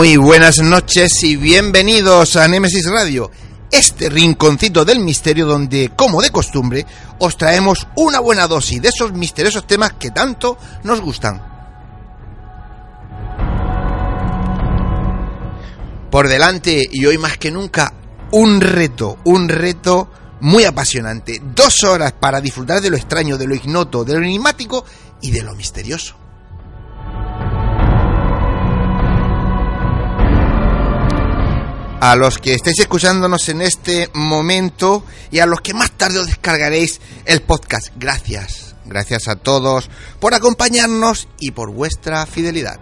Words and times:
Muy 0.00 0.16
buenas 0.16 0.60
noches 0.60 1.22
y 1.24 1.36
bienvenidos 1.36 2.34
a 2.36 2.48
Nemesis 2.48 2.86
Radio, 2.90 3.30
este 3.70 4.08
rinconcito 4.08 4.82
del 4.86 5.00
misterio 5.00 5.44
donde, 5.44 5.92
como 5.94 6.22
de 6.22 6.30
costumbre, 6.30 6.86
os 7.18 7.36
traemos 7.36 7.86
una 7.96 8.18
buena 8.18 8.46
dosis 8.46 8.80
de 8.80 8.88
esos 8.88 9.12
misteriosos 9.12 9.66
temas 9.66 9.92
que 10.00 10.10
tanto 10.10 10.56
nos 10.84 11.02
gustan. 11.02 11.42
Por 16.10 16.28
delante 16.28 16.88
y 16.90 17.04
hoy 17.04 17.18
más 17.18 17.36
que 17.36 17.50
nunca, 17.50 17.92
un 18.30 18.62
reto, 18.62 19.18
un 19.24 19.50
reto 19.50 20.10
muy 20.40 20.64
apasionante. 20.64 21.42
Dos 21.54 21.84
horas 21.84 22.12
para 22.12 22.40
disfrutar 22.40 22.80
de 22.80 22.88
lo 22.88 22.96
extraño, 22.96 23.36
de 23.36 23.46
lo 23.46 23.54
ignoto, 23.54 24.02
de 24.06 24.14
lo 24.14 24.20
enigmático 24.20 24.82
y 25.20 25.30
de 25.30 25.42
lo 25.42 25.54
misterioso. 25.54 26.16
A 32.00 32.16
los 32.16 32.38
que 32.38 32.54
estéis 32.54 32.80
escuchándonos 32.80 33.48
en 33.50 33.60
este 33.60 34.10
momento 34.14 35.04
y 35.30 35.40
a 35.40 35.46
los 35.46 35.60
que 35.60 35.74
más 35.74 35.92
tarde 35.92 36.18
os 36.18 36.26
descargaréis 36.26 37.00
el 37.26 37.42
podcast. 37.42 37.88
Gracias, 37.96 38.74
gracias 38.86 39.28
a 39.28 39.36
todos 39.36 39.90
por 40.18 40.34
acompañarnos 40.34 41.28
y 41.38 41.50
por 41.50 41.70
vuestra 41.70 42.24
fidelidad. 42.26 42.80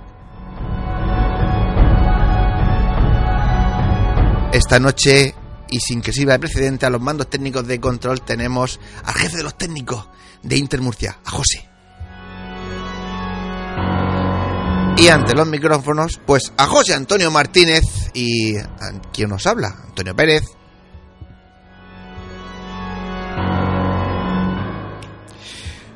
Esta 4.52 4.78
noche, 4.78 5.34
y 5.68 5.80
sin 5.80 6.00
que 6.00 6.12
sirva 6.12 6.32
de 6.32 6.38
precedente, 6.38 6.86
a 6.86 6.90
los 6.90 7.02
mandos 7.02 7.28
técnicos 7.28 7.66
de 7.66 7.80
control 7.80 8.22
tenemos 8.22 8.80
al 9.04 9.14
jefe 9.14 9.36
de 9.36 9.42
los 9.42 9.58
técnicos 9.58 10.08
de 10.42 10.56
Intermurcia, 10.56 11.18
a 11.24 11.30
José. 11.30 11.67
Y 15.00 15.06
ante 15.10 15.32
los 15.32 15.46
micrófonos, 15.46 16.20
pues 16.26 16.52
a 16.56 16.66
José 16.66 16.92
Antonio 16.92 17.30
Martínez 17.30 17.84
y 18.14 18.56
a 18.56 19.00
quien 19.12 19.28
nos 19.30 19.46
habla, 19.46 19.72
Antonio 19.86 20.14
Pérez. 20.16 20.42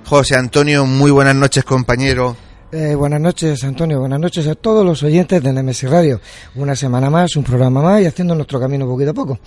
José 0.05 0.37
Antonio, 0.37 0.87
muy 0.87 1.11
buenas 1.11 1.35
noches, 1.35 1.65
compañero. 1.65 2.37
Eh, 2.71 2.95
buenas 2.95 3.21
noches, 3.21 3.65
Antonio. 3.65 3.99
Buenas 3.99 4.21
noches 4.21 4.47
a 4.47 4.55
todos 4.55 4.87
los 4.87 5.03
oyentes 5.03 5.43
de 5.43 5.53
Nemesis 5.53 5.91
Radio. 5.91 6.21
Una 6.55 6.77
semana 6.77 7.11
más, 7.11 7.35
un 7.35 7.43
programa 7.43 7.83
más 7.83 8.03
y 8.03 8.07
haciendo 8.07 8.37
nuestro 8.37 8.61
camino 8.61 8.87
poquito 8.87 9.11
a 9.11 9.15
poco. 9.15 9.41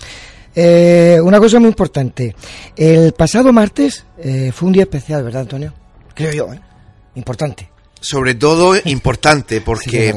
Eh, 0.53 1.17
una 1.23 1.39
cosa 1.39 1.59
muy 1.59 1.69
importante. 1.69 2.35
El 2.75 3.13
pasado 3.13 3.53
martes 3.53 4.05
eh, 4.17 4.51
fue 4.53 4.67
un 4.67 4.73
día 4.73 4.83
especial, 4.83 5.23
¿verdad, 5.23 5.43
Antonio? 5.43 5.73
Creo 6.13 6.33
yo, 6.33 6.53
¿eh? 6.53 6.59
Importante 7.16 7.75
sobre 8.05 8.35
todo 8.35 8.75
importante 8.85 9.61
porque 9.61 10.13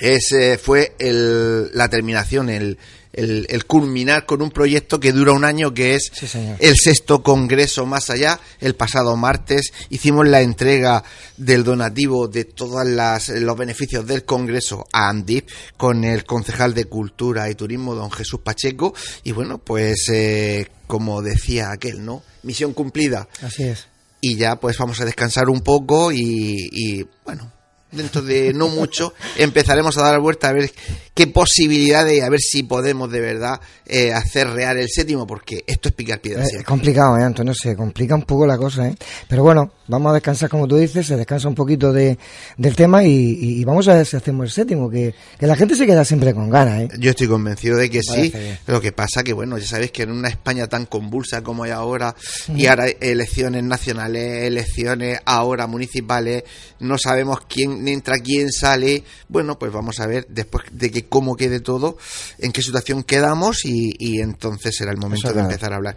ese 0.00 0.58
fue 0.58 0.94
el, 0.98 1.70
la 1.76 1.88
terminación, 1.88 2.48
el, 2.48 2.78
el, 3.12 3.64
culminar 3.66 4.26
con 4.26 4.42
un 4.42 4.50
proyecto 4.50 4.98
que 4.98 5.12
dura 5.12 5.32
un 5.32 5.44
año, 5.44 5.72
que 5.72 5.94
es 5.94 6.10
el 6.58 6.74
sexto 6.76 7.22
congreso 7.22 7.86
más 7.86 8.10
allá. 8.10 8.40
El 8.60 8.74
pasado 8.74 9.16
martes 9.16 9.72
hicimos 9.90 10.26
la 10.26 10.40
entrega 10.40 11.04
del 11.36 11.62
donativo 11.62 12.26
de 12.26 12.44
todos 12.44 12.84
los 12.86 13.56
beneficios 13.56 14.04
del 14.06 14.24
congreso 14.24 14.86
a 14.92 15.10
Andip 15.10 15.48
con 15.76 16.02
el 16.02 16.24
concejal 16.24 16.74
de 16.74 16.86
Cultura 16.86 17.48
y 17.48 17.54
Turismo, 17.54 17.94
don 17.94 18.10
Jesús 18.10 18.40
Pacheco. 18.40 18.94
Y 19.22 19.30
bueno, 19.30 19.58
pues 19.58 20.08
eh, 20.12 20.68
como 20.88 21.22
decía 21.22 21.70
aquel, 21.70 22.04
¿no? 22.04 22.22
Misión 22.42 22.72
cumplida. 22.72 23.28
Así 23.42 23.62
es 23.62 23.93
y 24.24 24.36
ya 24.36 24.56
pues 24.56 24.78
vamos 24.78 24.98
a 25.02 25.04
descansar 25.04 25.50
un 25.50 25.60
poco 25.60 26.10
y, 26.10 26.56
y 26.72 27.06
bueno, 27.26 27.52
dentro 27.94 28.22
de 28.22 28.52
no 28.52 28.68
mucho, 28.68 29.14
empezaremos 29.36 29.96
a 29.98 30.02
dar 30.02 30.20
vuelta 30.20 30.48
a 30.48 30.52
ver 30.52 30.70
qué 31.14 31.26
posibilidades, 31.28 32.22
a 32.22 32.28
ver 32.28 32.40
si 32.40 32.64
podemos 32.64 33.10
de 33.10 33.20
verdad 33.20 33.60
eh, 33.86 34.12
hacer 34.12 34.48
real 34.50 34.78
el 34.78 34.88
séptimo, 34.88 35.26
porque 35.26 35.62
esto 35.66 35.88
es 35.88 35.94
picar 35.94 36.20
piedra. 36.20 36.44
Es 36.44 36.64
complicado, 36.64 37.16
¿eh, 37.18 37.22
Antonio? 37.22 37.54
Se 37.54 37.76
complica 37.76 38.14
un 38.14 38.22
poco 38.22 38.46
la 38.46 38.58
cosa, 38.58 38.88
¿eh? 38.88 38.96
Pero 39.28 39.44
bueno, 39.44 39.70
vamos 39.86 40.10
a 40.10 40.14
descansar 40.14 40.48
como 40.48 40.66
tú 40.66 40.76
dices, 40.76 41.06
se 41.06 41.16
descansa 41.16 41.48
un 41.48 41.54
poquito 41.54 41.92
de, 41.92 42.18
del 42.56 42.74
tema 42.74 43.04
y, 43.04 43.64
vamos 43.64 43.86
a 43.88 43.94
ver 43.94 44.06
si 44.06 44.16
hacemos 44.16 44.46
el 44.46 44.50
séptimo, 44.50 44.90
que, 44.90 45.14
la 45.38 45.54
gente 45.54 45.76
se 45.76 45.86
queda 45.86 46.04
siempre 46.04 46.34
con 46.34 46.50
ganas, 46.50 46.80
¿eh? 46.80 46.88
Yo 46.98 47.10
estoy 47.10 47.28
convencido 47.28 47.76
de 47.76 47.90
que 47.90 48.00
sí, 48.02 48.32
lo 48.66 48.80
que 48.80 48.90
pasa 48.90 49.22
que, 49.22 49.32
bueno, 49.32 49.56
ya 49.58 49.66
sabéis 49.66 49.92
que 49.92 50.02
en 50.02 50.10
una 50.10 50.28
España 50.28 50.66
tan 50.66 50.86
convulsa 50.86 51.42
como 51.42 51.64
hay 51.64 51.70
ahora, 51.70 52.16
y 52.48 52.66
ahora 52.66 52.86
elecciones 52.88 53.62
nacionales, 53.62 54.44
elecciones 54.44 55.20
ahora 55.24 55.66
municipales, 55.66 56.44
no 56.80 56.96
sabemos 56.98 57.40
quién 57.48 57.83
entra, 57.88 58.18
quién 58.18 58.50
sale. 58.50 59.04
Bueno, 59.28 59.58
pues 59.58 59.72
vamos 59.72 60.00
a 60.00 60.06
ver 60.06 60.26
después 60.28 60.64
de 60.72 60.90
que 60.90 61.04
cómo 61.06 61.36
quede 61.36 61.60
todo, 61.60 61.96
en 62.38 62.52
qué 62.52 62.62
situación 62.62 63.02
quedamos 63.02 63.64
y, 63.64 64.20
entonces 64.20 64.76
será 64.76 64.92
el 64.92 64.98
momento 64.98 65.32
de 65.32 65.40
empezar 65.40 65.72
a 65.72 65.76
hablar. 65.76 65.96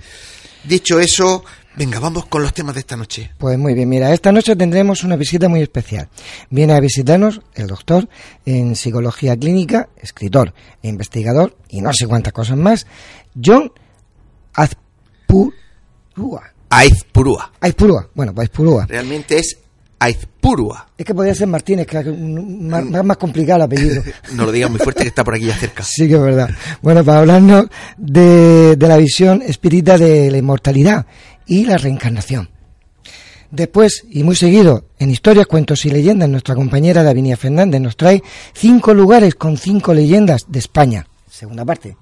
Dicho 0.63 0.99
eso, 0.99 1.45
venga, 1.75 1.99
vamos 1.99 2.25
con 2.25 2.41
los 2.41 2.53
temas 2.53 2.73
de 2.75 2.81
esta 2.81 2.97
noche. 2.97 3.31
Pues 3.37 3.57
muy 3.57 3.73
bien, 3.73 3.87
mira, 3.87 4.13
esta 4.13 4.31
noche 4.31 4.55
tendremos 4.55 5.03
una 5.03 5.15
visita 5.15 5.47
muy 5.47 5.61
especial. 5.61 6.09
Viene 6.49 6.73
a 6.73 6.79
visitarnos 6.79 7.41
el 7.53 7.67
doctor 7.67 8.09
en 8.45 8.75
psicología 8.75 9.37
clínica, 9.37 9.89
escritor 9.97 10.53
e 10.81 10.89
investigador 10.89 11.55
y 11.69 11.81
no 11.81 11.93
sé 11.93 12.07
cuántas 12.07 12.33
cosas 12.33 12.57
más, 12.57 12.87
John 13.41 13.71
Azpurúa. 14.53 15.53
Aizpurúa. 16.69 17.53
Aizpurúa, 17.61 18.09
bueno, 18.13 18.33
pues 18.33 18.49
Aizpurúa. 18.49 18.85
Realmente 18.87 19.37
es 19.37 19.57
Aizpurua. 19.99 20.89
Es 20.97 21.05
que 21.05 21.13
podría 21.13 21.33
ser 21.33 21.47
Martínez, 21.47 21.87
que 21.87 21.97
es 21.97 22.07
más, 22.07 22.85
más 22.85 23.17
complicado 23.17 23.57
el 23.57 23.63
apellido. 23.63 24.03
no 24.33 24.45
lo 24.45 24.51
digas 24.51 24.69
muy 24.69 24.79
fuerte 24.79 25.03
que 25.03 25.09
está 25.09 25.23
por 25.23 25.35
aquí 25.35 25.45
ya 25.45 25.55
cerca. 25.55 25.83
Sí 25.83 26.07
que 26.07 26.15
es 26.15 26.21
verdad. 26.21 26.49
Bueno, 26.81 27.03
para 27.03 27.19
hablarnos 27.19 27.67
de, 27.97 28.75
de 28.75 28.87
la 28.87 28.97
visión 28.97 29.41
espírita 29.41 29.97
de 29.97 30.29
la 30.29 30.37
inmortalidad 30.37 31.05
y 31.45 31.65
la 31.65 31.77
reencarnación. 31.77 32.49
Después, 33.49 34.03
y 34.09 34.23
muy 34.23 34.35
seguido, 34.35 34.87
en 34.99 35.09
historias, 35.09 35.47
cuentos 35.47 35.85
y 35.85 35.89
leyendas, 35.89 36.27
nuestra 36.27 36.53
compañera 36.53 37.01
Davinia 37.01 37.37
Fernández 37.37 37.79
nos 37.79 37.95
trae 37.95 38.21
cinco 38.53 38.93
lugares 38.93 39.35
con 39.35 39.57
cinco 39.57 39.93
leyendas 39.93 40.45
de 40.49 40.59
España. 40.59 41.07
Segunda 41.29 41.63
parte. 41.63 41.95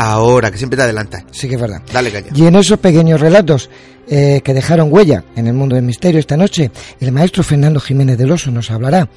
Ahora, 0.00 0.50
que 0.50 0.56
siempre 0.56 0.78
te 0.78 0.84
adelantas. 0.84 1.24
Sí 1.30 1.46
que 1.46 1.56
es 1.56 1.60
verdad. 1.60 1.82
Dale 1.92 2.10
caña. 2.10 2.28
Y 2.34 2.46
en 2.46 2.56
esos 2.56 2.78
pequeños 2.78 3.20
relatos 3.20 3.68
eh, 4.08 4.40
que 4.42 4.54
dejaron 4.54 4.90
huella 4.90 5.24
en 5.36 5.46
el 5.46 5.52
mundo 5.52 5.76
del 5.76 5.84
misterio 5.84 6.18
esta 6.18 6.38
noche, 6.38 6.70
el 7.00 7.12
maestro 7.12 7.42
Fernando 7.42 7.80
Jiménez 7.80 8.16
del 8.16 8.32
Oso 8.32 8.50
nos 8.50 8.70
hablará 8.70 9.08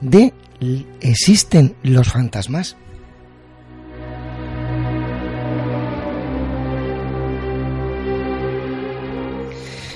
de 0.00 0.32
¿existen 1.00 1.76
los 1.84 2.08
fantasmas? 2.08 2.76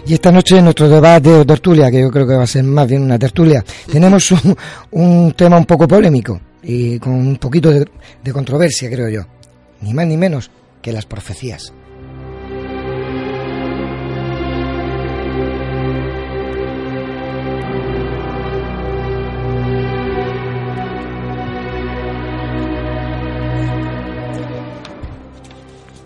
Y 0.06 0.14
esta 0.14 0.30
noche 0.30 0.58
en 0.58 0.64
nuestro 0.64 0.88
debate 0.88 1.30
de 1.30 1.44
tertulia, 1.44 1.90
que 1.90 2.00
yo 2.00 2.10
creo 2.12 2.28
que 2.28 2.36
va 2.36 2.44
a 2.44 2.46
ser 2.46 2.62
más 2.62 2.86
bien 2.86 3.02
una 3.02 3.18
tertulia, 3.18 3.64
tenemos 3.90 4.32
un, 4.92 5.32
tema 5.32 5.58
un 5.58 5.64
poco 5.64 5.88
polémico 5.88 6.40
y 6.62 7.00
con 7.00 7.14
un 7.14 7.36
poquito 7.38 7.72
de 7.72 8.32
controversia, 8.32 8.88
creo 8.88 9.08
yo. 9.08 9.35
Ni 9.86 9.94
más 9.94 10.08
ni 10.08 10.16
menos 10.16 10.50
que 10.82 10.92
las 10.92 11.06
profecías. 11.06 11.72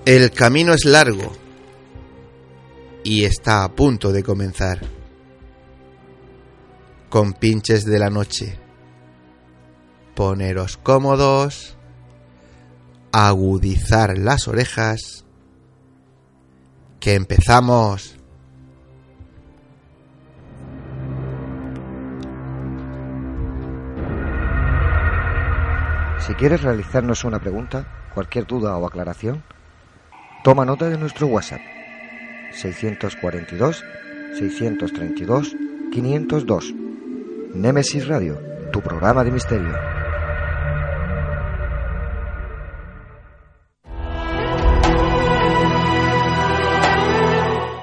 El 0.05 0.31
camino 0.33 0.75
es 0.75 0.85
largo 0.85 1.33
y 3.03 3.25
está 3.25 3.65
a 3.65 3.73
punto 3.75 4.13
de 4.13 4.23
comenzar. 4.23 4.81
Con 7.09 7.33
pinches 7.33 7.87
de 7.87 7.99
la 7.99 8.11
noche. 8.11 8.59
Poneros 10.15 10.77
cómodos, 10.77 11.79
agudizar 13.13 14.17
las 14.19 14.49
orejas, 14.49 15.25
que 17.01 17.15
empezamos. 17.15 18.17
Si 26.19 26.35
quieres 26.35 26.63
realizarnos 26.63 27.25
una 27.25 27.41
pregunta, 27.41 28.11
cualquier 28.15 28.47
duda 28.47 28.77
o 28.77 28.87
aclaración, 28.87 29.43
toma 30.45 30.65
nota 30.65 30.89
de 30.89 30.99
nuestro 30.99 31.27
WhatsApp 31.27 31.61
642 32.53 33.85
632 34.39 35.57
502. 35.91 36.75
Nemesis 37.55 38.07
Radio, 38.07 38.41
tu 38.73 38.81
programa 38.81 39.25
de 39.25 39.33
misterio. 39.33 39.75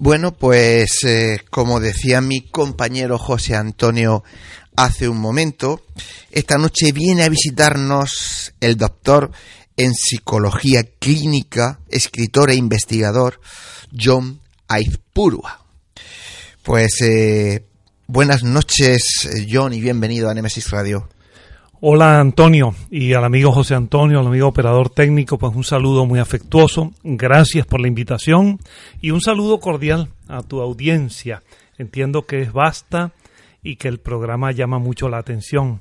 Bueno, 0.00 0.32
pues 0.32 1.02
eh, 1.02 1.40
como 1.50 1.80
decía 1.80 2.20
mi 2.20 2.42
compañero 2.42 3.18
José 3.18 3.56
Antonio 3.56 4.22
hace 4.76 5.08
un 5.08 5.18
momento. 5.18 5.82
Esta 6.30 6.56
noche 6.56 6.92
viene 6.92 7.24
a 7.24 7.28
visitarnos 7.28 8.54
el 8.60 8.76
doctor 8.76 9.32
en 9.76 9.96
psicología 9.96 10.84
clínica, 11.00 11.80
escritor 11.88 12.50
e 12.50 12.54
investigador 12.54 13.40
John 13.92 14.40
Aizpurua. 14.68 15.64
Pues 16.62 17.00
eh, 17.02 17.64
buenas 18.06 18.44
noches, 18.44 19.28
John, 19.50 19.72
y 19.72 19.80
bienvenido 19.80 20.30
a 20.30 20.34
Nemesis 20.34 20.70
Radio. 20.70 21.08
Hola 21.80 22.18
Antonio 22.18 22.74
y 22.90 23.12
al 23.12 23.22
amigo 23.22 23.52
José 23.52 23.76
Antonio, 23.76 24.18
al 24.18 24.26
amigo 24.26 24.48
operador 24.48 24.90
técnico, 24.90 25.38
pues 25.38 25.54
un 25.54 25.62
saludo 25.62 26.06
muy 26.06 26.18
afectuoso, 26.18 26.92
gracias 27.04 27.66
por 27.66 27.80
la 27.80 27.86
invitación 27.86 28.58
y 29.00 29.12
un 29.12 29.20
saludo 29.20 29.60
cordial 29.60 30.08
a 30.26 30.42
tu 30.42 30.60
audiencia. 30.60 31.44
Entiendo 31.76 32.26
que 32.26 32.42
es 32.42 32.52
vasta 32.52 33.12
y 33.62 33.76
que 33.76 33.86
el 33.86 34.00
programa 34.00 34.50
llama 34.50 34.80
mucho 34.80 35.08
la 35.08 35.18
atención. 35.18 35.80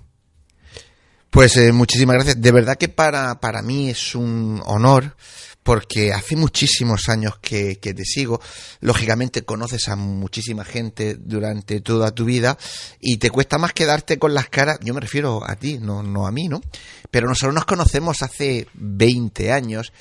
Pues 1.32 1.58
eh, 1.58 1.72
muchísimas 1.72 2.18
gracias. 2.18 2.40
De 2.40 2.52
verdad 2.52 2.76
que 2.76 2.90
para, 2.90 3.40
para 3.40 3.64
mí 3.64 3.90
es 3.90 4.14
un 4.14 4.62
honor 4.68 5.16
porque 5.68 6.14
hace 6.14 6.38
muchísimos 6.38 7.10
años 7.10 7.40
que, 7.42 7.76
te 7.76 8.06
sigo. 8.06 8.40
Lógicamente 8.80 9.42
conoces 9.42 9.90
a 9.90 9.98
muchísima 9.98 10.64
gente 10.64 11.16
durante 11.20 11.82
toda 11.82 12.12
tu 12.12 12.24
vida 12.24 12.58
y 13.02 13.18
te 13.18 13.30
cuesta 13.30 13.58
más 13.58 13.74
quedarte 13.74 14.18
con 14.18 14.34
las 14.34 14.48
caras. 14.48 14.80
Yo 14.82 14.94
me 14.94 15.02
refiero 15.02 15.44
a 15.46 15.58
ti, 15.58 15.78
no, 15.78 16.04
no 16.04 16.26
a 16.26 16.32
mí, 16.32 16.48
¿no? 16.48 16.62
Pero 17.12 17.28
nosotros 17.28 17.54
nos 17.54 17.66
conocemos 17.66 18.22
hace 18.22 18.66
20 18.76 19.52
años 19.52 19.92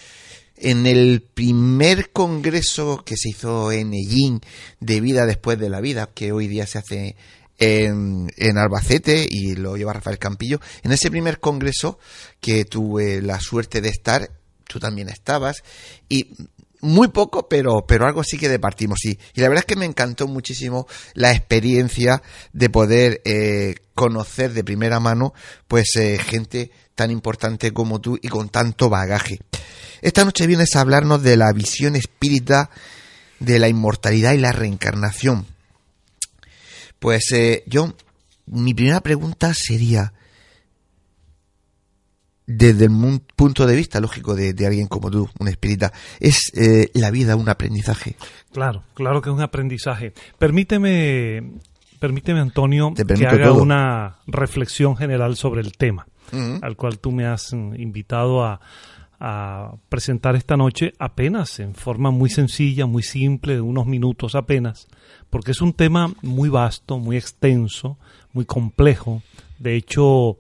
en 0.57 0.87
el 0.87 1.25
primer 1.35 2.13
congreso 2.13 3.03
que 3.05 3.17
se 3.17 3.31
hizo 3.31 3.73
en 3.73 3.93
Ellín 3.93 4.43
de 4.79 5.01
vida 5.01 5.27
después 5.27 5.59
de 5.59 5.69
la 5.69 5.81
vida, 5.81 6.11
que 6.15 6.31
hoy 6.31 6.47
día 6.47 6.69
se 6.69 6.79
hace 6.79 7.17
en, 7.59 8.31
en, 8.37 8.57
Albacete 8.57 9.27
y 9.29 9.57
lo 9.57 9.77
lleva 9.77 9.95
Rafael 9.95 10.21
Campillo. 10.21 10.61
En 10.85 10.93
ese 10.93 11.11
primer 11.11 11.41
congreso 11.41 11.99
que 12.41 12.65
tuve 12.65 13.21
la 13.21 13.41
suerte 13.41 13.81
de 13.81 13.89
estar, 13.89 14.31
tú 14.69 14.79
también 14.79 15.09
estabas, 15.09 15.63
y 16.09 16.35
muy 16.81 17.09
poco, 17.09 17.49
pero, 17.49 17.87
pero 17.87 18.07
algo 18.07 18.23
sí 18.23 18.39
que 18.39 18.49
departimos, 18.49 18.99
sí. 19.03 19.19
Y 19.35 19.41
la 19.41 19.49
verdad 19.49 19.65
es 19.67 19.75
que 19.75 19.79
me 19.79 19.87
encantó 19.87 20.29
muchísimo 20.29 20.87
la 21.15 21.33
experiencia 21.33 22.23
de 22.53 22.71
poder 22.71 23.23
eh, 23.25 23.77
conocer 23.95 24.53
de 24.53 24.63
primera 24.63 25.01
mano, 25.01 25.33
pues, 25.69 25.97
eh, 25.97 26.19
gente 26.19 26.71
tan 26.95 27.11
importante 27.11 27.73
como 27.73 28.01
tú 28.01 28.19
y 28.21 28.29
con 28.29 28.49
tanto 28.49 28.89
bagaje. 28.89 29.41
Esta 30.03 30.25
noche 30.25 30.47
vienes 30.47 30.77
a 30.77 30.81
hablarnos 30.81 31.23
de 31.23 31.37
la 31.37 31.53
visión 31.53 31.97
espírita 31.97 32.71
de 33.41 33.59
la 33.59 33.69
inmortalidad 33.69 34.33
y 34.33 34.39
la 34.39 34.53
reencarnación 34.53 35.47
pues 36.99 37.31
eh, 37.33 37.63
yo, 37.67 37.95
mi 38.47 38.75
primera 38.75 39.01
pregunta 39.01 39.53
sería, 39.55 40.13
desde 42.47 42.87
el 42.87 43.21
punto 43.35 43.67
de 43.67 43.77
vista 43.77 44.01
lógico 44.01 44.35
de, 44.35 44.55
alguien 44.67 44.87
como 44.87 45.11
tú, 45.11 45.29
un 45.39 45.49
espírita, 45.49 45.93
¿es 46.21 46.53
eh, 46.55 46.91
la 46.95 47.11
vida 47.11 47.37
un 47.37 47.49
aprendizaje? 47.49 48.17
Claro, 48.53 48.85
claro 48.95 49.21
que 49.21 49.31
es 49.31 49.35
un 49.35 49.43
aprendizaje. 49.43 50.13
Permíteme, 50.39 51.53
permíteme 51.99 52.41
Antonio, 52.41 52.95
que 52.95 53.27
haga 53.27 53.53
una 53.53 54.19
reflexión 54.27 54.97
general 54.97 55.37
sobre 55.37 55.61
el 55.61 55.73
tema 55.77 56.07
al 56.63 56.77
cual 56.77 56.99
tú 56.99 57.13
me 57.13 57.27
has 57.27 57.53
invitado 57.53 58.45
a, 58.45 58.61
a 59.21 59.75
presentar 59.89 60.37
esta 60.37 60.57
noche 60.57 60.93
apenas 60.99 61.61
en 61.61 61.75
forma 61.75 62.11
muy 62.11 62.31
sencilla, 62.31 62.87
muy 62.87 63.03
simple, 63.03 63.55
de 63.55 63.61
unos 63.61 63.87
minutos 63.87 64.35
apenas, 64.35 64.89
porque 65.31 65.53
es 65.53 65.61
un 65.61 65.73
tema 65.73 66.13
muy 66.23 66.49
vasto, 66.49 66.99
muy 66.99 67.17
extenso, 67.17 67.99
muy 68.33 68.45
complejo. 68.45 69.23
De 69.59 69.77
hecho, 69.77 70.39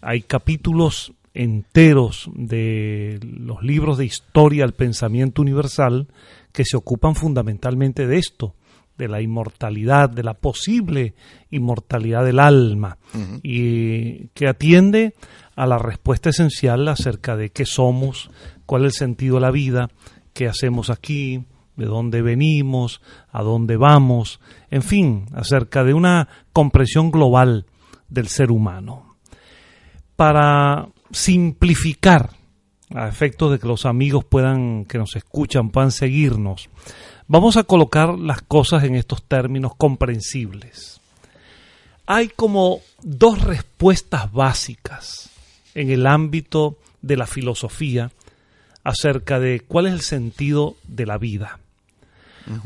hay 0.00 0.22
capítulos 0.22 1.12
enteros 1.36 2.30
de 2.34 3.20
los 3.22 3.62
libros 3.62 3.98
de 3.98 4.06
historia 4.06 4.64
del 4.64 4.74
pensamiento 4.74 5.42
universal 5.42 6.08
que 6.52 6.64
se 6.64 6.76
ocupan 6.76 7.14
fundamentalmente 7.14 8.06
de 8.06 8.18
esto, 8.18 8.54
de 8.96 9.08
la 9.08 9.20
inmortalidad, 9.20 10.08
de 10.08 10.22
la 10.22 10.34
posible 10.34 11.14
inmortalidad 11.50 12.24
del 12.24 12.38
alma, 12.38 12.96
y 13.42 14.28
que 14.28 14.48
atiende 14.48 15.14
a 15.54 15.66
la 15.66 15.78
respuesta 15.78 16.30
esencial 16.30 16.88
acerca 16.88 17.36
de 17.36 17.50
qué 17.50 17.66
somos, 17.66 18.30
cuál 18.64 18.86
es 18.86 18.94
el 18.94 18.98
sentido 18.98 19.34
de 19.34 19.42
la 19.42 19.50
vida, 19.50 19.90
qué 20.32 20.48
hacemos 20.48 20.88
aquí, 20.88 21.44
de 21.76 21.84
dónde 21.84 22.22
venimos, 22.22 23.02
a 23.30 23.42
dónde 23.42 23.76
vamos, 23.76 24.40
en 24.70 24.82
fin, 24.82 25.26
acerca 25.34 25.84
de 25.84 25.92
una 25.92 26.28
comprensión 26.54 27.10
global 27.10 27.66
del 28.08 28.28
ser 28.28 28.50
humano. 28.50 29.16
Para 30.16 30.88
simplificar 31.16 32.30
a 32.94 33.08
efectos 33.08 33.50
de 33.50 33.58
que 33.58 33.66
los 33.66 33.86
amigos 33.86 34.24
puedan, 34.24 34.84
que 34.84 34.98
nos 34.98 35.16
escuchan, 35.16 35.70
puedan 35.70 35.90
seguirnos, 35.90 36.68
vamos 37.26 37.56
a 37.56 37.64
colocar 37.64 38.18
las 38.18 38.42
cosas 38.42 38.84
en 38.84 38.94
estos 38.94 39.22
términos 39.22 39.72
comprensibles. 39.76 41.00
Hay 42.06 42.28
como 42.28 42.80
dos 43.02 43.40
respuestas 43.42 44.30
básicas 44.30 45.30
en 45.74 45.90
el 45.90 46.06
ámbito 46.06 46.76
de 47.00 47.16
la 47.16 47.26
filosofía 47.26 48.12
acerca 48.84 49.40
de 49.40 49.60
cuál 49.60 49.86
es 49.86 49.94
el 49.94 50.02
sentido 50.02 50.76
de 50.86 51.06
la 51.06 51.16
vida. 51.16 51.58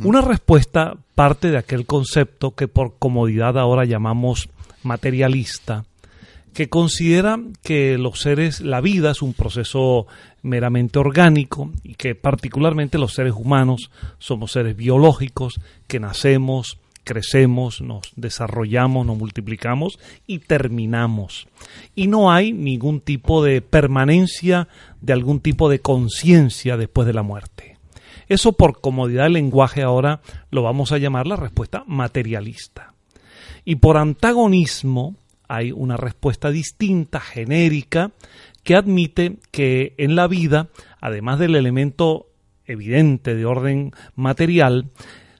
Una 0.02 0.20
respuesta 0.20 0.96
parte 1.14 1.50
de 1.50 1.56
aquel 1.56 1.86
concepto 1.86 2.50
que 2.50 2.68
por 2.68 2.98
comodidad 2.98 3.58
ahora 3.58 3.86
llamamos 3.86 4.50
materialista, 4.82 5.84
que 6.52 6.68
considera 6.68 7.38
que 7.62 7.98
los 7.98 8.20
seres, 8.20 8.60
la 8.60 8.80
vida 8.80 9.12
es 9.12 9.22
un 9.22 9.34
proceso 9.34 10.06
meramente 10.42 10.98
orgánico 10.98 11.70
y 11.82 11.94
que 11.94 12.14
particularmente 12.14 12.98
los 12.98 13.14
seres 13.14 13.34
humanos 13.34 13.90
somos 14.18 14.52
seres 14.52 14.76
biológicos 14.76 15.60
que 15.86 16.00
nacemos, 16.00 16.78
crecemos, 17.04 17.80
nos 17.80 18.12
desarrollamos, 18.16 19.06
nos 19.06 19.18
multiplicamos 19.18 19.98
y 20.26 20.40
terminamos. 20.40 21.48
Y 21.94 22.06
no 22.06 22.32
hay 22.32 22.52
ningún 22.52 23.00
tipo 23.00 23.42
de 23.44 23.62
permanencia 23.62 24.68
de 25.00 25.12
algún 25.12 25.40
tipo 25.40 25.68
de 25.68 25.80
conciencia 25.80 26.76
después 26.76 27.06
de 27.06 27.14
la 27.14 27.22
muerte. 27.22 27.78
Eso 28.28 28.52
por 28.52 28.80
comodidad 28.80 29.24
del 29.24 29.32
lenguaje 29.32 29.82
ahora 29.82 30.20
lo 30.50 30.62
vamos 30.62 30.92
a 30.92 30.98
llamar 30.98 31.26
la 31.26 31.36
respuesta 31.36 31.82
materialista. 31.86 32.94
Y 33.64 33.76
por 33.76 33.96
antagonismo 33.96 35.16
hay 35.50 35.72
una 35.72 35.96
respuesta 35.96 36.50
distinta, 36.50 37.18
genérica, 37.18 38.12
que 38.62 38.76
admite 38.76 39.38
que 39.50 39.94
en 39.98 40.14
la 40.14 40.28
vida, 40.28 40.68
además 41.00 41.40
del 41.40 41.56
elemento 41.56 42.28
evidente 42.66 43.34
de 43.34 43.44
orden 43.46 43.90
material, 44.14 44.90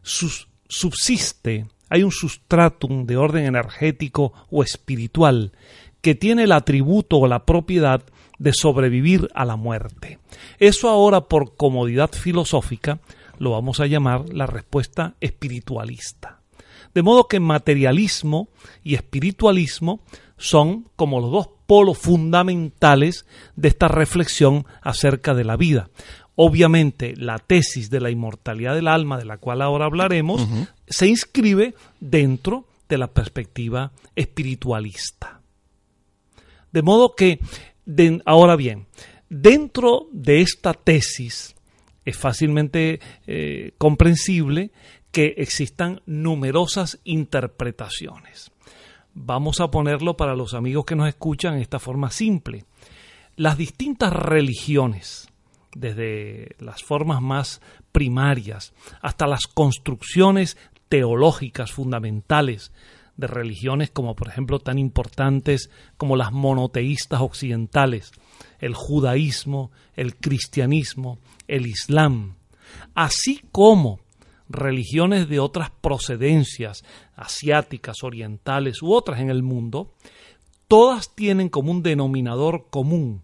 subsiste, 0.03 1.67
hay 1.89 2.03
un 2.03 2.11
sustratum 2.11 3.07
de 3.07 3.17
orden 3.17 3.45
energético 3.45 4.33
o 4.51 4.65
espiritual 4.65 5.53
que 6.01 6.17
tiene 6.17 6.43
el 6.43 6.53
atributo 6.53 7.19
o 7.19 7.29
la 7.29 7.47
propiedad 7.47 8.03
de 8.39 8.53
sobrevivir 8.53 9.29
a 9.33 9.45
la 9.45 9.55
muerte. 9.55 10.19
Eso 10.59 10.89
ahora 10.89 11.29
por 11.29 11.55
comodidad 11.55 12.11
filosófica 12.11 12.99
lo 13.39 13.53
vamos 13.53 13.79
a 13.79 13.87
llamar 13.87 14.29
la 14.33 14.47
respuesta 14.47 15.15
espiritualista. 15.21 16.40
De 16.95 17.03
modo 17.03 17.29
que 17.29 17.41
materialismo 17.41 18.49
y 18.83 18.95
espiritualismo 18.95 20.01
son 20.37 20.89
como 20.97 21.21
los 21.21 21.31
dos 21.31 21.49
polos 21.67 21.99
fundamentales 21.99 23.27
de 23.55 23.69
esta 23.69 23.89
reflexión 23.89 24.67
acerca 24.83 25.35
de 25.35 25.45
la 25.45 25.57
vida. 25.57 25.91
Obviamente, 26.35 27.15
la 27.17 27.39
tesis 27.39 27.91
de 27.91 28.01
la 28.01 28.11
inmortalidad 28.11 28.75
del 28.75 28.89
alma, 28.89 29.19
de 29.19 29.27
la 29.27 29.37
cual 29.37 29.63
ahora 29.63 29.85
hablaremos, 29.85 30.49
se 30.89 31.07
inscribe 31.07 31.75
dentro 32.01 32.67
de 32.89 32.99
la 32.99 33.09
perspectiva 33.09 33.93
espiritualista. 34.17 35.41
De 36.73 36.83
modo 36.83 37.15
que, 37.15 37.41
ahora 38.25 38.57
bien, 38.57 38.87
dentro 39.29 40.09
de 40.13 40.41
esta 40.41 40.73
tesis 40.75 41.55
es 42.05 42.17
fácilmente 42.17 43.01
eh, 43.27 43.73
comprensible 43.79 44.73
que 45.13 45.35
existan 45.39 46.01
numerosas 46.07 47.01
interpretaciones. 47.05 48.51
Vamos 49.15 49.61
a 49.61 49.71
ponerlo 49.71 50.17
para 50.17 50.37
los 50.37 50.55
amigos 50.55 50.85
que 50.85 50.95
nos 50.95 51.09
escuchan 51.09 51.55
en 51.55 51.63
esta 51.63 51.79
forma 51.79 52.11
simple. 52.11 52.65
Las 53.37 53.59
distintas 53.59 54.13
religiones, 54.13 55.29
desde 55.75 56.55
las 56.59 56.83
formas 56.83 57.21
más 57.21 57.61
primarias 57.93 58.73
hasta 59.01 59.27
las 59.27 59.47
construcciones 59.47 60.57
teológicas 60.89 61.73
fundamentales 61.73 62.73
de 63.17 63.27
religiones 63.27 63.91
como 63.91 64.17
por 64.17 64.29
ejemplo 64.29 64.59
tan 64.59 64.79
importantes 64.79 65.71
como 65.97 66.17
las 66.17 66.33
monoteístas 66.33 67.21
occidentales, 67.21 68.13
el 68.59 68.75
judaísmo, 68.75 69.71
el 69.95 70.17
cristianismo, 70.17 71.19
el 71.47 71.67
islam, 71.67 72.37
así 72.95 73.41
como 73.53 74.01
religiones 74.51 75.29
de 75.29 75.39
otras 75.39 75.71
procedencias, 75.71 76.85
asiáticas, 77.15 78.03
orientales 78.03 78.83
u 78.83 78.93
otras 78.93 79.21
en 79.21 79.31
el 79.31 79.43
mundo, 79.43 79.95
todas 80.69 81.15
tienen 81.15 81.49
como 81.49 81.71
un 81.71 81.83
denominador 81.83 82.67
común 82.69 83.23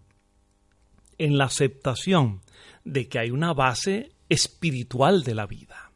en 1.17 1.37
la 1.37 1.45
aceptación 1.45 2.41
de 2.85 3.07
que 3.07 3.19
hay 3.19 3.31
una 3.31 3.53
base 3.53 4.11
espiritual 4.29 5.23
de 5.23 5.35
la 5.35 5.45
vida. 5.45 5.91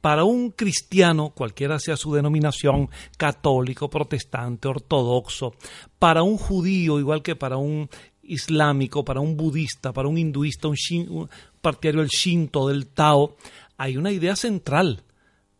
Para 0.00 0.24
un 0.24 0.50
cristiano, 0.50 1.30
cualquiera 1.30 1.78
sea 1.78 1.96
su 1.96 2.12
denominación, 2.12 2.90
católico, 3.16 3.88
protestante, 3.88 4.68
ortodoxo, 4.68 5.54
para 5.98 6.22
un 6.22 6.36
judío, 6.36 6.98
igual 6.98 7.22
que 7.22 7.36
para 7.36 7.56
un 7.56 7.88
islámico, 8.22 9.04
para 9.04 9.20
un 9.20 9.36
budista, 9.36 9.92
para 9.92 10.08
un 10.08 10.18
hinduista, 10.18 10.68
un, 10.68 10.76
partidario 11.60 12.00
del 12.02 12.10
Shinto, 12.10 12.68
del 12.68 12.88
Tao, 12.88 13.36
hay 13.76 13.96
una 13.96 14.12
idea 14.12 14.36
central. 14.36 15.04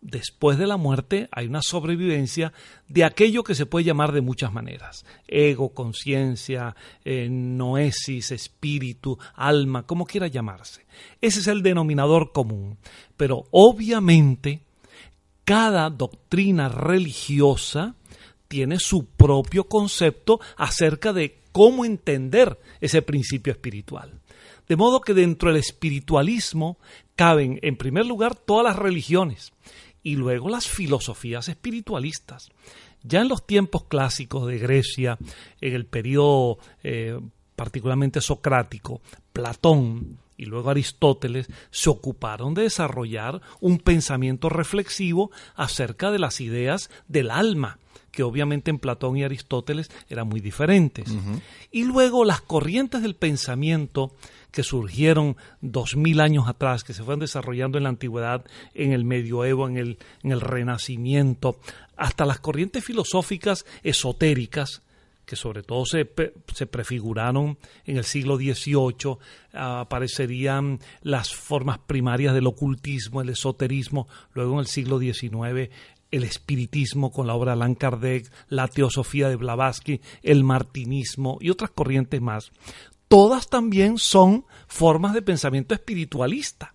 Después 0.00 0.59
de 0.59 0.66
la 0.66 0.76
muerte 0.76 1.28
hay 1.33 1.47
una 1.47 1.62
sobrevivencia 1.62 2.52
de 2.88 3.04
aquello 3.04 3.42
que 3.42 3.54
se 3.54 3.64
puede 3.64 3.87
llamar 3.87 4.12
de 4.12 4.21
muchas 4.21 4.52
maneras. 4.52 5.06
Ego, 5.26 5.71
conciencia, 5.73 6.76
eh, 7.06 7.28
noesis, 7.30 8.30
espíritu, 8.30 9.18
alma, 9.35 9.85
como 9.85 10.04
quiera 10.04 10.26
llamarse. 10.26 10.85
Ese 11.23 11.40
es 11.40 11.47
el 11.47 11.62
denominador 11.62 12.33
común. 12.33 12.76
Pero 13.16 13.44
obviamente 13.50 14.61
cada 15.44 15.88
doctrina 15.88 16.68
religiosa 16.68 17.94
tiene 18.49 18.78
su 18.78 19.06
propio 19.06 19.64
concepto 19.64 20.38
acerca 20.56 21.12
de 21.12 21.40
cómo 21.52 21.85
entender 21.85 22.59
ese 22.80 23.02
principio 23.02 23.52
espiritual. 23.52 24.21
De 24.68 24.76
modo 24.76 25.00
que 25.00 25.14
dentro 25.14 25.50
del 25.50 25.59
espiritualismo 25.59 26.78
caben, 27.16 27.59
en 27.62 27.76
primer 27.76 28.06
lugar, 28.06 28.35
todas 28.35 28.64
las 28.64 28.76
religiones 28.76 29.52
y 30.02 30.16
luego 30.16 30.49
las 30.49 30.68
filosofías 30.68 31.49
espiritualistas. 31.49 32.50
Ya 33.02 33.21
en 33.21 33.28
los 33.28 33.47
tiempos 33.47 33.85
clásicos 33.85 34.47
de 34.47 34.59
Grecia, 34.59 35.18
en 35.61 35.75
el 35.75 35.87
periodo 35.87 36.59
eh, 36.83 37.18
particularmente 37.56 38.21
socrático, 38.21 39.00
Platón 39.33 40.18
y 40.37 40.47
luego 40.47 40.71
Aristóteles 40.71 41.49
se 41.71 41.90
ocuparon 41.90 42.54
de 42.54 42.62
desarrollar 42.62 43.40
un 43.61 43.78
pensamiento 43.78 44.49
reflexivo 44.49 45.30
acerca 45.54 46.11
de 46.11 46.18
las 46.18 46.40
ideas 46.40 46.90
del 47.09 47.30
alma, 47.30 47.78
que 48.11 48.23
obviamente 48.23 48.71
en 48.71 48.78
Platón 48.78 49.16
y 49.16 49.25
Aristóteles 49.25 49.90
eran 50.09 50.28
muy 50.28 50.40
diferentes. 50.40 51.14
Y 51.71 51.85
luego 51.85 52.25
las 52.25 52.40
corrientes 52.40 53.02
del 53.02 53.16
pensamiento 53.16 54.12
que 54.54 54.62
surgieron 54.62 55.37
dos 55.61 55.96
mil 55.96 56.20
años 56.20 56.46
atrás, 56.46 56.84
que 56.84 56.94
se 56.94 57.02
fueron 57.02 57.18
desarrollando 57.18 57.76
en 57.76 57.84
la 57.84 57.90
antigüedad, 57.90 58.44
en 58.73 58.92
el 58.92 59.04
medioevo, 59.04 59.68
en 59.68 59.76
el, 59.76 59.99
en 60.23 60.30
el 60.30 60.40
renacimiento, 60.40 61.58
hasta 61.96 62.25
las 62.25 62.38
corrientes 62.38 62.84
filosóficas 62.84 63.66
esotéricas, 63.82 64.82
que 65.26 65.34
sobre 65.34 65.64
todo 65.64 65.84
se, 65.87 66.08
se, 66.54 66.66
prefiguraron 66.66 67.58
en 67.84 67.96
el 67.96 68.04
siglo 68.04 68.37
XVIII, 68.37 69.16
aparecerían 69.54 70.78
las 71.02 71.34
formas 71.34 71.78
primarias 71.78 72.32
del 72.32 72.46
ocultismo, 72.46 73.23
el 73.23 73.30
esoterismo, 73.30 74.06
luego 74.34 74.52
en 74.52 74.61
el 74.61 74.66
siglo 74.66 75.00
XIX 75.00 75.70
el 76.11 76.23
espiritismo 76.23 77.11
con 77.11 77.26
la 77.26 77.34
obra 77.34 77.56
de 77.56 77.62
Allan 77.62 77.75
Kardec, 77.75 78.30
la 78.49 78.68
teosofía 78.68 79.28
de 79.28 79.34
Blavatsky, 79.34 80.00
el 80.23 80.44
martinismo 80.44 81.38
y 81.40 81.50
otras 81.50 81.70
corrientes 81.70 82.20
más 82.20 82.52
todas 83.14 83.49
también 83.49 83.97
son 83.97 84.44
formas 84.66 85.14
de 85.14 85.23
pensamiento 85.23 85.73
espiritualista. 85.73 86.75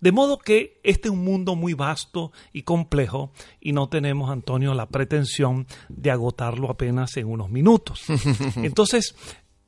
De 0.00 0.12
modo 0.12 0.38
que 0.38 0.78
este 0.84 1.08
es 1.08 1.12
un 1.12 1.24
mundo 1.24 1.56
muy 1.56 1.74
vasto 1.74 2.30
y 2.52 2.62
complejo 2.62 3.32
y 3.60 3.72
no 3.72 3.88
tenemos, 3.88 4.30
Antonio, 4.30 4.72
la 4.72 4.86
pretensión 4.86 5.66
de 5.88 6.12
agotarlo 6.12 6.70
apenas 6.70 7.16
en 7.16 7.26
unos 7.26 7.50
minutos. 7.50 8.04
Entonces, 8.54 9.16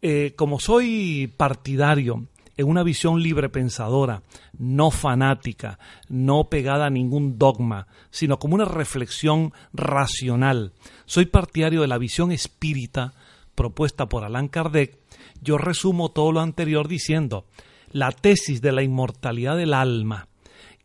eh, 0.01 0.35
como 0.37 0.61
soy 0.61 1.35
partidario 1.37 2.29
en 2.57 2.69
una 2.69 2.85
visión 2.85 3.21
libre 3.21 3.49
pensadora, 3.49 4.23
no 4.57 4.93
fanática, 4.93 5.81
no 6.09 6.51
pegada 6.51 6.87
a 6.87 6.91
ningún 6.91 7.37
dogma, 7.37 7.89
sino 8.13 8.39
como 8.39 8.55
una 8.55 8.65
reflexión 8.65 9.53
racional, 9.73 10.73
soy 11.05 11.27
partidario 11.27 11.81
de 11.81 11.89
la 11.89 11.99
visión 11.99 12.31
espírita 12.31 13.13
propuesta 13.57 14.09
por 14.09 14.25
Allan 14.25 14.47
Kardec, 14.47 15.00
yo 15.43 15.59
resumo 15.59 16.11
todo 16.11 16.33
lo 16.33 16.41
anterior 16.41 16.89
diciendo, 16.89 17.45
la 17.93 18.13
tesis 18.13 18.61
de 18.61 18.73
la 18.73 18.83
inmortalidad 18.83 19.57
del 19.57 19.75
alma 19.75 20.29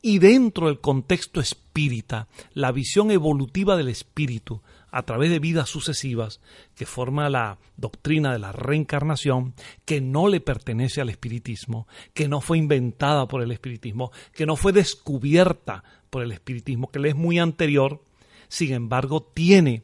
y 0.02 0.20
dentro 0.20 0.68
del 0.68 0.80
contexto 0.82 1.40
espírita, 1.40 2.28
la 2.54 2.72
visión 2.72 3.10
evolutiva 3.10 3.76
del 3.76 3.88
espíritu, 3.90 4.62
a 4.92 5.02
través 5.02 5.30
de 5.32 5.40
vidas 5.40 5.68
sucesivas, 5.68 6.42
que 6.76 6.86
forma 6.86 7.28
la 7.28 7.58
doctrina 7.76 8.32
de 8.32 8.38
la 8.40 8.52
reencarnación, 8.52 9.56
que 9.84 10.02
no 10.02 10.28
le 10.28 10.42
pertenece 10.42 11.02
al 11.02 11.10
espiritismo, 11.10 11.88
que 12.14 12.28
no 12.28 12.40
fue 12.40 12.60
inventada 12.60 13.28
por 13.28 13.42
el 13.42 13.52
espiritismo, 13.52 14.12
que 14.32 14.46
no 14.46 14.56
fue 14.56 14.74
descubierta 14.74 15.84
por 16.10 16.22
el 16.22 16.32
espiritismo, 16.32 16.92
que 16.92 17.00
le 17.00 17.10
es 17.10 17.16
muy 17.16 17.40
anterior, 17.40 18.04
sin 18.48 18.74
embargo 18.74 19.24
tiene 19.24 19.84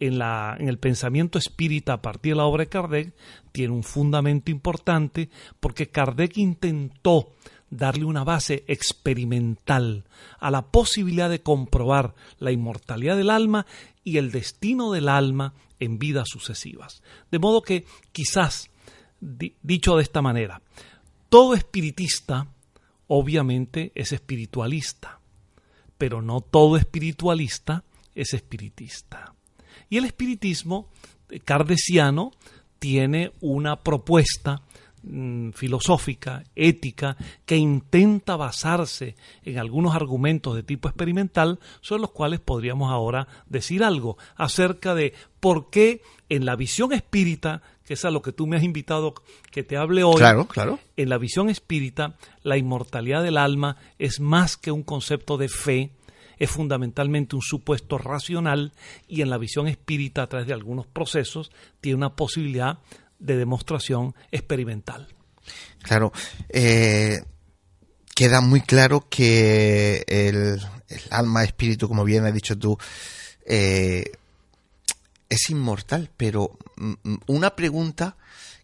en, 0.00 0.18
la, 0.18 0.56
en 0.58 0.68
el 0.68 0.78
pensamiento 0.78 1.38
espírita 1.38 1.94
a 1.94 2.02
partir 2.02 2.32
de 2.32 2.36
la 2.36 2.44
obra 2.44 2.64
de 2.64 2.68
Kardec, 2.68 3.14
tiene 3.52 3.72
un 3.72 3.82
fundamento 3.82 4.50
importante 4.50 5.30
porque 5.60 5.88
Kardec 5.88 6.36
intentó 6.38 7.32
darle 7.70 8.04
una 8.04 8.24
base 8.24 8.64
experimental 8.68 10.04
a 10.38 10.50
la 10.50 10.70
posibilidad 10.70 11.28
de 11.28 11.42
comprobar 11.42 12.14
la 12.38 12.52
inmortalidad 12.52 13.16
del 13.16 13.30
alma 13.30 13.66
y 14.04 14.18
el 14.18 14.30
destino 14.30 14.92
del 14.92 15.08
alma 15.08 15.54
en 15.80 15.98
vidas 15.98 16.28
sucesivas. 16.28 17.02
De 17.30 17.38
modo 17.38 17.62
que 17.62 17.84
quizás, 18.12 18.70
dicho 19.20 19.96
de 19.96 20.02
esta 20.02 20.22
manera, 20.22 20.62
todo 21.28 21.54
espiritista 21.54 22.48
obviamente 23.08 23.92
es 23.94 24.12
espiritualista, 24.12 25.20
pero 25.98 26.22
no 26.22 26.40
todo 26.40 26.76
espiritualista 26.76 27.84
es 28.14 28.34
espiritista. 28.34 29.35
Y 29.88 29.98
el 29.98 30.04
espiritismo 30.04 30.88
cardesiano 31.44 32.32
tiene 32.78 33.32
una 33.40 33.76
propuesta 33.76 34.62
Mm, 35.08 35.50
filosófica, 35.52 36.42
ética, 36.56 37.16
que 37.44 37.56
intenta 37.56 38.34
basarse 38.34 39.14
en 39.44 39.56
algunos 39.60 39.94
argumentos 39.94 40.56
de 40.56 40.64
tipo 40.64 40.88
experimental, 40.88 41.60
sobre 41.80 42.00
los 42.00 42.10
cuales 42.10 42.40
podríamos 42.40 42.90
ahora 42.90 43.28
decir 43.48 43.84
algo 43.84 44.18
acerca 44.34 44.96
de 44.96 45.14
por 45.38 45.70
qué 45.70 46.02
en 46.28 46.44
la 46.44 46.56
visión 46.56 46.92
espírita, 46.92 47.62
que 47.84 47.94
es 47.94 48.04
a 48.04 48.10
lo 48.10 48.20
que 48.20 48.32
tú 48.32 48.48
me 48.48 48.56
has 48.56 48.64
invitado 48.64 49.14
que 49.52 49.62
te 49.62 49.76
hable 49.76 50.02
hoy, 50.02 50.16
claro, 50.16 50.48
claro. 50.48 50.80
en 50.96 51.08
la 51.08 51.18
visión 51.18 51.50
espírita, 51.50 52.16
la 52.42 52.56
inmortalidad 52.56 53.22
del 53.22 53.36
alma 53.36 53.76
es 54.00 54.18
más 54.18 54.56
que 54.56 54.72
un 54.72 54.82
concepto 54.82 55.36
de 55.36 55.48
fe, 55.48 55.92
es 56.38 56.50
fundamentalmente 56.50 57.36
un 57.36 57.42
supuesto 57.42 57.98
racional 57.98 58.72
y 59.08 59.22
en 59.22 59.30
la 59.30 59.38
visión 59.38 59.68
espírita, 59.68 60.22
a 60.22 60.28
través 60.28 60.46
de 60.46 60.54
algunos 60.54 60.86
procesos, 60.86 61.50
tiene 61.80 61.96
una 61.96 62.14
posibilidad 62.14 62.78
de 63.18 63.36
demostración 63.36 64.14
experimental. 64.30 65.08
Claro, 65.82 66.12
eh, 66.48 67.20
queda 68.14 68.40
muy 68.40 68.60
claro 68.60 69.06
que 69.08 70.04
el, 70.08 70.60
alma 71.10 71.44
espíritu, 71.44 71.88
como 71.88 72.04
bien 72.04 72.26
has 72.26 72.34
dicho 72.34 72.58
tú, 72.58 72.78
eh, 73.46 74.04
es 75.28 75.50
inmortal, 75.50 76.10
pero 76.16 76.58
mm, 76.76 76.92
mm, 77.02 77.18
una 77.26 77.54
pregunta 77.54 78.16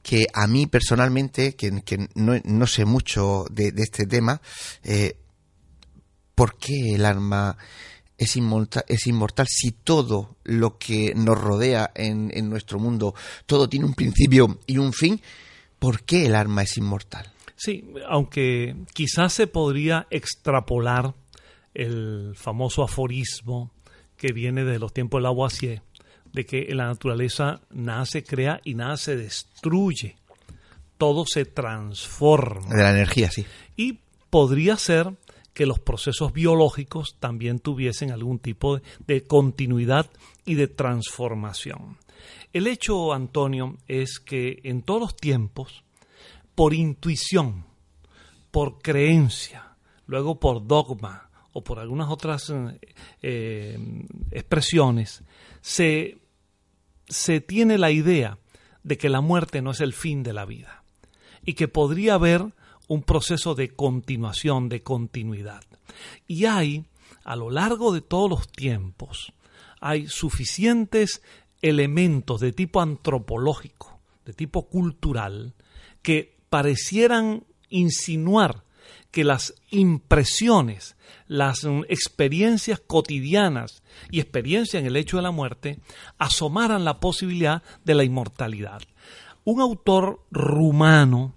que 0.02 0.26
a 0.32 0.46
mí 0.46 0.66
personalmente, 0.66 1.54
que, 1.54 1.70
no, 2.14 2.66
sé 2.66 2.84
mucho 2.84 3.46
de, 3.50 3.72
este 3.76 4.06
tema, 4.06 4.40
eh, 4.82 5.16
¿por 6.42 6.56
qué 6.56 6.96
el 6.96 7.04
alma 7.04 7.56
es 8.18 8.34
inmortal, 8.34 8.84
es 8.88 9.06
inmortal 9.06 9.46
si 9.48 9.70
todo 9.70 10.38
lo 10.42 10.76
que 10.76 11.14
nos 11.14 11.40
rodea 11.40 11.92
en, 11.94 12.32
en 12.34 12.50
nuestro 12.50 12.80
mundo, 12.80 13.14
todo 13.46 13.68
tiene 13.68 13.86
un 13.86 13.94
principio 13.94 14.58
y 14.66 14.78
un 14.78 14.92
fin, 14.92 15.20
¿por 15.78 16.02
qué 16.02 16.26
el 16.26 16.34
alma 16.34 16.64
es 16.64 16.76
inmortal? 16.76 17.30
Sí, 17.54 17.84
aunque 18.08 18.74
quizás 18.92 19.34
se 19.34 19.46
podría 19.46 20.08
extrapolar 20.10 21.14
el 21.74 22.32
famoso 22.34 22.82
aforismo 22.82 23.70
que 24.16 24.32
viene 24.32 24.64
de 24.64 24.80
los 24.80 24.92
tiempos 24.92 25.20
de 25.20 25.22
Lavoisier, 25.22 25.82
de 26.32 26.44
que 26.44 26.66
en 26.70 26.78
la 26.78 26.86
naturaleza 26.86 27.60
nada 27.70 28.04
se 28.04 28.24
crea 28.24 28.60
y 28.64 28.74
nada 28.74 28.96
se 28.96 29.14
destruye, 29.14 30.16
todo 30.98 31.22
se 31.24 31.44
transforma. 31.44 32.74
De 32.74 32.82
la 32.82 32.90
energía, 32.90 33.30
sí. 33.30 33.46
Y 33.76 34.00
podría 34.28 34.76
ser 34.76 35.12
que 35.54 35.66
los 35.66 35.78
procesos 35.78 36.32
biológicos 36.32 37.16
también 37.18 37.58
tuviesen 37.58 38.10
algún 38.10 38.38
tipo 38.38 38.80
de, 39.06 39.22
continuidad 39.24 40.10
y 40.44 40.54
de 40.54 40.68
transformación. 40.68 41.98
El 42.52 42.66
hecho, 42.66 43.12
Antonio, 43.12 43.76
es 43.88 44.18
que 44.18 44.60
en 44.64 44.82
todos 44.82 45.00
los 45.00 45.16
tiempos, 45.16 45.84
por 46.54 46.74
intuición, 46.74 47.64
por 48.50 48.80
creencia, 48.80 49.76
luego 50.06 50.38
por 50.38 50.66
dogma 50.66 51.30
o 51.52 51.62
por 51.62 51.78
algunas 51.78 52.08
otras 52.08 52.50
eh, 52.50 52.78
eh, 53.22 53.78
expresiones, 54.30 55.22
se, 55.60 56.18
se 57.08 57.40
tiene 57.40 57.78
la 57.78 57.90
idea 57.90 58.38
de 58.82 58.98
que 58.98 59.08
la 59.08 59.20
muerte 59.20 59.62
no 59.62 59.70
es 59.70 59.80
el 59.80 59.92
fin 59.92 60.22
de 60.22 60.32
la 60.32 60.44
vida 60.44 60.82
y 61.44 61.54
que 61.54 61.68
podría 61.68 62.14
haber 62.14 62.52
un 62.92 63.02
proceso 63.02 63.54
de 63.54 63.70
continuación, 63.70 64.68
de 64.68 64.82
continuidad. 64.82 65.64
Y 66.26 66.44
hay, 66.44 66.84
a 67.24 67.36
lo 67.36 67.48
largo 67.48 67.94
de 67.94 68.02
todos 68.02 68.28
los 68.28 68.52
tiempos, 68.52 69.32
hay 69.80 70.08
suficientes 70.08 71.22
elementos 71.62 72.42
de 72.42 72.52
tipo 72.52 72.82
antropológico, 72.82 73.98
de 74.26 74.34
tipo 74.34 74.68
cultural, 74.68 75.54
que 76.02 76.36
parecieran 76.50 77.46
insinuar 77.70 78.62
que 79.10 79.24
las 79.24 79.54
impresiones, 79.70 80.96
las 81.26 81.66
experiencias 81.88 82.78
cotidianas 82.78 83.82
y 84.10 84.20
experiencia 84.20 84.78
en 84.78 84.84
el 84.84 84.96
hecho 84.96 85.16
de 85.16 85.22
la 85.22 85.30
muerte 85.30 85.78
asomaran 86.18 86.84
la 86.84 87.00
posibilidad 87.00 87.62
de 87.84 87.94
la 87.94 88.04
inmortalidad. 88.04 88.82
Un 89.44 89.62
autor 89.62 90.26
rumano 90.30 91.34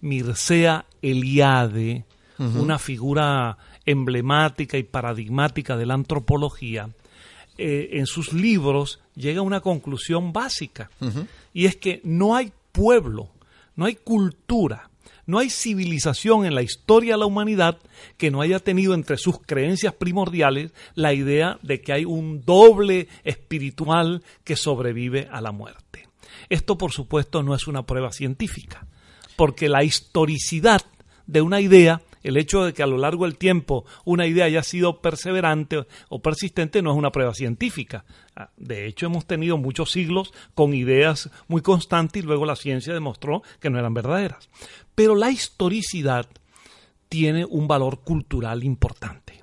Mircea 0.00 0.86
Eliade, 1.02 2.04
una 2.38 2.78
figura 2.78 3.58
emblemática 3.84 4.78
y 4.78 4.82
paradigmática 4.82 5.76
de 5.76 5.84
la 5.86 5.94
antropología, 5.94 6.88
eh, 7.58 7.98
en 7.98 8.06
sus 8.06 8.32
libros 8.32 9.00
llega 9.14 9.40
a 9.40 9.44
una 9.44 9.60
conclusión 9.60 10.32
básica, 10.32 10.90
y 11.52 11.66
es 11.66 11.76
que 11.76 12.00
no 12.04 12.34
hay 12.34 12.52
pueblo, 12.72 13.28
no 13.76 13.84
hay 13.84 13.96
cultura, 13.96 14.90
no 15.26 15.38
hay 15.38 15.50
civilización 15.50 16.46
en 16.46 16.54
la 16.54 16.62
historia 16.62 17.14
de 17.14 17.18
la 17.18 17.26
humanidad 17.26 17.78
que 18.16 18.30
no 18.30 18.40
haya 18.40 18.58
tenido 18.58 18.94
entre 18.94 19.18
sus 19.18 19.40
creencias 19.40 19.92
primordiales 19.92 20.72
la 20.94 21.12
idea 21.12 21.58
de 21.62 21.82
que 21.82 21.92
hay 21.92 22.04
un 22.04 22.44
doble 22.44 23.08
espiritual 23.24 24.22
que 24.42 24.56
sobrevive 24.56 25.28
a 25.30 25.40
la 25.40 25.52
muerte. 25.52 26.08
Esto, 26.48 26.78
por 26.78 26.92
supuesto, 26.92 27.42
no 27.42 27.54
es 27.54 27.66
una 27.66 27.84
prueba 27.84 28.10
científica 28.10 28.86
porque 29.40 29.70
la 29.70 29.84
historicidad 29.84 30.82
de 31.26 31.40
una 31.40 31.62
idea, 31.62 32.02
el 32.22 32.36
hecho 32.36 32.62
de 32.62 32.74
que 32.74 32.82
a 32.82 32.86
lo 32.86 32.98
largo 32.98 33.24
del 33.24 33.38
tiempo 33.38 33.86
una 34.04 34.26
idea 34.26 34.44
haya 34.44 34.62
sido 34.62 35.00
perseverante 35.00 35.86
o 36.10 36.20
persistente 36.20 36.82
no 36.82 36.90
es 36.90 36.98
una 36.98 37.10
prueba 37.10 37.32
científica. 37.32 38.04
Ah, 38.36 38.50
de 38.58 38.86
hecho, 38.86 39.06
hemos 39.06 39.26
tenido 39.26 39.56
muchos 39.56 39.92
siglos 39.92 40.34
con 40.52 40.74
ideas 40.74 41.30
muy 41.48 41.62
constantes 41.62 42.22
y 42.22 42.26
luego 42.26 42.44
la 42.44 42.54
ciencia 42.54 42.92
demostró 42.92 43.42
que 43.60 43.70
no 43.70 43.78
eran 43.78 43.94
verdaderas. 43.94 44.50
Pero 44.94 45.14
la 45.14 45.30
historicidad 45.30 46.26
tiene 47.08 47.46
un 47.46 47.66
valor 47.66 48.00
cultural 48.00 48.62
importante. 48.62 49.42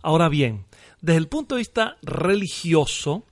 Ahora 0.00 0.30
bien, 0.30 0.64
desde 1.02 1.18
el 1.18 1.28
punto 1.28 1.56
de 1.56 1.58
vista 1.58 1.98
religioso, 2.00 3.26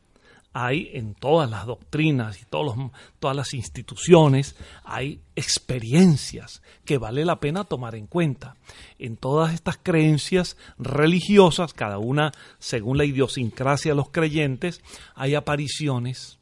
hay 0.54 0.90
en 0.92 1.14
todas 1.14 1.50
las 1.50 1.66
doctrinas 1.66 2.40
y 2.40 2.44
todos 2.44 2.76
todas 3.18 3.36
las 3.36 3.54
instituciones, 3.54 4.56
hay 4.84 5.20
experiencias 5.34 6.62
que 6.84 6.96
vale 6.96 7.24
la 7.24 7.40
pena 7.40 7.64
tomar 7.64 7.96
en 7.96 8.06
cuenta. 8.06 8.54
En 9.00 9.16
todas 9.16 9.52
estas 9.52 9.78
creencias 9.82 10.56
religiosas, 10.78 11.74
cada 11.74 11.98
una 11.98 12.30
según 12.60 12.96
la 12.98 13.04
idiosincrasia 13.04 13.90
de 13.90 13.96
los 13.96 14.10
creyentes, 14.10 14.80
hay 15.16 15.34
apariciones, 15.34 16.38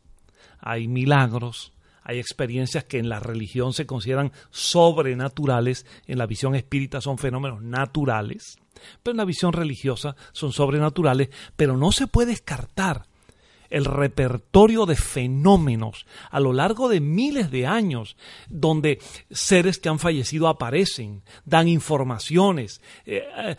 hay 0.61 0.88
milagros, 0.88 1.72
hay 2.05 2.18
experiencias 2.18 2.85
que 2.85 2.98
en 2.98 3.09
la 3.09 3.18
religión 3.18 3.72
se 3.72 3.87
consideran 3.87 4.33
sobrenaturales, 4.51 5.87
en 6.07 6.18
la 6.18 6.27
visión 6.27 6.55
espírita 6.55 7.01
son 7.01 7.16
fenómenos 7.16 7.62
naturales, 7.62 8.59
pero 9.03 9.12
en 9.12 9.18
la 9.18 9.25
visión 9.25 9.55
religiosa 9.55 10.16
son 10.33 10.53
sobrenaturales, 10.53 11.31
pero 11.57 11.79
no 11.79 11.92
se 11.92 12.09
puede 12.09 12.33
descartar 12.33 13.07
el 13.73 13.87
repertorio 13.87 14.85
de 14.85 14.97
fenómenos 14.97 16.07
a 16.31 16.41
lo 16.41 16.53
largo 16.53 16.91
de 16.91 17.01
miles 17.01 17.51
de 17.51 17.67
años, 17.67 18.17
donde 18.51 19.01
seres 19.31 19.79
que 19.79 19.89
han 19.89 19.99
fallecido 19.99 20.47
aparecen, 20.49 21.23
dan 21.47 21.69
informaciones, 21.69 22.83
eh, 23.07 23.25
eh, 23.37 23.57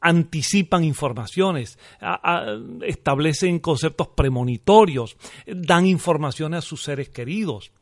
anticipan 0.00 0.84
informaciones, 0.84 1.78
establecen 2.82 3.58
conceptos 3.58 4.08
premonitorios, 4.08 5.16
dan 5.46 5.86
informaciones 5.86 6.58
a 6.58 6.62
sus 6.62 6.82
seres 6.82 7.08
queridos. 7.08 7.72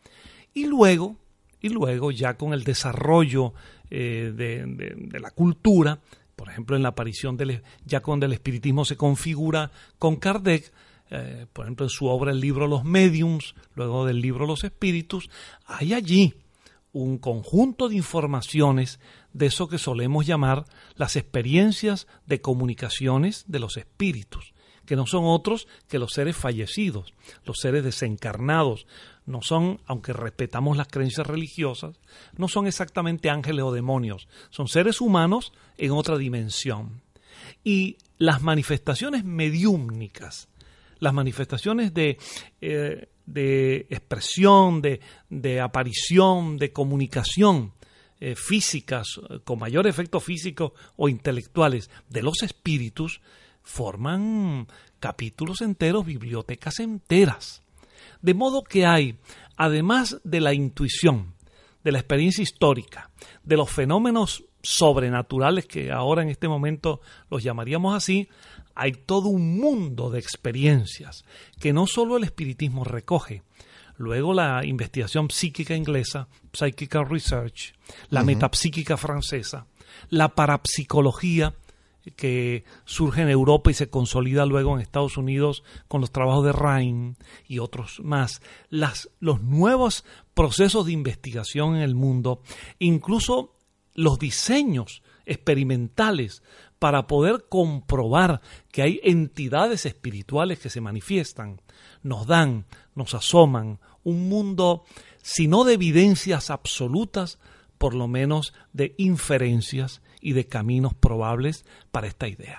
Y 0.54 0.66
luego, 0.66 1.16
y 1.60 1.68
luego 1.68 2.12
ya 2.12 2.34
con 2.34 2.52
el 2.52 2.62
desarrollo 2.62 3.54
eh, 3.90 4.32
de, 4.34 5.20
la 5.20 5.30
cultura, 5.32 5.98
por 6.36 6.48
ejemplo 6.48 6.76
en 6.76 6.82
la 6.82 6.90
aparición 6.90 7.36
del, 7.36 7.62
ya 7.84 8.00
cuando 8.00 8.26
el 8.26 8.32
espiritismo 8.32 8.84
se 8.84 8.96
configura 8.96 9.70
con 9.98 10.16
Kardec, 10.16 10.72
eh, 11.14 11.46
por 11.52 11.66
ejemplo 11.66 11.84
en 11.84 11.90
su 11.90 12.06
obra 12.06 12.32
el 12.32 12.40
libro 12.40 12.66
Los 12.66 12.84
Mediums, 12.84 13.54
luego 13.74 14.06
del 14.06 14.22
libro 14.22 14.46
Los 14.46 14.64
Espíritus, 14.64 15.28
hay 15.66 15.92
allí 15.92 16.34
un 16.92 17.18
conjunto 17.18 17.90
de 17.90 17.96
informaciones 17.96 18.98
de 19.34 19.46
eso 19.46 19.68
que 19.68 19.76
solemos 19.76 20.26
llamar 20.26 20.64
las 20.96 21.16
experiencias 21.16 22.06
de 22.24 22.40
comunicaciones 22.40 23.44
de 23.46 23.58
los 23.58 23.76
espíritus, 23.76 24.54
que 24.86 24.96
no 24.96 25.06
son 25.06 25.24
otros 25.26 25.68
que 25.86 25.98
los 25.98 26.12
seres 26.12 26.34
fallecidos, 26.34 27.12
los 27.44 27.58
seres 27.58 27.84
desencarnados, 27.84 28.86
no 29.26 29.42
son, 29.42 29.80
aunque 29.84 30.14
respetamos 30.14 30.78
las 30.78 30.88
creencias 30.88 31.26
religiosas, 31.26 32.00
no 32.38 32.48
son 32.48 32.66
exactamente 32.66 33.28
ángeles 33.28 33.64
o 33.64 33.72
demonios, 33.72 34.28
son 34.48 34.66
seres 34.66 35.02
humanos 35.02 35.52
en 35.76 35.92
otra 35.92 36.16
dimensión. 36.16 37.02
Y 37.64 37.98
las 38.18 38.42
manifestaciones 38.42 39.24
mediúmnicas, 39.24 40.48
las 41.02 41.12
manifestaciones 41.12 41.92
de, 41.92 42.16
eh, 42.60 43.08
de 43.26 43.86
expresión, 43.90 44.80
de, 44.80 45.00
de, 45.28 45.60
aparición, 45.60 46.58
de 46.58 46.72
comunicación 46.72 47.72
eh, 48.20 48.36
físicas, 48.36 49.20
con 49.42 49.58
mayor 49.58 49.88
efecto 49.88 50.20
físico 50.20 50.74
o 50.96 51.08
intelectuales 51.08 51.90
de 52.08 52.22
los 52.22 52.44
espíritus, 52.44 53.20
forman 53.64 54.68
capítulos 55.00 55.60
enteros, 55.60 56.06
bibliotecas 56.06 56.78
enteras. 56.78 57.64
De 58.20 58.34
modo 58.34 58.62
que 58.62 58.86
hay, 58.86 59.16
además 59.56 60.20
de 60.22 60.40
la 60.40 60.54
intuición, 60.54 61.34
de 61.82 61.90
la 61.90 61.98
experiencia 61.98 62.42
histórica, 62.42 63.10
de 63.42 63.56
los 63.56 63.68
fenómenos 63.68 64.44
sobrenaturales 64.62 65.66
que 65.66 65.90
ahora 65.90 66.22
en 66.22 66.28
este 66.28 66.46
momento 66.46 67.00
los 67.28 67.42
llamaríamos 67.42 67.96
así, 67.96 68.28
hay 68.74 68.92
todo 68.92 69.28
un 69.28 69.58
mundo 69.58 70.10
de 70.10 70.18
experiencias 70.18 71.24
que 71.60 71.72
no 71.72 71.86
solo 71.86 72.16
el 72.16 72.24
espiritismo 72.24 72.84
recoge, 72.84 73.42
luego 73.96 74.34
la 74.34 74.64
investigación 74.64 75.30
psíquica 75.30 75.74
inglesa, 75.74 76.28
Psychical 76.52 77.08
Research, 77.08 77.74
la 78.10 78.22
metapsíquica 78.22 78.96
francesa, 78.96 79.66
la 80.08 80.34
parapsicología 80.34 81.54
que 82.16 82.64
surge 82.84 83.22
en 83.22 83.28
Europa 83.28 83.70
y 83.70 83.74
se 83.74 83.88
consolida 83.88 84.44
luego 84.44 84.74
en 84.74 84.80
Estados 84.80 85.16
Unidos 85.16 85.62
con 85.86 86.00
los 86.00 86.10
trabajos 86.10 86.44
de 86.44 86.52
Rhein 86.52 87.16
y 87.46 87.60
otros 87.60 88.00
más, 88.02 88.42
las, 88.70 89.08
los 89.20 89.42
nuevos 89.42 90.04
procesos 90.34 90.86
de 90.86 90.92
investigación 90.92 91.76
en 91.76 91.82
el 91.82 91.94
mundo, 91.94 92.42
incluso 92.78 93.54
los 93.94 94.18
diseños 94.18 95.02
experimentales 95.26 96.42
para 96.82 97.06
poder 97.06 97.44
comprobar 97.48 98.40
que 98.72 98.82
hay 98.82 99.00
entidades 99.04 99.86
espirituales 99.86 100.58
que 100.58 100.68
se 100.68 100.80
manifiestan, 100.80 101.60
nos 102.02 102.26
dan, 102.26 102.66
nos 102.96 103.14
asoman 103.14 103.78
un 104.02 104.28
mundo, 104.28 104.82
si 105.22 105.46
no 105.46 105.62
de 105.62 105.74
evidencias 105.74 106.50
absolutas, 106.50 107.38
por 107.78 107.94
lo 107.94 108.08
menos 108.08 108.52
de 108.72 108.96
inferencias 108.98 110.02
y 110.20 110.32
de 110.32 110.48
caminos 110.48 110.92
probables 110.92 111.64
para 111.92 112.08
esta 112.08 112.26
idea. 112.26 112.58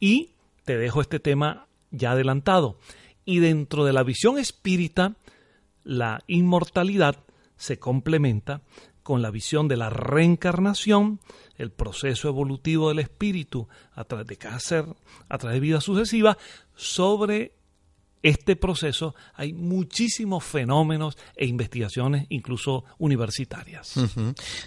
Y 0.00 0.32
te 0.64 0.76
dejo 0.76 1.00
este 1.00 1.20
tema 1.20 1.68
ya 1.92 2.10
adelantado. 2.10 2.76
Y 3.24 3.38
dentro 3.38 3.84
de 3.84 3.92
la 3.92 4.02
visión 4.02 4.36
espírita, 4.36 5.14
la 5.84 6.24
inmortalidad 6.26 7.22
se 7.56 7.78
complementa 7.78 8.62
con 9.04 9.22
la 9.22 9.30
visión 9.30 9.68
de 9.68 9.76
la 9.76 9.90
reencarnación, 9.90 11.20
el 11.60 11.70
proceso 11.70 12.28
evolutivo 12.28 12.88
del 12.88 13.00
espíritu 13.00 13.68
a 13.94 14.04
través 14.04 14.26
de 14.26 14.38
ser, 14.58 14.86
a 15.28 15.38
través 15.38 15.56
de 15.56 15.60
vida 15.60 15.80
sucesiva, 15.80 16.36
sobre 16.74 17.54
este 18.22 18.54
proceso 18.54 19.14
hay 19.34 19.52
muchísimos 19.52 20.44
fenómenos 20.44 21.16
e 21.34 21.46
investigaciones, 21.46 22.26
incluso 22.28 22.84
universitarias. 22.98 23.94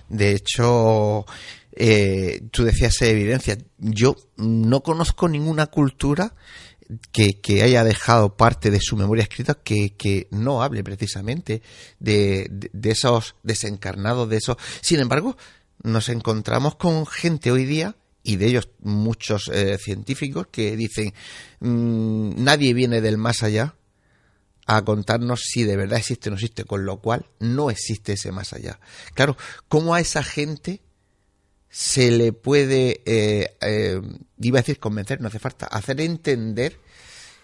De 0.10 0.32
hecho, 0.32 1.26
eh, 1.72 2.42
tú 2.52 2.64
decías 2.64 3.00
evidencia. 3.04 3.58
Yo 3.78 4.16
no 4.38 4.82
conozco 4.82 5.28
ninguna 5.30 5.68
cultura 5.68 6.34
que, 7.12 7.64
haya 7.64 7.84
dejado 7.84 8.36
parte 8.36 8.72
de 8.72 8.80
su 8.80 8.96
memoria 8.96 9.24
escrita 9.24 9.56
que, 9.56 10.28
no 10.32 10.64
hable 10.64 10.84
precisamente 10.84 11.62
de, 12.00 12.50
esos 12.84 13.36
desencarnados, 13.44 14.30
de 14.30 14.38
esos. 14.38 14.58
Sin 14.82 15.00
embargo, 15.00 15.38
nos 15.84 16.10
encontramos 16.10 16.76
con 16.76 17.06
gente 17.06 17.52
hoy 17.52 17.66
día 17.66 17.96
y 18.24 18.38
de 18.38 18.48
ellos 18.48 18.70
muchos 18.80 19.50
eh, 19.54 19.78
científicos 19.78 20.48
que 20.50 20.76
dicen 20.78 21.14
mm, 21.60 22.42
nadie 22.42 22.74
viene 22.74 23.02
del 23.02 23.18
más 23.18 23.44
allá 23.44 23.76
a 24.66 24.82
contarnos 24.84 25.42
si 25.44 25.66
de 25.66 25.76
verdad 25.76 26.00
existe 26.00 26.30
o 26.30 26.32
no 26.32 26.38
existe, 26.38 26.64
con 26.64 26.86
lo 26.86 27.02
cual 27.02 27.26
no 27.40 27.70
existe 27.70 28.14
ese 28.14 28.32
más 28.32 28.54
allá. 28.54 28.80
Claro, 29.14 29.36
¿cómo 29.68 29.94
a 29.94 30.00
esa 30.00 30.24
gente 30.24 30.82
se 31.70 32.12
le 32.12 32.32
puede, 32.32 33.02
eh, 33.06 33.58
eh, 33.60 34.02
iba 34.40 34.60
a 34.60 34.62
decir 34.62 34.80
convencer, 34.80 35.20
no 35.20 35.28
hace 35.28 35.40
falta, 35.40 35.66
hacer 35.66 36.00
entender 36.00 36.80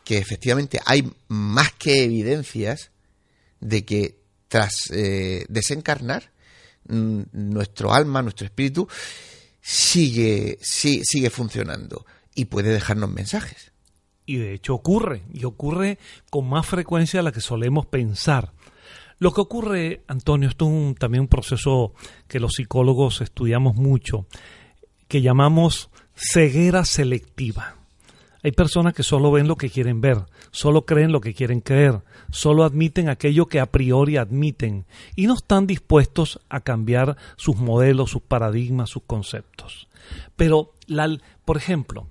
que 0.05 0.17
efectivamente 0.17 0.79
hay 0.85 1.11
más 1.27 1.73
que 1.73 2.05
evidencias 2.05 2.91
de 3.59 3.83
que 3.83 4.19
tras 4.47 4.89
desencarnar, 5.49 6.31
nuestro 6.87 7.93
alma, 7.93 8.21
nuestro 8.21 8.45
espíritu, 8.45 8.87
sigue, 9.61 10.57
sigue 10.61 11.29
funcionando 11.29 12.05
y 12.35 12.45
puede 12.45 12.71
dejarnos 12.71 13.09
mensajes. 13.09 13.71
Y 14.25 14.37
de 14.37 14.53
hecho 14.53 14.75
ocurre, 14.75 15.23
y 15.33 15.45
ocurre 15.45 15.97
con 16.29 16.47
más 16.47 16.65
frecuencia 16.65 17.19
de 17.19 17.23
la 17.23 17.31
que 17.31 17.41
solemos 17.41 17.85
pensar. 17.87 18.53
Lo 19.17 19.33
que 19.33 19.41
ocurre, 19.41 20.03
Antonio, 20.07 20.47
esto 20.47 20.69
es 20.69 20.95
también 20.97 21.21
un 21.21 21.27
proceso 21.27 21.93
que 22.27 22.39
los 22.39 22.53
psicólogos 22.53 23.21
estudiamos 23.21 23.75
mucho, 23.75 24.27
que 25.07 25.21
llamamos 25.21 25.89
ceguera 26.15 26.85
selectiva. 26.85 27.78
Hay 28.41 28.51
personas 28.53 28.93
que 28.93 29.03
solo 29.03 29.31
ven 29.31 29.47
lo 29.47 29.57
que 29.57 29.69
quieren 29.69 29.99
ver, 29.99 30.25
solo 30.51 30.85
creen 30.85 31.11
lo 31.11 31.19
que 31.19 31.33
quieren 31.33 31.59
creer, 31.59 32.01
solo 32.31 32.63
admiten 32.63 33.09
aquello 33.09 33.47
que 33.47 33.59
a 33.59 33.65
priori 33.65 34.15
admiten 34.15 34.85
y 35.15 35.27
no 35.27 35.33
están 35.33 35.67
dispuestos 35.67 36.39
a 36.47 36.61
cambiar 36.61 37.17
sus 37.35 37.57
modelos, 37.57 38.11
sus 38.11 38.21
paradigmas, 38.21 38.89
sus 38.89 39.03
conceptos. 39.03 39.89
Pero, 40.37 40.73
por 41.43 41.57
ejemplo, 41.57 42.07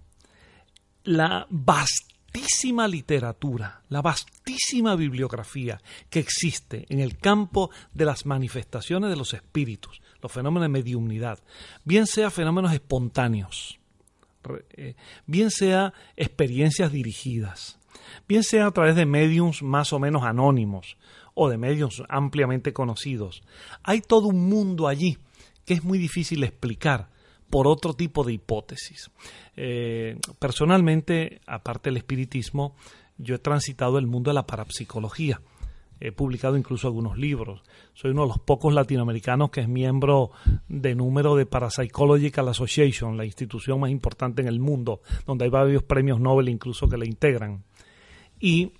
la 1.04 1.46
vastísima 1.48 2.86
literatura, 2.86 3.82
la 3.88 4.02
vastísima 4.02 4.96
bibliografía 4.96 5.80
que 6.10 6.20
existe 6.20 6.84
en 6.90 7.00
el 7.00 7.16
campo 7.16 7.70
de 7.94 8.04
las 8.04 8.26
manifestaciones 8.26 9.08
de 9.08 9.16
los 9.16 9.32
espíritus, 9.32 10.02
los 10.20 10.30
fenómenos 10.30 10.64
de 10.64 10.68
mediumnidad, 10.68 11.38
bien 11.84 12.06
sea 12.06 12.30
fenómenos 12.30 12.74
espontáneos, 12.74 13.78
eh, 14.70 14.94
bien 15.26 15.50
sea 15.50 15.92
experiencias 16.16 16.92
dirigidas, 16.92 17.78
bien 18.26 18.42
sea 18.42 18.66
a 18.66 18.70
través 18.70 18.96
de 18.96 19.06
mediums 19.06 19.62
más 19.62 19.92
o 19.92 19.98
menos 19.98 20.22
anónimos 20.24 20.96
o 21.34 21.48
de 21.48 21.58
medios 21.58 22.02
ampliamente 22.08 22.72
conocidos. 22.72 23.42
Hay 23.82 24.00
todo 24.00 24.28
un 24.28 24.48
mundo 24.48 24.88
allí 24.88 25.18
que 25.64 25.74
es 25.74 25.84
muy 25.84 25.98
difícil 25.98 26.42
explicar 26.44 27.10
por 27.50 27.66
otro 27.66 27.94
tipo 27.94 28.24
de 28.24 28.32
hipótesis. 28.34 29.10
Eh, 29.56 30.18
personalmente, 30.38 31.40
aparte 31.46 31.90
del 31.90 31.98
espiritismo, 31.98 32.74
yo 33.18 33.34
he 33.34 33.38
transitado 33.38 33.98
el 33.98 34.06
mundo 34.06 34.30
de 34.30 34.34
la 34.34 34.46
parapsicología 34.46 35.40
He 36.00 36.12
publicado 36.12 36.56
incluso 36.56 36.86
algunos 36.86 37.18
libros. 37.18 37.62
Soy 37.94 38.12
uno 38.12 38.22
de 38.22 38.28
los 38.28 38.38
pocos 38.38 38.72
latinoamericanos 38.72 39.50
que 39.50 39.62
es 39.62 39.68
miembro 39.68 40.30
de 40.68 40.94
número 40.94 41.34
de 41.34 41.46
Parapsychological 41.46 42.48
Association, 42.48 43.16
la 43.16 43.24
institución 43.24 43.80
más 43.80 43.90
importante 43.90 44.42
en 44.42 44.48
el 44.48 44.60
mundo, 44.60 45.00
donde 45.26 45.44
hay 45.44 45.50
varios 45.50 45.82
premios 45.82 46.20
Nobel 46.20 46.48
incluso 46.48 46.88
que 46.88 46.96
la 46.96 47.06
integran. 47.06 47.64
Y 48.38 48.72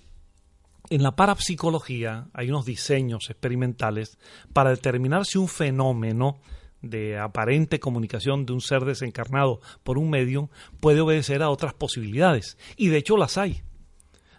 en 0.89 1.03
la 1.03 1.15
parapsicología 1.15 2.27
hay 2.33 2.49
unos 2.49 2.65
diseños 2.65 3.29
experimentales 3.29 4.17
para 4.53 4.71
determinar 4.71 5.25
si 5.25 5.37
un 5.37 5.47
fenómeno 5.47 6.39
de 6.81 7.19
aparente 7.19 7.79
comunicación 7.79 8.45
de 8.45 8.53
un 8.53 8.61
ser 8.61 8.85
desencarnado 8.85 9.59
por 9.83 9.97
un 9.97 10.09
medium 10.09 10.47
puede 10.79 11.01
obedecer 11.01 11.43
a 11.43 11.49
otras 11.49 11.73
posibilidades. 11.73 12.57
Y 12.77 12.87
de 12.87 12.97
hecho 12.97 13.17
las 13.17 13.37
hay. 13.37 13.61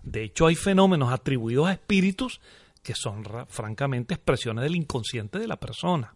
De 0.02 0.24
hecho 0.24 0.46
hay 0.46 0.54
fenómenos 0.54 1.12
atribuidos 1.12 1.68
a 1.68 1.72
espíritus 1.72 2.40
que 2.82 2.94
son 2.94 3.24
francamente 3.48 4.14
expresiones 4.14 4.64
del 4.64 4.76
inconsciente 4.76 5.38
de 5.38 5.46
la 5.46 5.58
persona. 5.58 6.14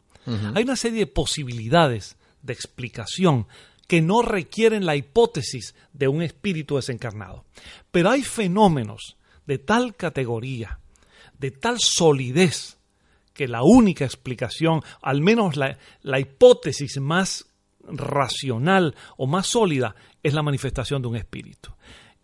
Hay 0.55 0.65
una 0.65 0.77
serie 0.77 1.01
de 1.01 1.07
posibilidades 1.07 2.17
de 2.43 2.55
explicación 2.55 3.47
que 3.87 4.01
no 4.01 4.23
requieren 4.23 4.87
la 4.87 4.97
hipótesis 4.97 5.75
de 5.93 6.09
un 6.09 6.23
espíritu 6.23 6.77
desencarnado. 6.77 7.45
Pero 7.91 8.11
hay 8.11 8.23
fenómenos 8.23 9.17
de 9.47 9.59
tal 9.59 9.95
categoría, 9.95 10.79
de 11.39 11.51
tal 11.51 11.77
solidez, 11.79 12.79
que 13.35 13.49
la 13.49 13.63
única 13.63 14.05
explicación, 14.05 14.81
al 15.03 15.21
menos 15.21 15.57
la, 15.57 15.77
la 16.03 16.21
hipótesis 16.21 16.99
más 17.01 17.47
racional 17.83 18.95
o 19.17 19.27
más 19.27 19.49
sólida, 19.49 19.95
es 20.23 20.33
la 20.33 20.43
manifestación 20.43 21.03
de 21.03 21.09
un 21.09 21.17
espíritu. 21.17 21.75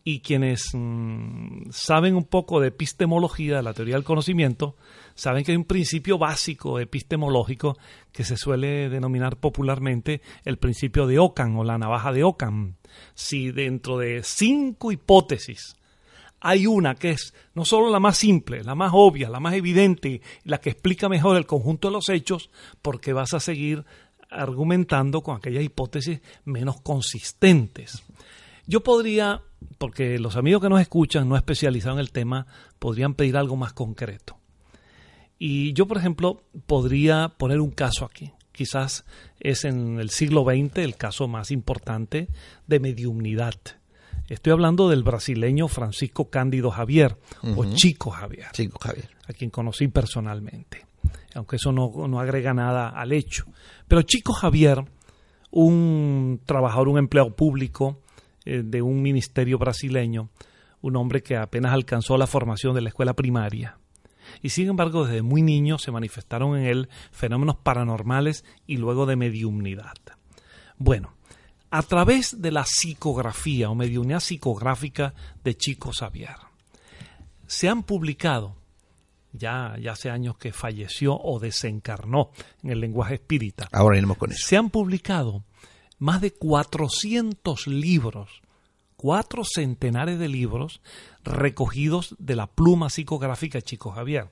Y 0.04 0.20
quienes 0.20 0.70
mm, 0.72 1.70
saben 1.70 2.16
un 2.16 2.24
poco 2.24 2.60
de 2.60 2.68
epistemología, 2.68 3.56
de 3.56 3.62
la 3.62 3.74
teoría 3.74 3.96
del 3.96 4.04
conocimiento, 4.04 4.76
saben 5.14 5.44
que 5.44 5.52
hay 5.52 5.56
un 5.56 5.64
principio 5.64 6.18
básico 6.18 6.80
epistemológico 6.80 7.76
que 8.12 8.24
se 8.24 8.36
suele 8.36 8.88
denominar 8.88 9.36
popularmente 9.36 10.22
el 10.44 10.56
principio 10.56 11.06
de 11.06 11.18
Ockham 11.18 11.58
o 11.58 11.64
la 11.64 11.78
navaja 11.78 12.12
de 12.12 12.24
Ockham. 12.24 12.74
Si 13.14 13.52
dentro 13.52 13.98
de 13.98 14.22
cinco 14.22 14.92
hipótesis 14.92 15.76
hay 16.40 16.66
una 16.66 16.94
que 16.94 17.10
es 17.10 17.34
no 17.54 17.64
solo 17.64 17.90
la 17.90 18.00
más 18.00 18.16
simple, 18.16 18.64
la 18.64 18.74
más 18.74 18.92
obvia, 18.94 19.28
la 19.28 19.40
más 19.40 19.54
evidente, 19.54 20.22
la 20.44 20.58
que 20.58 20.70
explica 20.70 21.08
mejor 21.08 21.36
el 21.36 21.46
conjunto 21.46 21.88
de 21.88 21.92
los 21.92 22.08
hechos, 22.08 22.50
porque 22.80 23.12
vas 23.12 23.34
a 23.34 23.40
seguir 23.40 23.84
argumentando 24.30 25.22
con 25.22 25.36
aquellas 25.36 25.64
hipótesis 25.64 26.20
menos 26.44 26.80
consistentes. 26.80 28.02
Yo 28.66 28.82
podría, 28.82 29.42
porque 29.78 30.18
los 30.18 30.36
amigos 30.36 30.62
que 30.62 30.68
nos 30.68 30.80
escuchan, 30.80 31.28
no 31.28 31.36
especializados 31.36 31.96
en 31.96 32.00
el 32.00 32.12
tema, 32.12 32.46
podrían 32.78 33.14
pedir 33.14 33.36
algo 33.36 33.56
más 33.56 33.72
concreto. 33.72 34.36
Y 35.38 35.72
yo, 35.72 35.86
por 35.86 35.96
ejemplo, 35.96 36.42
podría 36.66 37.28
poner 37.36 37.60
un 37.60 37.70
caso 37.70 38.04
aquí. 38.04 38.32
Quizás 38.52 39.04
es 39.38 39.64
en 39.64 39.98
el 40.00 40.10
siglo 40.10 40.44
XX 40.44 40.78
el 40.78 40.96
caso 40.96 41.28
más 41.28 41.50
importante 41.50 42.28
de 42.66 42.80
mediumnidad 42.80 43.54
Estoy 44.30 44.52
hablando 44.52 44.88
del 44.88 45.02
brasileño 45.02 45.66
Francisco 45.66 46.30
Cándido 46.30 46.70
Javier, 46.70 47.16
o 47.56 47.64
Chico 47.74 48.10
Javier, 48.10 48.46
Chico 48.52 48.78
Javier, 48.80 49.10
a 49.26 49.32
quien 49.32 49.50
conocí 49.50 49.88
personalmente, 49.88 50.86
aunque 51.34 51.56
eso 51.56 51.72
no, 51.72 51.90
no 52.06 52.20
agrega 52.20 52.54
nada 52.54 52.90
al 52.90 53.10
hecho. 53.10 53.46
Pero 53.88 54.02
Chico 54.02 54.32
Javier, 54.32 54.84
un 55.50 56.40
trabajador, 56.46 56.86
un 56.90 56.98
empleado 56.98 57.34
público 57.34 58.02
eh, 58.44 58.62
de 58.64 58.82
un 58.82 59.02
ministerio 59.02 59.58
brasileño, 59.58 60.30
un 60.80 60.96
hombre 60.96 61.22
que 61.22 61.36
apenas 61.36 61.72
alcanzó 61.72 62.16
la 62.16 62.26
formación 62.26 62.74
de 62.74 62.80
la 62.80 62.88
escuela 62.88 63.14
primaria. 63.14 63.78
Y 64.42 64.50
sin 64.50 64.68
embargo, 64.68 65.04
desde 65.04 65.22
muy 65.22 65.42
niño 65.42 65.78
se 65.78 65.90
manifestaron 65.90 66.56
en 66.56 66.66
él 66.66 66.88
fenómenos 67.10 67.56
paranormales 67.56 68.44
y 68.66 68.76
luego 68.76 69.06
de 69.06 69.16
mediumnidad. 69.16 69.96
Bueno, 70.78 71.12
a 71.70 71.82
través 71.82 72.40
de 72.40 72.50
la 72.50 72.64
psicografía 72.64 73.70
o 73.70 73.74
mediunidad 73.74 74.20
psicográfica 74.20 75.14
de 75.44 75.56
Chico 75.56 75.92
Xavier. 75.92 76.36
Se 77.46 77.68
han 77.68 77.82
publicado, 77.82 78.56
ya, 79.32 79.76
ya 79.80 79.92
hace 79.92 80.10
años 80.10 80.36
que 80.36 80.52
falleció 80.52 81.16
o 81.16 81.38
desencarnó 81.38 82.30
en 82.62 82.70
el 82.70 82.80
lenguaje 82.80 83.14
espírita. 83.14 83.68
Ahora 83.72 83.98
iremos 83.98 84.16
con 84.16 84.32
eso. 84.32 84.46
Se 84.46 84.56
han 84.56 84.70
publicado 84.70 85.44
más 86.00 86.20
de 86.22 86.32
400 86.32 87.68
libros, 87.68 88.42
cuatro 88.96 89.44
centenares 89.44 90.18
de 90.18 90.28
libros 90.28 90.80
recogidos 91.22 92.16
de 92.18 92.36
la 92.36 92.48
pluma 92.48 92.90
psicográfica 92.90 93.60
Chico 93.60 93.92
Javier. 93.92 94.28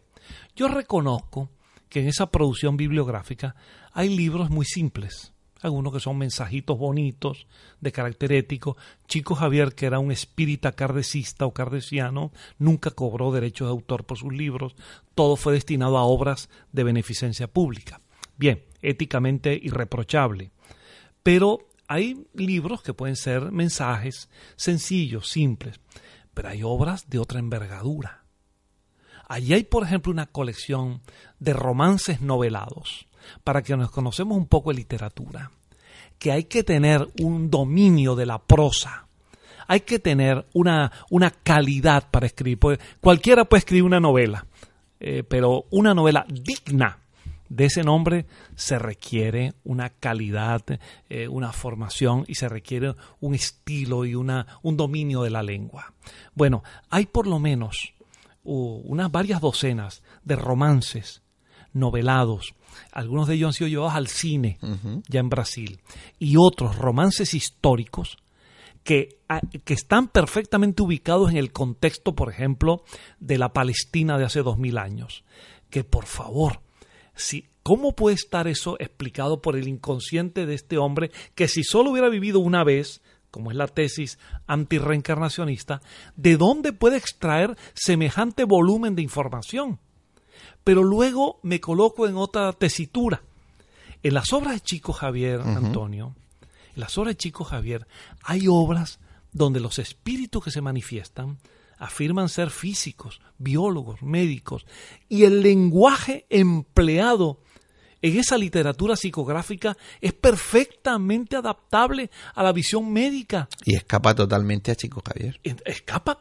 Yo 0.56 0.68
reconozco 0.68 1.50
que 1.88 2.00
en 2.00 2.08
esa 2.08 2.30
producción 2.30 2.76
bibliográfica 2.76 3.54
hay 3.92 4.08
libros 4.08 4.50
muy 4.50 4.64
simples, 4.64 5.32
algunos 5.60 5.92
que 5.92 6.00
son 6.00 6.16
mensajitos 6.16 6.78
bonitos 6.78 7.46
de 7.80 7.92
carácter 7.92 8.32
ético. 8.32 8.78
Chico 9.06 9.34
Javier, 9.34 9.74
que 9.74 9.86
era 9.86 9.98
un 9.98 10.10
espírita 10.10 10.72
cardecista 10.72 11.44
o 11.44 11.52
cardesiano, 11.52 12.32
nunca 12.58 12.92
cobró 12.92 13.30
derechos 13.30 13.68
de 13.68 13.72
autor 13.72 14.04
por 14.04 14.16
sus 14.16 14.32
libros, 14.32 14.74
todo 15.14 15.36
fue 15.36 15.52
destinado 15.52 15.98
a 15.98 16.04
obras 16.04 16.48
de 16.72 16.84
beneficencia 16.84 17.46
pública. 17.46 18.00
Bien, 18.38 18.62
éticamente 18.80 19.58
irreprochable. 19.60 20.52
Pero 21.28 21.58
hay 21.88 22.26
libros 22.32 22.80
que 22.80 22.94
pueden 22.94 23.14
ser 23.14 23.52
mensajes 23.52 24.30
sencillos, 24.56 25.28
simples, 25.28 25.78
pero 26.32 26.48
hay 26.48 26.62
obras 26.62 27.10
de 27.10 27.18
otra 27.18 27.38
envergadura. 27.38 28.24
Allí 29.28 29.52
hay, 29.52 29.64
por 29.64 29.82
ejemplo, 29.82 30.10
una 30.10 30.24
colección 30.24 31.02
de 31.38 31.52
romances 31.52 32.22
novelados 32.22 33.08
para 33.44 33.60
que 33.60 33.76
nos 33.76 33.90
conocemos 33.90 34.38
un 34.38 34.46
poco 34.46 34.70
de 34.70 34.76
literatura, 34.76 35.50
que 36.18 36.32
hay 36.32 36.44
que 36.44 36.62
tener 36.62 37.06
un 37.20 37.50
dominio 37.50 38.16
de 38.16 38.24
la 38.24 38.38
prosa, 38.38 39.06
hay 39.66 39.80
que 39.80 39.98
tener 39.98 40.46
una, 40.54 40.90
una 41.10 41.30
calidad 41.30 42.08
para 42.10 42.24
escribir. 42.24 42.80
cualquiera 43.02 43.44
puede 43.44 43.58
escribir 43.58 43.82
una 43.82 44.00
novela, 44.00 44.46
eh, 44.98 45.24
pero 45.24 45.66
una 45.68 45.92
novela 45.92 46.24
digna 46.26 47.00
de 47.48 47.66
ese 47.66 47.82
nombre 47.82 48.26
se 48.56 48.78
requiere 48.78 49.54
una 49.64 49.90
calidad, 49.90 50.62
eh, 51.08 51.28
una 51.28 51.52
formación 51.52 52.24
y 52.26 52.34
se 52.34 52.48
requiere 52.48 52.94
un 53.20 53.34
estilo 53.34 54.04
y 54.04 54.14
una, 54.14 54.46
un 54.62 54.76
dominio 54.76 55.22
de 55.22 55.30
la 55.30 55.42
lengua. 55.42 55.92
Bueno, 56.34 56.62
hay 56.90 57.06
por 57.06 57.26
lo 57.26 57.38
menos 57.38 57.94
unas 58.44 59.12
varias 59.12 59.40
docenas 59.40 60.02
de 60.24 60.36
romances 60.36 61.22
novelados 61.74 62.54
algunos 62.92 63.28
de 63.28 63.34
ellos 63.34 63.48
han 63.48 63.52
sido 63.52 63.68
llevados 63.68 63.94
al 63.94 64.08
cine 64.08 64.58
ya 65.08 65.20
en 65.20 65.28
Brasil, 65.28 65.80
y 66.18 66.36
otros 66.36 66.76
romances 66.76 67.34
históricos 67.34 68.18
que, 68.84 69.20
que, 69.64 69.74
están 69.74 70.08
perfectamente 70.08 70.82
ubicados 70.82 71.30
en 71.30 71.36
el 71.36 71.52
contexto, 71.52 72.14
por 72.14 72.30
ejemplo, 72.30 72.84
de 73.20 73.36
la 73.36 73.52
Palestina 73.52 74.16
de 74.16 74.24
hace 74.24 74.42
dos 74.42 74.56
mil 74.56 74.78
años. 74.78 75.24
Que 75.68 75.84
por 75.84 76.06
favor, 76.06 76.62
¿cómo 77.62 77.94
puede 77.94 78.16
estar 78.16 78.48
eso 78.48 78.76
explicado 78.80 79.42
por 79.42 79.56
el 79.56 79.68
inconsciente 79.68 80.46
de 80.46 80.54
este 80.54 80.78
hombre 80.78 81.10
que 81.34 81.48
si 81.48 81.64
solo 81.64 81.90
hubiera 81.90 82.08
vivido 82.08 82.40
una 82.40 82.64
vez, 82.64 83.02
como 83.30 83.50
es 83.50 83.56
la 83.56 83.68
tesis 83.68 84.18
antirreencarnacionista, 84.46 85.82
¿de 86.16 86.36
dónde 86.36 86.72
puede 86.72 86.96
extraer 86.96 87.56
semejante 87.74 88.44
volumen 88.44 88.94
de 88.94 89.02
información? 89.02 89.78
pero 90.68 90.84
luego 90.84 91.40
me 91.42 91.62
coloco 91.62 92.06
en 92.06 92.18
otra 92.18 92.52
tesitura. 92.52 93.22
En 94.02 94.12
las 94.12 94.34
obras 94.34 94.52
de 94.52 94.60
Chico 94.60 94.92
Javier, 94.92 95.40
Antonio, 95.40 96.14
en 96.74 96.80
las 96.80 96.98
obras 96.98 97.14
de 97.14 97.16
Chico 97.16 97.42
Javier, 97.42 97.86
hay 98.22 98.48
obras 98.48 99.00
donde 99.32 99.60
los 99.60 99.78
espíritus 99.78 100.44
que 100.44 100.50
se 100.50 100.60
manifiestan 100.60 101.38
afirman 101.78 102.28
ser 102.28 102.50
físicos, 102.50 103.20
biólogos, 103.38 104.02
médicos, 104.02 104.66
y 105.08 105.24
el 105.24 105.42
lenguaje 105.42 106.26
empleado 106.28 107.40
en 108.02 108.16
esa 108.18 108.38
literatura 108.38 108.96
psicográfica 108.96 109.76
es 110.00 110.12
perfectamente 110.12 111.36
adaptable 111.36 112.10
a 112.34 112.42
la 112.42 112.52
visión 112.52 112.92
médica. 112.92 113.48
Y 113.64 113.74
escapa 113.74 114.14
totalmente 114.14 114.70
a 114.70 114.76
Chico 114.76 115.02
Javier. 115.04 115.40
Escapa, 115.64 116.18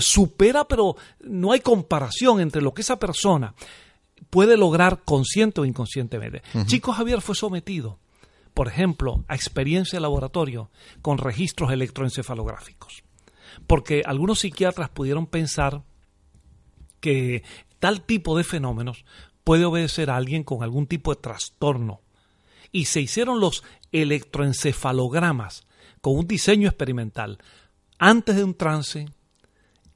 supera, 0.00 0.66
pero 0.66 0.96
no 1.20 1.52
hay 1.52 1.60
comparación 1.60 2.40
entre 2.40 2.62
lo 2.62 2.74
que 2.74 2.82
esa 2.82 2.98
persona 2.98 3.54
puede 4.28 4.56
lograr 4.56 5.02
consciente 5.04 5.60
o 5.60 5.64
inconscientemente. 5.64 6.42
Chico 6.66 6.92
Javier 6.92 7.20
fue 7.20 7.34
sometido, 7.34 7.98
por 8.54 8.68
ejemplo, 8.68 9.24
a 9.28 9.34
experiencia 9.34 9.96
de 9.96 10.02
laboratorio 10.02 10.70
con 11.02 11.18
registros 11.18 11.72
electroencefalográficos, 11.72 13.02
porque 13.66 14.02
algunos 14.04 14.40
psiquiatras 14.40 14.90
pudieron 14.90 15.26
pensar 15.26 15.82
que 17.00 17.42
tal 17.78 18.02
tipo 18.02 18.36
de 18.36 18.44
fenómenos 18.44 19.04
puede 19.44 19.64
obedecer 19.64 20.10
a 20.10 20.16
alguien 20.16 20.44
con 20.44 20.62
algún 20.62 20.86
tipo 20.86 21.14
de 21.14 21.20
trastorno. 21.20 22.00
Y 22.72 22.84
se 22.84 23.00
hicieron 23.00 23.40
los 23.40 23.64
electroencefalogramas 23.90 25.66
con 26.00 26.16
un 26.16 26.26
diseño 26.26 26.68
experimental 26.68 27.38
antes 27.98 28.36
de 28.36 28.44
un 28.44 28.54
trance, 28.54 29.08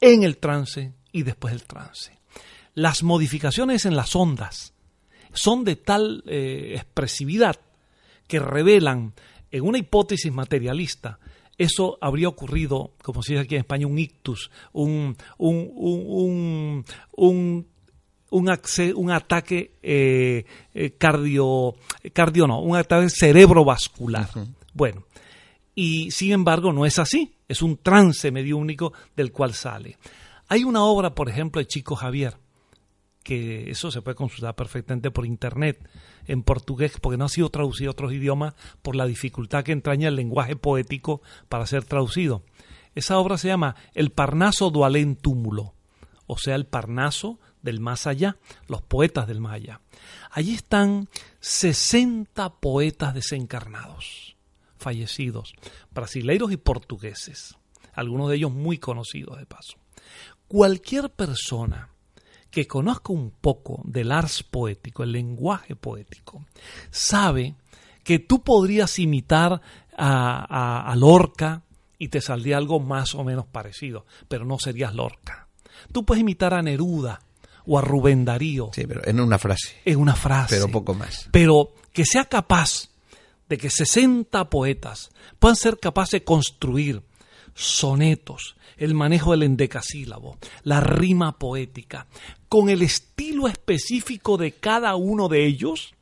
en 0.01 0.23
el 0.23 0.39
trance 0.39 0.93
y 1.13 1.23
después 1.23 1.55
del 1.55 1.65
trance 1.65 2.15
las 2.75 3.03
modificaciones 3.03 3.87
en 3.87 3.97
las 3.97 4.15
ondas 4.15 4.75
son 5.33 5.65
de 5.65 5.77
tal 5.77 6.23
eh, 6.27 6.73
expresividad 6.75 7.57
que 8.27 8.41
revelan 8.41 9.15
en 9.51 9.63
una 9.63 9.79
hipótesis 9.79 10.33
materialista 10.33 11.19
eso 11.59 11.99
habría 12.01 12.29
ocurrido, 12.29 12.93
como 13.03 13.23
se 13.23 13.35
dice 13.35 13.45
aquí 13.45 13.55
en 13.55 13.61
España, 13.61 13.87
un 13.87 13.99
ictus, 13.99 14.51
un, 14.73 15.17
un, 15.39 15.71
un, 15.77 16.85
un, 17.17 17.67
un, 18.31 19.11
ataque 19.11 19.73
eh, 19.83 20.45
eh, 20.75 20.91
cardio, 20.99 21.75
cardio 22.13 22.47
no, 22.47 22.61
un 22.61 22.77
ataque 22.77 23.09
cerebrovascular. 23.09 24.29
Bueno, 24.73 25.05
y 25.75 26.11
sin 26.11 26.33
embargo 26.33 26.73
no 26.73 26.87
es 26.87 26.99
así, 26.99 27.37
es 27.49 27.63
un 27.63 27.77
trance 27.77 28.31
mediúnico 28.31 28.93
del 29.17 29.31
cual 29.33 29.55
sale. 29.55 29.97
Hay 30.49 30.65
una 30.65 30.85
obra, 30.85 31.15
por 31.15 31.29
ejemplo, 31.29 31.61
de 31.61 31.67
Chico 31.67 31.95
Javier, 31.95 32.37
que 33.25 33.71
eso 33.71 33.91
se 33.91 34.03
puede 34.03 34.15
consultar 34.15 34.55
perfectamente 34.55 35.11
por 35.11 35.27
internet 35.27 35.89
en 36.27 36.43
portugués 36.43 36.93
porque 37.01 37.17
no 37.17 37.25
ha 37.25 37.29
sido 37.29 37.49
traducido 37.49 37.91
a 37.91 37.93
otros 37.93 38.13
idiomas 38.13 38.55
por 38.83 38.95
la 38.95 39.07
dificultad 39.07 39.65
que 39.65 39.73
entraña 39.73 40.09
el 40.09 40.17
lenguaje 40.17 40.55
poético 40.55 41.23
para 41.49 41.67
ser 41.67 41.85
traducido. 41.85 42.45
Esa 42.95 43.19
obra 43.19 43.39
se 43.39 43.49
llama 43.49 43.75
El 43.95 44.11
Parnaso 44.11 44.71
do 44.71 44.87
Túmulo, 45.21 45.75
o 46.27 46.39
sea, 46.39 46.55
el 46.55 46.67
Parnaso 46.67 47.41
del 47.63 47.81
más 47.81 48.07
allá, 48.07 48.37
los 48.69 48.83
poetas 48.83 49.27
del 49.27 49.41
más 49.41 49.55
allá. 49.55 49.81
Allí 50.31 50.55
están 50.55 51.09
60 51.41 52.61
poetas 52.61 53.15
desencarnados, 53.15 54.37
fallecidos, 54.77 55.55
brasileiros 55.93 56.53
y 56.53 56.57
portugueses. 56.59 57.57
algunos 57.95 58.29
de 58.29 58.37
ellos 58.37 58.53
muy 58.53 58.79
conocidos 58.79 59.39
de 59.39 59.47
paso. 59.47 59.79
Cualquier 60.49 61.11
persona 61.11 61.94
que 62.55 62.69
conozca 62.69 63.13
un 63.13 63.33
poco 63.33 63.83
del 63.85 64.13
ars 64.13 64.45
poético, 64.45 65.03
el 65.03 65.11
lenguaje 65.11 65.75
poético, 65.75 66.45
sabe 66.91 67.57
que 68.05 68.21
tú 68.21 68.45
podrías 68.45 68.99
imitar 69.01 69.61
a, 69.97 70.93
a, 70.93 70.95
Lorca 70.95 71.63
y 71.99 72.09
te 72.09 72.21
saldría 72.21 72.57
algo 72.57 72.79
más 72.79 73.17
o 73.17 73.25
menos 73.25 73.47
parecido, 73.47 74.07
pero 74.29 74.45
no 74.45 74.61
serías 74.61 74.95
Lorca. 74.95 75.49
Tú 75.91 76.05
puedes 76.05 76.21
imitar 76.21 76.55
a 76.55 76.63
Neruda 76.63 77.21
o 77.67 77.77
a 77.77 77.83
Rubén 77.83 78.25
Darío. 78.25 78.71
Sí, 78.73 78.87
pero 78.87 79.01
en 79.05 79.19
una 79.19 79.39
frase. 79.39 79.81
En 79.85 79.99
una 79.99 80.15
frase. 80.15 80.55
Pero 80.55 80.69
poco 80.69 80.95
más. 80.95 81.29
Pero 81.33 81.73
que 81.93 82.05
sea 82.05 82.27
capaz 82.27 82.89
de 83.49 83.59
que 83.59 83.69
60 83.69 84.49
poetas 84.49 85.11
puedan 85.41 85.57
ser 85.57 85.81
capaces 85.81 86.21
de 86.21 86.25
construir 86.25 87.03
sonetos, 87.55 88.57
el 88.77 88.95
manejo 88.95 89.33
del 89.33 89.45
endecasílabo, 89.45 90.39
la 90.63 90.81
rima 90.81 91.39
poética, 91.39 92.07
con 92.49 92.69
el 92.69 92.83
estilo 92.83 93.49
específico 93.49 94.37
de 94.37 94.53
cada 94.53 94.95
uno 94.97 95.29
de 95.29 95.47
ellos, 95.47 95.95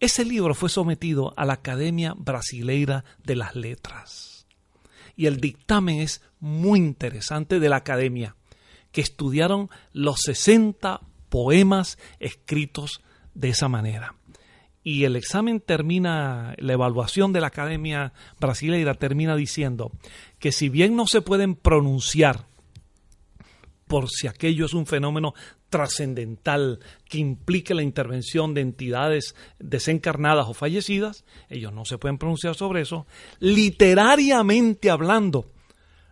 ese 0.00 0.24
libro 0.24 0.54
fue 0.54 0.70
sometido 0.70 1.34
a 1.36 1.44
la 1.44 1.54
Academia 1.54 2.14
Brasileira 2.16 3.04
de 3.22 3.36
las 3.36 3.54
Letras. 3.54 4.46
Y 5.14 5.26
el 5.26 5.40
dictamen 5.40 6.00
es 6.00 6.22
muy 6.40 6.78
interesante 6.78 7.60
de 7.60 7.68
la 7.68 7.76
Academia, 7.76 8.36
que 8.92 9.02
estudiaron 9.02 9.68
los 9.92 10.20
60 10.22 11.02
poemas 11.28 11.98
escritos 12.18 13.02
de 13.34 13.50
esa 13.50 13.68
manera. 13.68 14.14
Y 14.82 15.04
el 15.04 15.16
examen 15.16 15.60
termina, 15.60 16.54
la 16.58 16.72
evaluación 16.72 17.32
de 17.32 17.40
la 17.40 17.48
Academia 17.48 18.12
Brasileira 18.40 18.94
termina 18.94 19.36
diciendo 19.36 19.92
que 20.38 20.52
si 20.52 20.68
bien 20.68 20.96
no 20.96 21.06
se 21.06 21.20
pueden 21.20 21.54
pronunciar 21.54 22.46
por 23.86 24.08
si 24.08 24.28
aquello 24.28 24.66
es 24.66 24.72
un 24.72 24.86
fenómeno 24.86 25.34
trascendental 25.68 26.80
que 27.08 27.18
implique 27.18 27.74
la 27.74 27.82
intervención 27.82 28.54
de 28.54 28.60
entidades 28.60 29.34
desencarnadas 29.58 30.46
o 30.48 30.54
fallecidas, 30.54 31.24
ellos 31.48 31.72
no 31.72 31.84
se 31.84 31.98
pueden 31.98 32.16
pronunciar 32.16 32.54
sobre 32.54 32.82
eso, 32.82 33.06
literariamente 33.40 34.90
hablando, 34.90 35.46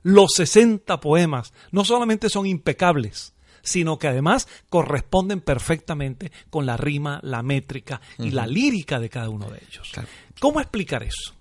los 0.02 0.32
60 0.34 1.00
poemas 1.00 1.52
no 1.70 1.84
solamente 1.84 2.28
son 2.28 2.46
impecables, 2.46 3.32
sino 3.62 3.98
que 3.98 4.08
además 4.08 4.48
corresponden 4.68 5.40
perfectamente 5.40 6.32
con 6.50 6.66
la 6.66 6.76
rima, 6.76 7.20
la 7.22 7.42
métrica 7.42 8.00
y 8.18 8.30
la 8.30 8.46
lírica 8.46 8.98
de 8.98 9.08
cada 9.08 9.28
uno 9.28 9.50
de 9.50 9.60
ellos. 9.68 9.92
¿Cómo 10.40 10.60
explicar 10.60 11.02
eso? 11.02 11.34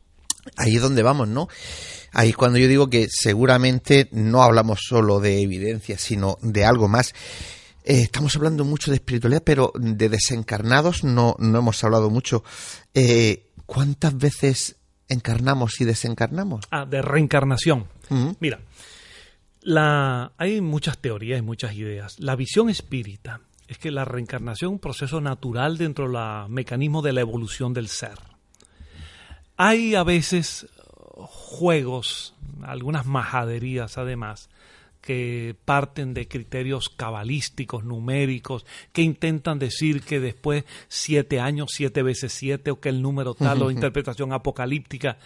Ahí 0.56 0.76
es 0.76 0.82
donde 0.82 1.04
vamos, 1.04 1.28
¿no? 1.28 1.50
Ahí 2.14 2.34
cuando 2.34 2.58
yo 2.58 2.68
digo 2.68 2.90
que 2.90 3.08
seguramente 3.10 4.08
no 4.12 4.44
hablamos 4.44 4.80
solo 4.88 5.20
de 5.20 5.42
evidencia, 5.42 5.98
sino 5.98 6.38
de 6.42 6.66
algo 6.66 6.88
más. 6.88 7.14
Eh, 7.84 8.02
estamos 8.02 8.36
hablando 8.36 8.66
mucho 8.66 8.92
de 8.92 8.98
espiritualidad, 8.98 9.44
pero 9.46 9.72
de 9.76 10.10
desencarnados 10.10 11.04
no, 11.04 11.36
no 11.40 11.60
hemos 11.60 11.84
hablado 11.84 12.10
mucho. 12.10 12.44
Eh, 12.94 13.48
¿Cuántas 13.66 14.18
veces 14.18 14.78
encarnamos 15.10 15.80
y 15.82 15.86
desencarnamos? 15.86 16.66
Ah, 16.72 16.86
de 16.86 17.02
reencarnación. 17.02 17.88
Mira, 18.40 18.60
la, 19.68 20.32
hay 20.38 20.62
muchas 20.62 20.98
teorías 20.98 21.40
y 21.40 21.42
muchas 21.42 21.74
ideas. 21.74 22.22
La 22.22 22.38
visión 22.38 22.70
espírita 22.70 23.42
es 23.68 23.78
que 23.78 23.92
la 23.92 24.06
reencarnación 24.06 24.70
es 24.70 24.74
un 24.76 24.80
proceso 24.80 25.20
natural 25.20 25.78
dentro 25.78 26.10
del 26.10 26.50
mecanismo 26.50 27.02
de 27.02 27.12
la 27.12 27.20
evolución 27.20 27.74
del 27.74 27.90
ser. 27.90 28.18
Hay 29.58 29.94
a 29.96 30.04
veces 30.04 30.68
juegos, 31.18 32.34
algunas 32.64 33.06
majaderías 33.06 33.98
además, 33.98 34.50
que 35.02 35.54
parten 35.66 36.14
de 36.14 36.30
criterios 36.30 36.88
cabalísticos, 36.88 37.84
numéricos, 37.84 38.66
que 38.94 39.02
intentan 39.02 39.60
decir 39.60 40.02
que 40.02 40.22
después 40.22 40.64
siete 40.88 41.42
años, 41.42 41.72
siete 41.74 42.04
veces 42.04 42.32
siete, 42.32 42.72
o 42.72 42.80
que 42.80 42.88
el 42.88 43.02
número 43.02 43.34
tal, 43.34 43.64
o 43.64 43.72
interpretación 43.72 44.32
apocalíptica. 44.32 45.18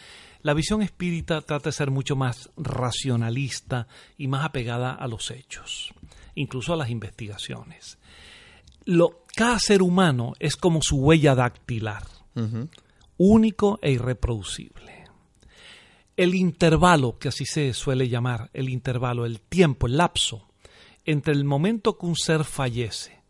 La 0.43 0.53
visión 0.53 0.81
espírita 0.81 1.41
trata 1.41 1.69
de 1.69 1.73
ser 1.73 1.91
mucho 1.91 2.15
más 2.15 2.49
racionalista 2.57 3.87
y 4.17 4.27
más 4.27 4.45
apegada 4.45 4.93
a 4.93 5.07
los 5.07 5.29
hechos, 5.29 5.93
incluso 6.35 6.73
a 6.73 6.77
las 6.77 6.89
investigaciones. 6.89 7.99
Lo, 8.85 9.23
cada 9.35 9.59
ser 9.59 9.83
humano 9.83 10.33
es 10.39 10.55
como 10.55 10.79
su 10.81 10.97
huella 10.97 11.35
dactilar, 11.35 12.03
único 13.17 13.77
e 13.81 13.91
irreproducible. 13.91 15.05
El 16.17 16.33
intervalo, 16.33 17.17
que 17.19 17.29
así 17.29 17.45
se 17.45 17.73
suele 17.73 18.09
llamar, 18.09 18.49
el 18.53 18.69
intervalo, 18.69 19.25
el 19.25 19.41
tiempo, 19.41 19.87
el 19.87 19.97
lapso, 19.97 20.47
entre 21.05 21.33
el 21.33 21.45
momento 21.45 21.97
que 21.97 22.05
un 22.05 22.15
ser 22.15 22.43
fallece 22.43 23.20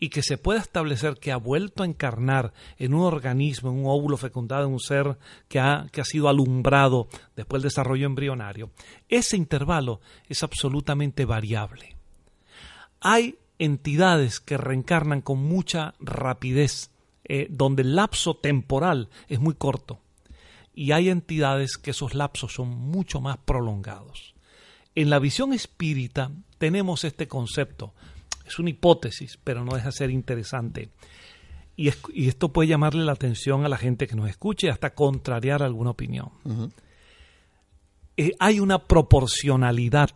y 0.00 0.10
que 0.10 0.22
se 0.22 0.38
pueda 0.38 0.60
establecer 0.60 1.16
que 1.18 1.32
ha 1.32 1.36
vuelto 1.36 1.82
a 1.82 1.86
encarnar 1.86 2.52
en 2.78 2.94
un 2.94 3.02
organismo, 3.02 3.70
en 3.70 3.78
un 3.78 3.86
óvulo 3.86 4.16
fecundado, 4.16 4.66
en 4.66 4.72
un 4.72 4.80
ser 4.80 5.18
que 5.48 5.58
ha, 5.58 5.86
que 5.90 6.00
ha 6.00 6.04
sido 6.04 6.28
alumbrado 6.28 7.08
después 7.34 7.62
del 7.62 7.70
desarrollo 7.70 8.06
embrionario, 8.06 8.70
ese 9.08 9.36
intervalo 9.36 10.00
es 10.28 10.42
absolutamente 10.42 11.24
variable. 11.24 11.96
Hay 13.00 13.38
entidades 13.58 14.40
que 14.40 14.56
reencarnan 14.56 15.20
con 15.20 15.38
mucha 15.38 15.94
rapidez, 16.00 16.90
eh, 17.24 17.48
donde 17.50 17.82
el 17.82 17.96
lapso 17.96 18.36
temporal 18.36 19.08
es 19.28 19.40
muy 19.40 19.54
corto, 19.54 20.00
y 20.74 20.92
hay 20.92 21.08
entidades 21.08 21.76
que 21.76 21.90
esos 21.90 22.14
lapsos 22.14 22.54
son 22.54 22.68
mucho 22.68 23.20
más 23.20 23.38
prolongados. 23.38 24.34
En 24.94 25.10
la 25.10 25.18
visión 25.18 25.52
espírita 25.52 26.30
tenemos 26.58 27.04
este 27.04 27.26
concepto 27.26 27.94
es 28.48 28.58
una 28.58 28.70
hipótesis, 28.70 29.38
pero 29.42 29.64
no 29.64 29.74
deja 29.74 29.86
de 29.86 29.92
ser 29.92 30.10
interesante. 30.10 30.90
Y, 31.76 31.90
esto 32.26 32.52
puede 32.52 32.68
llamarle 32.68 33.04
la 33.04 33.12
atención 33.12 33.64
a 33.64 33.68
la 33.68 33.76
gente 33.76 34.06
que 34.06 34.16
nos 34.16 34.28
escuche, 34.28 34.68
hasta 34.68 34.94
contrariar 34.94 35.62
alguna 35.62 35.90
opinión. 35.90 36.30
Eh, 38.16 38.32
hay 38.40 38.58
una 38.58 38.80
proporcionalidad 38.80 40.10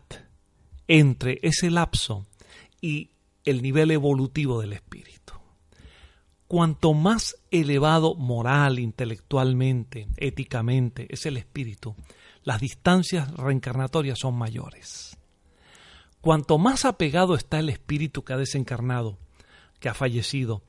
entre 0.88 1.38
ese 1.42 1.70
lapso 1.70 2.26
y 2.80 3.10
el 3.44 3.62
nivel 3.62 3.92
evolutivo 3.92 4.60
del 4.60 4.72
espíritu. 4.72 5.34
Cuanto 6.48 6.94
más 6.94 7.36
elevado 7.50 8.14
moral, 8.14 8.78
intelectualmente, 8.78 10.08
éticamente 10.16 11.06
es 11.08 11.24
el 11.26 11.36
espíritu, 11.36 11.94
las 12.42 12.60
distancias 12.60 13.32
reencarnatorias 13.34 14.18
son 14.18 14.34
mayores. 14.34 15.16
Cuanto 16.22 16.56
más 16.56 16.84
apegado 16.84 17.34
está 17.34 17.58
el 17.58 17.68
espíritu 17.68 18.22
que 18.22 18.32
ha 18.32 18.36
desencarnado, 18.36 19.18
que 19.80 19.88
ha 19.88 19.94
fallecido, 19.94 20.62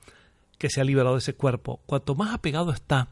que 0.57 0.71
se 0.71 0.81
ha 0.81 0.83
liberado 0.83 1.13
de 1.13 1.19
ese 1.19 1.35
cuerpo, 1.35 1.79
cuanto 1.85 2.15
más 2.15 2.33
apegado 2.33 2.71
está 2.71 3.09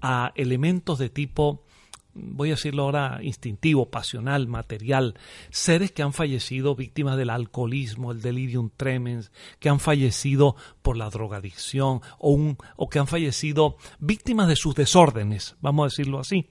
a 0.00 0.32
elementos 0.34 0.98
de 0.98 1.10
tipo, 1.10 1.66
voy 2.14 2.48
a 2.48 2.52
decirlo 2.52 2.84
ahora, 2.84 3.20
instintivo, 3.22 3.90
pasional, 3.90 4.48
material, 4.48 5.18
seres 5.50 5.92
que 5.92 6.02
han 6.02 6.14
fallecido 6.14 6.74
víctimas 6.74 7.18
del 7.18 7.28
alcoholismo, 7.28 8.10
el 8.12 8.22
delirium 8.22 8.70
tremens, 8.74 9.30
que 9.60 9.68
han 9.68 9.78
fallecido 9.78 10.56
por 10.80 10.96
la 10.96 11.10
drogadicción 11.10 12.00
o, 12.18 12.30
un, 12.30 12.56
o 12.76 12.88
que 12.88 13.00
han 13.00 13.06
fallecido 13.06 13.76
víctimas 13.98 14.48
de 14.48 14.56
sus 14.56 14.74
desórdenes, 14.74 15.56
vamos 15.60 15.84
a 15.84 15.90
decirlo 15.90 16.20
así, 16.20 16.48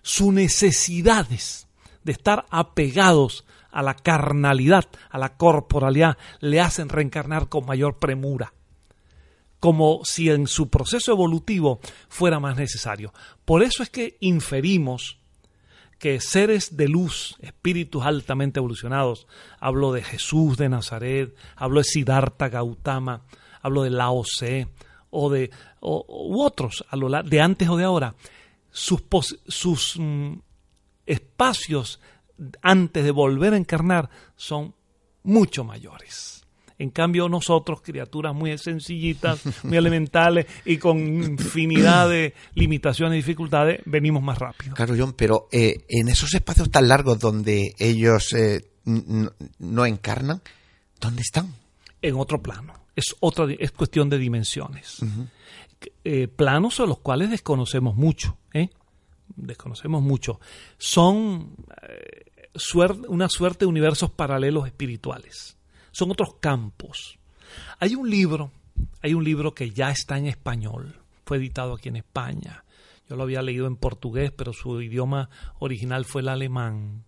sus 0.00 0.32
necesidades 0.32 1.68
de 2.04 2.12
estar 2.12 2.46
apegados 2.48 3.44
a 3.72 3.82
la 3.82 3.94
carnalidad, 3.94 4.84
a 5.10 5.18
la 5.18 5.36
corporalidad, 5.36 6.16
le 6.40 6.60
hacen 6.60 6.88
reencarnar 6.88 7.48
con 7.48 7.66
mayor 7.66 7.98
premura, 7.98 8.52
como 9.58 10.00
si 10.04 10.30
en 10.30 10.46
su 10.46 10.68
proceso 10.68 11.12
evolutivo 11.12 11.80
fuera 12.08 12.38
más 12.38 12.56
necesario. 12.56 13.12
Por 13.44 13.62
eso 13.62 13.82
es 13.82 13.90
que 13.90 14.16
inferimos 14.20 15.18
que 15.98 16.20
seres 16.20 16.76
de 16.76 16.88
luz, 16.88 17.36
espíritus 17.40 18.04
altamente 18.04 18.58
evolucionados, 18.58 19.26
hablo 19.60 19.92
de 19.92 20.02
Jesús 20.02 20.56
de 20.56 20.68
Nazaret, 20.68 21.34
hablo 21.56 21.78
de 21.78 21.84
Siddhartha 21.84 22.48
Gautama, 22.48 23.22
hablo 23.62 23.84
de 23.84 23.90
Lao 23.90 24.22
Tse, 24.22 24.66
o 25.10 25.30
de 25.30 25.50
u 25.80 26.42
otros 26.42 26.84
a 26.88 26.96
lo, 26.96 27.08
de 27.22 27.40
antes 27.40 27.68
o 27.68 27.76
de 27.76 27.84
ahora, 27.84 28.14
sus, 28.72 29.04
sus 29.46 29.96
mm, 29.98 30.32
espacios 31.06 32.00
antes 32.62 33.04
de 33.04 33.10
volver 33.10 33.54
a 33.54 33.56
encarnar 33.56 34.10
son 34.36 34.74
mucho 35.22 35.64
mayores. 35.64 36.42
En 36.78 36.90
cambio, 36.90 37.28
nosotros, 37.28 37.80
criaturas 37.80 38.34
muy 38.34 38.58
sencillitas, 38.58 39.40
muy 39.62 39.76
elementales 39.76 40.46
y 40.64 40.78
con 40.78 40.98
infinidad 40.98 42.08
de 42.08 42.34
limitaciones 42.54 43.14
y 43.14 43.16
dificultades, 43.18 43.80
venimos 43.84 44.20
más 44.20 44.38
rápido. 44.38 44.74
Claro, 44.74 44.94
John, 44.98 45.14
pero 45.16 45.48
eh, 45.52 45.84
en 45.88 46.08
esos 46.08 46.34
espacios 46.34 46.70
tan 46.72 46.88
largos 46.88 47.20
donde 47.20 47.74
ellos 47.78 48.32
eh, 48.32 48.68
no 48.84 49.86
encarnan, 49.86 50.42
¿dónde 51.00 51.22
están? 51.22 51.54
En 52.00 52.16
otro 52.16 52.42
plano. 52.42 52.74
Es, 52.96 53.14
otra, 53.20 53.46
es 53.58 53.70
cuestión 53.70 54.10
de 54.10 54.18
dimensiones. 54.18 54.98
Eh, 56.02 56.26
planos 56.26 56.80
a 56.80 56.86
los 56.86 56.98
cuales 56.98 57.30
desconocemos 57.30 57.94
mucho. 57.94 58.38
Desconocemos 59.34 60.02
mucho. 60.02 60.40
Son 60.78 61.54
una 63.08 63.28
suerte 63.28 63.64
de 63.64 63.68
universos 63.68 64.10
paralelos 64.10 64.66
espirituales. 64.66 65.56
Son 65.90 66.10
otros 66.10 66.36
campos. 66.40 67.18
Hay 67.78 67.94
un 67.94 68.08
libro, 68.08 68.50
hay 69.00 69.14
un 69.14 69.24
libro 69.24 69.54
que 69.54 69.70
ya 69.70 69.90
está 69.90 70.18
en 70.18 70.26
español, 70.26 70.96
fue 71.24 71.38
editado 71.38 71.74
aquí 71.74 71.88
en 71.88 71.96
España. 71.96 72.64
Yo 73.08 73.16
lo 73.16 73.24
había 73.24 73.42
leído 73.42 73.66
en 73.66 73.76
portugués, 73.76 74.32
pero 74.32 74.52
su 74.52 74.80
idioma 74.80 75.28
original 75.58 76.04
fue 76.04 76.22
el 76.22 76.28
alemán, 76.28 77.04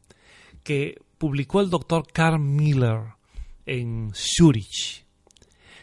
que 0.62 1.00
publicó 1.18 1.60
el 1.60 1.70
doctor 1.70 2.06
Carl 2.12 2.38
Miller 2.38 3.14
en 3.66 4.12
Zurich. 4.14 5.06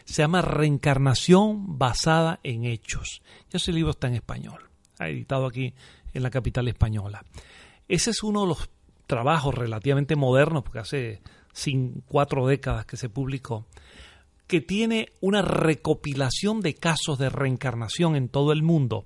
Se 0.04 0.22
llama 0.22 0.42
Reencarnación 0.42 1.78
basada 1.78 2.40
en 2.42 2.64
hechos. 2.64 3.22
Y 3.52 3.56
ese 3.56 3.72
libro 3.72 3.92
está 3.92 4.08
en 4.08 4.14
español, 4.14 4.68
ha 4.98 5.08
editado 5.08 5.46
aquí 5.46 5.74
en 6.12 6.22
la 6.22 6.30
capital 6.30 6.68
española. 6.68 7.24
Ese 7.88 8.10
es 8.10 8.22
uno 8.22 8.42
de 8.42 8.48
los 8.48 8.68
trabajos 9.12 9.54
relativamente 9.54 10.16
modernos, 10.16 10.62
porque 10.62 10.78
hace 10.78 11.20
cuatro 12.06 12.46
décadas 12.46 12.86
que 12.86 12.96
se 12.96 13.10
publicó, 13.10 13.66
que 14.46 14.62
tiene 14.62 15.10
una 15.20 15.42
recopilación 15.42 16.62
de 16.62 16.72
casos 16.72 17.18
de 17.18 17.28
reencarnación 17.28 18.16
en 18.16 18.30
todo 18.30 18.52
el 18.52 18.62
mundo, 18.62 19.04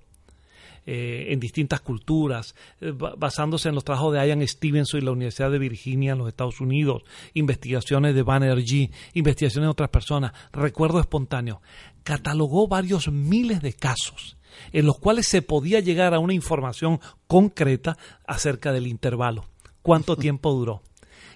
eh, 0.86 1.32
en 1.32 1.40
distintas 1.40 1.80
culturas, 1.80 2.54
eh, 2.80 2.92
basándose 3.18 3.68
en 3.68 3.74
los 3.74 3.82
trabajos 3.82 4.14
de 4.14 4.28
Ian 4.28 4.46
Stevenson 4.46 5.00
y 5.00 5.04
la 5.04 5.10
Universidad 5.10 5.50
de 5.50 5.58
Virginia 5.58 6.12
en 6.12 6.18
los 6.18 6.28
Estados 6.28 6.60
Unidos, 6.60 7.02
investigaciones 7.34 8.14
de 8.14 8.22
Banerjee, 8.22 8.92
investigaciones 9.14 9.66
de 9.66 9.72
otras 9.72 9.90
personas, 9.90 10.32
recuerdo 10.52 11.00
espontáneo. 11.00 11.62
Catalogó 12.04 12.68
varios 12.68 13.08
miles 13.10 13.60
de 13.60 13.72
casos 13.72 14.36
en 14.72 14.86
los 14.86 14.98
cuales 15.00 15.26
se 15.26 15.42
podía 15.42 15.80
llegar 15.80 16.14
a 16.14 16.20
una 16.20 16.32
información 16.32 17.00
concreta 17.26 17.96
acerca 18.24 18.72
del 18.72 18.86
intervalo. 18.86 19.46
¿Cuánto 19.86 20.16
tiempo 20.16 20.52
duró? 20.52 20.82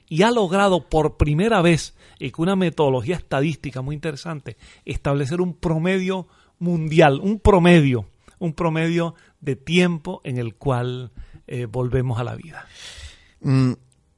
Y 0.09 0.23
ha 0.23 0.33
logrado 0.33 0.89
por 0.89 1.17
primera 1.17 1.63
vez, 1.63 1.95
y 2.19 2.33
con 2.33 2.49
una 2.49 2.57
metodología 2.57 3.15
estadística 3.15 3.81
muy 3.81 3.95
interesante, 3.95 4.57
establecer 4.85 5.41
un 5.41 5.55
promedio 5.55 6.27
mundial, 6.59 7.21
un 7.23 7.39
promedio, 7.39 8.09
un 8.41 8.53
promedio 8.53 9.15
de 9.41 9.55
tiempo 9.55 10.21
en 10.25 10.37
el 10.37 10.57
cual 10.57 11.13
eh, 11.47 11.67
volvemos 11.67 12.19
a 12.19 12.25
la 12.25 12.35
vida. 12.35 12.67
Mm, 13.41 13.75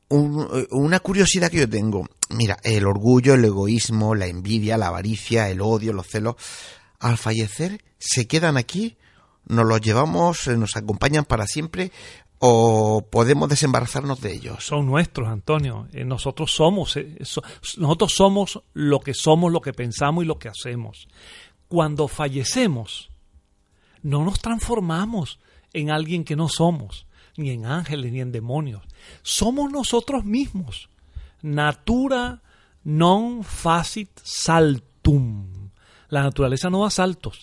una 0.09 1.01
curiosidad 1.01 1.51
que 1.51 1.59
yo 1.59 1.68
tengo, 1.68 2.09
mira, 2.30 2.57
el 2.62 2.87
orgullo, 2.87 3.35
el 3.35 3.45
egoísmo, 3.45 4.14
la 4.14 4.28
envidia, 4.28 4.78
la 4.78 4.87
avaricia, 4.87 5.51
el 5.51 5.61
odio, 5.61 5.93
los 5.93 6.07
celos, 6.07 6.37
al 7.01 7.18
fallecer 7.18 7.85
se 7.99 8.26
quedan 8.26 8.57
aquí, 8.57 8.97
nos 9.45 9.66
los 9.66 9.83
llevamos, 9.83 10.47
eh, 10.47 10.57
nos 10.57 10.74
acompañan 10.74 11.26
para 11.26 11.47
siempre 11.47 11.93
o 12.45 13.07
podemos 13.09 13.49
desembarazarnos 13.49 14.20
de 14.20 14.34
ellos. 14.34 14.64
Son 14.64 14.84
nuestros, 14.84 15.28
Antonio. 15.28 15.86
Eh, 15.93 16.05
nosotros 16.05 16.53
somos, 16.53 16.97
eh, 16.97 17.16
nosotros 17.78 18.12
somos 18.12 18.61
lo 18.74 18.99
que 18.99 19.14
somos, 19.14 19.53
lo 19.53 19.61
que 19.61 19.72
pensamos 19.72 20.24
y 20.24 20.26
lo 20.26 20.38
que 20.40 20.49
hacemos. 20.49 21.09
Cuando 21.68 22.09
fallecemos, 22.09 23.11
no 24.03 24.24
nos 24.24 24.40
transformamos 24.40 25.38
en 25.72 25.93
alguien 25.93 26.24
que 26.24 26.34
no 26.34 26.49
somos, 26.49 27.07
ni 27.36 27.51
en 27.51 27.64
ángeles 27.64 28.11
ni 28.12 28.20
en 28.20 28.32
demonios. 28.32 28.82
Somos 29.22 29.70
nosotros 29.70 30.24
mismos. 30.24 30.88
Natura 31.43 32.43
non 32.82 33.45
facit 33.45 34.11
saltum 34.22 35.62
la 36.12 36.22
naturaleza 36.22 36.68
no 36.68 36.82
da 36.82 36.90
saltos. 36.90 37.40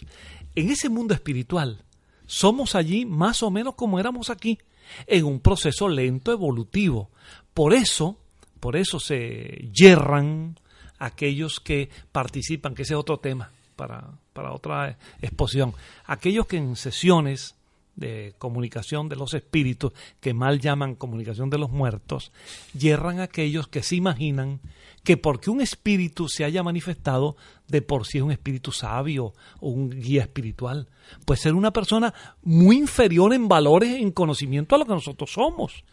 En 0.56 0.70
ese 0.70 0.90
mundo 0.90 1.16
espiritual, 1.16 1.84
somos 2.28 2.76
allí 2.76 3.04
más 3.04 3.42
o 3.42 3.50
menos 3.50 3.74
como 3.74 4.00
éramos 4.00 4.30
aquí, 4.30 4.60
en 5.08 5.26
un 5.26 5.40
proceso 5.40 5.88
lento 5.88 6.32
evolutivo. 6.32 7.10
Por 7.54 7.74
eso, 7.74 8.18
por 8.60 8.76
eso 8.76 9.00
se 9.00 9.70
yerran 9.74 10.58
aquellos 10.98 11.60
que 11.60 11.90
participan, 12.12 12.76
que 12.76 12.84
ese 12.84 12.94
es 12.94 13.00
otro 13.00 13.18
tema 13.18 13.52
para, 13.76 14.10
para 14.34 14.54
otra 14.54 14.98
exposición, 15.22 15.74
aquellos 16.06 16.46
que 16.46 16.58
en 16.58 16.76
sesiones 16.76 17.56
de 17.96 18.34
comunicación 18.38 19.10
de 19.10 19.18
los 19.18 19.34
espíritus, 19.34 19.92
que 20.22 20.34
mal 20.34 20.60
llaman 20.60 20.96
comunicación 20.96 21.50
de 21.50 21.58
los 21.58 21.70
muertos, 21.70 22.32
yerran 22.74 23.20
aquellos 23.20 23.68
que 23.68 23.84
se 23.84 23.96
imaginan 23.96 24.62
que 25.04 25.18
porque 25.18 25.50
un 25.50 25.62
espíritu 25.62 26.28
se 26.28 26.44
haya 26.44 26.64
manifestado, 26.64 27.36
de 27.68 27.82
por 27.82 28.06
sí 28.06 28.18
es 28.18 28.24
un 28.24 28.32
espíritu 28.32 28.72
sabio 28.72 29.34
o 29.60 29.70
un 29.70 29.90
guía 29.90 30.22
espiritual. 30.22 30.88
Puede 31.26 31.40
ser 31.40 31.54
una 31.54 31.72
persona 31.72 32.14
muy 32.42 32.78
inferior 32.78 33.34
en 33.34 33.48
valores, 33.48 33.96
en 33.96 34.12
conocimiento 34.12 34.76
a 34.76 34.80
lo 34.80 34.86
que 34.86 34.94
nosotros 34.94 35.32
somos. 35.32 35.84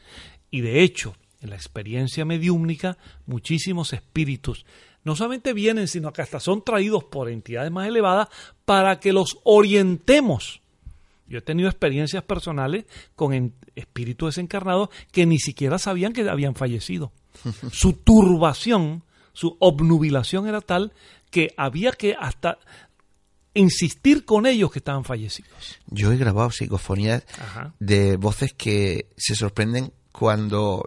Y 0.51 0.61
de 0.61 0.83
hecho, 0.83 1.15
en 1.41 1.51
la 1.51 1.57
experiencia 1.57 2.25
mediúmnica, 2.25 2.99
muchísimos 3.27 3.93
espíritus 3.93 4.65
no 5.07 5.15
solamente 5.15 5.53
vienen, 5.53 5.87
sino 5.87 6.13
que 6.13 6.21
hasta 6.21 6.41
son 6.41 6.65
traídos 6.65 7.05
por 7.05 7.31
entidades 7.31 7.71
más 7.71 7.87
elevadas 7.87 8.27
para 8.65 8.99
que 8.99 9.13
los 9.13 9.39
orientemos. 9.45 10.63
Yo 11.29 11.39
he 11.39 11.43
tenido 11.43 11.69
experiencias 11.69 12.25
personales 12.25 12.87
con 13.15 13.55
espíritus 13.77 14.35
desencarnados 14.35 14.89
que 15.13 15.25
ni 15.25 15.39
siquiera 15.39 15.79
sabían 15.79 16.13
que 16.13 16.29
habían 16.29 16.57
fallecido. 16.57 17.13
Su 17.71 17.93
turbación, 17.95 19.03
su 19.33 19.57
obnubilación 19.61 20.47
era 20.47 20.61
tal 20.61 20.93
que 21.31 21.53
había 21.57 21.93
que 21.93 22.15
hasta 22.19 22.59
insistir 23.55 24.25
con 24.25 24.47
ellos 24.47 24.71
que 24.71 24.79
estaban 24.79 25.05
fallecidos. 25.05 25.79
Yo 25.87 26.13
he 26.13 26.17
grabado 26.17 26.51
psicofonías 26.51 27.25
de 27.79 28.17
voces 28.17 28.53
que 28.53 29.09
se 29.17 29.35
sorprenden 29.35 29.93
cuando 30.13 30.87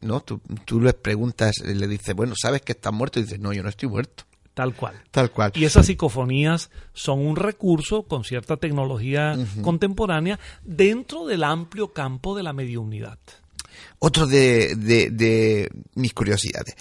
no 0.00 0.20
tú, 0.20 0.40
tú 0.64 0.80
les 0.80 0.94
preguntas, 0.94 1.56
le 1.64 1.88
dices, 1.88 2.14
bueno, 2.14 2.34
¿sabes 2.36 2.62
que 2.62 2.72
estás 2.72 2.92
muerto? 2.92 3.18
Y 3.18 3.22
dices, 3.22 3.40
no, 3.40 3.52
yo 3.52 3.62
no 3.62 3.70
estoy 3.70 3.88
muerto. 3.88 4.24
Tal 4.52 4.74
cual. 4.74 4.94
Tal 5.10 5.32
cual. 5.32 5.52
Y 5.56 5.64
esas 5.64 5.86
psicofonías 5.86 6.70
son 6.92 7.26
un 7.26 7.34
recurso 7.34 8.04
con 8.04 8.22
cierta 8.22 8.56
tecnología 8.56 9.36
contemporánea 9.62 10.38
dentro 10.62 11.26
del 11.26 11.42
amplio 11.42 11.92
campo 11.92 12.36
de 12.36 12.44
la 12.44 12.52
mediunidad. 12.52 13.18
Otro 14.06 14.26
de, 14.26 15.70
mis 15.94 16.12
curiosidades. 16.12 16.76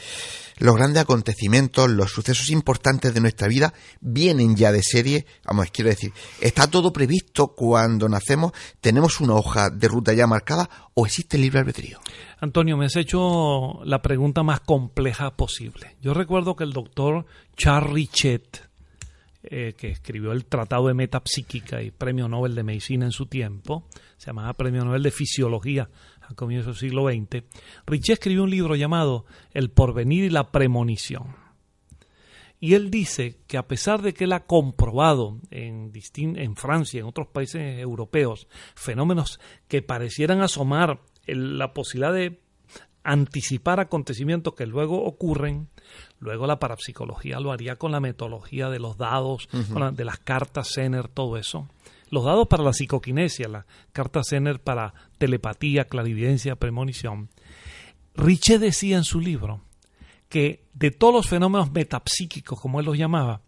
Los 0.58 0.76
grandes 0.76 1.04
acontecimientos, 1.04 1.90
los 1.90 2.12
sucesos 2.12 2.50
importantes 2.50 3.14
de 3.14 3.22
nuestra 3.22 3.48
vida 3.48 3.74
vienen 4.02 4.58
ya 4.58 4.74
de 4.74 4.84
serie. 4.84 5.26
Vamos, 5.46 5.68
quiero 5.72 5.90
decir, 5.90 6.12
¿está 6.42 6.70
todo 6.70 6.92
previsto 6.92 7.56
cuando 7.56 8.10
nacemos? 8.10 8.52
¿Tenemos 8.82 9.22
una 9.22 9.36
hoja 9.36 9.70
de 9.70 9.88
ruta 9.88 10.12
ya 10.12 10.28
marcada 10.28 10.70
o 10.96 11.06
existe 11.06 11.38
el 11.38 11.44
libre 11.44 11.60
albedrío? 11.60 11.98
Antonio, 12.42 12.76
me 12.76 12.88
has 12.88 12.98
hecho 12.98 13.80
la 13.86 14.02
pregunta 14.02 14.44
más 14.44 14.60
compleja 14.60 15.38
posible. 15.38 15.96
Yo 16.02 16.14
recuerdo 16.14 16.58
que 16.58 16.66
el 16.66 16.74
doctor 16.74 17.26
Charles 17.56 17.94
Richet, 17.94 18.70
eh, 19.44 19.76
que 19.78 19.92
escribió 19.92 20.34
el 20.34 20.44
Tratado 20.44 20.90
de 20.90 20.94
Metapsíquica 20.94 21.82
y 21.82 21.92
Premio 21.92 22.28
Nobel 22.28 22.54
de 22.54 22.64
Medicina 22.64 23.06
en 23.06 23.14
su 23.14 23.28
tiempo, 23.28 23.86
se 24.18 24.28
llamaba 24.28 24.54
Premio 24.54 24.84
Nobel 24.84 25.04
de 25.04 25.12
Fisiología 25.12 25.90
a 26.28 26.34
comienzos 26.36 26.80
del 26.80 26.90
siglo 26.90 27.10
XX, 27.10 27.44
Richet 27.86 28.14
escribió 28.14 28.44
un 28.44 28.50
libro 28.50 28.76
llamado 28.76 29.26
El 29.52 29.70
porvenir 29.70 30.26
y 30.26 30.30
la 30.30 30.52
premonición. 30.52 31.36
Y 32.60 32.76
él 32.76 32.90
dice 32.90 33.40
que 33.46 33.58
a 33.58 33.68
pesar 33.68 34.02
de 34.02 34.14
que 34.14 34.24
él 34.24 34.32
ha 34.32 34.46
comprobado 34.46 35.42
en, 35.52 35.92
en 36.16 36.56
Francia 36.56 36.98
y 36.98 37.02
en 37.02 37.08
otros 37.08 37.28
países 37.28 37.78
europeos 37.78 38.48
fenómenos 38.74 39.42
que 39.68 39.82
parecieran 39.82 40.42
asomar 40.42 41.02
la 41.28 41.74
posibilidad 41.74 42.14
de 42.14 42.40
anticipar 43.04 43.82
acontecimientos 43.82 44.56
que 44.56 44.66
luego 44.66 45.04
ocurren, 45.04 45.68
luego 46.20 46.48
la 46.48 46.60
parapsicología 46.60 47.40
lo 47.42 47.52
haría 47.52 47.76
con 47.76 47.92
la 47.92 48.00
metodología 48.00 48.70
de 48.70 48.80
los 48.80 48.98
dados, 48.98 49.50
de 49.52 50.06
las 50.06 50.20
cartas 50.20 50.72
Zener, 50.74 51.10
todo 51.10 51.36
eso. 51.36 51.68
Los 52.14 52.26
dados 52.26 52.48
para 52.48 52.62
la 52.62 52.74
psicoquinesia, 52.74 53.48
la 53.48 53.66
carta 53.92 54.22
Zener 54.24 54.62
para 54.62 54.94
telepatía, 55.18 55.86
clarividencia, 55.86 56.56
premonición. 56.56 57.32
Riche 58.14 58.60
decía 58.60 58.98
en 58.98 59.04
su 59.04 59.20
libro 59.20 59.64
que 60.30 60.64
de 60.76 60.92
todos 60.92 61.12
los 61.12 61.28
fenómenos 61.28 61.72
metapsíquicos, 61.72 62.62
como 62.62 62.80
él 62.80 62.86
los 62.86 63.00
llamaba, 63.00 63.42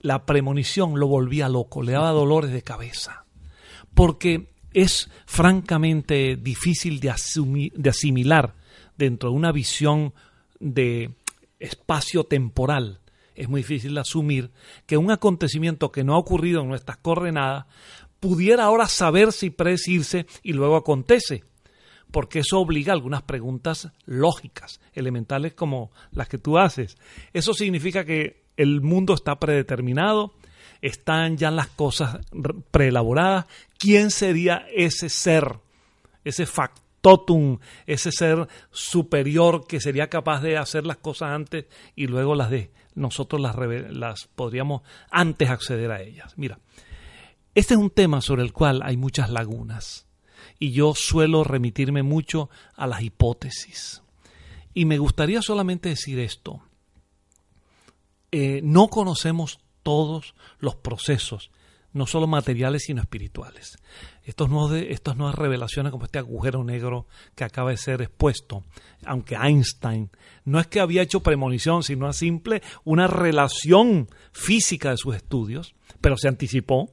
la 0.00 0.24
premonición 0.24 0.98
lo 0.98 1.06
volvía 1.06 1.50
loco, 1.50 1.82
le 1.82 1.92
daba 1.92 2.12
dolores 2.12 2.50
de 2.50 2.62
cabeza. 2.62 3.26
Porque 3.92 4.54
es 4.72 5.10
francamente 5.26 6.36
difícil 6.36 6.98
de, 6.98 7.12
de 7.74 7.90
asimilar 7.90 8.54
dentro 8.96 9.28
de 9.28 9.36
una 9.36 9.52
visión 9.52 10.14
de 10.60 11.10
espacio 11.58 12.24
temporal. 12.24 13.01
Es 13.34 13.48
muy 13.48 13.62
difícil 13.62 13.96
asumir 13.98 14.50
que 14.86 14.96
un 14.96 15.10
acontecimiento 15.10 15.92
que 15.92 16.04
no 16.04 16.14
ha 16.14 16.18
ocurrido 16.18 16.62
en 16.62 16.68
nuestras 16.68 16.98
coordenadas 16.98 17.66
pudiera 18.20 18.64
ahora 18.64 18.86
saberse 18.86 19.46
y 19.46 19.50
predecirse 19.50 20.26
y 20.42 20.52
luego 20.52 20.76
acontece, 20.76 21.42
porque 22.12 22.40
eso 22.40 22.60
obliga 22.60 22.92
a 22.92 22.94
algunas 22.94 23.22
preguntas 23.22 23.90
lógicas, 24.04 24.80
elementales 24.92 25.54
como 25.54 25.90
las 26.12 26.28
que 26.28 26.38
tú 26.38 26.58
haces. 26.58 26.96
Eso 27.32 27.52
significa 27.52 28.04
que 28.04 28.44
el 28.56 28.80
mundo 28.80 29.14
está 29.14 29.40
predeterminado, 29.40 30.34
están 30.82 31.36
ya 31.36 31.50
las 31.50 31.68
cosas 31.68 32.18
preelaboradas. 32.70 33.46
¿Quién 33.78 34.10
sería 34.10 34.66
ese 34.72 35.08
ser, 35.08 35.56
ese 36.24 36.46
totum, 37.00 37.58
ese 37.86 38.12
ser 38.12 38.46
superior 38.70 39.66
que 39.66 39.80
sería 39.80 40.08
capaz 40.08 40.40
de 40.42 40.56
hacer 40.56 40.86
las 40.86 40.98
cosas 40.98 41.30
antes 41.30 41.66
y 41.96 42.06
luego 42.06 42.34
las 42.34 42.50
de 42.50 42.70
nosotros 42.94 43.40
las, 43.40 43.56
las 43.90 44.28
podríamos 44.34 44.82
antes 45.10 45.50
acceder 45.50 45.90
a 45.90 46.02
ellas. 46.02 46.34
Mira, 46.36 46.58
este 47.54 47.74
es 47.74 47.80
un 47.80 47.90
tema 47.90 48.20
sobre 48.20 48.42
el 48.42 48.52
cual 48.52 48.80
hay 48.82 48.96
muchas 48.96 49.30
lagunas 49.30 50.06
y 50.58 50.72
yo 50.72 50.94
suelo 50.94 51.44
remitirme 51.44 52.02
mucho 52.02 52.50
a 52.76 52.86
las 52.86 53.02
hipótesis. 53.02 54.02
Y 54.74 54.84
me 54.84 54.98
gustaría 54.98 55.42
solamente 55.42 55.90
decir 55.90 56.18
esto. 56.18 56.62
Eh, 58.30 58.60
no 58.62 58.88
conocemos 58.88 59.60
todos 59.82 60.34
los 60.58 60.76
procesos, 60.76 61.50
no 61.92 62.06
solo 62.06 62.26
materiales, 62.26 62.84
sino 62.84 63.00
espirituales. 63.00 63.76
Estos 64.24 64.50
estas 64.72 65.16
nuevas 65.16 65.34
revelaciones 65.34 65.90
como 65.90 66.04
este 66.04 66.18
agujero 66.18 66.64
negro 66.64 67.06
que 67.34 67.44
acaba 67.44 67.70
de 67.70 67.76
ser 67.76 68.02
expuesto, 68.02 68.64
aunque 69.04 69.34
Einstein 69.34 70.10
no 70.44 70.60
es 70.60 70.66
que 70.66 70.80
había 70.80 71.02
hecho 71.02 71.20
premonición, 71.20 71.82
sino 71.82 72.06
a 72.06 72.12
simple 72.12 72.62
una 72.84 73.06
relación 73.06 74.08
física 74.32 74.90
de 74.90 74.96
sus 74.96 75.16
estudios, 75.16 75.74
pero 76.00 76.16
se 76.16 76.28
anticipó, 76.28 76.90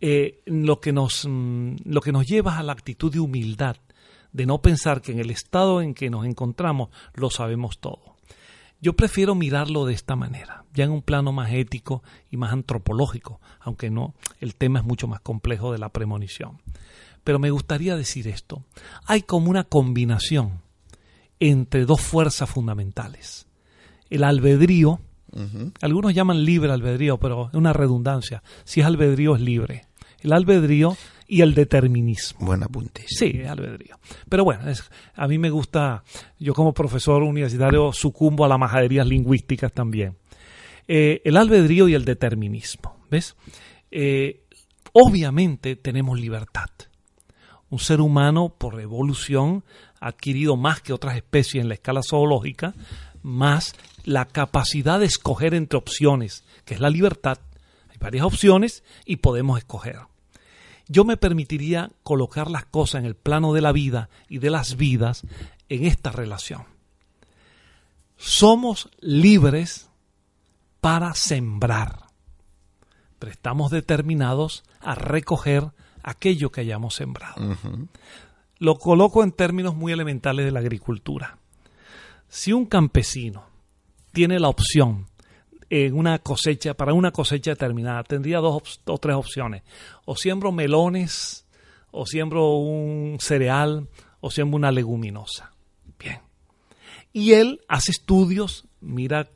eh, 0.00 0.40
lo, 0.46 0.80
que 0.80 0.92
nos, 0.92 1.26
mm, 1.28 1.76
lo 1.84 2.00
que 2.00 2.12
nos 2.12 2.26
lleva 2.26 2.58
a 2.58 2.62
la 2.62 2.72
actitud 2.72 3.12
de 3.12 3.20
humildad, 3.20 3.76
de 4.32 4.46
no 4.46 4.62
pensar 4.62 5.02
que 5.02 5.12
en 5.12 5.18
el 5.18 5.30
estado 5.30 5.82
en 5.82 5.92
que 5.92 6.08
nos 6.08 6.24
encontramos 6.24 6.88
lo 7.14 7.30
sabemos 7.30 7.78
todo. 7.80 8.09
Yo 8.80 8.94
prefiero 8.94 9.34
mirarlo 9.34 9.84
de 9.84 9.92
esta 9.92 10.16
manera, 10.16 10.64
ya 10.72 10.84
en 10.84 10.90
un 10.90 11.02
plano 11.02 11.32
más 11.32 11.52
ético 11.52 12.02
y 12.30 12.38
más 12.38 12.52
antropológico, 12.52 13.40
aunque 13.60 13.90
no, 13.90 14.14
el 14.40 14.54
tema 14.54 14.78
es 14.78 14.84
mucho 14.86 15.06
más 15.06 15.20
complejo 15.20 15.72
de 15.72 15.78
la 15.78 15.90
premonición. 15.90 16.62
Pero 17.22 17.38
me 17.38 17.50
gustaría 17.50 17.94
decir 17.96 18.26
esto. 18.26 18.64
Hay 19.04 19.22
como 19.22 19.50
una 19.50 19.64
combinación 19.64 20.62
entre 21.40 21.84
dos 21.84 22.00
fuerzas 22.00 22.48
fundamentales. 22.48 23.46
El 24.08 24.24
albedrío, 24.24 25.00
algunos 25.82 26.14
llaman 26.14 26.44
libre 26.44 26.72
albedrío, 26.72 27.18
pero 27.18 27.48
es 27.48 27.54
una 27.54 27.74
redundancia. 27.74 28.42
Si 28.64 28.80
es 28.80 28.86
albedrío 28.86 29.36
es 29.36 29.42
libre. 29.42 29.86
El 30.20 30.32
albedrío 30.32 30.96
y 31.30 31.42
el 31.42 31.54
determinismo. 31.54 32.44
Buen 32.44 32.64
apunte. 32.64 33.04
Sí, 33.06 33.42
albedrío. 33.44 33.96
Pero 34.28 34.42
bueno, 34.42 34.64
a 35.14 35.28
mí 35.28 35.38
me 35.38 35.48
gusta, 35.48 36.02
yo 36.40 36.54
como 36.54 36.74
profesor 36.74 37.22
universitario 37.22 37.92
sucumbo 37.92 38.44
a 38.44 38.48
las 38.48 38.58
majaderías 38.58 39.06
lingüísticas 39.06 39.72
también. 39.72 40.16
Eh, 40.88 41.22
el 41.24 41.36
albedrío 41.36 41.88
y 41.88 41.94
el 41.94 42.04
determinismo, 42.04 42.96
¿ves? 43.08 43.36
Eh, 43.92 44.42
obviamente 44.92 45.76
tenemos 45.76 46.18
libertad. 46.18 46.68
Un 47.68 47.78
ser 47.78 48.00
humano, 48.00 48.56
por 48.58 48.80
evolución, 48.80 49.62
ha 50.00 50.08
adquirido 50.08 50.56
más 50.56 50.80
que 50.80 50.92
otras 50.92 51.16
especies 51.16 51.62
en 51.62 51.68
la 51.68 51.74
escala 51.74 52.00
zoológica, 52.02 52.74
más 53.22 53.76
la 54.02 54.24
capacidad 54.24 54.98
de 54.98 55.06
escoger 55.06 55.54
entre 55.54 55.78
opciones, 55.78 56.42
que 56.64 56.74
es 56.74 56.80
la 56.80 56.90
libertad. 56.90 57.38
Hay 57.88 57.98
varias 57.98 58.24
opciones 58.24 58.82
y 59.04 59.16
podemos 59.16 59.58
escoger 59.58 60.09
yo 60.90 61.04
me 61.04 61.16
permitiría 61.16 61.92
colocar 62.02 62.50
las 62.50 62.64
cosas 62.64 62.98
en 63.00 63.06
el 63.06 63.14
plano 63.14 63.52
de 63.52 63.60
la 63.60 63.70
vida 63.70 64.10
y 64.28 64.38
de 64.38 64.50
las 64.50 64.76
vidas 64.76 65.22
en 65.68 65.86
esta 65.86 66.10
relación. 66.10 66.64
Somos 68.16 68.90
libres 68.98 69.88
para 70.80 71.14
sembrar, 71.14 72.06
pero 73.20 73.30
estamos 73.30 73.70
determinados 73.70 74.64
a 74.80 74.96
recoger 74.96 75.70
aquello 76.02 76.50
que 76.50 76.62
hayamos 76.62 76.96
sembrado. 76.96 77.56
Lo 78.58 78.74
coloco 78.74 79.22
en 79.22 79.30
términos 79.30 79.76
muy 79.76 79.92
elementales 79.92 80.44
de 80.44 80.50
la 80.50 80.58
agricultura. 80.58 81.38
Si 82.28 82.52
un 82.52 82.66
campesino 82.66 83.44
tiene 84.10 84.40
la 84.40 84.48
opción 84.48 85.06
en 85.70 85.96
una 85.96 86.18
cosecha, 86.18 86.74
para 86.74 86.92
una 86.92 87.12
cosecha 87.12 87.52
determinada, 87.52 88.02
tendría 88.02 88.38
dos 88.38 88.80
o 88.84 88.98
tres 88.98 89.14
opciones. 89.14 89.62
O 90.04 90.16
siembro 90.16 90.50
melones, 90.50 91.46
o 91.92 92.06
siembro 92.06 92.56
un 92.56 93.18
cereal, 93.20 93.88
o 94.20 94.30
siembro 94.32 94.56
una 94.56 94.72
leguminosa. 94.72 95.52
Bien. 95.98 96.18
Y 97.12 97.32
él 97.32 97.60
hace 97.68 97.92
estudios, 97.92 98.66
mira, 98.80 99.30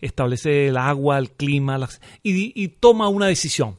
establece 0.00 0.68
el 0.68 0.78
agua, 0.78 1.18
el 1.18 1.30
clima, 1.30 1.78
y, 2.22 2.62
y 2.62 2.68
toma 2.68 3.08
una 3.08 3.26
decisión. 3.26 3.76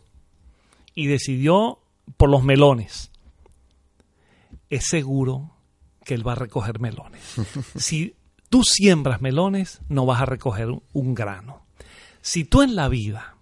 Y 0.94 1.08
decidió 1.08 1.80
por 2.16 2.30
los 2.30 2.44
melones. 2.44 3.12
Es 4.70 4.86
seguro 4.88 5.52
que 6.04 6.14
él 6.14 6.26
va 6.26 6.34
a 6.34 6.36
recoger 6.36 6.80
melones. 6.80 7.22
Si 7.76 8.16
tú 8.56 8.64
siembras 8.64 9.20
melones, 9.20 9.82
no 9.90 10.06
vas 10.06 10.22
a 10.22 10.26
recoger 10.26 10.70
un 10.94 11.14
grano. 11.14 11.66
Si 12.22 12.46
tú 12.46 12.62
en 12.62 12.74
la 12.74 12.88
vida 12.88 13.36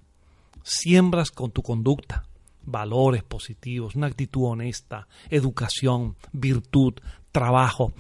siembras 0.64 1.30
con 1.30 1.52
tu 1.52 1.62
conducta 1.62 2.26
valores 2.64 3.22
positivos, 3.22 3.94
una 3.94 4.08
actitud 4.08 4.46
honesta, 4.46 5.08
educación, 5.30 6.16
virtud, 6.32 6.96
trabajo, 7.32 7.94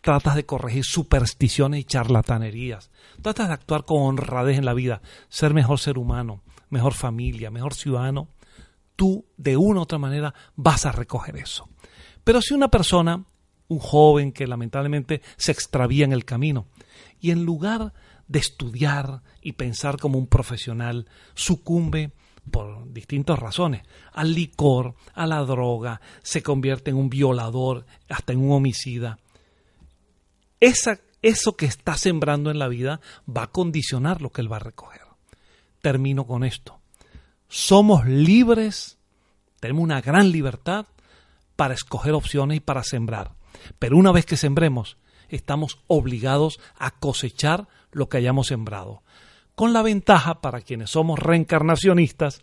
tratas 0.00 0.34
de 0.34 0.44
corregir 0.44 0.84
supersticiones 0.84 1.78
y 1.78 1.84
charlatanerías, 1.84 2.90
tratas 3.22 3.46
de 3.46 3.54
actuar 3.54 3.84
con 3.84 4.02
honradez 4.02 4.58
en 4.58 4.64
la 4.64 4.74
vida, 4.74 5.00
ser 5.28 5.54
mejor 5.54 5.78
ser 5.78 5.96
humano, 5.96 6.42
mejor 6.70 6.92
familia, 6.92 7.52
mejor 7.52 7.74
ciudadano, 7.74 8.26
tú 8.96 9.26
de 9.36 9.56
una 9.56 9.78
u 9.78 9.82
otra 9.84 9.98
manera 9.98 10.34
vas 10.56 10.86
a 10.86 10.90
recoger 10.90 11.36
eso. 11.36 11.68
Pero 12.24 12.42
si 12.42 12.52
una 12.52 12.66
persona 12.66 13.26
un 13.72 13.78
joven 13.78 14.32
que 14.32 14.46
lamentablemente 14.46 15.22
se 15.36 15.52
extravía 15.52 16.04
en 16.04 16.12
el 16.12 16.24
camino. 16.24 16.66
Y 17.20 17.30
en 17.30 17.44
lugar 17.44 17.92
de 18.28 18.38
estudiar 18.38 19.22
y 19.40 19.52
pensar 19.52 19.98
como 19.98 20.18
un 20.18 20.26
profesional, 20.26 21.06
sucumbe 21.34 22.12
por 22.50 22.92
distintas 22.92 23.38
razones, 23.38 23.82
al 24.12 24.34
licor, 24.34 24.94
a 25.14 25.26
la 25.26 25.40
droga, 25.40 26.00
se 26.22 26.42
convierte 26.42 26.90
en 26.90 26.96
un 26.96 27.08
violador, 27.08 27.86
hasta 28.08 28.32
en 28.32 28.40
un 28.40 28.52
homicida. 28.52 29.18
Esa, 30.58 30.98
eso 31.22 31.56
que 31.56 31.66
está 31.66 31.96
sembrando 31.96 32.50
en 32.50 32.58
la 32.58 32.68
vida 32.68 33.00
va 33.28 33.44
a 33.44 33.50
condicionar 33.50 34.22
lo 34.22 34.30
que 34.30 34.40
él 34.40 34.52
va 34.52 34.56
a 34.56 34.60
recoger. 34.60 35.02
Termino 35.80 36.26
con 36.26 36.44
esto. 36.44 36.80
Somos 37.48 38.06
libres, 38.06 38.98
tenemos 39.60 39.84
una 39.84 40.00
gran 40.00 40.32
libertad 40.32 40.86
para 41.54 41.74
escoger 41.74 42.12
opciones 42.14 42.56
y 42.56 42.60
para 42.60 42.82
sembrar. 42.82 43.32
Pero 43.78 43.96
una 43.96 44.12
vez 44.12 44.26
que 44.26 44.36
sembremos, 44.36 44.96
estamos 45.28 45.78
obligados 45.86 46.60
a 46.78 46.90
cosechar 46.90 47.68
lo 47.90 48.08
que 48.08 48.18
hayamos 48.18 48.48
sembrado. 48.48 49.02
Con 49.54 49.72
la 49.72 49.82
ventaja 49.82 50.40
para 50.40 50.60
quienes 50.62 50.90
somos 50.90 51.18
reencarnacionistas 51.18 52.40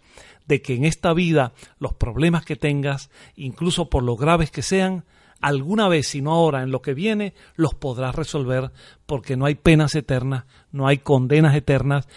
de 0.47 0.61
que 0.61 0.76
en 0.76 0.86
esta 0.86 1.13
vida 1.13 1.53
los 1.80 1.93
problemas 1.93 2.45
que 2.45 2.55
tengas, 2.55 3.09
incluso 3.36 3.89
por 3.89 4.03
lo 4.03 4.15
graves 4.15 4.51
que 4.51 4.61
sean, 4.61 5.05
alguna 5.41 5.88
vez, 5.88 6.07
si 6.07 6.22
no 6.22 6.32
ahora, 6.32 6.63
en 6.63 6.72
lo 6.72 6.82
que 6.82 6.93
viene, 6.93 7.34
los 7.55 7.74
podrás 7.74 8.15
resolver 8.15 8.72
porque 9.05 9.38
no 9.38 9.45
hay 9.45 9.55
penas 9.55 9.95
eternas, 9.95 10.45
no 10.72 10.88
hay 10.88 10.99
condenas 10.99 11.55
eternas. 11.55 12.07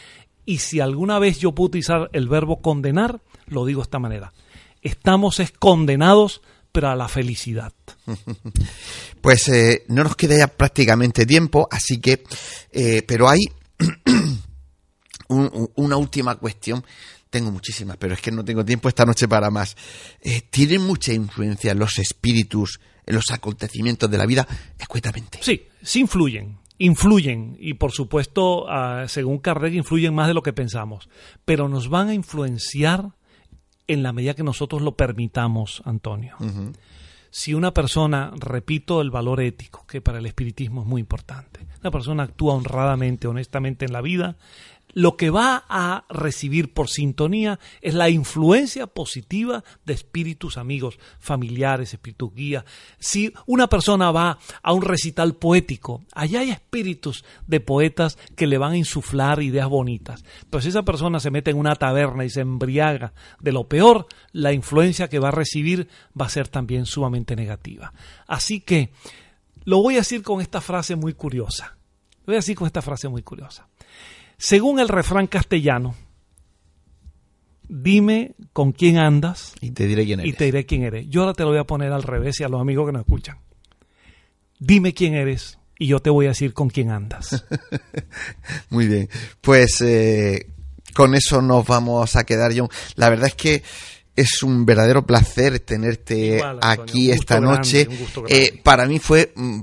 Y 0.44 0.58
si 0.58 0.80
alguna 0.80 1.18
vez 1.18 1.38
yo 1.38 1.52
puedo 1.52 1.68
utilizar 1.68 2.10
el 2.12 2.28
verbo 2.28 2.60
condenar, 2.60 3.20
lo 3.46 3.64
digo 3.64 3.80
de 3.80 3.84
esta 3.84 3.98
manera. 3.98 4.32
Estamos 4.82 5.40
condenados 5.58 6.42
pero 6.72 6.88
a 6.88 6.96
la 6.96 7.08
felicidad. 7.08 7.72
Pues 9.20 9.48
eh, 9.50 9.84
no 9.86 10.02
nos 10.02 10.16
queda 10.16 10.36
ya 10.36 10.48
prácticamente 10.48 11.24
tiempo, 11.24 11.68
así 11.70 12.00
que, 12.00 12.24
eh, 12.72 13.02
pero 13.06 13.28
hay 13.28 13.38
una 15.28 15.96
última 15.96 16.34
cuestión. 16.34 16.84
Tengo 17.30 17.52
muchísimas, 17.52 17.98
pero 17.98 18.14
es 18.14 18.20
que 18.20 18.32
no 18.32 18.44
tengo 18.44 18.64
tiempo 18.64 18.88
esta 18.88 19.06
noche 19.06 19.28
para 19.28 19.48
más. 19.48 19.76
Eh, 20.20 20.42
¿Tienen 20.50 20.82
mucha 20.82 21.12
influencia 21.12 21.72
los 21.72 21.98
espíritus 21.98 22.80
en 23.06 23.14
los 23.14 23.30
acontecimientos 23.30 24.10
de 24.10 24.18
la 24.18 24.26
vida? 24.26 24.44
Escuetamente. 24.76 25.38
Sí, 25.40 25.68
sí 25.80 26.00
influyen 26.00 26.58
influyen 26.78 27.56
y 27.60 27.74
por 27.74 27.92
supuesto, 27.92 28.68
ah, 28.68 29.04
según 29.06 29.38
Kardec, 29.38 29.72
influyen 29.72 30.14
más 30.14 30.26
de 30.26 30.34
lo 30.34 30.42
que 30.42 30.52
pensamos, 30.52 31.08
pero 31.44 31.68
nos 31.68 31.88
van 31.88 32.08
a 32.08 32.14
influenciar 32.14 33.12
en 33.86 34.02
la 34.02 34.12
medida 34.12 34.34
que 34.34 34.42
nosotros 34.42 34.82
lo 34.82 34.96
permitamos, 34.96 35.82
Antonio. 35.84 36.36
Si 37.30 37.54
una 37.54 37.72
persona, 37.72 38.30
repito 38.36 39.00
el 39.00 39.10
valor 39.10 39.40
ético, 39.40 39.86
que 39.86 40.02
para 40.02 40.18
el 40.18 40.26
espiritismo 40.26 40.82
es 40.82 40.86
muy 40.86 41.00
importante, 41.00 41.66
una 41.80 41.90
persona 41.90 42.24
actúa 42.24 42.54
honradamente, 42.54 43.26
honestamente 43.26 43.86
en 43.86 43.92
la 43.92 44.02
vida, 44.02 44.36
lo 44.92 45.16
que 45.16 45.30
va 45.30 45.64
a 45.68 46.04
recibir 46.08 46.72
por 46.72 46.88
sintonía 46.88 47.58
es 47.80 47.94
la 47.94 48.10
influencia 48.10 48.86
positiva 48.86 49.64
de 49.84 49.94
espíritus 49.94 50.56
amigos, 50.56 50.98
familiares, 51.18 51.94
espíritus 51.94 52.34
guías. 52.34 52.64
Si 52.98 53.32
una 53.46 53.68
persona 53.68 54.10
va 54.10 54.38
a 54.62 54.72
un 54.72 54.82
recital 54.82 55.34
poético, 55.36 56.04
allá 56.14 56.40
hay 56.40 56.50
espíritus 56.50 57.24
de 57.46 57.60
poetas 57.60 58.18
que 58.36 58.46
le 58.46 58.58
van 58.58 58.72
a 58.72 58.76
insuflar 58.76 59.42
ideas 59.42 59.68
bonitas. 59.68 60.24
Pero 60.50 60.60
si 60.60 60.68
esa 60.68 60.82
persona 60.82 61.20
se 61.20 61.30
mete 61.30 61.50
en 61.50 61.58
una 61.58 61.76
taberna 61.76 62.24
y 62.24 62.30
se 62.30 62.40
embriaga 62.40 63.12
de 63.40 63.52
lo 63.52 63.68
peor, 63.68 64.06
la 64.32 64.52
influencia 64.52 65.08
que 65.08 65.18
va 65.18 65.28
a 65.28 65.32
recibir 65.32 65.88
va 66.18 66.26
a 66.26 66.30
ser 66.30 66.48
también 66.48 66.86
sumamente 66.86 67.36
negativa. 67.36 67.92
Así 68.26 68.60
que 68.60 68.92
lo 69.64 69.82
voy 69.82 69.94
a 69.94 69.98
decir 69.98 70.22
con 70.22 70.40
esta 70.40 70.60
frase 70.60 70.96
muy 70.96 71.14
curiosa. 71.14 71.76
Lo 72.20 72.26
voy 72.26 72.34
a 72.34 72.38
decir 72.38 72.56
con 72.56 72.66
esta 72.66 72.82
frase 72.82 73.08
muy 73.08 73.22
curiosa. 73.22 73.68
Según 74.42 74.80
el 74.80 74.88
refrán 74.88 75.28
castellano, 75.28 75.94
dime 77.68 78.34
con 78.52 78.72
quién 78.72 78.98
andas 78.98 79.54
y 79.60 79.70
te 79.70 79.86
diré 79.86 80.04
quién 80.04 80.18
eres. 80.18 80.32
Y 80.32 80.36
te 80.36 80.46
diré 80.46 80.66
quién 80.66 80.82
eres. 80.82 81.08
Yo 81.08 81.20
ahora 81.20 81.32
te 81.32 81.44
lo 81.44 81.50
voy 81.50 81.60
a 81.60 81.64
poner 81.64 81.92
al 81.92 82.02
revés 82.02 82.40
y 82.40 82.42
a 82.42 82.48
los 82.48 82.60
amigos 82.60 82.86
que 82.86 82.92
nos 82.92 83.02
escuchan. 83.02 83.38
Dime 84.58 84.94
quién 84.94 85.14
eres 85.14 85.60
y 85.78 85.86
yo 85.86 86.00
te 86.00 86.10
voy 86.10 86.26
a 86.26 86.30
decir 86.30 86.54
con 86.54 86.70
quién 86.70 86.90
andas. 86.90 87.44
Muy 88.70 88.88
bien. 88.88 89.08
Pues 89.40 89.80
eh, 89.80 90.48
con 90.92 91.14
eso 91.14 91.40
nos 91.40 91.64
vamos 91.64 92.16
a 92.16 92.24
quedar, 92.24 92.52
John. 92.52 92.68
La 92.96 93.10
verdad 93.10 93.28
es 93.28 93.36
que 93.36 93.62
es 94.16 94.42
un 94.42 94.66
verdadero 94.66 95.06
placer 95.06 95.60
tenerte 95.60 96.42
aquí 96.60 97.12
esta 97.12 97.38
noche. 97.38 97.86
Eh, 98.28 98.60
para 98.64 98.86
mí 98.86 98.98
fue 98.98 99.32
mm, 99.36 99.60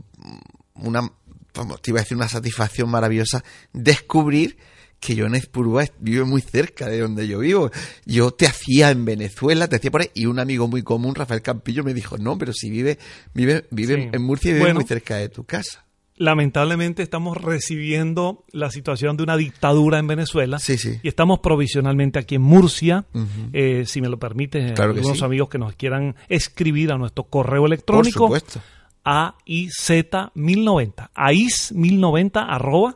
una, 0.75 1.11
vamos, 1.59 1.81
te 1.81 1.91
iba 1.91 1.99
a 1.99 2.03
decir 2.03 2.17
una 2.17 2.29
satisfacción 2.29 2.89
maravillosa 2.89 3.43
descubrir 3.73 4.57
que 4.99 5.17
Jones 5.17 5.45
Purúa 5.45 5.85
vive 5.99 6.23
muy 6.25 6.41
cerca 6.41 6.87
de 6.87 6.99
donde 6.99 7.27
yo 7.27 7.39
vivo. 7.39 7.71
Yo 8.05 8.31
te 8.31 8.47
hacía 8.47 8.91
en 8.91 9.05
Venezuela, 9.05 9.67
te 9.67 9.77
hacía 9.77 9.91
por 9.91 10.01
ahí, 10.01 10.11
y 10.13 10.25
un 10.25 10.39
amigo 10.39 10.67
muy 10.67 10.83
común, 10.83 11.15
Rafael 11.15 11.41
Campillo, 11.41 11.83
me 11.83 11.93
dijo, 11.93 12.17
no, 12.17 12.37
pero 12.37 12.51
si 12.51 12.69
vive, 12.69 12.97
vive, 13.33 13.65
vive 13.71 14.09
en 14.11 14.21
Murcia 14.21 14.51
y 14.51 14.55
vive 14.55 14.73
muy 14.73 14.83
cerca 14.83 15.15
de 15.15 15.29
tu 15.29 15.45
casa. 15.45 15.85
Lamentablemente 16.17 17.01
estamos 17.01 17.37
recibiendo 17.37 18.43
la 18.51 18.71
situación 18.71 19.15
de 19.15 19.23
una 19.23 19.37
dictadura 19.37 19.99
en 19.99 20.07
Venezuela 20.07 20.59
sí, 20.59 20.77
sí. 20.77 20.99
y 21.01 21.07
estamos 21.07 21.39
provisionalmente 21.39 22.19
aquí 22.19 22.35
en 22.35 22.41
Murcia. 22.41 23.05
Eh, 23.53 23.85
si 23.85 24.01
me 24.01 24.09
lo 24.09 24.19
permite, 24.19 24.73
algunos 24.77 25.21
amigos 25.21 25.47
que 25.47 25.57
nos 25.57 25.75
quieran 25.75 26.17
escribir 26.27 26.91
a 26.91 26.97
nuestro 26.97 27.23
correo 27.23 27.65
electrónico. 27.65 28.27
Por 28.27 28.39
supuesto. 28.39 28.61
AIZ1090, 29.03 31.09
AIZ1090 31.13 32.45
arroba 32.47 32.95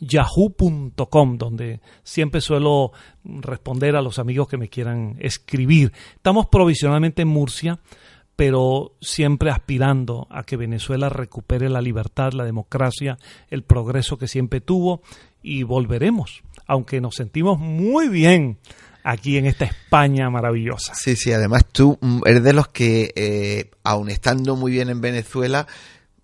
yahoo.com, 0.00 1.38
donde 1.38 1.80
siempre 2.02 2.40
suelo 2.40 2.92
responder 3.24 3.96
a 3.96 4.02
los 4.02 4.18
amigos 4.18 4.48
que 4.48 4.58
me 4.58 4.68
quieran 4.68 5.16
escribir. 5.20 5.92
Estamos 6.16 6.46
provisionalmente 6.46 7.22
en 7.22 7.28
Murcia, 7.28 7.78
pero 8.36 8.96
siempre 9.00 9.50
aspirando 9.50 10.26
a 10.30 10.42
que 10.42 10.56
Venezuela 10.56 11.08
recupere 11.08 11.68
la 11.68 11.80
libertad, 11.80 12.32
la 12.32 12.44
democracia, 12.44 13.18
el 13.48 13.62
progreso 13.62 14.18
que 14.18 14.28
siempre 14.28 14.60
tuvo 14.60 15.02
y 15.42 15.62
volveremos, 15.62 16.42
aunque 16.66 17.00
nos 17.00 17.14
sentimos 17.14 17.58
muy 17.58 18.08
bien 18.08 18.58
aquí 19.04 19.36
en 19.36 19.46
esta 19.46 19.66
España 19.66 20.28
maravillosa. 20.30 20.94
Sí, 20.94 21.14
sí, 21.14 21.32
además 21.32 21.66
tú 21.70 21.98
eres 22.24 22.42
de 22.42 22.52
los 22.52 22.68
que, 22.68 23.12
eh, 23.14 23.70
aun 23.84 24.08
estando 24.08 24.56
muy 24.56 24.72
bien 24.72 24.88
en 24.88 25.00
Venezuela, 25.00 25.66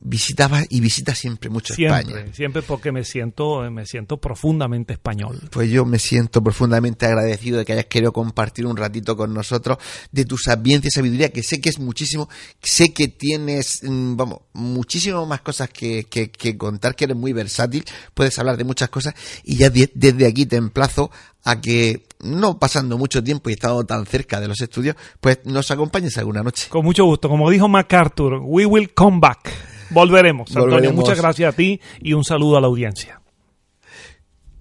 visitaba 0.03 0.63
y 0.67 0.81
visita 0.81 1.15
siempre 1.15 1.51
mucho 1.51 1.75
España. 1.75 2.25
Siempre 2.33 2.63
porque 2.63 2.91
me 2.91 3.05
siento, 3.05 3.71
me 3.71 3.85
siento 3.85 4.17
profundamente 4.17 4.95
español. 4.95 5.39
Pues 5.51 5.71
yo 5.71 5.85
me 5.85 5.99
siento 5.99 6.43
profundamente 6.43 7.05
agradecido 7.05 7.59
de 7.59 7.67
que 7.67 7.75
hayas 7.75 7.85
querido 7.85 8.11
compartir 8.11 8.65
un 8.65 8.79
ratito 8.79 9.15
con 9.15 9.35
nosotros 9.35 9.77
de 10.11 10.25
tu 10.25 10.39
sapiencia 10.39 10.89
y 10.89 10.91
sabiduría, 10.91 11.31
que 11.31 11.43
sé 11.43 11.61
que 11.61 11.69
es 11.69 11.79
muchísimo, 11.79 12.31
sé 12.63 12.95
que 12.95 13.09
tienes, 13.09 13.83
mm, 13.83 14.17
vamos, 14.17 14.39
muchísimas 14.55 15.29
más 15.29 15.43
cosas 15.43 15.69
que, 15.69 16.05
que, 16.05 16.57
contar, 16.57 16.97
que 16.97 17.05
eres 17.05 17.17
muy 17.17 17.35
versátil, 17.35 17.85
puedes 18.15 18.39
hablar 18.39 18.57
de 18.57 18.65
muchas 18.65 18.89
cosas 18.89 19.15
y 19.45 19.57
ya 19.57 19.69
desde 19.69 20.27
aquí 20.27 20.47
te 20.47 20.57
emplazo 20.57 21.11
a 21.45 21.61
que 21.61 22.07
no 22.23 22.59
pasando 22.59 22.99
mucho 22.99 23.23
tiempo 23.23 23.51
y 23.51 23.55
estando 23.55 23.85
tan 23.85 24.07
cerca 24.07 24.41
de 24.41 24.49
los 24.49 24.61
estudios, 24.61 24.97
pues 25.21 25.41
nos 25.45 25.71
acompañes 25.71 26.17
alguna 26.19 26.43
noche. 26.43 26.69
Con 26.69 26.85
mucho 26.85 27.05
gusto. 27.05 27.29
Como 27.29 27.51
dijo 27.51 27.69
MacArthur, 27.69 28.41
we 28.43 28.67
will 28.67 28.93
come 28.93 29.19
back. 29.21 29.53
Volveremos, 29.91 30.55
Antonio. 30.55 30.93
Muchas 30.93 31.19
gracias 31.19 31.53
a 31.53 31.57
ti 31.57 31.81
y 32.01 32.13
un 32.13 32.25
saludo 32.25 32.57
a 32.57 32.61
la 32.61 32.69
audiencia. 32.69 33.21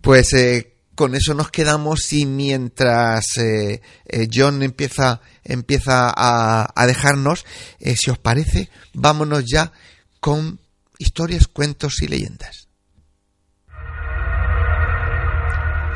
Pues 0.02 0.34
eh, 0.34 0.74
con 0.96 1.14
eso 1.16 1.34
nos 1.34 1.52
quedamos 1.52 2.12
y 2.14 2.26
mientras 2.26 3.38
eh, 3.38 3.82
eh, 4.06 4.28
John 4.34 4.64
empieza, 4.64 5.22
empieza 5.44 6.12
a, 6.16 6.72
a 6.76 6.88
dejarnos, 6.88 7.46
si 7.80 8.10
os 8.10 8.18
parece, 8.18 8.70
vámonos 8.94 9.46
ya 9.46 9.72
con 10.20 10.60
historias, 10.98 11.48
cuentos 11.48 12.02
y 12.02 12.08
leyendas. 12.08 12.69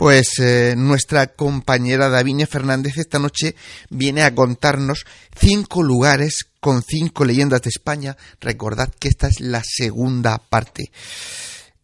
Pues 0.00 0.38
eh, 0.38 0.76
nuestra 0.78 1.26
compañera 1.26 2.08
Davinia 2.08 2.46
Fernández 2.46 2.96
esta 2.96 3.18
noche 3.18 3.54
viene 3.90 4.22
a 4.22 4.34
contarnos 4.34 5.04
cinco 5.38 5.82
lugares 5.82 6.46
con 6.58 6.82
cinco 6.82 7.26
leyendas 7.26 7.60
de 7.60 7.68
España. 7.68 8.16
Recordad 8.40 8.90
que 8.98 9.08
esta 9.08 9.28
es 9.28 9.40
la 9.40 9.60
segunda 9.62 10.38
parte. 10.38 10.90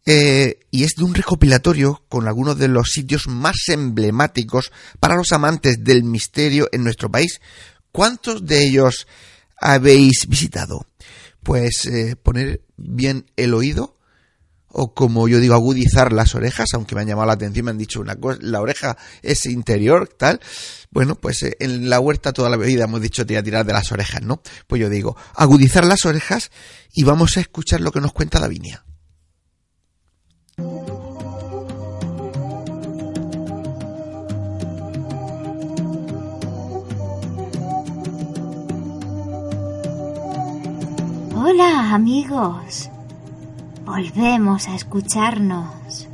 Eh, 0.06 0.60
y 0.70 0.84
es 0.84 0.94
de 0.96 1.04
un 1.04 1.12
recopilatorio 1.12 2.04
con 2.08 2.26
algunos 2.26 2.56
de 2.56 2.68
los 2.68 2.88
sitios 2.88 3.28
más 3.28 3.56
emblemáticos 3.68 4.72
para 4.98 5.16
los 5.16 5.32
amantes 5.32 5.84
del 5.84 6.02
misterio 6.02 6.70
en 6.72 6.84
nuestro 6.84 7.10
país. 7.10 7.42
¿Cuántos 7.92 8.46
de 8.46 8.64
ellos 8.64 9.06
habéis 9.60 10.26
visitado? 10.26 10.86
Pues 11.42 11.84
eh, 11.84 12.16
poner 12.16 12.62
bien 12.78 13.26
el 13.36 13.52
oído 13.52 13.95
o 14.78 14.92
como 14.92 15.26
yo 15.26 15.40
digo, 15.40 15.54
agudizar 15.54 16.12
las 16.12 16.34
orejas, 16.34 16.68
aunque 16.74 16.94
me 16.94 17.00
han 17.00 17.06
llamado 17.06 17.28
la 17.28 17.32
atención, 17.32 17.64
me 17.64 17.70
han 17.70 17.78
dicho 17.78 17.98
una 17.98 18.14
cosa, 18.16 18.38
la 18.42 18.60
oreja 18.60 18.98
es 19.22 19.46
interior, 19.46 20.06
tal. 20.06 20.38
Bueno, 20.90 21.14
pues 21.14 21.42
eh, 21.44 21.56
en 21.60 21.88
la 21.88 21.98
huerta 21.98 22.34
toda 22.34 22.50
la 22.50 22.58
vida 22.58 22.84
hemos 22.84 23.00
dicho 23.00 23.24
tirar, 23.24 23.42
tirar 23.42 23.64
de 23.64 23.72
las 23.72 23.90
orejas, 23.90 24.20
¿no? 24.20 24.42
Pues 24.66 24.82
yo 24.82 24.90
digo, 24.90 25.16
agudizar 25.34 25.86
las 25.86 26.04
orejas 26.04 26.50
y 26.92 27.04
vamos 27.04 27.38
a 27.38 27.40
escuchar 27.40 27.80
lo 27.80 27.90
que 27.90 28.02
nos 28.02 28.12
cuenta 28.12 28.38
Davinia. 28.38 28.84
Hola 41.34 41.94
amigos, 41.94 42.90
Volvemos 43.87 44.66
a 44.66 44.74
escucharnos. 44.74 46.09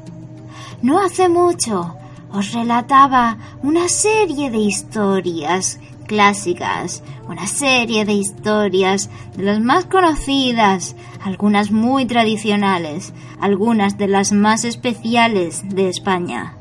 No 0.82 1.00
hace 1.00 1.30
mucho 1.30 1.96
os 2.30 2.52
relataba 2.52 3.38
una 3.62 3.88
serie 3.88 4.50
de 4.50 4.58
historias 4.58 5.80
clásicas, 6.06 7.02
una 7.26 7.46
serie 7.46 8.04
de 8.04 8.12
historias 8.12 9.08
de 9.36 9.44
las 9.44 9.60
más 9.60 9.86
conocidas, 9.86 10.94
algunas 11.24 11.70
muy 11.70 12.04
tradicionales, 12.04 13.14
algunas 13.40 13.96
de 13.96 14.08
las 14.08 14.32
más 14.32 14.66
especiales 14.66 15.66
de 15.70 15.88
España. 15.88 16.54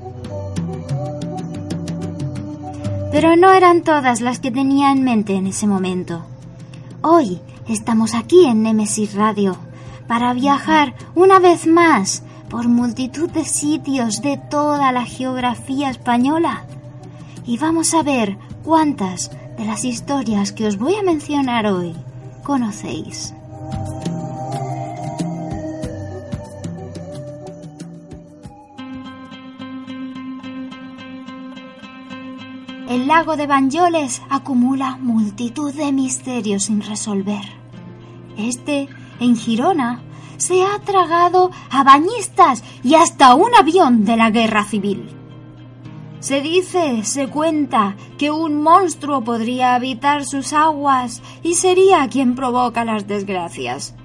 Pero 3.12 3.36
no 3.36 3.52
eran 3.52 3.82
todas 3.82 4.22
las 4.22 4.40
que 4.40 4.50
tenía 4.50 4.94
en 4.94 5.04
mente 5.04 5.36
en 5.36 5.48
ese 5.48 5.68
momento. 5.68 6.24
Hoy 7.02 7.42
estamos 7.68 8.16
aquí 8.16 8.46
en 8.46 8.64
Nemesis 8.64 9.14
Radio 9.14 9.58
para 10.12 10.34
viajar 10.34 10.94
una 11.16 11.40
vez 11.40 11.66
más 11.68 12.22
por 12.50 12.68
multitud 12.68 13.30
de 13.30 13.46
sitios 13.46 14.22
de 14.22 14.36
toda 14.36 14.92
la 14.92 15.06
geografía 15.06 15.90
española 15.90 16.66
y 17.46 17.58
vamos 17.58 17.94
a 17.94 18.04
ver 18.04 18.38
cuántas 18.62 19.32
de 19.58 19.64
las 19.64 19.86
historias 19.86 20.52
que 20.52 20.68
os 20.68 20.78
voy 20.78 20.96
a 20.96 21.02
mencionar 21.02 21.66
hoy 21.66 21.96
conocéis. 22.44 23.34
El 32.90 33.08
lago 33.08 33.38
de 33.38 33.48
Banyoles 33.48 34.22
acumula 34.30 34.98
multitud 34.98 35.74
de 35.74 35.94
misterios 35.94 36.64
sin 36.64 36.82
resolver. 36.82 37.46
Este, 38.38 38.90
en 39.20 39.36
Girona, 39.36 40.02
se 40.38 40.64
ha 40.64 40.80
tragado 40.80 41.52
a 41.70 41.84
bañistas 41.84 42.64
y 42.84 42.96
hasta 42.96 43.36
un 43.36 43.54
avión 43.54 44.06
de 44.06 44.18
la 44.18 44.32
guerra 44.32 44.64
civil. 44.64 45.16
Se 46.20 46.42
dice, 46.42 47.04
se 47.04 47.28
cuenta, 47.28 47.96
que 48.18 48.30
un 48.30 48.62
monstruo 48.62 49.24
podría 49.24 49.76
habitar 49.76 50.24
sus 50.24 50.54
aguas 50.54 51.22
y 51.42 51.56
sería 51.56 52.08
quien 52.10 52.36
provoca 52.36 52.86
las 52.86 53.08
desgracias. 53.08 53.96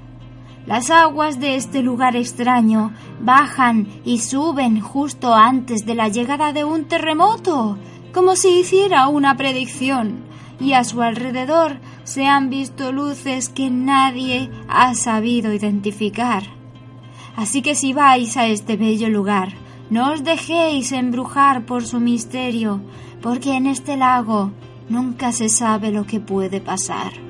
Las 0.67 0.91
aguas 0.91 1.39
de 1.41 1.57
este 1.57 1.83
lugar 1.83 2.17
extraño 2.17 2.93
bajan 3.21 3.87
y 4.05 4.19
suben 4.19 4.81
justo 4.81 5.35
antes 5.35 5.87
de 5.87 5.95
la 5.95 6.09
llegada 6.09 6.53
de 6.53 6.65
un 6.65 6.87
terremoto, 6.87 7.79
como 8.13 8.35
si 8.35 8.61
hiciera 8.61 9.09
una 9.09 9.37
predicción, 9.37 10.25
y 10.59 10.73
a 10.73 10.85
su 10.85 11.03
alrededor 11.03 11.79
se 12.07 12.25
han 12.25 12.51
visto 12.51 12.93
luces 12.93 13.49
que 13.49 13.69
nadie 13.69 14.49
ha 14.69 14.95
sabido 14.95 15.53
identificar. 15.53 16.45
Así 17.35 17.63
que 17.63 17.75
si 17.75 17.93
vais 17.93 18.37
a 18.37 18.47
este 18.47 18.77
bello 18.77 19.09
lugar, 19.09 19.49
no 19.91 20.13
os 20.13 20.23
dejéis 20.23 20.93
embrujar 20.93 21.67
por 21.67 21.85
su 21.85 21.99
misterio, 21.99 22.81
porque 23.21 23.57
en 23.57 23.67
este 23.67 23.97
lago 23.97 24.53
nunca 24.89 25.33
se 25.33 25.49
sabe 25.49 25.91
lo 25.91 26.07
que 26.07 26.21
puede 26.21 26.61
pasar. 26.61 27.26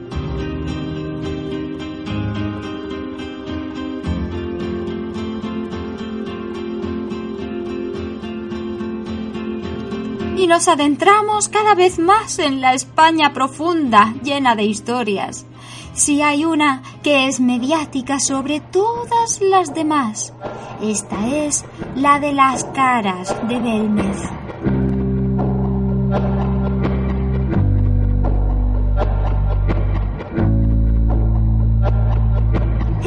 Y 10.47 10.49
nos 10.49 10.69
adentramos 10.69 11.49
cada 11.49 11.75
vez 11.75 11.99
más 11.99 12.39
en 12.39 12.61
la 12.61 12.73
España 12.73 13.33
profunda, 13.33 14.15
llena 14.23 14.55
de 14.55 14.63
historias. 14.63 15.45
Si 15.93 16.23
hay 16.23 16.45
una 16.45 16.85
que 17.03 17.27
es 17.27 17.41
mediática 17.41 18.21
sobre 18.21 18.61
todas 18.61 19.41
las 19.41 19.75
demás, 19.75 20.33
esta 20.81 21.27
es 21.27 21.65
la 21.97 22.21
de 22.21 22.33
las 22.33 22.63
caras 22.67 23.35
de 23.49 23.59
Belmez. 23.59 24.46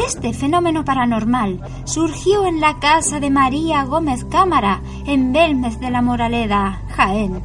Este 0.09 0.33
fenómeno 0.33 0.83
paranormal 0.83 1.61
surgió 1.83 2.47
en 2.47 2.59
la 2.59 2.79
casa 2.79 3.19
de 3.19 3.29
María 3.29 3.83
Gómez 3.83 4.25
Cámara, 4.25 4.81
en 5.05 5.31
Belmez 5.33 5.79
de 5.79 5.91
la 5.91 6.01
Moraleda, 6.01 6.81
Jaén. 6.95 7.43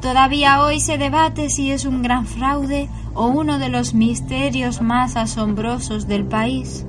Todavía 0.00 0.62
hoy 0.62 0.78
se 0.78 0.96
debate 0.96 1.50
si 1.50 1.72
es 1.72 1.84
un 1.84 2.02
gran 2.02 2.26
fraude 2.26 2.88
o 3.14 3.26
uno 3.26 3.58
de 3.58 3.68
los 3.68 3.94
misterios 3.94 4.80
más 4.80 5.16
asombrosos 5.16 6.06
del 6.06 6.24
país. 6.24 6.86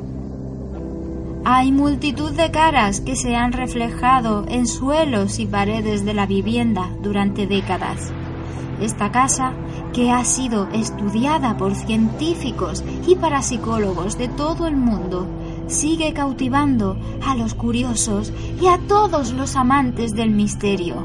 Hay 1.43 1.71
multitud 1.71 2.31
de 2.31 2.51
caras 2.51 3.01
que 3.01 3.15
se 3.15 3.35
han 3.35 3.51
reflejado 3.51 4.45
en 4.47 4.67
suelos 4.67 5.39
y 5.39 5.47
paredes 5.47 6.05
de 6.05 6.13
la 6.13 6.27
vivienda 6.27 6.91
durante 7.01 7.47
décadas. 7.47 8.13
Esta 8.79 9.11
casa 9.11 9.53
que 9.93 10.11
ha 10.11 10.25
sido 10.25 10.67
estudiada 10.73 11.55
por 11.55 11.75
científicos 11.75 12.83
y 13.07 13.15
parapsicólogos 13.15 14.17
de 14.17 14.27
todo 14.27 14.67
el 14.67 14.75
mundo, 14.75 15.27
sigue 15.67 16.13
cautivando 16.13 16.97
a 17.25 17.35
los 17.35 17.53
curiosos 17.53 18.33
y 18.59 18.67
a 18.67 18.79
todos 18.87 19.31
los 19.33 19.55
amantes 19.55 20.13
del 20.15 20.31
misterio. 20.31 20.95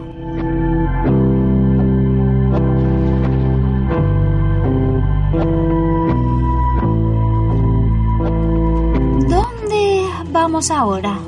¿Dónde 9.29 10.07
vamos 10.33 10.71
ahora? 10.71 11.19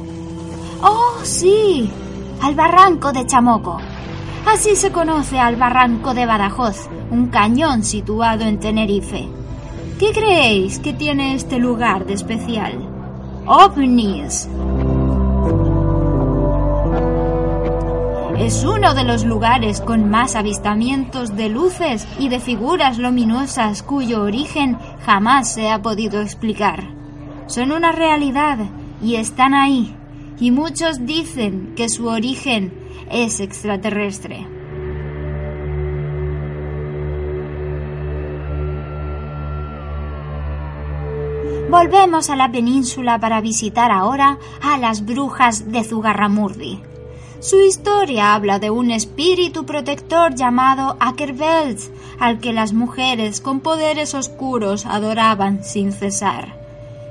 Oh, 0.83 1.19
sí, 1.23 1.91
al 2.41 2.55
barranco 2.55 3.13
de 3.13 3.27
Chamoco. 3.27 3.79
Así 4.47 4.75
se 4.75 4.91
conoce 4.91 5.39
al 5.39 5.57
barranco 5.57 6.15
de 6.15 6.27
Badajoz, 6.27 6.89
un 7.11 7.29
cañón 7.29 7.85
situado 7.85 8.45
en 8.45 8.59
Tenerife. 8.59 9.29
¿Qué 9.99 10.13
creéis 10.13 10.79
que 10.79 10.93
tiene 10.93 11.35
este 11.35 11.59
lugar 11.59 12.07
de 12.07 12.15
especial? 12.15 12.75
OVNIs. 13.47 14.49
Es 18.39 18.65
uno 18.65 18.95
de 18.95 19.05
los 19.05 19.25
lugares 19.25 19.81
con 19.81 20.09
más 20.09 20.35
avistamientos 20.35 21.37
de 21.37 21.51
luces 21.51 22.09
y 22.19 22.31
de 22.31 22.41
figuras 22.41 22.99
luminosas 22.99 23.83
cuyo 23.83 24.23
origen 24.23 24.79
jamás 25.05 25.53
se 25.53 25.71
ha 25.71 25.83
podido 25.83 26.21
explicar. 26.23 26.89
Son 27.47 27.71
una 27.71 27.93
realidad 27.93 28.59
y 29.03 29.17
están 29.17 29.55
ahí, 29.55 29.95
y 30.41 30.51
muchos 30.51 31.05
dicen 31.07 31.75
que 31.77 31.89
su 31.89 32.09
origen 32.09 32.80
es 33.11 33.41
extraterrestre. 33.41 34.47
Volvemos 41.71 42.31
a 42.31 42.37
la 42.37 42.51
península 42.51 43.21
para 43.21 43.41
visitar 43.41 43.93
ahora 43.93 44.39
a 44.61 44.77
las 44.77 45.07
brujas 45.07 45.71
de 45.71 45.85
Zugarramurdi. 45.85 46.83
Su 47.39 47.61
historia 47.61 48.35
habla 48.35 48.59
de 48.59 48.71
un 48.71 48.91
espíritu 48.91 49.65
protector 49.65 50.35
llamado 50.35 50.97
Akerbelt, 51.01 51.81
al 52.19 52.41
que 52.41 52.53
las 52.53 52.73
mujeres 52.73 53.41
con 53.41 53.61
poderes 53.61 54.15
oscuros 54.15 54.85
adoraban 54.85 55.65
sin 55.65 55.93
cesar. 55.93 56.60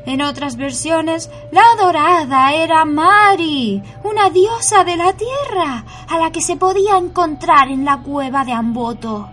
En 0.09 0.23
otras 0.23 0.57
versiones, 0.57 1.29
la 1.51 1.61
adorada 1.77 2.51
era 2.55 2.83
Mari, 2.83 3.79
una 4.03 4.31
diosa 4.31 4.83
de 4.83 4.95
la 4.95 5.13
tierra, 5.13 5.85
a 6.07 6.17
la 6.17 6.31
que 6.31 6.41
se 6.41 6.55
podía 6.55 6.97
encontrar 6.97 7.67
en 7.67 7.85
la 7.85 8.01
cueva 8.01 8.43
de 8.43 8.51
Amboto. 8.51 9.29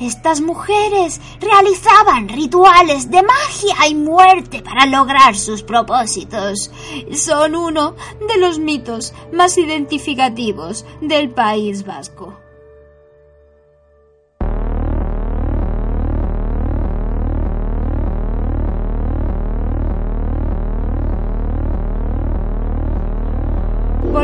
Estas 0.00 0.40
mujeres 0.40 1.20
realizaban 1.38 2.30
rituales 2.30 3.10
de 3.10 3.22
magia 3.22 3.88
y 3.90 3.94
muerte 3.94 4.62
para 4.62 4.86
lograr 4.86 5.36
sus 5.36 5.62
propósitos. 5.62 6.70
Son 7.12 7.54
uno 7.54 7.94
de 8.26 8.38
los 8.38 8.58
mitos 8.58 9.12
más 9.34 9.58
identificativos 9.58 10.86
del 11.02 11.28
País 11.28 11.84
Vasco. 11.84 12.39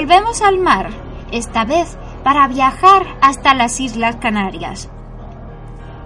Volvemos 0.06 0.40
al 0.40 0.60
mar, 0.60 0.90
esta 1.32 1.64
vez 1.64 1.98
para 2.22 2.46
viajar 2.46 3.04
hasta 3.20 3.54
las 3.54 3.80
Islas 3.80 4.14
Canarias. 4.14 4.88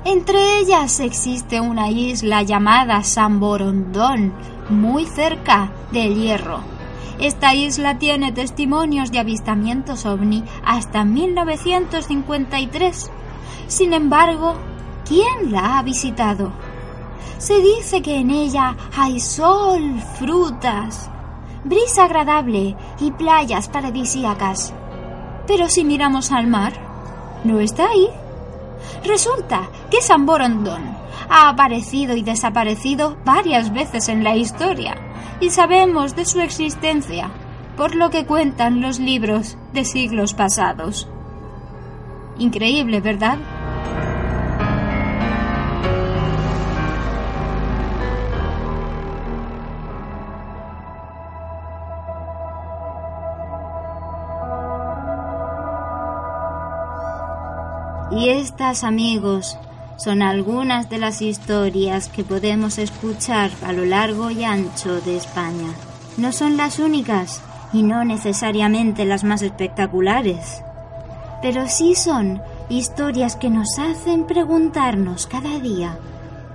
Entre 0.07 0.59
ellas 0.59 1.01
existe 1.01 1.61
una 1.61 1.91
isla 1.91 2.43
llamada 2.43 3.05
San 3.05 3.41
Borondón, 3.41 4.33
muy 4.71 5.05
cerca 5.05 5.71
del 5.93 6.15
Hierro. 6.15 6.61
Esta 7.19 7.55
isla 7.55 7.99
tiene 7.99 8.33
testimonios 8.33 9.13
de 9.13 9.19
avistamientos 9.19 10.07
ovni 10.07 10.45
hasta 10.65 11.05
1953. 11.05 13.11
Sin 13.67 13.93
embargo, 13.93 14.55
¿quién 15.07 15.53
la 15.53 15.79
ha 15.79 15.83
visitado? 15.83 16.53
Se 17.37 17.61
dice 17.61 18.01
que 18.01 18.17
en 18.17 18.31
ella 18.31 18.79
hay 18.97 19.21
sol, 19.21 20.01
frutas, 20.19 21.11
brisa 21.65 22.05
agradable 22.05 22.77
y 23.01 23.11
playas 23.13 23.69
paradisíacas. 23.69 24.73
Pero 25.47 25.69
si 25.69 25.85
miramos 25.85 26.33
al 26.33 26.47
mar, 26.47 26.73
no 27.45 27.61
está 27.61 27.89
ahí. 27.89 28.09
Resulta 29.05 29.69
que 29.91 30.03
San 30.03 30.27
Borondón 30.27 30.83
ha 31.29 31.49
aparecido 31.49 32.17
y 32.17 32.23
desaparecido 32.23 33.17
varias 33.25 33.73
veces 33.73 34.09
en 34.09 34.25
la 34.25 34.37
historia 34.37 34.97
y 35.41 35.51
sabemos 35.51 36.17
de 36.17 36.25
su 36.25 36.41
existencia 36.41 37.31
por 37.77 37.95
lo 37.95 38.11
que 38.11 38.27
cuentan 38.27 38.83
los 38.83 38.99
libros 38.99 39.57
de 39.73 39.85
siglos 39.85 40.35
pasados. 40.35 41.09
Increíble, 42.39 43.01
¿verdad? 43.01 43.39
Y 58.21 58.29
estas, 58.29 58.85
amigos, 58.85 59.57
son 59.97 60.21
algunas 60.21 60.91
de 60.91 60.99
las 60.99 61.23
historias 61.23 62.09
que 62.11 62.23
podemos 62.23 62.77
escuchar 62.77 63.51
a 63.65 63.73
lo 63.73 63.87
largo 63.87 64.31
y 64.31 64.45
ancho 64.45 65.01
de 65.01 65.17
España. 65.17 65.73
No 66.19 66.31
son 66.31 66.59
las 66.59 66.79
únicas 66.81 67.41
y 67.73 67.83
no 67.83 68.05
necesariamente 68.05 69.07
las 69.07 69.25
más 69.25 69.41
espectaculares, 69.41 70.63
pero 71.41 71.67
sí 71.67 71.95
son 71.95 72.43
historias 72.69 73.37
que 73.37 73.49
nos 73.49 73.79
hacen 73.79 74.27
preguntarnos 74.27 75.27
cada 75.27 75.59
día 75.59 75.97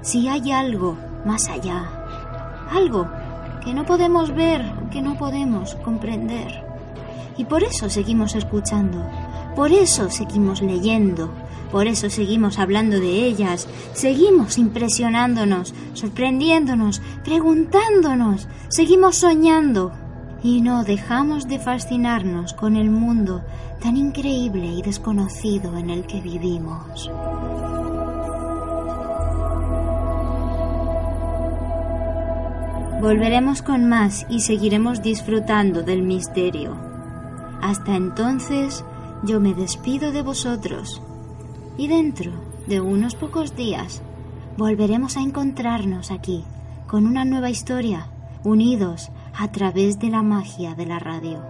si 0.03 0.27
hay 0.27 0.51
algo 0.51 0.99
más 1.25 1.49
allá, 1.49 1.89
algo 2.69 3.07
que 3.63 3.73
no 3.73 3.87
podemos 3.87 4.35
ver, 4.35 4.63
que 4.91 5.01
no 5.01 5.17
podemos 5.17 5.73
comprender. 5.83 6.63
Y 7.37 7.45
por 7.45 7.63
eso 7.63 7.89
seguimos 7.89 8.35
escuchando, 8.35 9.03
por 9.55 9.71
eso 9.71 10.11
seguimos 10.11 10.61
leyendo, 10.61 11.31
por 11.75 11.87
eso 11.87 12.09
seguimos 12.09 12.57
hablando 12.57 13.01
de 13.01 13.25
ellas, 13.25 13.67
seguimos 13.91 14.57
impresionándonos, 14.57 15.73
sorprendiéndonos, 15.93 17.01
preguntándonos, 17.25 18.47
seguimos 18.69 19.17
soñando 19.17 19.91
y 20.41 20.61
no 20.61 20.85
dejamos 20.85 21.49
de 21.49 21.59
fascinarnos 21.59 22.53
con 22.53 22.77
el 22.77 22.89
mundo 22.89 23.43
tan 23.81 23.97
increíble 23.97 24.67
y 24.67 24.83
desconocido 24.83 25.77
en 25.77 25.89
el 25.89 26.07
que 26.07 26.21
vivimos. 26.21 27.11
Volveremos 33.01 33.61
con 33.61 33.89
más 33.89 34.25
y 34.29 34.39
seguiremos 34.39 35.01
disfrutando 35.01 35.83
del 35.83 36.03
misterio. 36.03 36.77
Hasta 37.61 37.97
entonces, 37.97 38.85
yo 39.23 39.41
me 39.41 39.53
despido 39.53 40.13
de 40.13 40.21
vosotros 40.21 41.01
y 41.77 41.87
dentro 41.87 42.31
de 42.67 42.81
unos 42.81 43.15
pocos 43.15 43.55
días 43.55 44.01
volveremos 44.57 45.17
a 45.17 45.21
encontrarnos 45.21 46.11
aquí 46.11 46.43
con 46.87 47.05
una 47.05 47.25
nueva 47.25 47.49
historia, 47.49 48.07
unidos 48.43 49.09
a 49.37 49.51
través 49.51 49.99
de 49.99 50.09
la 50.09 50.21
magia 50.21 50.75
de 50.75 50.85
la 50.85 50.99
radio. 50.99 51.43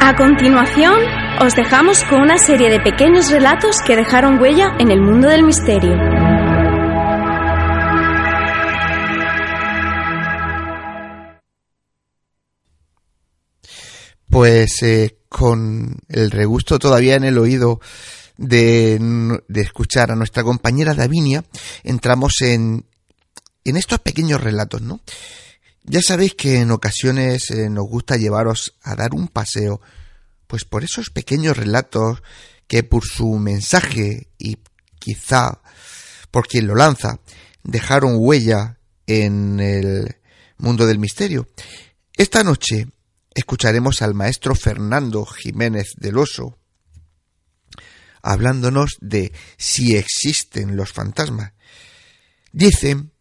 A 0.00 0.14
continuación, 0.16 0.94
os 1.40 1.54
dejamos 1.54 2.02
con 2.04 2.20
una 2.20 2.36
serie 2.36 2.68
de 2.68 2.80
pequeños 2.80 3.30
relatos 3.30 3.76
que 3.86 3.94
dejaron 3.94 4.40
huella 4.40 4.76
en 4.78 4.90
el 4.90 5.00
mundo 5.00 5.28
del 5.28 5.44
misterio. 5.44 5.96
Pues 14.28 14.82
eh, 14.82 15.18
con 15.28 15.96
el 16.08 16.30
regusto 16.30 16.78
todavía 16.78 17.14
en 17.14 17.24
el 17.24 17.38
oído 17.38 17.80
de, 18.36 19.00
escuchar 19.54 20.10
a 20.10 20.16
nuestra 20.16 20.42
compañera 20.42 20.94
Davinia, 20.94 21.44
entramos 21.84 22.40
en, 22.40 22.84
en 23.64 23.76
estos 23.76 24.00
pequeños 24.00 24.40
relatos, 24.40 24.82
¿no? 24.82 25.00
Ya 25.84 26.02
sabéis 26.02 26.34
que 26.34 26.60
en 26.60 26.70
ocasiones 26.70 27.50
eh, 27.50 27.70
nos 27.70 27.86
gusta 27.88 28.16
llevaros 28.16 28.74
a 28.82 28.94
dar 28.94 29.14
un 29.14 29.28
paseo 29.28 29.80
pues 30.48 30.64
por 30.64 30.82
esos 30.82 31.10
pequeños 31.10 31.56
relatos 31.56 32.22
que 32.66 32.82
por 32.82 33.04
su 33.04 33.38
mensaje 33.38 34.28
y 34.38 34.58
quizá 34.98 35.60
por 36.32 36.48
quien 36.48 36.66
lo 36.66 36.74
lanza 36.74 37.20
dejaron 37.62 38.16
huella 38.16 38.78
en 39.06 39.60
el 39.60 40.16
mundo 40.56 40.86
del 40.86 40.98
misterio. 40.98 41.48
Esta 42.16 42.42
noche 42.42 42.88
escucharemos 43.32 44.02
al 44.02 44.14
maestro 44.14 44.56
Fernando 44.56 45.24
Jiménez 45.24 45.92
del 45.96 46.18
Oso 46.18 46.58
hablándonos 48.22 48.98
de 49.00 49.32
si 49.56 49.96
existen 49.96 50.76
los 50.76 50.92
fantasmas. 50.92 51.52
Dicen 52.52 53.12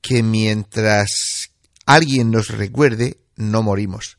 que 0.00 0.22
mientras 0.22 1.50
alguien 1.86 2.30
nos 2.30 2.48
recuerde, 2.48 3.20
no 3.36 3.62
morimos. 3.62 4.18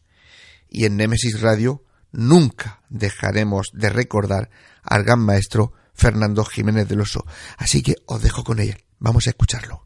Y 0.70 0.86
en 0.86 0.98
Nemesis 0.98 1.42
Radio 1.42 1.84
nunca 2.12 2.82
dejaremos 2.90 3.70
de 3.74 3.90
recordar 3.90 4.50
al 4.84 5.04
gran 5.04 5.20
maestro 5.20 5.74
Fernando 5.94 6.46
Jiménez 6.46 6.88
del 6.88 7.02
Oso. 7.02 7.26
Así 7.58 7.84
que 7.84 7.96
os 8.06 8.22
dejo 8.22 8.44
con 8.44 8.60
él. 8.60 8.84
Vamos 9.00 9.28
a 9.28 9.32
escucharlo. 9.32 9.86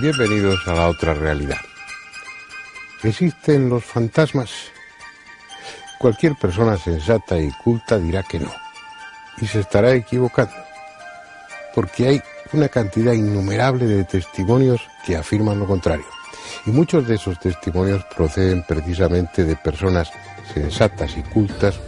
Bienvenidos 0.00 0.66
a 0.66 0.74
la 0.74 0.88
otra 0.88 1.14
realidad. 1.14 1.60
¿Existen 3.02 3.68
los 3.68 3.84
fantasmas? 3.84 4.50
Cualquier 5.98 6.34
persona 6.34 6.76
sensata 6.76 7.38
y 7.38 7.50
culta 7.62 7.98
dirá 7.98 8.22
que 8.22 8.40
no. 8.40 8.52
Y 9.38 9.46
se 9.46 9.60
estará 9.60 9.92
equivocando 9.94 10.61
porque 11.74 12.06
hay 12.06 12.22
una 12.52 12.68
cantidad 12.68 13.12
innumerable 13.12 13.86
de 13.86 14.04
testimonios 14.04 14.80
que 15.06 15.16
afirman 15.16 15.58
lo 15.58 15.66
contrario. 15.66 16.04
Y 16.66 16.70
muchos 16.70 17.06
de 17.06 17.14
esos 17.14 17.38
testimonios 17.40 18.04
proceden 18.16 18.64
precisamente 18.66 19.44
de 19.44 19.56
personas 19.56 20.10
sensatas 20.52 21.16
y 21.16 21.22
cultas 21.22 21.80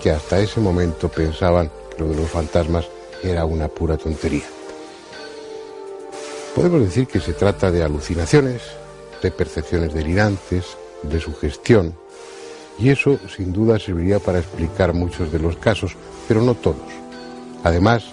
que 0.00 0.10
hasta 0.10 0.38
ese 0.38 0.60
momento 0.60 1.08
pensaban 1.08 1.70
que 1.90 2.02
lo 2.02 2.08
de 2.08 2.16
los 2.16 2.30
fantasmas 2.30 2.86
era 3.22 3.44
una 3.44 3.68
pura 3.68 3.96
tontería. 3.96 4.44
Podemos 6.54 6.80
decir 6.80 7.06
que 7.06 7.20
se 7.20 7.34
trata 7.34 7.70
de 7.70 7.82
alucinaciones, 7.82 8.62
de 9.22 9.30
percepciones 9.30 9.92
delirantes, 9.92 10.64
de 11.02 11.20
sugestión, 11.20 11.94
y 12.78 12.90
eso 12.90 13.18
sin 13.34 13.52
duda 13.52 13.78
serviría 13.78 14.18
para 14.18 14.38
explicar 14.38 14.92
muchos 14.92 15.32
de 15.32 15.38
los 15.38 15.56
casos, 15.56 15.96
pero 16.28 16.42
no 16.42 16.54
todos. 16.54 16.76
Además, 17.64 18.04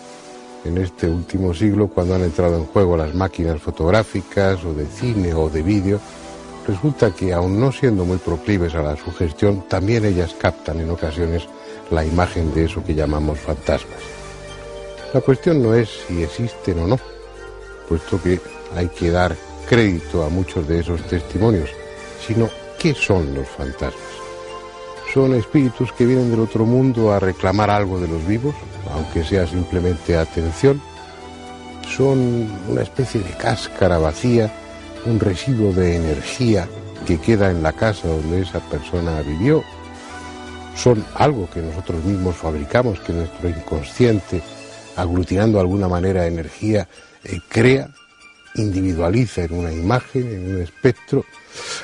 en 0.66 0.78
este 0.78 1.08
último 1.08 1.54
siglo, 1.54 1.88
cuando 1.88 2.16
han 2.16 2.24
entrado 2.24 2.58
en 2.58 2.66
juego 2.66 2.96
las 2.96 3.14
máquinas 3.14 3.62
fotográficas 3.62 4.64
o 4.64 4.74
de 4.74 4.86
cine 4.86 5.34
o 5.34 5.50
de 5.50 5.62
vídeo, 5.62 6.00
resulta 6.68 7.12
que, 7.12 7.34
aun 7.34 7.60
no 7.60 7.72
siendo 7.72 8.06
muy 8.06 8.18
proclives 8.18 8.74
a 8.76 8.82
la 8.82 8.96
sugestión, 8.96 9.64
también 9.68 10.06
ellas 10.06 10.36
captan 10.40 10.80
en 10.80 10.90
ocasiones 10.90 11.48
la 11.92 12.06
imagen 12.06 12.54
de 12.54 12.66
eso 12.66 12.84
que 12.84 12.96
llamamos 12.96 13.40
fantasmas. 13.40 14.00
La 15.14 15.22
cuestión 15.22 15.62
no 15.62 15.76
es 15.76 15.90
si 16.08 16.24
existen 16.24 16.80
o 16.80 16.88
no, 16.88 17.00
puesto 17.88 18.22
que 18.22 18.40
hay 18.76 18.88
que 18.88 19.12
dar 19.12 19.36
crédito 19.68 20.24
a 20.24 20.30
muchos 20.30 20.68
de 20.68 20.80
esos 20.80 21.02
testimonios, 21.04 21.70
sino 22.26 22.50
qué 22.80 22.94
son 22.94 23.34
los 23.34 23.48
fantasmas. 23.48 24.14
Son 25.14 25.36
espíritus 25.36 25.92
que 25.92 26.06
vienen 26.06 26.32
del 26.32 26.40
otro 26.40 26.66
mundo 26.66 27.14
a 27.14 27.20
reclamar 27.20 27.70
algo 27.70 28.00
de 28.00 28.08
los 28.08 28.26
vivos, 28.26 28.56
aunque 28.92 29.24
sea 29.24 29.48
simplemente 29.48 30.18
atención. 30.18 30.82
Son 31.96 32.50
una 32.70 32.82
especie 32.82 33.22
de 33.22 33.32
cáscara 33.32 33.98
vacía, 33.98 34.52
un 35.06 35.20
residuo 35.20 35.74
de 35.74 35.98
energía 35.98 36.68
que 37.06 37.20
queda 37.20 37.52
en 37.52 37.62
la 37.62 37.74
casa 37.74 38.08
donde 38.08 38.42
esa 38.42 38.60
persona 38.60 39.22
vivió. 39.22 39.64
Son 40.76 41.06
algo 41.16 41.50
que 41.50 41.62
nosotros 41.62 42.04
mismos 42.04 42.36
fabricamos, 42.36 43.00
que 43.02 43.14
nuestro 43.14 43.50
inconsciente, 43.50 44.42
aglutinando 44.96 45.58
de 45.58 45.62
alguna 45.62 45.88
manera 45.88 46.26
energía, 46.26 46.88
eh, 47.24 47.40
crea, 47.48 47.90
individualiza 48.56 49.44
en 49.44 49.54
una 49.54 49.72
imagen, 49.72 50.28
en 50.32 50.56
un 50.56 50.62
espectro. 50.62 51.26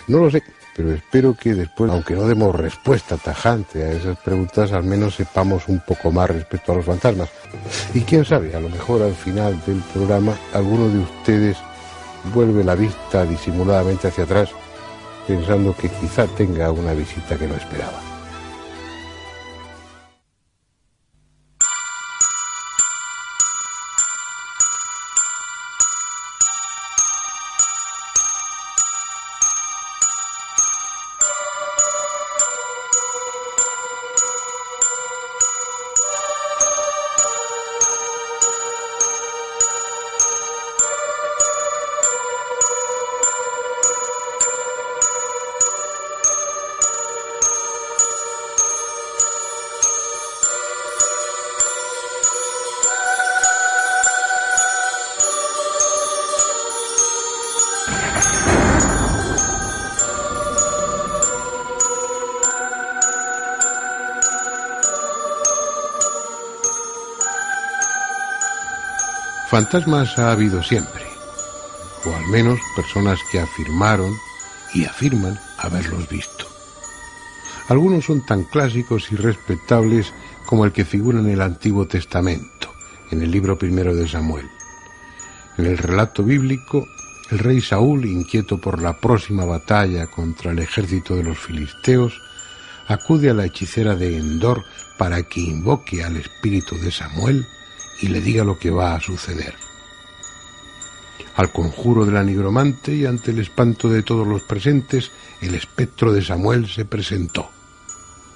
No 0.07 0.19
lo 0.19 0.31
sé, 0.31 0.41
pero 0.79 0.93
espero 0.93 1.35
que 1.35 1.53
después, 1.55 1.91
aunque 1.91 2.15
no 2.15 2.25
demos 2.25 2.55
respuesta 2.55 3.17
tajante 3.17 3.83
a 3.83 3.91
esas 3.91 4.17
preguntas, 4.17 4.71
al 4.71 4.85
menos 4.85 5.15
sepamos 5.15 5.67
un 5.67 5.81
poco 5.81 6.09
más 6.09 6.29
respecto 6.29 6.71
a 6.71 6.75
los 6.75 6.85
fantasmas. 6.85 7.27
Y 7.93 7.99
quién 8.03 8.23
sabe, 8.23 8.55
a 8.55 8.61
lo 8.61 8.69
mejor 8.69 9.01
al 9.01 9.13
final 9.13 9.59
del 9.65 9.81
programa 9.93 10.37
alguno 10.53 10.87
de 10.87 10.99
ustedes 10.99 11.57
vuelve 12.33 12.63
la 12.63 12.75
vista 12.75 13.25
disimuladamente 13.25 14.07
hacia 14.07 14.23
atrás, 14.23 14.51
pensando 15.27 15.75
que 15.75 15.89
quizá 15.89 16.27
tenga 16.27 16.71
una 16.71 16.93
visita 16.93 17.35
que 17.35 17.47
no 17.47 17.55
esperaba. 17.55 18.08
Fantasmas 69.49 70.19
ha 70.19 70.31
habido 70.31 70.61
siempre, 70.61 71.01
o 72.05 72.15
al 72.15 72.27
menos 72.27 72.59
personas 72.75 73.17
que 73.31 73.39
afirmaron 73.39 74.15
y 74.75 74.85
afirman 74.85 75.39
haberlos 75.57 76.07
visto. 76.07 76.45
Algunos 77.67 78.05
son 78.05 78.23
tan 78.23 78.43
clásicos 78.43 79.11
y 79.11 79.15
respetables 79.15 80.13
como 80.45 80.65
el 80.65 80.71
que 80.71 80.85
figura 80.85 81.17
en 81.17 81.29
el 81.29 81.41
Antiguo 81.41 81.87
Testamento, 81.87 82.71
en 83.09 83.23
el 83.23 83.31
libro 83.31 83.57
primero 83.57 83.95
de 83.95 84.07
Samuel. 84.07 84.47
En 85.57 85.65
el 85.65 85.79
relato 85.79 86.23
bíblico, 86.23 86.87
el 87.31 87.39
rey 87.39 87.59
Saúl, 87.59 88.05
inquieto 88.05 88.59
por 88.59 88.79
la 88.79 88.99
próxima 88.99 89.45
batalla 89.45 90.05
contra 90.05 90.51
el 90.51 90.59
ejército 90.59 91.15
de 91.15 91.23
los 91.23 91.39
filisteos, 91.39 92.21
acude 92.87 93.31
a 93.31 93.33
la 93.33 93.45
hechicera 93.45 93.95
de 93.95 94.15
Endor 94.15 94.63
para 94.99 95.23
que 95.23 95.41
invoque 95.41 96.03
al 96.03 96.17
espíritu 96.17 96.77
de 96.77 96.91
Samuel 96.91 97.47
y 98.01 98.07
le 98.07 98.21
diga 98.21 98.43
lo 98.43 98.57
que 98.57 98.71
va 98.71 98.95
a 98.95 99.01
suceder. 99.01 99.55
Al 101.35 101.51
conjuro 101.51 102.05
de 102.05 102.11
la 102.11 102.23
nigromante 102.23 102.93
y 102.93 103.05
ante 103.05 103.31
el 103.31 103.39
espanto 103.39 103.89
de 103.89 104.03
todos 104.03 104.27
los 104.27 104.41
presentes, 104.43 105.11
el 105.41 105.55
espectro 105.55 106.11
de 106.11 106.23
Samuel 106.23 106.69
se 106.69 106.85
presentó, 106.85 107.49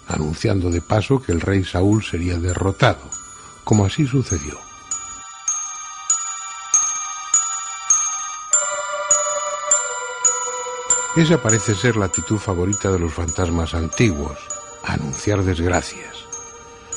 anunciando 0.07 0.69
de 0.69 0.81
paso 0.81 1.21
que 1.21 1.31
el 1.31 1.41
rey 1.41 1.63
Saúl 1.63 2.03
sería 2.03 2.37
derrotado, 2.37 3.09
como 3.63 3.85
así 3.85 4.05
sucedió. 4.07 4.57
Esa 11.15 11.41
parece 11.41 11.75
ser 11.75 11.95
la 11.95 12.05
actitud 12.05 12.37
favorita 12.37 12.91
de 12.91 12.99
los 12.99 13.13
fantasmas 13.13 13.75
antiguos, 13.75 14.39
anunciar 14.83 15.43
desgracias 15.43 16.22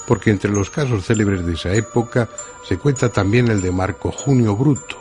porque 0.06 0.30
entre 0.30 0.50
los 0.50 0.70
casos 0.70 1.04
célebres 1.04 1.44
de 1.44 1.54
esa 1.54 1.72
época 1.74 2.28
se 2.66 2.78
cuenta 2.78 3.08
también 3.10 3.48
el 3.48 3.60
de 3.60 3.72
Marco 3.72 4.12
Junio 4.12 4.56
Bruto, 4.56 4.96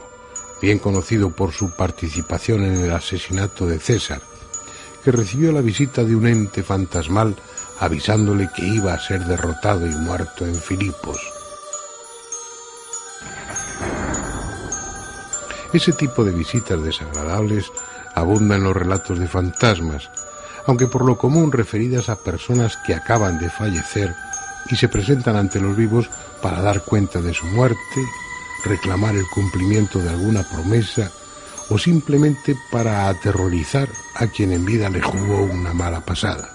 bien 0.62 0.80
conocido 0.80 1.30
por 1.30 1.52
su 1.52 1.72
participación 1.76 2.64
en 2.64 2.76
el 2.78 2.92
asesinato 2.92 3.66
de 3.68 3.80
César, 3.80 4.22
que 5.04 5.12
recibió 5.12 5.52
la 5.52 5.62
visita 5.62 6.04
de 6.04 6.16
un 6.16 6.28
ente 6.28 6.64
fantasmal 6.64 7.36
avisándole 7.80 8.50
que 8.56 8.66
iba 8.66 8.94
a 8.94 9.00
ser 9.00 9.26
derrotado 9.26 9.86
y 9.86 9.94
muerto 9.96 10.46
en 10.46 10.56
Filipos. 10.56 11.20
Ese 15.74 15.92
tipo 15.92 16.24
de 16.24 16.32
visitas 16.32 16.82
desagradables 16.82 17.72
abundan 18.14 18.60
en 18.60 18.64
los 18.64 18.78
relatos 18.78 19.20
de 19.20 19.28
fantasmas, 19.28 20.10
aunque 20.66 20.88
por 20.88 21.06
lo 21.06 21.18
común 21.18 21.52
referidas 21.52 22.08
a 22.08 22.16
personas 22.16 22.78
que 22.88 22.96
acaban 22.96 23.40
de 23.40 23.50
fallecer 23.50 24.16
y 24.70 24.76
se 24.76 24.88
presentan 24.88 25.36
ante 25.36 25.60
los 25.60 25.76
vivos 25.76 26.10
para 26.42 26.62
dar 26.62 26.84
cuenta 26.84 27.22
de 27.22 27.34
su 27.34 27.46
muerte, 27.48 27.78
reclamar 28.64 29.16
el 29.16 29.28
cumplimiento 29.28 30.00
de 30.00 30.10
alguna 30.10 30.44
promesa 30.44 31.12
o 31.70 31.78
simplemente 31.78 32.56
para 32.72 33.08
aterrorizar 33.08 33.90
a 34.16 34.28
quien 34.28 34.54
en 34.54 34.66
vida 34.66 34.90
le 34.90 35.02
jugó 35.02 35.44
una 35.44 35.74
mala 35.74 36.02
pasada. 36.02 36.50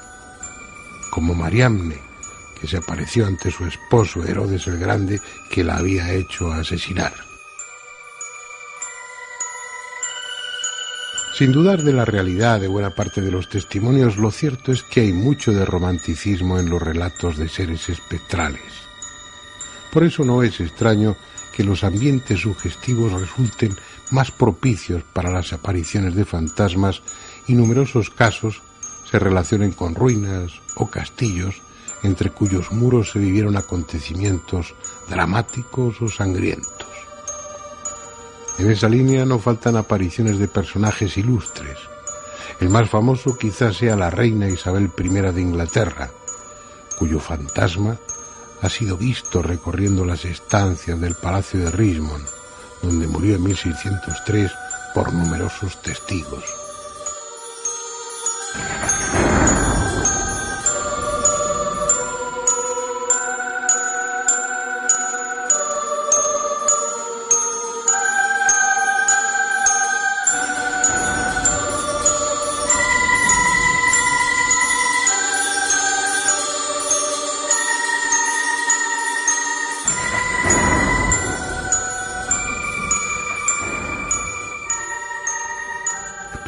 Como 1.10 1.34
Mariamne, 1.34 1.98
que 2.60 2.68
se 2.68 2.76
apareció 2.76 3.26
ante 3.26 3.50
su 3.50 3.64
esposo 3.64 4.24
Herodes 4.24 4.66
el 4.66 4.78
Grande 4.78 5.20
que 5.50 5.64
la 5.64 5.78
había 5.78 6.12
hecho 6.12 6.52
asesinar. 6.52 7.29
Sin 11.40 11.52
dudar 11.52 11.82
de 11.82 11.94
la 11.94 12.04
realidad 12.04 12.60
de 12.60 12.68
buena 12.68 12.90
parte 12.90 13.22
de 13.22 13.30
los 13.30 13.48
testimonios, 13.48 14.18
lo 14.18 14.30
cierto 14.30 14.72
es 14.72 14.82
que 14.82 15.00
hay 15.00 15.14
mucho 15.14 15.52
de 15.52 15.64
romanticismo 15.64 16.58
en 16.58 16.68
los 16.68 16.82
relatos 16.82 17.38
de 17.38 17.48
seres 17.48 17.88
espectrales. 17.88 18.60
Por 19.90 20.04
eso 20.04 20.22
no 20.22 20.42
es 20.42 20.60
extraño 20.60 21.16
que 21.56 21.64
los 21.64 21.82
ambientes 21.82 22.40
sugestivos 22.40 23.18
resulten 23.18 23.74
más 24.10 24.30
propicios 24.30 25.02
para 25.14 25.30
las 25.30 25.54
apariciones 25.54 26.14
de 26.14 26.26
fantasmas 26.26 27.00
y 27.46 27.54
numerosos 27.54 28.10
casos 28.10 28.60
se 29.10 29.18
relacionen 29.18 29.72
con 29.72 29.94
ruinas 29.94 30.52
o 30.74 30.90
castillos 30.90 31.62
entre 32.02 32.28
cuyos 32.28 32.70
muros 32.70 33.12
se 33.12 33.18
vivieron 33.18 33.56
acontecimientos 33.56 34.74
dramáticos 35.08 36.02
o 36.02 36.08
sangrientos. 36.08 36.79
En 38.58 38.70
esa 38.70 38.88
línea 38.88 39.24
no 39.24 39.38
faltan 39.38 39.76
apariciones 39.76 40.38
de 40.38 40.48
personajes 40.48 41.16
ilustres. 41.16 41.78
El 42.60 42.68
más 42.68 42.90
famoso 42.90 43.36
quizás 43.38 43.76
sea 43.76 43.96
la 43.96 44.10
reina 44.10 44.48
Isabel 44.48 44.90
I 44.98 45.08
de 45.08 45.40
Inglaterra, 45.40 46.10
cuyo 46.98 47.20
fantasma 47.20 47.96
ha 48.60 48.68
sido 48.68 48.96
visto 48.96 49.42
recorriendo 49.42 50.04
las 50.04 50.24
estancias 50.26 51.00
del 51.00 51.14
Palacio 51.14 51.60
de 51.60 51.70
Richmond, 51.70 52.26
donde 52.82 53.06
murió 53.06 53.36
en 53.36 53.44
1603 53.44 54.52
por 54.94 55.12
numerosos 55.12 55.80
testigos. 55.80 56.44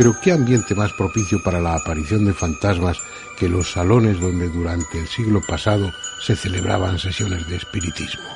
Pero 0.03 0.18
qué 0.20 0.32
ambiente 0.32 0.74
más 0.74 0.92
propicio 0.92 1.40
para 1.44 1.61
la 1.61 1.76
aparición 1.76 2.24
de 2.24 2.34
fantasmas 2.34 2.98
que 3.38 3.48
los 3.48 3.70
salones 3.70 4.18
donde 4.18 4.48
durante 4.48 4.98
el 4.98 5.07
siglo 5.07 5.40
pasado 5.40 5.92
se 6.20 6.34
celebraban 6.34 6.98
sesiones 6.98 7.46
de 7.46 7.55
espiritismo. 7.55 8.26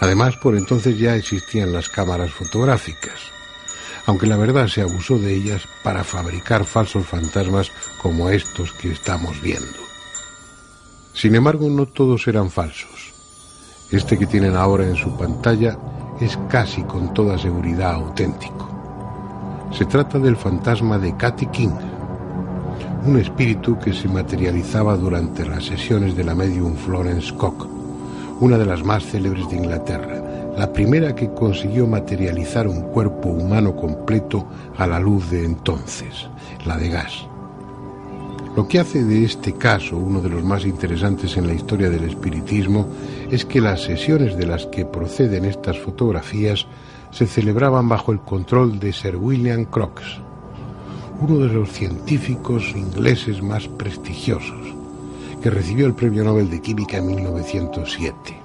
Además, 0.00 0.38
por 0.38 0.56
entonces 0.56 0.98
ya 0.98 1.16
existían 1.16 1.74
las 1.74 1.90
cámaras 1.90 2.30
fotográficas, 2.30 3.20
aunque 4.06 4.26
la 4.26 4.38
verdad 4.38 4.68
se 4.68 4.80
abusó 4.80 5.18
de 5.18 5.34
ellas 5.34 5.68
para 5.82 6.02
fabricar 6.02 6.64
falsos 6.64 7.04
fantasmas 7.04 7.70
como 8.00 8.30
estos 8.30 8.72
que 8.72 8.90
estamos 8.90 9.38
viendo. 9.42 9.78
Sin 11.12 11.34
embargo, 11.34 11.68
no 11.68 11.84
todos 11.84 12.26
eran 12.26 12.50
falsos. 12.50 13.12
Este 13.90 14.18
que 14.18 14.24
tienen 14.24 14.56
ahora 14.56 14.84
en 14.84 14.96
su 14.96 15.14
pantalla 15.14 15.76
es 16.22 16.38
casi 16.48 16.84
con 16.84 17.12
toda 17.12 17.36
seguridad 17.36 17.96
auténtico. 17.96 18.67
Se 19.72 19.84
trata 19.84 20.18
del 20.18 20.36
fantasma 20.36 20.98
de 20.98 21.16
Cathy 21.16 21.46
King, 21.46 21.76
un 23.06 23.18
espíritu 23.18 23.78
que 23.78 23.92
se 23.92 24.08
materializaba 24.08 24.96
durante 24.96 25.46
las 25.46 25.66
sesiones 25.66 26.16
de 26.16 26.24
la 26.24 26.34
medium 26.34 26.74
Florence 26.74 27.32
Cook, 27.34 27.68
una 28.40 28.58
de 28.58 28.66
las 28.66 28.82
más 28.82 29.04
célebres 29.04 29.48
de 29.48 29.56
Inglaterra, 29.56 30.54
la 30.56 30.72
primera 30.72 31.14
que 31.14 31.32
consiguió 31.32 31.86
materializar 31.86 32.66
un 32.66 32.80
cuerpo 32.80 33.28
humano 33.28 33.76
completo 33.76 34.46
a 34.76 34.86
la 34.86 34.98
luz 34.98 35.30
de 35.30 35.44
entonces, 35.44 36.28
la 36.66 36.76
de 36.76 36.88
gas. 36.88 37.26
Lo 38.56 38.66
que 38.66 38.80
hace 38.80 39.04
de 39.04 39.24
este 39.24 39.52
caso 39.52 39.96
uno 39.96 40.20
de 40.20 40.30
los 40.30 40.42
más 40.42 40.64
interesantes 40.64 41.36
en 41.36 41.46
la 41.46 41.52
historia 41.52 41.90
del 41.90 42.02
espiritismo 42.02 42.88
es 43.30 43.44
que 43.44 43.60
las 43.60 43.82
sesiones 43.82 44.36
de 44.36 44.46
las 44.46 44.66
que 44.66 44.84
proceden 44.84 45.44
estas 45.44 45.78
fotografías 45.78 46.66
se 47.10 47.26
celebraban 47.26 47.88
bajo 47.88 48.12
el 48.12 48.20
control 48.20 48.78
de 48.78 48.92
Sir 48.92 49.16
William 49.16 49.64
Crookes, 49.64 50.20
uno 51.20 51.38
de 51.38 51.48
los 51.48 51.70
científicos 51.70 52.72
ingleses 52.76 53.42
más 53.42 53.66
prestigiosos, 53.66 54.74
que 55.42 55.50
recibió 55.50 55.86
el 55.86 55.94
Premio 55.94 56.24
Nobel 56.24 56.50
de 56.50 56.60
Química 56.60 56.98
en 56.98 57.06
1907. 57.06 58.38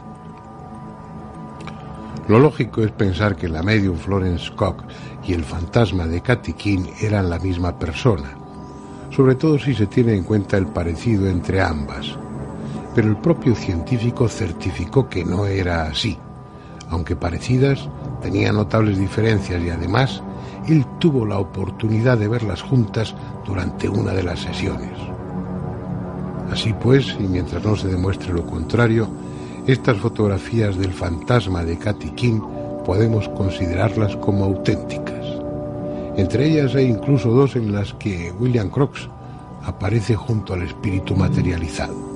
Lo 2.28 2.40
lógico 2.40 2.82
es 2.82 2.92
pensar 2.92 3.36
que 3.36 3.50
la 3.50 3.62
medium 3.62 3.98
Florence 3.98 4.50
Cook 4.56 4.84
y 5.26 5.34
el 5.34 5.44
fantasma 5.44 6.08
de 6.08 6.22
Cathy 6.22 6.54
King 6.54 6.86
eran 7.02 7.30
la 7.30 7.38
misma 7.38 7.78
persona, 7.78 8.38
sobre 9.10 9.36
todo 9.36 9.60
si 9.60 9.76
se 9.76 9.88
tiene 9.88 10.16
en 10.16 10.24
cuenta 10.24 10.58
el 10.58 10.68
parecido 10.68 11.28
entre 11.28 11.62
ambas. 11.62 12.18
Pero 12.96 13.10
el 13.10 13.18
propio 13.18 13.56
científico 13.56 14.30
certificó 14.30 15.10
que 15.10 15.26
no 15.26 15.46
era 15.46 15.84
así. 15.84 16.18
Aunque 16.90 17.16
parecidas, 17.16 17.90
tenían 18.24 18.56
notables 18.56 18.98
diferencias 18.98 19.62
y 19.62 19.70
además 19.70 20.24
él 20.68 20.86
tuvo 21.00 21.26
la 21.26 21.38
oportunidad 21.38 22.18
de 22.18 22.30
verlas 22.30 22.62
juntas 22.62 23.14
durante 23.46 23.90
una 23.90 24.14
de 24.14 24.24
las 24.24 24.40
sesiones. 24.40 24.98
Así 26.50 26.74
pues, 26.74 27.16
y 27.20 27.24
mientras 27.24 27.64
no 27.64 27.76
se 27.76 27.90
demuestre 27.90 28.34
lo 28.34 28.46
contrario, 28.46 29.08
estas 29.68 29.98
fotografías 29.98 30.78
del 30.78 30.94
fantasma 30.94 31.64
de 31.64 31.78
Cathy 31.78 32.12
King 32.12 32.40
podemos 32.86 33.28
considerarlas 33.30 34.16
como 34.18 34.46
auténticas. 34.46 35.26
Entre 36.16 36.48
ellas 36.48 36.76
hay 36.76 36.86
incluso 36.86 37.30
dos 37.30 37.56
en 37.56 37.72
las 37.72 37.94
que 37.94 38.32
William 38.40 38.70
Crookes 38.70 39.10
aparece 39.64 40.16
junto 40.16 40.54
al 40.54 40.64
espíritu 40.64 41.16
materializado. 41.16 42.13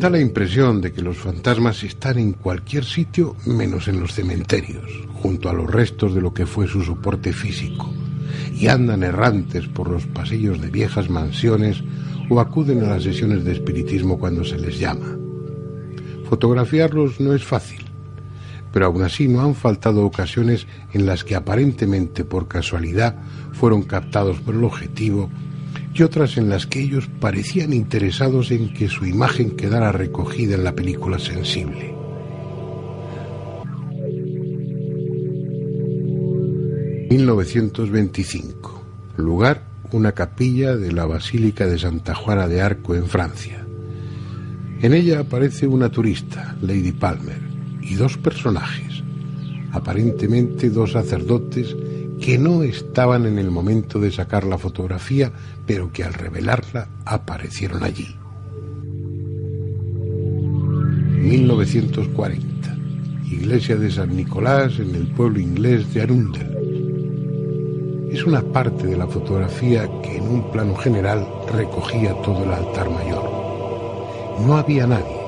Da 0.00 0.08
la 0.08 0.18
impresión 0.18 0.80
de 0.80 0.92
que 0.92 1.02
los 1.02 1.18
fantasmas 1.18 1.82
están 1.82 2.18
en 2.18 2.32
cualquier 2.32 2.86
sitio 2.86 3.36
menos 3.44 3.86
en 3.86 4.00
los 4.00 4.14
cementerios, 4.14 4.90
junto 5.12 5.50
a 5.50 5.52
los 5.52 5.70
restos 5.70 6.14
de 6.14 6.22
lo 6.22 6.32
que 6.32 6.46
fue 6.46 6.66
su 6.66 6.82
soporte 6.82 7.34
físico, 7.34 7.92
y 8.54 8.68
andan 8.68 9.02
errantes 9.02 9.68
por 9.68 9.90
los 9.90 10.06
pasillos 10.06 10.58
de 10.62 10.70
viejas 10.70 11.10
mansiones 11.10 11.84
o 12.30 12.40
acuden 12.40 12.82
a 12.82 12.88
las 12.88 13.02
sesiones 13.02 13.44
de 13.44 13.52
espiritismo 13.52 14.18
cuando 14.18 14.42
se 14.42 14.58
les 14.58 14.78
llama. 14.78 15.18
Fotografiarlos 16.30 17.20
no 17.20 17.34
es 17.34 17.44
fácil, 17.44 17.82
pero 18.72 18.86
aún 18.86 19.02
así 19.02 19.28
no 19.28 19.42
han 19.42 19.54
faltado 19.54 20.06
ocasiones 20.06 20.66
en 20.94 21.04
las 21.04 21.24
que 21.24 21.34
aparentemente 21.34 22.24
por 22.24 22.48
casualidad 22.48 23.16
fueron 23.52 23.82
captados 23.82 24.40
por 24.40 24.54
el 24.54 24.64
objetivo 24.64 25.28
y 25.92 26.02
otras 26.02 26.36
en 26.36 26.48
las 26.48 26.66
que 26.66 26.80
ellos 26.80 27.08
parecían 27.20 27.72
interesados 27.72 28.50
en 28.50 28.72
que 28.72 28.88
su 28.88 29.06
imagen 29.06 29.56
quedara 29.56 29.92
recogida 29.92 30.54
en 30.54 30.64
la 30.64 30.74
película 30.74 31.18
sensible. 31.18 31.94
...1925... 37.10 38.54
Lugar, 39.16 39.64
una 39.92 40.12
capilla 40.12 40.76
de 40.76 40.92
la 40.92 41.04
Basílica 41.04 41.66
de 41.66 41.78
Santa 41.78 42.14
Juana 42.14 42.46
de 42.46 42.62
Arco 42.62 42.94
en 42.94 43.06
Francia. 43.06 43.66
En 44.80 44.94
ella 44.94 45.20
aparece 45.20 45.66
una 45.66 45.90
turista, 45.90 46.56
Lady 46.62 46.92
Palmer, 46.92 47.40
y 47.82 47.96
dos 47.96 48.16
personajes, 48.16 49.02
aparentemente 49.72 50.70
dos 50.70 50.92
sacerdotes 50.92 51.76
que 52.20 52.38
no 52.38 52.62
estaban 52.62 53.26
en 53.26 53.38
el 53.38 53.50
momento 53.50 53.98
de 53.98 54.10
sacar 54.10 54.44
la 54.44 54.58
fotografía, 54.58 55.32
pero 55.66 55.90
que 55.90 56.04
al 56.04 56.12
revelarla 56.12 56.88
aparecieron 57.04 57.82
allí. 57.82 58.14
1940. 61.22 62.76
Iglesia 63.30 63.76
de 63.76 63.90
San 63.90 64.14
Nicolás 64.14 64.78
en 64.78 64.94
el 64.94 65.06
pueblo 65.08 65.40
inglés 65.40 65.92
de 65.94 66.02
Arundel. 66.02 66.48
Es 68.12 68.24
una 68.24 68.42
parte 68.42 68.86
de 68.86 68.96
la 68.96 69.06
fotografía 69.06 69.88
que 70.02 70.16
en 70.16 70.28
un 70.28 70.50
plano 70.50 70.74
general 70.74 71.26
recogía 71.52 72.12
todo 72.22 72.44
el 72.44 72.52
altar 72.52 72.90
mayor. 72.90 73.22
No 74.44 74.56
había 74.56 74.86
nadie, 74.86 75.20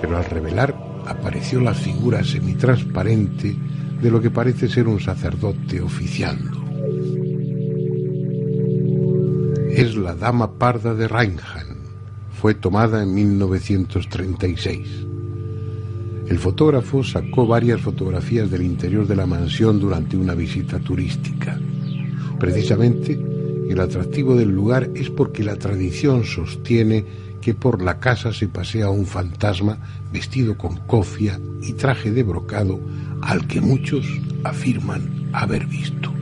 pero 0.00 0.16
al 0.16 0.24
revelar 0.24 0.74
apareció 1.06 1.60
la 1.60 1.74
figura 1.74 2.22
semitransparente 2.22 3.56
de 4.00 4.10
lo 4.10 4.20
que 4.20 4.30
parece 4.30 4.68
ser 4.68 4.88
un 4.88 5.00
sacerdote 5.00 5.80
oficiando. 5.80 6.64
Es 9.70 9.96
la 9.96 10.14
Dama 10.14 10.58
Parda 10.58 10.94
de 10.94 11.08
Reinham. 11.08 11.76
Fue 12.32 12.54
tomada 12.54 13.02
en 13.02 13.14
1936. 13.14 15.06
El 16.28 16.38
fotógrafo 16.38 17.04
sacó 17.04 17.46
varias 17.46 17.80
fotografías 17.80 18.50
del 18.50 18.62
interior 18.62 19.06
de 19.06 19.16
la 19.16 19.26
mansión 19.26 19.78
durante 19.78 20.16
una 20.16 20.34
visita 20.34 20.78
turística. 20.78 21.58
Precisamente, 22.38 23.18
el 23.68 23.80
atractivo 23.80 24.34
del 24.34 24.50
lugar 24.50 24.90
es 24.94 25.10
porque 25.10 25.44
la 25.44 25.56
tradición 25.56 26.24
sostiene 26.24 27.04
que 27.40 27.54
por 27.54 27.82
la 27.82 28.00
casa 28.00 28.32
se 28.32 28.48
pasea 28.48 28.90
un 28.90 29.06
fantasma 29.06 29.78
vestido 30.12 30.56
con 30.56 30.78
cofia 30.86 31.38
y 31.62 31.74
traje 31.74 32.10
de 32.10 32.22
brocado 32.22 32.80
al 33.22 33.46
que 33.46 33.60
muchos 33.60 34.06
afirman 34.44 35.28
haber 35.32 35.66
visto. 35.66 36.12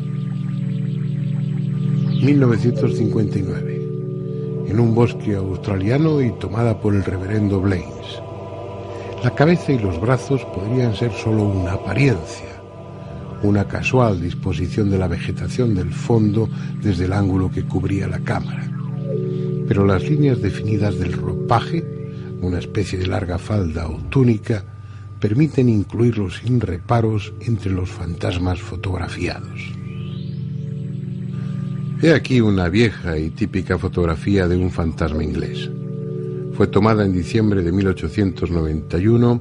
1959. 2.23 3.83
En 4.69 4.81
un 4.81 4.95
bosque 4.95 5.35
australiano 5.35 6.23
y 6.23 6.33
tomada 6.39 6.81
por 6.81 6.95
el 6.95 7.05
reverendo 7.05 7.61
Blaines. 7.61 8.23
La 9.23 9.35
cabeza 9.35 9.73
y 9.73 9.79
los 9.79 10.01
brazos 10.01 10.43
podrían 10.47 10.95
ser 10.95 11.13
solo 11.13 11.45
una 11.45 11.73
apariencia, 11.73 12.49
una 13.43 13.69
casual 13.69 14.21
disposición 14.21 14.91
de 14.91 14.99
la 14.99 15.09
vegetación 15.09 15.75
del 15.75 15.93
fondo 15.93 16.49
desde 16.83 17.05
el 17.05 17.13
ángulo 17.13 17.51
que 17.51 17.65
cubría 17.65 18.09
la 18.09 18.21
cámara. 18.21 18.71
Pero 19.69 19.87
las 19.87 20.03
líneas 20.09 20.41
definidas 20.41 20.99
del 20.99 21.13
ropaje, 21.13 21.85
una 22.41 22.59
especie 22.59 22.99
de 22.99 23.07
larga 23.07 23.39
falda 23.39 23.87
o 23.89 23.97
túnica, 24.11 24.65
permiten 25.25 25.71
incluirlos 25.71 26.37
sin 26.37 26.61
reparos 26.61 27.33
entre 27.41 27.73
los 27.73 27.89
fantasmas 27.89 28.61
fotografiados. 28.61 29.73
He 32.03 32.13
aquí 32.13 32.43
una 32.43 32.69
vieja 32.69 33.17
y 33.17 33.31
típica 33.31 33.79
fotografía 33.79 34.47
de 34.47 34.59
un 34.59 34.71
fantasma 34.71 35.25
inglés. 35.25 35.71
Fue 36.53 36.67
tomada 36.67 37.07
en 37.07 37.15
diciembre 37.15 37.63
de 37.63 37.73
1891 37.73 39.41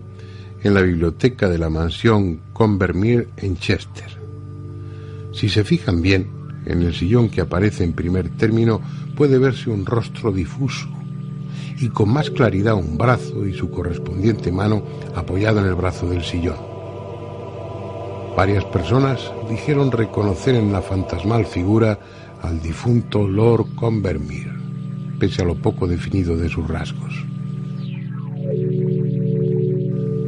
en 0.63 0.73
la 0.73 0.81
biblioteca 0.81 1.49
de 1.49 1.57
la 1.57 1.69
mansión 1.69 2.39
Convermere 2.53 3.27
en 3.35 3.57
Chester. 3.57 4.17
Si 5.33 5.49
se 5.49 5.65
fijan 5.65 6.01
bien, 6.01 6.29
en 6.65 6.81
el 6.81 6.93
sillón 6.93 7.27
que 7.27 7.41
aparece 7.41 7.83
en 7.83 7.91
primer 7.91 8.29
término 8.29 8.79
puede 9.17 9.37
verse 9.37 9.69
un 9.69 9.85
rostro 9.85 10.31
difuso, 10.31 10.87
y 11.79 11.89
con 11.89 12.09
más 12.09 12.29
claridad 12.29 12.75
un 12.75 12.97
brazo 12.97 13.45
y 13.45 13.53
su 13.53 13.69
correspondiente 13.69 14.51
mano 14.51 14.83
apoyada 15.15 15.61
en 15.61 15.67
el 15.67 15.75
brazo 15.75 16.07
del 16.07 16.23
sillón. 16.23 16.57
Varias 18.35 18.65
personas 18.65 19.31
dijeron 19.49 19.91
reconocer 19.91 20.55
en 20.55 20.71
la 20.71 20.81
fantasmal 20.81 21.45
figura 21.45 21.99
al 22.41 22.61
difunto 22.61 23.27
Lord 23.27 23.75
Convermere, 23.75 24.51
pese 25.19 25.43
a 25.43 25.45
lo 25.45 25.55
poco 25.55 25.87
definido 25.87 26.35
de 26.35 26.49
sus 26.49 26.67
rasgos. 26.67 27.13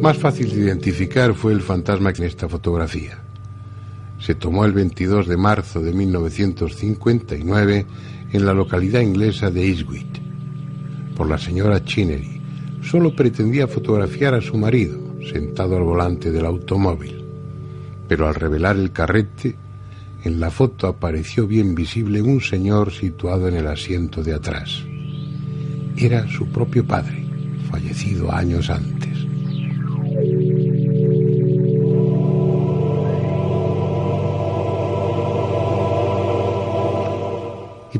Más 0.01 0.17
fácil 0.17 0.49
de 0.51 0.61
identificar 0.61 1.33
fue 1.33 1.53
el 1.53 1.61
fantasma 1.61 2.13
que 2.13 2.21
en 2.21 2.27
esta 2.27 2.47
fotografía. 2.47 3.17
Se 4.19 4.35
tomó 4.35 4.65
el 4.65 4.73
22 4.73 5.27
de 5.27 5.37
marzo 5.37 5.81
de 5.81 5.93
1959 5.93 7.85
en 8.31 8.45
la 8.45 8.53
localidad 8.53 9.01
inglesa 9.01 9.49
de 9.49 9.67
Eastwick 9.67 10.24
por 11.15 11.29
la 11.29 11.37
señora 11.37 11.83
Chinnery, 11.83 12.41
solo 12.81 13.15
pretendía 13.15 13.67
fotografiar 13.67 14.35
a 14.35 14.41
su 14.41 14.57
marido, 14.57 14.99
sentado 15.31 15.77
al 15.77 15.83
volante 15.83 16.31
del 16.31 16.45
automóvil. 16.45 17.23
Pero 18.07 18.27
al 18.27 18.35
revelar 18.35 18.75
el 18.75 18.91
carrete, 18.91 19.55
en 20.23 20.39
la 20.39 20.51
foto 20.51 20.87
apareció 20.87 21.47
bien 21.47 21.75
visible 21.75 22.21
un 22.21 22.41
señor 22.41 22.91
situado 22.91 23.47
en 23.47 23.55
el 23.55 23.67
asiento 23.67 24.23
de 24.23 24.33
atrás. 24.33 24.83
Era 25.97 26.27
su 26.27 26.47
propio 26.47 26.85
padre, 26.85 27.25
fallecido 27.69 28.31
años 28.31 28.69
antes. 28.69 28.94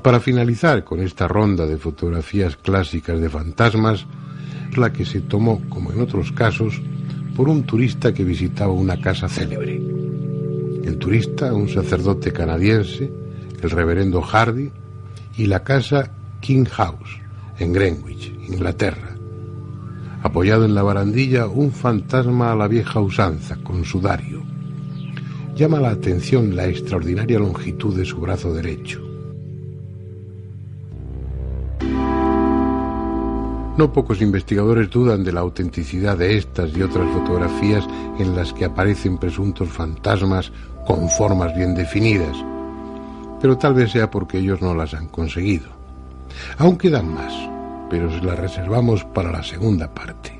Para 0.06 0.19
finalizar 0.19 0.84
con 0.84 0.99
esta 0.99 1.27
ronda 1.27 1.65
de 1.65 1.77
fotografías 1.77 2.57
clásicas 2.57 3.19
de 3.19 3.27
fantasmas, 3.27 4.06
la 4.77 4.94
que 4.94 5.03
se 5.03 5.22
tomó, 5.22 5.64
como 5.68 5.91
en 5.91 5.99
otros 5.99 6.32
casos, 6.32 6.80
por 7.36 7.49
un 7.49 7.64
turista 7.64 8.14
que 8.14 8.23
visitaba 8.23 8.72
una 8.72 9.02
casa 9.02 9.27
célebre. 9.27 9.82
El 10.84 10.99
turista, 10.99 11.52
un 11.52 11.68
sacerdote 11.69 12.32
canadiense, 12.32 13.11
el 13.60 13.69
reverendo 13.72 14.22
Hardy, 14.22 14.72
y 15.38 15.48
la 15.48 15.64
casa 15.64 16.11
King 16.40 16.65
House, 16.65 17.19
en 17.57 17.73
Greenwich, 17.73 18.32
Inglaterra. 18.48 19.15
Apoyado 20.22 20.65
en 20.65 20.76
la 20.76 20.84
barandilla, 20.84 21.48
un 21.48 21.72
fantasma 21.72 22.52
a 22.52 22.56
la 22.56 22.68
vieja 22.68 22.99
usanza, 22.99 23.57
con 23.64 23.84
sudario. 23.84 24.44
Llama 25.56 25.80
la 25.80 25.90
atención 25.90 26.56
la 26.56 26.68
extraordinaria 26.68 27.40
longitud 27.40 27.98
de 27.98 28.06
su 28.06 28.18
brazo 28.18 28.53
derecho. 28.53 29.05
No 33.78 33.92
pocos 33.92 34.22
investigadores 34.22 34.90
dudan 34.90 35.26
de 35.26 35.34
la 35.34 35.42
autenticidad 35.42 36.18
de 36.18 36.38
estas 36.38 36.72
y 36.76 36.82
otras 36.82 37.12
fotografías 37.12 37.86
en 38.20 38.34
las 38.34 38.54
que 38.54 38.64
aparecen 38.64 39.18
presuntos 39.18 39.68
fantasmas 39.68 40.52
con 40.88 41.10
formas 41.10 41.54
bien 41.56 41.76
definidas, 41.76 42.38
pero 43.42 43.58
tal 43.58 43.74
vez 43.74 43.92
sea 43.92 44.10
porque 44.10 44.38
ellos 44.38 44.62
no 44.62 44.74
las 44.74 44.94
han 44.94 45.08
conseguido. 45.10 45.68
Aún 46.58 46.78
quedan 46.78 47.14
más, 47.14 47.34
pero 47.90 48.10
se 48.10 48.24
las 48.24 48.40
reservamos 48.40 49.04
para 49.04 49.32
la 49.32 49.44
segunda 49.44 49.94
parte. 49.94 50.40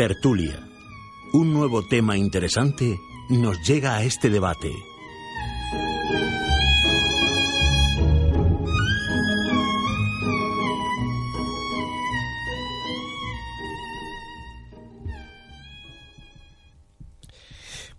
Tertulia. 0.00 0.66
Un 1.34 1.52
nuevo 1.52 1.86
tema 1.86 2.16
interesante 2.16 2.98
nos 3.28 3.58
llega 3.68 3.96
a 3.96 4.02
este 4.02 4.30
debate. 4.30 4.72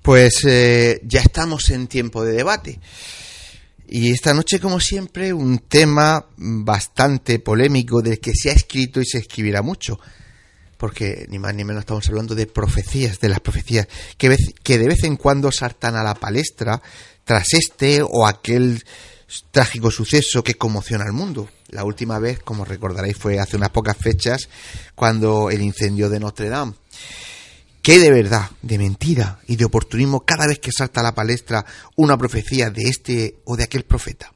Pues 0.01 0.43
eh, 0.45 1.01
ya 1.03 1.19
estamos 1.19 1.69
en 1.69 1.85
tiempo 1.85 2.25
de 2.25 2.33
debate. 2.33 2.79
Y 3.87 4.11
esta 4.11 4.33
noche, 4.33 4.59
como 4.59 4.79
siempre, 4.79 5.33
un 5.33 5.59
tema 5.59 6.25
bastante 6.35 7.37
polémico 7.37 8.01
del 8.01 8.19
que 8.19 8.33
se 8.33 8.49
ha 8.49 8.53
escrito 8.53 9.01
y 9.01 9.05
se 9.05 9.19
escribirá 9.19 9.61
mucho 9.61 9.99
porque 10.81 11.27
ni 11.29 11.37
más 11.37 11.53
ni 11.53 11.63
menos 11.63 11.81
estamos 11.81 12.09
hablando 12.09 12.33
de 12.33 12.47
profecías, 12.47 13.19
de 13.19 13.29
las 13.29 13.39
profecías 13.39 13.87
que, 14.17 14.35
que 14.63 14.79
de 14.79 14.87
vez 14.87 15.03
en 15.03 15.15
cuando 15.15 15.51
saltan 15.51 15.95
a 15.95 16.01
la 16.01 16.15
palestra 16.15 16.81
tras 17.23 17.53
este 17.53 18.01
o 18.01 18.25
aquel 18.25 18.83
trágico 19.51 19.91
suceso 19.91 20.43
que 20.43 20.55
conmociona 20.55 21.03
al 21.03 21.13
mundo. 21.13 21.47
La 21.69 21.83
última 21.83 22.17
vez, 22.17 22.39
como 22.39 22.65
recordaréis, 22.65 23.15
fue 23.15 23.37
hace 23.37 23.57
unas 23.57 23.69
pocas 23.69 23.95
fechas 23.95 24.49
cuando 24.95 25.51
el 25.51 25.61
incendio 25.61 26.09
de 26.09 26.19
Notre 26.19 26.49
Dame. 26.49 26.73
¿Qué 27.83 27.99
de 27.99 28.09
verdad, 28.09 28.49
de 28.63 28.79
mentira 28.79 29.37
y 29.45 29.57
de 29.57 29.65
oportunismo 29.65 30.21
cada 30.21 30.47
vez 30.47 30.57
que 30.57 30.71
salta 30.71 31.01
a 31.01 31.03
la 31.03 31.13
palestra 31.13 31.63
una 31.95 32.17
profecía 32.17 32.71
de 32.71 32.89
este 32.89 33.35
o 33.45 33.55
de 33.55 33.65
aquel 33.65 33.83
profeta? 33.83 34.33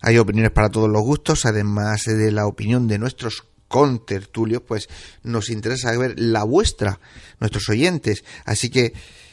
Hay 0.00 0.18
opiniones 0.18 0.50
para 0.50 0.68
todos 0.68 0.90
los 0.90 1.02
gustos, 1.02 1.46
además 1.46 2.02
de 2.06 2.32
la 2.32 2.48
opinión 2.48 2.88
de 2.88 2.98
nuestros 2.98 3.44
con 3.68 4.04
tertulio, 4.04 4.64
pues 4.64 4.88
nos 5.22 5.50
interesa 5.50 5.96
ver 5.96 6.14
la 6.18 6.44
vuestra, 6.44 7.00
nuestros 7.40 7.68
oyentes. 7.68 8.24
Así 8.44 8.70
que 8.70 8.92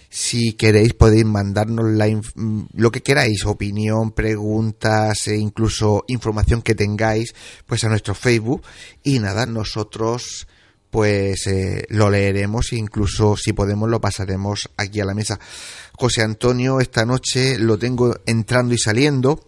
si 0.09 0.53
queréis 0.53 0.93
podéis 0.93 1.25
mandarnos 1.25 1.89
la 1.89 2.05
lo 2.73 2.91
que 2.91 3.01
queráis, 3.01 3.45
opinión, 3.45 4.11
preguntas 4.11 5.27
e 5.27 5.37
incluso 5.37 6.03
información 6.07 6.61
que 6.61 6.75
tengáis, 6.75 7.33
pues 7.65 7.85
a 7.85 7.89
nuestro 7.89 8.13
Facebook 8.13 8.61
y 9.03 9.19
nada, 9.19 9.45
nosotros 9.45 10.47
pues 10.89 11.47
eh, 11.47 11.85
lo 11.87 12.09
leeremos 12.09 12.73
e 12.73 12.75
incluso 12.75 13.37
si 13.37 13.53
podemos 13.53 13.89
lo 13.89 14.01
pasaremos 14.01 14.69
aquí 14.75 14.99
a 14.99 15.05
la 15.05 15.13
mesa. 15.13 15.39
José 15.93 16.21
Antonio 16.21 16.81
esta 16.81 17.05
noche 17.05 17.57
lo 17.57 17.79
tengo 17.79 18.17
entrando 18.25 18.73
y 18.73 18.77
saliendo, 18.77 19.45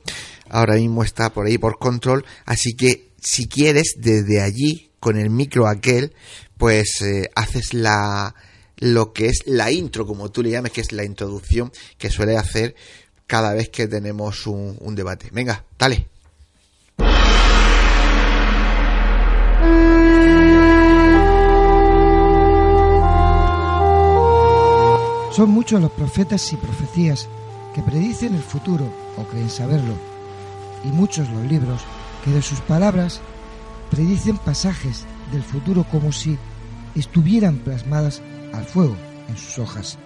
ahora 0.50 0.76
mismo 0.76 1.04
está 1.04 1.34
por 1.34 1.46
ahí 1.46 1.58
por 1.58 1.78
control, 1.78 2.24
así 2.46 2.74
que 2.78 3.13
si 3.24 3.48
quieres, 3.48 3.96
desde 3.98 4.42
allí, 4.42 4.92
con 5.00 5.18
el 5.18 5.30
micro 5.30 5.68
aquel, 5.68 6.14
pues 6.58 7.02
eh, 7.02 7.30
haces 7.36 7.74
la, 7.74 8.36
lo 8.78 9.14
que 9.14 9.28
es 9.28 9.40
la 9.46 9.72
intro, 9.72 10.06
como 10.06 10.30
tú 10.30 10.44
le 10.44 10.52
llames, 10.52 10.72
que 10.72 10.82
es 10.82 10.92
la 10.92 11.06
introducción 11.06 11.72
que 11.98 12.10
suele 12.10 12.38
hacer 12.38 12.76
cada 13.26 13.54
vez 13.54 13.70
que 13.70 13.88
tenemos 13.88 14.46
un, 14.46 14.78
un 14.80 14.96
debate. 14.96 15.30
Venga, 15.32 15.66
dale. 15.80 16.08
Son 25.32 25.50
muchos 25.50 25.82
los 25.82 25.92
profetas 25.92 26.54
y 26.54 26.58
profecías 26.58 27.28
que 27.74 27.82
predicen 27.82 28.36
el 28.36 28.44
futuro 28.44 28.86
o 29.18 29.24
creen 29.24 29.50
saberlo, 29.50 29.96
y 30.84 30.90
muchos 30.90 31.28
los 31.30 31.44
libros 31.46 31.82
que 32.24 32.32
de 32.32 32.42
sus 32.42 32.60
palabras 32.62 33.22
predicen 33.92 34.38
pasajes 34.38 35.06
del 35.32 35.44
futuro 35.44 35.86
como 35.92 36.12
si 36.12 36.38
estuvieran 36.96 37.58
plasmadas 37.58 38.22
al 38.54 38.66
fuego 38.66 38.96
en 39.30 39.38
sus 39.38 39.60
hojas. 39.60 39.98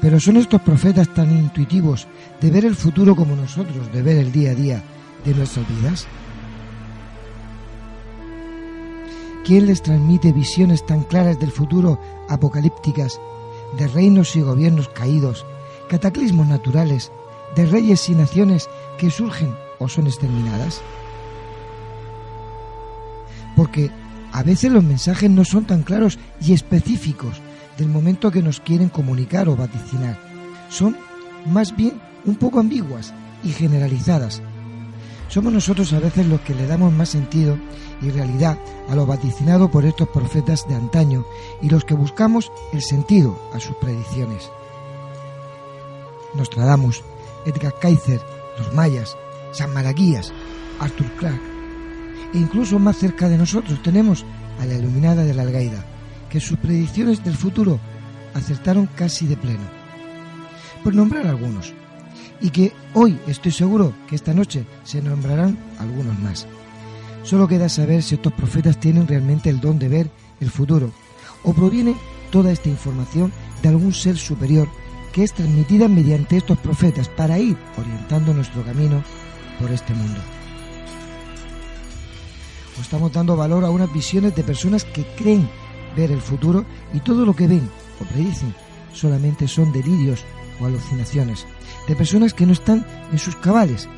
Pero 0.00 0.18
son 0.18 0.36
estos 0.36 0.60
profetas 0.62 1.12
tan 1.12 1.30
intuitivos 1.30 2.08
de 2.40 2.50
ver 2.50 2.64
el 2.64 2.74
futuro 2.74 3.14
como 3.14 3.36
nosotros 3.36 3.92
de 3.92 4.02
ver 4.02 4.18
el 4.18 4.32
día 4.32 4.52
a 4.52 4.54
día 4.54 4.82
de 5.24 5.34
nuestras 5.34 5.68
vidas. 5.68 6.06
¿Quién 9.44 9.66
les 9.66 9.82
transmite 9.82 10.32
visiones 10.32 10.86
tan 10.86 11.02
claras 11.02 11.38
del 11.38 11.50
futuro 11.50 12.00
apocalípticas 12.28 13.20
de 13.78 13.88
reinos 13.88 14.36
y 14.36 14.42
gobiernos 14.42 14.88
caídos, 14.88 15.44
cataclismos 15.88 16.46
naturales, 16.46 17.12
de 17.54 17.66
reyes 17.66 18.08
y 18.08 18.14
naciones 18.14 18.68
que 18.98 19.10
surgen 19.10 19.54
o 19.80 19.88
son 19.88 20.06
exterminadas? 20.06 20.80
Porque 23.56 23.90
a 24.32 24.44
veces 24.44 24.70
los 24.70 24.84
mensajes 24.84 25.28
no 25.28 25.44
son 25.44 25.64
tan 25.64 25.82
claros 25.82 26.18
y 26.40 26.52
específicos 26.52 27.40
del 27.76 27.88
momento 27.88 28.30
que 28.30 28.42
nos 28.42 28.60
quieren 28.60 28.90
comunicar 28.90 29.48
o 29.48 29.56
vaticinar. 29.56 30.16
Son 30.68 30.96
más 31.46 31.74
bien 31.74 32.00
un 32.24 32.36
poco 32.36 32.60
ambiguas 32.60 33.12
y 33.42 33.50
generalizadas. 33.50 34.42
Somos 35.28 35.52
nosotros 35.52 35.92
a 35.92 36.00
veces 36.00 36.26
los 36.26 36.40
que 36.42 36.54
le 36.54 36.66
damos 36.66 36.92
más 36.92 37.08
sentido 37.08 37.56
y 38.02 38.10
realidad 38.10 38.58
a 38.88 38.94
lo 38.94 39.06
vaticinado 39.06 39.70
por 39.70 39.84
estos 39.84 40.08
profetas 40.08 40.66
de 40.68 40.74
antaño 40.74 41.24
y 41.62 41.68
los 41.70 41.84
que 41.84 41.94
buscamos 41.94 42.50
el 42.72 42.82
sentido 42.82 43.38
a 43.54 43.60
sus 43.60 43.76
predicciones. 43.76 44.50
Nostradamus, 46.34 47.02
Edgar 47.46 47.74
Kaiser, 47.80 48.20
los 48.58 48.74
mayas, 48.74 49.16
San 49.52 49.72
Malaquías, 49.74 50.32
Arthur 50.78 51.10
Clarke. 51.16 51.50
E 52.32 52.38
incluso 52.38 52.78
más 52.78 52.96
cerca 52.96 53.28
de 53.28 53.38
nosotros 53.38 53.82
tenemos 53.82 54.24
a 54.60 54.66
la 54.66 54.74
iluminada 54.74 55.24
de 55.24 55.34
la 55.34 55.42
Algaida, 55.42 55.84
que 56.28 56.40
sus 56.40 56.58
predicciones 56.58 57.24
del 57.24 57.36
futuro 57.36 57.80
acertaron 58.34 58.88
casi 58.94 59.26
de 59.26 59.36
pleno. 59.36 59.64
Por 60.84 60.94
nombrar 60.94 61.26
algunos. 61.26 61.74
Y 62.40 62.50
que 62.50 62.72
hoy 62.94 63.18
estoy 63.26 63.52
seguro 63.52 63.92
que 64.08 64.16
esta 64.16 64.32
noche 64.32 64.64
se 64.84 65.02
nombrarán 65.02 65.58
algunos 65.78 66.18
más. 66.20 66.46
Solo 67.22 67.46
queda 67.46 67.68
saber 67.68 68.02
si 68.02 68.14
estos 68.14 68.32
profetas 68.32 68.78
tienen 68.80 69.06
realmente 69.06 69.50
el 69.50 69.60
don 69.60 69.78
de 69.78 69.88
ver 69.88 70.10
el 70.40 70.50
futuro 70.50 70.90
o 71.42 71.52
proviene 71.52 71.94
toda 72.30 72.52
esta 72.52 72.68
información 72.68 73.32
de 73.62 73.68
algún 73.68 73.92
ser 73.92 74.16
superior 74.16 74.68
que 75.12 75.24
es 75.24 75.32
transmitida 75.32 75.88
mediante 75.88 76.36
estos 76.36 76.58
profetas 76.58 77.08
para 77.08 77.38
ir 77.38 77.56
orientando 77.76 78.32
nuestro 78.32 78.62
camino 78.62 79.02
por 79.60 79.70
este 79.70 79.94
mundo. 79.94 80.20
O 82.78 82.80
estamos 82.80 83.12
dando 83.12 83.36
valor 83.36 83.64
a 83.64 83.70
unas 83.70 83.92
visiones 83.92 84.34
de 84.34 84.42
personas 84.42 84.84
que 84.84 85.04
creen 85.16 85.48
ver 85.96 86.10
el 86.10 86.20
futuro 86.20 86.64
y 86.94 87.00
todo 87.00 87.26
lo 87.26 87.34
que 87.34 87.46
ven 87.46 87.68
o 88.00 88.04
predicen 88.04 88.54
solamente 88.92 89.46
son 89.46 89.72
delirios 89.72 90.24
o 90.60 90.66
alucinaciones 90.66 91.46
de 91.86 91.96
personas 91.96 92.34
que 92.34 92.46
no 92.46 92.52
están 92.52 92.86
en 93.12 93.18
sus 93.18 93.36
cabales 93.36 93.88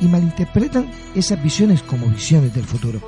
y 0.00 0.06
malinterpretan 0.06 0.90
esas 1.14 1.42
visiones 1.42 1.82
como 1.82 2.06
visiones 2.06 2.54
del 2.54 2.64
futuro. 2.64 3.00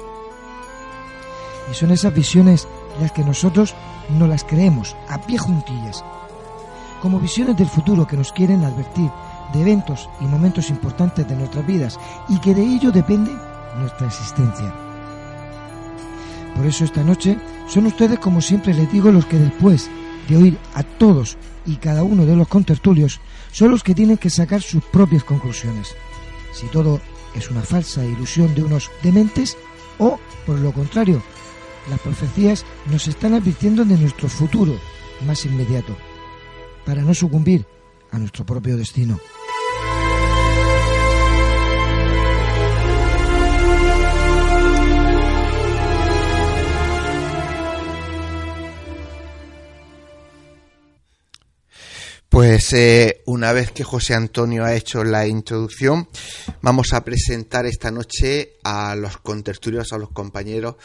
Y 1.70 1.74
son 1.74 1.90
esas 1.90 2.14
visiones 2.14 2.66
las 3.01 3.12
que 3.12 3.24
nosotros 3.24 3.74
no 4.18 4.26
las 4.26 4.44
creemos 4.44 4.97
a 5.09 5.20
pie 5.20 5.39
juntillas, 5.39 6.02
como 7.02 7.20
visiones 7.20 7.56
del 7.56 7.68
futuro 7.68 8.06
que 8.06 8.16
nos 8.16 8.32
quieren 8.32 8.64
advertir 8.64 9.10
de 9.53 9.61
eventos 9.61 10.09
y 10.20 10.25
momentos 10.25 10.70
importantes 10.70 11.29
de 11.29 11.37
nuestras 11.37 11.66
vidas 11.66 11.99
y 12.29 12.39
que 12.41 12.55
de 12.55 12.62
ello 12.62 12.91
depende 12.91 13.31
nuestra 13.79 14.07
existencia. 14.07 14.75
Por 16.57 16.66
eso 16.66 16.85
esta 16.85 17.03
noche 17.03 17.39
son 17.69 17.87
ustedes, 17.87 18.19
como 18.19 18.41
siempre 18.41 18.75
les 18.75 18.91
digo, 18.91 19.12
los 19.12 19.27
que 19.27 19.39
después 19.39 19.91
de 20.29 20.37
oír 20.37 20.59
a 20.75 20.83
todos 20.83 21.37
y 21.65 21.77
cada 21.77 22.03
uno 22.03 22.27
de 22.27 22.37
los 22.37 22.49
contertulios, 22.49 23.20
son 23.53 23.70
los 23.70 23.83
que 23.83 23.95
tienen 23.95 24.19
que 24.19 24.31
sacar 24.31 24.62
sus 24.62 24.83
propias 24.85 25.25
conclusiones 25.25 25.95
si 26.53 26.66
todo 26.66 27.01
es 27.35 27.51
una 27.51 27.62
falsa 27.62 28.05
ilusión 28.05 28.55
de 28.55 28.62
unos 28.62 28.91
dementes 29.03 29.57
o, 29.99 30.19
por 30.47 30.59
lo 30.59 30.73
contrario, 30.73 31.23
las 31.89 32.01
profecías 32.01 32.65
nos 32.91 33.07
están 33.09 33.35
advirtiendo 33.35 33.85
de 33.85 33.97
nuestro 33.97 34.29
futuro 34.29 34.79
más 35.27 35.45
inmediato, 35.45 35.97
para 36.85 37.03
no 37.03 37.15
sucumbir 37.15 37.66
a 38.11 38.19
nuestro 38.19 38.45
propio 38.45 38.77
destino. 38.77 39.19
Pues 52.39 52.73
eh, 52.73 53.23
una 53.27 53.52
vez 53.52 53.73
que 53.73 53.82
José 53.82 54.15
Antonio 54.15 54.65
ha 54.65 54.73
hecho 54.73 55.02
la 55.02 55.27
introducción, 55.27 56.09
vamos 56.62 56.93
a 56.93 57.02
presentar 57.02 57.66
esta 57.66 57.90
noche 57.90 58.52
a 58.62 58.94
los 58.94 59.16
contertulios, 59.16 59.93
a 59.93 59.98
los 59.98 60.10
compañeros 60.10 60.77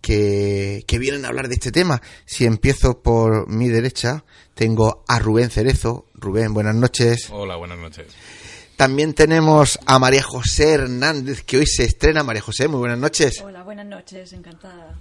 que, 0.00 0.82
que, 0.86 0.98
vienen 0.98 1.26
a 1.26 1.28
hablar 1.28 1.48
de 1.48 1.56
este 1.56 1.70
tema. 1.70 2.00
Si 2.24 2.46
empiezo 2.46 3.02
por 3.02 3.46
mi 3.46 3.68
derecha, 3.68 4.24
tengo 4.54 5.04
a 5.06 5.18
Rubén 5.18 5.50
Cerezo. 5.50 6.06
Rubén, 6.14 6.54
buenas 6.54 6.76
noches. 6.76 7.28
Hola, 7.30 7.56
buenas 7.56 7.76
noches. 7.76 8.06
También 8.74 9.12
tenemos 9.12 9.78
a 9.84 9.98
María 9.98 10.22
José 10.22 10.70
Hernández, 10.70 11.42
que 11.42 11.58
hoy 11.58 11.66
se 11.66 11.84
estrena. 11.84 12.22
María 12.22 12.40
José, 12.40 12.68
muy 12.68 12.78
buenas 12.78 12.98
noches. 12.98 13.42
Hola, 13.44 13.64
buenas 13.64 13.84
noches, 13.84 14.32
encantada. 14.32 14.98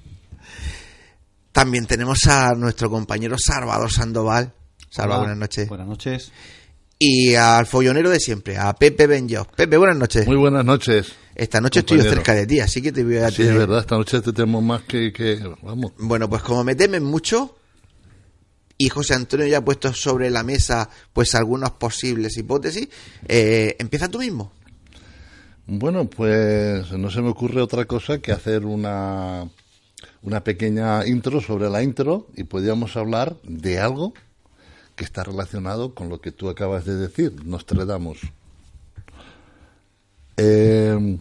También 1.53 1.85
tenemos 1.85 2.27
a 2.27 2.53
nuestro 2.53 2.89
compañero 2.89 3.37
Salvador 3.39 3.89
Sandoval. 3.89 4.55
Salva, 4.89 5.19
buenas 5.19 5.37
noches. 5.37 5.69
Buenas 5.69 5.87
noches. 5.87 6.31
Y 6.97 7.35
al 7.35 7.65
follonero 7.65 8.09
de 8.09 8.19
siempre, 8.19 8.57
a 8.57 8.73
Pepe 8.73 9.07
Benjo. 9.07 9.45
Pepe, 9.55 9.77
buenas 9.77 9.95
noches. 9.95 10.27
Muy 10.27 10.35
buenas 10.35 10.65
noches. 10.65 11.13
Esta 11.33 11.61
noche 11.61 11.79
estoy 11.79 12.01
cerca 12.01 12.33
de 12.33 12.45
ti, 12.45 12.59
así 12.59 12.81
que 12.81 12.91
te 12.91 13.03
voy 13.03 13.17
a 13.17 13.31
Sí, 13.31 13.43
es 13.43 13.55
verdad, 13.55 13.79
esta 13.79 13.95
noche 13.95 14.19
te 14.19 14.33
tenemos 14.33 14.61
más 14.61 14.81
que, 14.81 15.13
que... 15.13 15.39
Vamos. 15.61 15.93
Bueno, 15.97 16.29
pues 16.29 16.41
como 16.43 16.65
me 16.65 16.75
temen 16.75 17.03
mucho, 17.03 17.55
y 18.77 18.89
José 18.89 19.13
Antonio 19.13 19.45
ya 19.45 19.59
ha 19.59 19.65
puesto 19.65 19.93
sobre 19.93 20.29
la 20.29 20.41
mesa 20.41 20.89
pues 21.13 21.35
algunas 21.35 21.71
posibles 21.71 22.37
hipótesis, 22.37 22.87
eh, 23.27 23.75
empieza 23.77 24.09
tú 24.09 24.19
mismo. 24.19 24.51
Bueno, 25.67 26.09
pues 26.09 26.91
no 26.93 27.11
se 27.11 27.21
me 27.21 27.29
ocurre 27.29 27.61
otra 27.61 27.85
cosa 27.85 28.19
que 28.19 28.31
hacer 28.31 28.65
una, 28.65 29.47
una 30.23 30.43
pequeña 30.43 31.05
intro 31.05 31.41
sobre 31.41 31.69
la 31.69 31.83
intro 31.83 32.27
y 32.35 32.45
podríamos 32.45 32.97
hablar 32.97 33.37
de 33.43 33.79
algo 33.79 34.13
que 34.99 35.05
está 35.05 35.23
relacionado 35.23 35.95
con 35.95 36.09
lo 36.09 36.19
que 36.19 36.33
tú 36.33 36.49
acabas 36.49 36.83
de 36.83 36.97
decir, 36.97 37.45
Nostradamus. 37.45 38.19
Eh, 40.35 41.17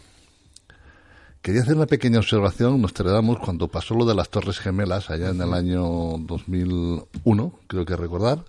quería 1.41 1.63
hacer 1.63 1.77
una 1.77 1.87
pequeña 1.87 2.19
observación. 2.19 2.83
Nostradamus, 2.83 3.39
cuando 3.39 3.69
pasó 3.69 3.95
lo 3.95 4.05
de 4.05 4.17
las 4.17 4.31
Torres 4.31 4.59
Gemelas, 4.59 5.11
allá 5.11 5.29
en 5.29 5.41
el 5.41 5.55
año 5.55 5.85
2001, 6.19 7.61
creo 7.69 7.85
que 7.85 7.95
recordar, 7.95 8.45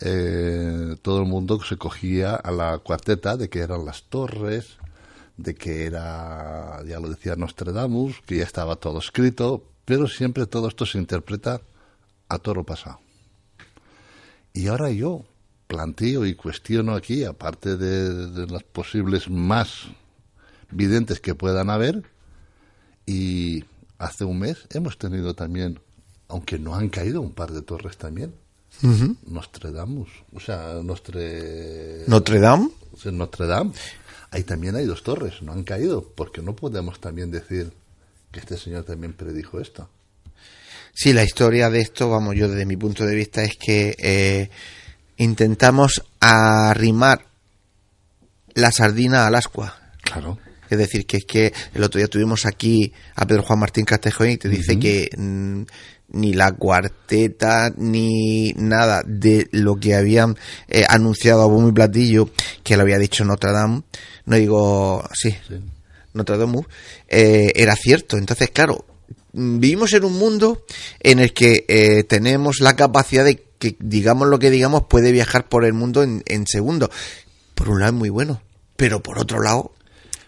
eh, 0.00 0.96
todo 1.00 1.20
el 1.20 1.28
mundo 1.28 1.62
se 1.62 1.76
cogía 1.76 2.34
a 2.34 2.50
la 2.50 2.78
cuarteta 2.78 3.36
de 3.36 3.48
que 3.48 3.60
eran 3.60 3.84
las 3.84 4.02
torres, 4.02 4.78
de 5.36 5.54
que 5.54 5.86
era, 5.86 6.82
ya 6.88 6.98
lo 6.98 7.08
decía 7.08 7.36
Nostradamus, 7.36 8.20
que 8.26 8.38
ya 8.38 8.44
estaba 8.44 8.74
todo 8.74 8.98
escrito, 8.98 9.62
pero 9.84 10.08
siempre 10.08 10.46
todo 10.46 10.66
esto 10.66 10.86
se 10.86 10.98
interpreta 10.98 11.60
a 12.28 12.38
toro 12.40 12.64
pasado. 12.64 12.98
Y 14.58 14.66
ahora 14.66 14.90
yo 14.90 15.24
planteo 15.68 16.26
y 16.26 16.34
cuestiono 16.34 16.96
aquí, 16.96 17.22
aparte 17.22 17.76
de, 17.76 18.44
las 18.48 18.64
posibles 18.64 19.30
más 19.30 19.84
videntes 20.72 21.20
que 21.20 21.36
puedan 21.36 21.70
haber, 21.70 22.02
y 23.06 23.64
hace 23.98 24.24
un 24.24 24.40
mes 24.40 24.66
hemos 24.70 24.98
tenido 24.98 25.34
también, 25.34 25.78
aunque 26.26 26.58
no 26.58 26.74
han 26.74 26.88
caído 26.88 27.20
un 27.20 27.34
par 27.34 27.52
de 27.52 27.62
torres 27.62 27.98
también, 27.98 28.34
Notre 29.28 29.70
Dame, 29.70 30.04
o 30.34 30.40
sea, 30.40 30.80
Notre... 30.82 32.02
¿Notre 32.08 32.40
Dame? 32.40 32.68
Notre 33.12 33.46
Dame. 33.46 33.70
Ahí 34.32 34.42
también 34.42 34.74
hay 34.74 34.86
dos 34.86 35.04
torres, 35.04 35.40
no 35.40 35.52
han 35.52 35.62
caído, 35.62 36.02
porque 36.02 36.42
no 36.42 36.56
podemos 36.56 36.98
también 36.98 37.30
decir 37.30 37.72
que 38.32 38.40
este 38.40 38.56
señor 38.56 38.82
también 38.82 39.12
predijo 39.12 39.60
esto. 39.60 39.88
Sí, 41.00 41.12
la 41.12 41.22
historia 41.22 41.70
de 41.70 41.78
esto, 41.78 42.10
vamos, 42.10 42.34
yo 42.34 42.48
desde 42.48 42.66
mi 42.66 42.76
punto 42.76 43.06
de 43.06 43.14
vista 43.14 43.44
es 43.44 43.56
que 43.56 43.94
eh, 44.00 44.50
intentamos 45.16 46.02
arrimar 46.18 47.24
la 48.54 48.72
sardina 48.72 49.24
al 49.24 49.36
ascua. 49.36 49.92
Claro. 50.02 50.40
Es 50.68 50.76
decir, 50.76 51.06
que 51.06 51.18
es 51.18 51.24
que 51.24 51.52
el 51.72 51.84
otro 51.84 52.00
día 52.00 52.08
tuvimos 52.08 52.46
aquí 52.46 52.92
a 53.14 53.28
Pedro 53.28 53.44
Juan 53.44 53.60
Martín 53.60 53.84
Castejón 53.84 54.30
y 54.30 54.38
te 54.38 54.48
dice 54.48 54.76
que 54.76 55.08
mm, 55.16 55.62
ni 56.14 56.32
la 56.32 56.50
cuarteta 56.50 57.72
ni 57.76 58.52
nada 58.56 59.04
de 59.06 59.46
lo 59.52 59.76
que 59.76 59.94
habían 59.94 60.36
eh, 60.66 60.84
anunciado 60.88 61.42
a 61.42 61.46
bombo 61.46 61.68
y 61.68 61.72
platillo, 61.74 62.28
que 62.64 62.76
lo 62.76 62.82
había 62.82 62.98
dicho 62.98 63.24
Notre 63.24 63.52
Dame, 63.52 63.84
no 64.26 64.34
digo, 64.34 65.08
sí, 65.14 65.32
Notre 66.12 66.38
Dame, 66.38 66.62
eh, 67.06 67.52
era 67.54 67.76
cierto. 67.76 68.16
Entonces, 68.16 68.50
claro, 68.50 68.84
vivimos 69.32 69.92
en 69.92 70.04
un 70.04 70.18
mundo 70.18 70.64
en 71.00 71.18
el 71.18 71.32
que 71.32 71.64
eh, 71.68 72.04
tenemos 72.04 72.60
la 72.60 72.76
capacidad 72.76 73.24
de 73.24 73.44
que 73.58 73.76
digamos 73.80 74.28
lo 74.28 74.38
que 74.38 74.50
digamos 74.50 74.84
puede 74.84 75.10
viajar 75.12 75.48
por 75.48 75.64
el 75.64 75.72
mundo 75.72 76.02
en, 76.02 76.22
en 76.26 76.46
segundos. 76.46 76.90
Por 77.54 77.70
un 77.70 77.80
lado 77.80 77.92
es 77.92 77.98
muy 77.98 78.08
bueno, 78.08 78.40
pero 78.76 79.02
por 79.02 79.18
otro 79.18 79.40
lado 79.40 79.72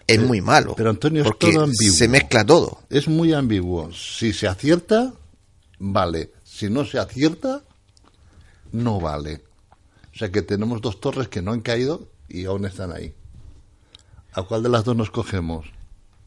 es 0.07 0.21
muy 0.21 0.41
malo. 0.41 0.73
Pero 0.75 0.89
Antonio, 0.89 1.23
es 1.23 1.37
todo 1.37 1.63
ambiguo. 1.63 1.95
Se 1.95 2.07
mezcla 2.07 2.45
todo. 2.45 2.79
Es 2.89 3.07
muy 3.07 3.33
ambiguo. 3.33 3.91
Si 3.93 4.33
se 4.33 4.47
acierta, 4.47 5.13
vale. 5.79 6.31
Si 6.43 6.69
no 6.69 6.85
se 6.85 6.99
acierta, 6.99 7.61
no 8.71 8.99
vale. 8.99 9.41
O 10.13 10.17
sea 10.17 10.31
que 10.31 10.41
tenemos 10.41 10.81
dos 10.81 10.99
torres 10.99 11.27
que 11.29 11.41
no 11.41 11.51
han 11.53 11.61
caído 11.61 12.09
y 12.27 12.45
aún 12.45 12.65
están 12.65 12.91
ahí. 12.91 13.13
¿A 14.33 14.43
cuál 14.43 14.63
de 14.63 14.69
las 14.69 14.83
dos 14.83 14.95
nos 14.95 15.11
cogemos? 15.11 15.67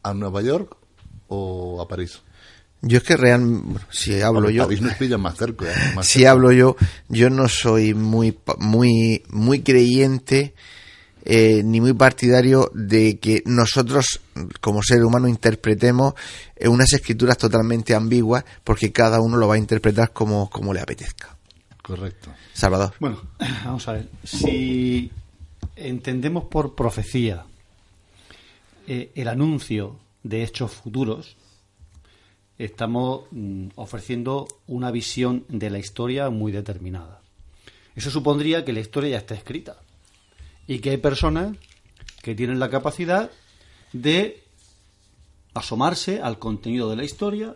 ¿A 0.03 0.13
Nueva 0.13 0.41
York 0.41 0.75
o 1.27 1.81
a 1.81 1.87
París? 1.87 2.21
Yo 2.87 2.99
es 2.99 3.03
que 3.03 3.17
real, 3.17 3.63
si 3.89 4.21
hablo 4.21 4.51
yo, 4.51 4.65
París 4.65 4.81
nos 4.81 4.93
pilla 4.93 5.17
más 5.17 5.35
cerca. 5.37 5.65
¿eh? 5.65 5.95
si 6.03 6.25
hablo 6.25 6.51
yo, 6.51 6.75
yo 7.09 7.31
no 7.31 7.49
soy 7.49 7.95
muy, 7.95 8.37
muy, 8.59 9.23
muy 9.29 9.61
creyente 9.63 10.53
eh, 11.23 11.63
ni 11.65 11.81
muy 11.81 11.93
partidario 11.93 12.69
de 12.75 13.17
que 13.17 13.41
nosotros, 13.47 14.21
como 14.61 14.83
ser 14.83 15.03
humano, 15.03 15.27
interpretemos 15.27 16.13
eh, 16.55 16.67
unas 16.67 16.93
escrituras 16.93 17.39
totalmente 17.39 17.95
ambiguas, 17.95 18.45
porque 18.63 18.91
cada 18.91 19.19
uno 19.19 19.35
lo 19.37 19.47
va 19.47 19.55
a 19.55 19.57
interpretar 19.57 20.13
como, 20.13 20.47
como 20.51 20.71
le 20.71 20.81
apetezca. 20.81 21.35
Correcto. 21.81 22.31
Salvador. 22.53 22.93
Bueno, 22.99 23.19
vamos 23.65 23.87
a 23.87 23.93
ver. 23.93 24.09
Si 24.23 25.11
entendemos 25.75 26.43
por 26.43 26.75
profecía 26.75 27.45
eh, 28.85 29.09
el 29.15 29.27
anuncio 29.27 29.97
de 30.21 30.43
hechos 30.43 30.73
futuros, 30.73 31.35
estamos 32.57 33.25
mm, 33.31 33.69
ofreciendo 33.75 34.47
una 34.67 34.91
visión 34.91 35.45
de 35.49 35.69
la 35.69 35.79
historia 35.79 36.29
muy 36.29 36.51
determinada. 36.51 37.21
Eso 37.95 38.09
supondría 38.09 38.65
que 38.65 38.73
la 38.73 38.79
historia 38.79 39.11
ya 39.11 39.17
está 39.17 39.35
escrita 39.35 39.77
y 40.67 40.79
que 40.79 40.91
hay 40.91 40.97
personas 40.97 41.55
que 42.21 42.35
tienen 42.35 42.59
la 42.59 42.69
capacidad 42.69 43.31
de 43.93 44.43
asomarse 45.53 46.21
al 46.21 46.39
contenido 46.39 46.89
de 46.89 46.95
la 46.97 47.03
historia 47.03 47.55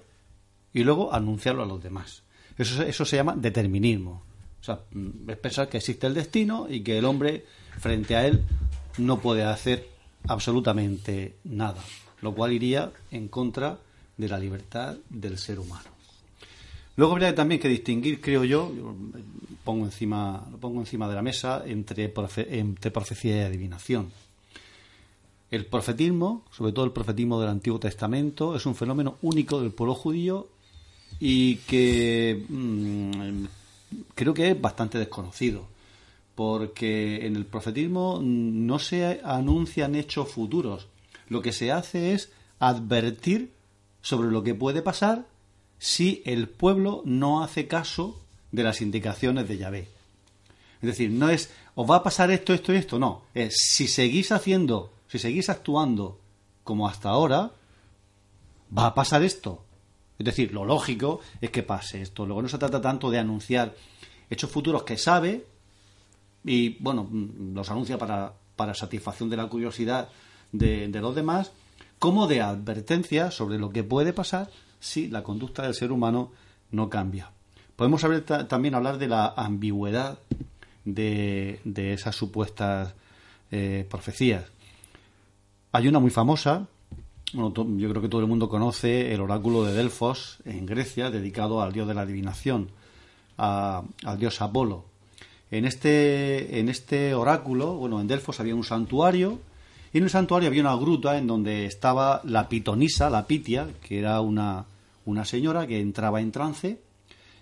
y 0.73 0.83
luego 0.83 1.13
anunciarlo 1.13 1.63
a 1.63 1.65
los 1.65 1.81
demás. 1.81 2.23
Eso, 2.57 2.83
eso 2.83 3.05
se 3.05 3.15
llama 3.15 3.35
determinismo. 3.35 4.23
O 4.61 4.63
sea, 4.63 4.81
mm, 4.91 5.29
es 5.29 5.37
pensar 5.37 5.69
que 5.69 5.77
existe 5.77 6.07
el 6.07 6.13
destino 6.13 6.67
y 6.69 6.81
que 6.81 6.97
el 6.97 7.05
hombre, 7.05 7.45
frente 7.79 8.15
a 8.15 8.25
él, 8.25 8.45
no 8.97 9.19
puede 9.19 9.43
hacer 9.43 9.87
absolutamente 10.27 11.35
nada, 11.43 11.83
lo 12.21 12.33
cual 12.33 12.51
iría 12.51 12.91
en 13.11 13.27
contra 13.27 13.79
de 14.19 14.27
la 14.27 14.37
libertad 14.37 14.97
del 15.09 15.37
ser 15.37 15.59
humano. 15.59 15.89
Luego 16.97 17.13
habría 17.13 17.33
también 17.33 17.61
que 17.61 17.69
distinguir, 17.69 18.19
creo 18.19 18.43
yo, 18.43 18.69
pongo 19.63 19.85
encima, 19.85 20.45
lo 20.51 20.57
pongo 20.57 20.81
encima 20.81 21.07
de 21.07 21.15
la 21.15 21.21
mesa, 21.21 21.63
entre, 21.65 22.09
profecía 22.09 23.37
y 23.37 23.39
adivinación. 23.39 24.11
El 25.49 25.65
profetismo, 25.65 26.43
sobre 26.51 26.73
todo 26.73 26.83
el 26.83 26.91
profetismo 26.91 27.39
del 27.39 27.49
Antiguo 27.49 27.79
Testamento, 27.79 28.55
es 28.57 28.65
un 28.65 28.75
fenómeno 28.75 29.15
único 29.21 29.61
del 29.61 29.71
pueblo 29.71 29.95
judío 29.95 30.49
y 31.21 31.55
que 31.55 32.45
mm, 32.49 33.45
creo 34.13 34.33
que 34.33 34.51
es 34.51 34.61
bastante 34.61 34.97
desconocido, 34.97 35.65
porque 36.35 37.25
en 37.25 37.37
el 37.37 37.45
profetismo 37.45 38.19
no 38.21 38.77
se 38.77 39.21
anuncian 39.23 39.95
hechos 39.95 40.29
futuros, 40.29 40.87
lo 41.29 41.41
que 41.41 41.53
se 41.53 41.71
hace 41.71 42.13
es 42.13 42.29
advertir 42.59 43.51
sobre 44.01 44.31
lo 44.31 44.43
que 44.43 44.55
puede 44.55 44.81
pasar 44.81 45.25
si 45.77 46.21
el 46.25 46.49
pueblo 46.49 47.01
no 47.05 47.43
hace 47.43 47.67
caso 47.67 48.19
de 48.51 48.63
las 48.63 48.81
indicaciones 48.81 49.47
de 49.47 49.57
Yahvé. 49.57 49.87
Es 50.81 50.87
decir, 50.87 51.11
no 51.11 51.29
es 51.29 51.51
os 51.75 51.89
va 51.89 51.97
a 51.97 52.03
pasar 52.03 52.29
esto, 52.31 52.53
esto 52.53 52.73
y 52.73 52.77
esto, 52.77 52.99
no. 52.99 53.21
Es 53.33 53.55
si 53.57 53.87
seguís 53.87 54.33
haciendo, 54.33 54.91
si 55.07 55.17
seguís 55.17 55.49
actuando 55.49 56.19
como 56.65 56.87
hasta 56.87 57.09
ahora, 57.09 57.51
va 58.77 58.87
a 58.87 58.93
pasar 58.93 59.23
esto. 59.23 59.63
Es 60.17 60.25
decir, 60.25 60.53
lo 60.53 60.65
lógico 60.65 61.21
es 61.39 61.49
que 61.51 61.63
pase 61.63 62.01
esto. 62.01 62.25
Luego 62.25 62.41
no 62.41 62.49
se 62.49 62.57
trata 62.57 62.81
tanto 62.81 63.09
de 63.09 63.19
anunciar 63.19 63.75
hechos 64.29 64.51
futuros 64.51 64.83
que 64.83 64.97
sabe 64.97 65.45
y, 66.43 66.77
bueno, 66.83 67.07
mm, 67.09 67.55
los 67.55 67.71
anuncia 67.71 67.97
para, 67.97 68.33
para 68.55 68.73
satisfacción 68.73 69.29
de 69.29 69.37
la 69.37 69.47
curiosidad 69.47 70.09
de, 70.51 70.89
de 70.89 70.99
los 71.01 71.15
demás, 71.15 71.53
como 71.99 72.27
de 72.27 72.41
advertencia 72.41 73.29
sobre 73.29 73.59
lo 73.59 73.69
que 73.69 73.83
puede 73.83 74.13
pasar 74.13 74.49
si 74.79 75.09
la 75.09 75.21
conducta 75.21 75.63
del 75.63 75.75
ser 75.75 75.91
humano 75.91 76.31
no 76.71 76.89
cambia. 76.89 77.31
Podemos 77.75 78.05
también 78.47 78.75
hablar 78.75 78.97
de 78.97 79.07
la 79.07 79.33
ambigüedad 79.35 80.19
de, 80.85 81.59
esas 81.75 82.15
supuestas 82.15 82.93
eh, 83.51 83.85
profecías. 83.89 84.45
Hay 85.71 85.87
una 85.87 85.99
muy 85.99 86.09
famosa, 86.09 86.67
yo 87.31 87.53
creo 87.53 88.01
que 88.01 88.09
todo 88.09 88.21
el 88.21 88.27
mundo 88.27 88.49
conoce 88.49 89.13
el 89.13 89.21
oráculo 89.21 89.63
de 89.63 89.73
Delfos 89.73 90.39
en 90.45 90.65
Grecia, 90.65 91.11
dedicado 91.11 91.61
al 91.61 91.73
dios 91.73 91.87
de 91.87 91.93
la 91.93 92.01
adivinación, 92.01 92.69
al 93.37 94.17
dios 94.17 94.41
Apolo. 94.41 94.85
En 95.51 95.65
este, 95.65 96.59
en 96.59 96.69
este 96.69 97.13
oráculo, 97.13 97.75
bueno, 97.75 98.01
en 98.01 98.07
Delfos 98.07 98.39
había 98.39 98.55
un 98.55 98.63
santuario 98.63 99.39
y 99.91 99.97
en 99.97 100.03
el 100.03 100.09
santuario 100.09 100.49
había 100.49 100.61
una 100.61 100.75
gruta 100.75 101.17
en 101.17 101.27
donde 101.27 101.65
estaba 101.65 102.21
la 102.23 102.47
pitonisa, 102.47 103.09
la 103.09 103.25
pitia, 103.25 103.67
que 103.81 103.99
era 103.99 104.21
una, 104.21 104.65
una 105.05 105.25
señora 105.25 105.65
que 105.65 105.79
entraba 105.79 106.21
en 106.21 106.31
trance 106.31 106.79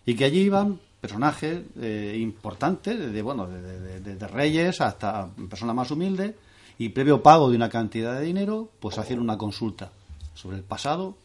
y 0.05 0.15
que 0.15 0.25
allí 0.25 0.39
iban 0.39 0.79
personajes 1.01 1.61
eh, 1.79 2.17
importantes, 2.19 2.97
desde, 2.97 3.21
bueno, 3.21 3.47
de, 3.47 4.27
reyes 4.27 4.81
hasta 4.81 5.29
personas 5.49 5.75
más 5.75 5.91
humildes, 5.91 6.33
y 6.79 6.89
previo 6.89 7.21
pago 7.21 7.49
de 7.49 7.55
una 7.55 7.69
cantidad 7.69 8.19
de 8.19 8.25
dinero, 8.25 8.69
pues 8.79 8.97
hacían 8.97 9.19
una 9.19 9.37
consulta 9.37 9.91
sobre 10.33 10.57
el 10.57 10.63
pasado 10.63 11.15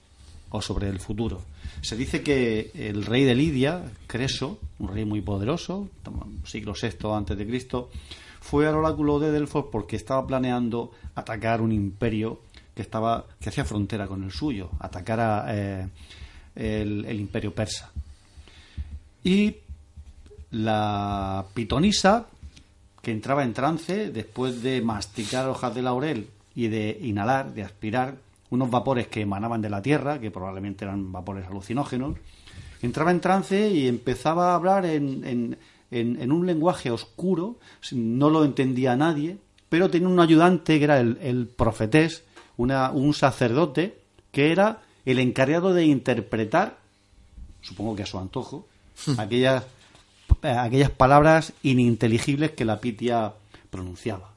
o 0.50 0.62
sobre 0.62 0.88
el 0.88 0.98
futuro. 0.98 1.42
Se 1.80 1.96
dice 1.96 2.22
que 2.22 2.70
el 2.74 3.04
rey 3.04 3.24
de 3.24 3.34
Lidia, 3.34 3.82
Creso, 4.06 4.58
un 4.78 4.88
rey 4.88 5.04
muy 5.04 5.20
poderoso, 5.20 5.88
siglo 6.44 6.74
VI 6.80 7.08
antes 7.14 7.36
de 7.36 7.46
Cristo, 7.46 7.90
fue 8.42 8.66
al 8.66 8.74
oráculo 8.74 9.20
de 9.20 9.30
Delfos 9.30 9.66
porque 9.70 9.94
estaba 9.96 10.26
planeando 10.26 10.90
atacar 11.14 11.60
un 11.60 11.70
imperio 11.70 12.40
que 12.74 12.82
estaba 12.82 13.24
que 13.40 13.48
hacía 13.48 13.64
frontera 13.64 14.08
con 14.08 14.24
el 14.24 14.32
suyo, 14.32 14.70
atacar 14.80 15.46
eh, 15.48 15.86
el, 16.56 17.20
imperio 17.20 17.54
persa. 17.54 17.92
Y 19.22 19.56
la 20.50 21.44
pitonisa, 21.54 22.26
que 23.00 23.12
entraba 23.12 23.44
en 23.44 23.54
trance 23.54 24.10
después 24.10 24.60
de 24.62 24.82
masticar 24.82 25.48
hojas 25.48 25.74
de 25.74 25.82
laurel 25.82 26.28
y 26.54 26.66
de 26.66 26.98
inhalar, 27.00 27.54
de 27.54 27.62
aspirar 27.62 28.16
unos 28.50 28.70
vapores 28.70 29.06
que 29.06 29.20
emanaban 29.20 29.62
de 29.62 29.70
la 29.70 29.80
tierra, 29.80 30.18
que 30.18 30.32
probablemente 30.32 30.84
eran 30.84 31.12
vapores 31.12 31.46
alucinógenos, 31.46 32.16
entraba 32.82 33.12
en 33.12 33.20
trance 33.20 33.68
y 33.68 33.86
empezaba 33.86 34.52
a 34.52 34.54
hablar 34.56 34.84
en, 34.84 35.24
en, 35.24 35.58
un 35.92 36.46
lenguaje 36.46 36.90
oscuro, 36.90 37.58
no 37.92 38.30
lo 38.30 38.44
entendía 38.44 38.96
nadie, 38.96 39.38
pero 39.68 39.90
tenía 39.90 40.08
un 40.08 40.20
ayudante 40.20 40.78
que 40.78 40.84
era 40.84 41.00
el, 41.00 41.46
profetés, 41.46 42.24
una, 42.56 42.90
un 42.90 43.14
sacerdote, 43.14 43.98
que 44.30 44.52
era 44.52 44.82
el 45.04 45.18
encargado 45.18 45.74
de 45.74 45.86
interpretar, 45.86 46.78
supongo 47.60 47.96
que 47.96 48.02
a 48.02 48.06
su 48.06 48.18
antojo, 48.18 48.66
hmm. 49.06 49.20
aquellas, 49.20 49.64
aquellas 50.42 50.90
palabras 50.90 51.52
ininteligibles 51.62 52.52
que 52.52 52.64
la 52.64 52.80
Pitia 52.80 53.32
pronunciaba. 53.70 54.30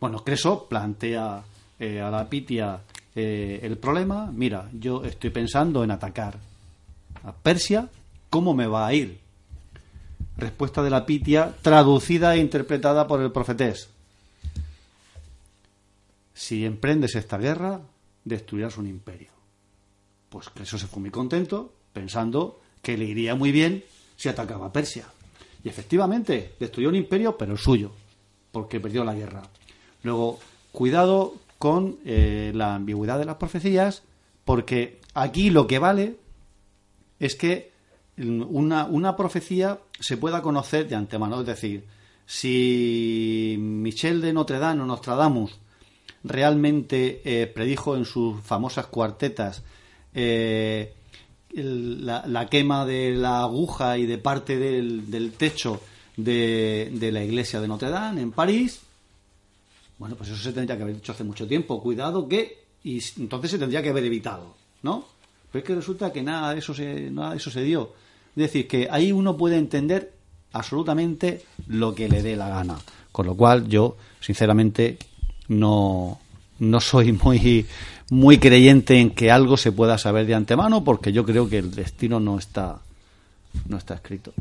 Bueno, 0.00 0.24
Creso 0.24 0.66
plantea 0.68 1.42
eh, 1.78 2.00
a 2.00 2.10
la 2.10 2.28
Pitia 2.28 2.80
eh, 3.14 3.60
el 3.62 3.78
problema, 3.78 4.30
mira, 4.32 4.68
yo 4.72 5.04
estoy 5.04 5.30
pensando 5.30 5.82
en 5.82 5.90
atacar 5.90 6.38
a 7.24 7.32
Persia, 7.32 7.88
¿cómo 8.30 8.54
me 8.54 8.66
va 8.66 8.86
a 8.86 8.94
ir? 8.94 9.18
Respuesta 10.38 10.84
de 10.84 10.90
la 10.90 11.04
Pitia, 11.04 11.54
traducida 11.62 12.34
e 12.34 12.38
interpretada 12.38 13.06
por 13.06 13.20
el 13.20 13.32
profetés. 13.32 13.90
Si 16.32 16.64
emprendes 16.64 17.16
esta 17.16 17.38
guerra, 17.38 17.80
destruirás 18.24 18.78
un 18.78 18.86
imperio. 18.86 19.30
Pues 20.28 20.46
eso 20.62 20.78
se 20.78 20.86
fue 20.86 21.00
muy 21.00 21.10
contento, 21.10 21.72
pensando 21.92 22.60
que 22.82 22.96
le 22.96 23.04
iría 23.04 23.34
muy 23.34 23.50
bien 23.50 23.84
si 24.16 24.28
atacaba 24.28 24.66
a 24.66 24.72
Persia. 24.72 25.06
Y 25.64 25.68
efectivamente, 25.68 26.54
destruyó 26.60 26.88
un 26.88 26.94
imperio, 26.94 27.36
pero 27.36 27.52
el 27.52 27.58
suyo, 27.58 27.90
porque 28.52 28.78
perdió 28.78 29.04
la 29.04 29.14
guerra. 29.14 29.42
Luego, 30.04 30.38
cuidado 30.70 31.34
con 31.58 31.98
eh, 32.04 32.52
la 32.54 32.76
ambigüedad 32.76 33.18
de 33.18 33.24
las 33.24 33.36
profecías, 33.36 34.04
porque 34.44 35.00
aquí 35.14 35.50
lo 35.50 35.66
que 35.66 35.80
vale 35.80 36.16
es 37.18 37.34
que 37.34 37.72
una, 38.18 38.86
una 38.86 39.16
profecía 39.16 39.78
se 39.98 40.16
pueda 40.16 40.42
conocer 40.42 40.88
de 40.88 40.94
antemano. 40.94 41.40
Es 41.40 41.46
decir, 41.46 41.84
si 42.26 43.56
Michel 43.58 44.20
de 44.20 44.32
Notre 44.32 44.58
Dame 44.58 44.82
o 44.82 44.86
Nostradamus 44.86 45.58
realmente 46.24 47.22
eh, 47.24 47.46
predijo 47.46 47.96
en 47.96 48.04
sus 48.04 48.40
famosas 48.42 48.86
cuartetas 48.86 49.62
eh, 50.12 50.92
la, 51.54 52.46
quema 52.50 52.84
de 52.84 53.12
la 53.14 53.40
aguja 53.42 53.98
y 53.98 54.06
de 54.06 54.18
parte 54.18 54.58
del, 54.58 55.32
techo 55.36 55.80
de, 56.16 56.90
de, 56.92 57.12
la 57.12 57.24
iglesia 57.24 57.60
de 57.60 57.68
Notre 57.68 57.88
Dame 57.88 58.20
en 58.20 58.32
París, 58.32 58.80
bueno, 59.98 60.14
pues 60.14 60.30
eso 60.30 60.42
se 60.42 60.52
tendría 60.52 60.76
que 60.76 60.82
haber 60.82 60.94
dicho 60.94 61.12
hace 61.12 61.24
mucho 61.24 61.46
tiempo. 61.46 61.82
Cuidado 61.82 62.28
que... 62.28 62.66
Y 62.84 63.02
entonces 63.18 63.50
se 63.50 63.58
tendría 63.58 63.82
que 63.82 63.88
haber 63.88 64.04
evitado, 64.04 64.54
¿no? 64.82 65.04
Pero 65.50 65.62
es 65.62 65.66
que 65.66 65.74
resulta 65.74 66.12
que 66.12 66.22
nada 66.22 66.52
de 66.52 66.60
eso 66.60 66.72
se, 66.72 67.10
nada 67.10 67.32
de 67.32 67.38
eso 67.38 67.50
se 67.50 67.62
dio. 67.62 67.92
Es 68.36 68.42
decir, 68.42 68.68
que 68.68 68.88
ahí 68.90 69.12
uno 69.12 69.36
puede 69.36 69.56
entender 69.56 70.12
absolutamente 70.52 71.42
lo 71.66 71.94
que 71.94 72.08
le 72.08 72.22
dé 72.22 72.36
la 72.36 72.48
gana. 72.48 72.78
Con 73.12 73.26
lo 73.26 73.34
cual 73.34 73.68
yo, 73.68 73.96
sinceramente, 74.20 74.98
no, 75.48 76.20
no 76.58 76.80
soy 76.80 77.12
muy, 77.24 77.66
muy 78.10 78.38
creyente 78.38 78.98
en 78.98 79.10
que 79.10 79.30
algo 79.30 79.56
se 79.56 79.72
pueda 79.72 79.98
saber 79.98 80.26
de 80.26 80.34
antemano 80.34 80.84
porque 80.84 81.12
yo 81.12 81.24
creo 81.24 81.48
que 81.48 81.58
el 81.58 81.74
destino 81.74 82.20
no 82.20 82.38
está, 82.38 82.78
no 83.66 83.76
está 83.76 83.94
escrito. 83.94 84.32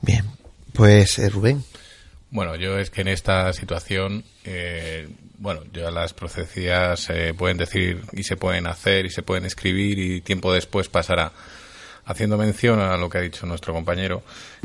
Bien, 0.00 0.24
pues 0.72 1.18
eh, 1.18 1.28
Rubén. 1.28 1.64
Bueno, 2.30 2.54
yo 2.54 2.78
es 2.78 2.90
que 2.90 3.00
en 3.00 3.08
esta 3.08 3.52
situación, 3.52 4.24
eh, 4.44 5.08
bueno, 5.38 5.62
ya 5.72 5.90
las 5.90 6.14
profecías 6.14 7.00
se 7.00 7.34
pueden 7.34 7.56
decir 7.56 8.02
y 8.12 8.22
se 8.22 8.36
pueden 8.36 8.68
hacer 8.68 9.04
y 9.04 9.10
se 9.10 9.22
pueden 9.22 9.44
escribir 9.44 9.98
y 9.98 10.20
tiempo 10.20 10.52
después 10.52 10.88
pasará. 10.88 11.32
Haciendo 12.04 12.36
mención 12.36 12.80
a 12.80 12.96
lo 12.96 13.08
que 13.08 13.18
ha 13.18 13.20
dicho 13.20 13.46
nuestro 13.46 13.72
compañero 13.72 14.22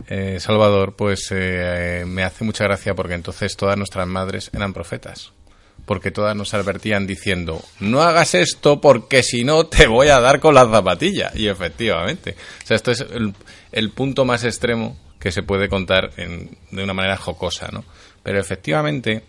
eh, 0.07 0.37
Salvador, 0.39 0.95
pues 0.95 1.27
eh, 1.31 2.03
me 2.07 2.23
hace 2.23 2.43
mucha 2.43 2.63
gracia 2.63 2.95
porque 2.95 3.13
entonces 3.13 3.55
todas 3.55 3.77
nuestras 3.77 4.07
madres 4.07 4.49
eran 4.53 4.73
profetas 4.73 5.31
porque 5.85 6.11
todas 6.11 6.35
nos 6.35 6.53
advertían 6.53 7.05
diciendo, 7.07 7.63
no 7.79 8.01
hagas 8.01 8.33
esto 8.33 8.81
porque 8.81 9.23
si 9.23 9.43
no 9.43 9.67
te 9.67 9.87
voy 9.87 10.07
a 10.07 10.19
dar 10.19 10.39
con 10.39 10.55
la 10.55 10.65
zapatilla. 10.65 11.31
Y 11.35 11.47
efectivamente, 11.47 12.35
o 12.63 12.65
sea, 12.65 12.75
esto 12.75 12.91
es 12.91 13.05
el, 13.71 13.91
punto 13.91 14.25
más 14.25 14.43
extremo 14.43 14.97
que 15.19 15.31
se 15.31 15.43
puede 15.43 15.69
contar 15.69 16.11
de 16.15 16.83
una 16.83 16.93
manera 16.93 17.17
jocosa, 17.17 17.69
¿no? 17.71 17.83
Pero 18.23 18.39
efectivamente 18.39 19.23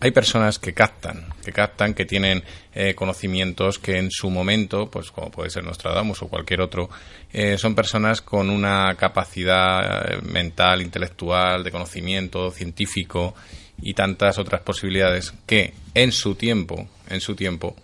hay 0.00 0.12
personas 0.12 0.58
que 0.58 0.72
captan, 0.72 1.26
que 1.44 1.52
captan, 1.52 1.92
que 1.92 2.06
tienen 2.06 2.42
eh, 2.74 2.94
conocimientos 2.94 3.78
que 3.78 3.98
en 3.98 4.10
su 4.10 4.30
momento, 4.30 4.90
pues 4.90 5.10
como 5.10 5.30
puede 5.30 5.50
ser 5.50 5.62
Nostradamus 5.62 6.22
o 6.22 6.28
cualquier 6.28 6.62
otro, 6.62 6.88
eh, 7.32 7.58
son 7.58 7.74
personas 7.74 8.22
con 8.22 8.48
una 8.48 8.94
capacidad 8.96 10.10
eh, 10.10 10.22
mental, 10.22 10.80
intelectual, 10.80 11.62
de 11.62 11.70
conocimiento 11.70 12.50
científico 12.50 13.34
y 13.82 13.92
tantas 13.92 14.38
otras 14.38 14.62
posibilidades 14.62 15.34
que 15.46 15.74
en 15.94 16.12
su 16.12 16.34
tiempo, 16.34 16.88
en 17.08 17.20
su 17.20 17.36
tiempo, 17.36 17.76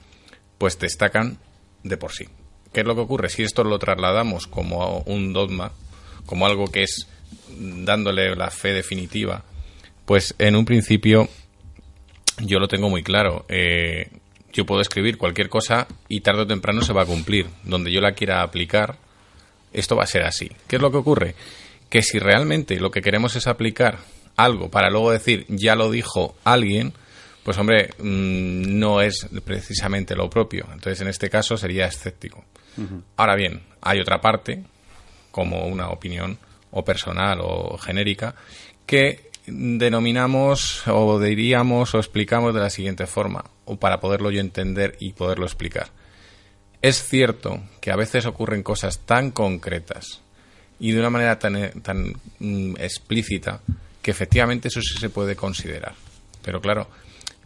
pues 0.56 0.78
destacan 0.78 1.36
de 1.82 1.98
por 1.98 2.12
sí. 2.12 2.26
¿Qué 2.72 2.80
es 2.80 2.86
lo 2.86 2.94
que 2.94 3.02
ocurre? 3.02 3.28
Si 3.28 3.42
esto 3.42 3.62
lo 3.62 3.78
trasladamos 3.78 4.46
como 4.46 5.00
un 5.00 5.34
dogma, 5.34 5.72
como 6.24 6.46
algo 6.46 6.66
que 6.66 6.82
es 6.82 7.08
dándole 7.58 8.34
la 8.36 8.50
fe 8.50 8.72
definitiva, 8.72 9.44
pues 10.06 10.34
en 10.38 10.56
un 10.56 10.64
principio 10.64 11.28
yo 12.38 12.58
lo 12.58 12.68
tengo 12.68 12.88
muy 12.90 13.02
claro. 13.02 13.44
Eh, 13.48 14.10
yo 14.52 14.64
puedo 14.64 14.80
escribir 14.80 15.18
cualquier 15.18 15.48
cosa 15.48 15.86
y 16.08 16.20
tarde 16.20 16.42
o 16.42 16.46
temprano 16.46 16.82
se 16.82 16.92
va 16.92 17.02
a 17.02 17.06
cumplir. 17.06 17.46
Donde 17.64 17.92
yo 17.92 18.00
la 18.00 18.12
quiera 18.12 18.42
aplicar, 18.42 18.96
esto 19.72 19.96
va 19.96 20.04
a 20.04 20.08
ser 20.08 20.22
así. 20.22 20.50
¿Qué 20.66 20.76
es 20.76 20.82
lo 20.82 20.90
que 20.90 20.98
ocurre? 20.98 21.34
Que 21.88 22.02
si 22.02 22.18
realmente 22.18 22.80
lo 22.80 22.90
que 22.90 23.02
queremos 23.02 23.36
es 23.36 23.46
aplicar 23.46 23.98
algo 24.36 24.70
para 24.70 24.90
luego 24.90 25.12
decir 25.12 25.46
ya 25.48 25.74
lo 25.74 25.90
dijo 25.90 26.36
alguien, 26.44 26.92
pues 27.42 27.58
hombre, 27.58 27.90
mm, 27.98 28.78
no 28.78 29.00
es 29.00 29.28
precisamente 29.44 30.16
lo 30.16 30.28
propio. 30.28 30.66
Entonces, 30.72 31.00
en 31.00 31.08
este 31.08 31.30
caso 31.30 31.56
sería 31.56 31.86
escéptico. 31.86 32.44
Ahora 33.16 33.36
bien, 33.36 33.62
hay 33.80 34.00
otra 34.00 34.20
parte, 34.20 34.62
como 35.30 35.66
una 35.66 35.88
opinión 35.88 36.38
o 36.72 36.84
personal 36.84 37.38
o 37.40 37.78
genérica, 37.78 38.34
que 38.84 39.25
denominamos 39.46 40.86
o 40.86 41.20
diríamos 41.20 41.94
o 41.94 41.98
explicamos 41.98 42.54
de 42.54 42.60
la 42.60 42.70
siguiente 42.70 43.06
forma, 43.06 43.44
o 43.64 43.76
para 43.76 44.00
poderlo 44.00 44.30
yo 44.30 44.40
entender 44.40 44.96
y 45.00 45.12
poderlo 45.12 45.46
explicar. 45.46 45.88
Es 46.82 47.02
cierto 47.02 47.62
que 47.80 47.90
a 47.90 47.96
veces 47.96 48.26
ocurren 48.26 48.62
cosas 48.62 49.00
tan 49.00 49.30
concretas 49.30 50.20
y 50.78 50.92
de 50.92 51.00
una 51.00 51.10
manera 51.10 51.38
tan, 51.38 51.80
tan 51.82 52.12
mm, 52.38 52.74
explícita 52.78 53.60
que 54.02 54.10
efectivamente 54.10 54.68
eso 54.68 54.80
sí 54.80 54.98
se 54.98 55.10
puede 55.10 55.34
considerar. 55.34 55.94
Pero 56.42 56.60
claro, 56.60 56.88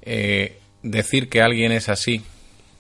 eh, 0.03 0.59
decir 0.83 1.29
que 1.29 1.41
alguien 1.41 1.73
es 1.73 1.89
así 1.89 2.23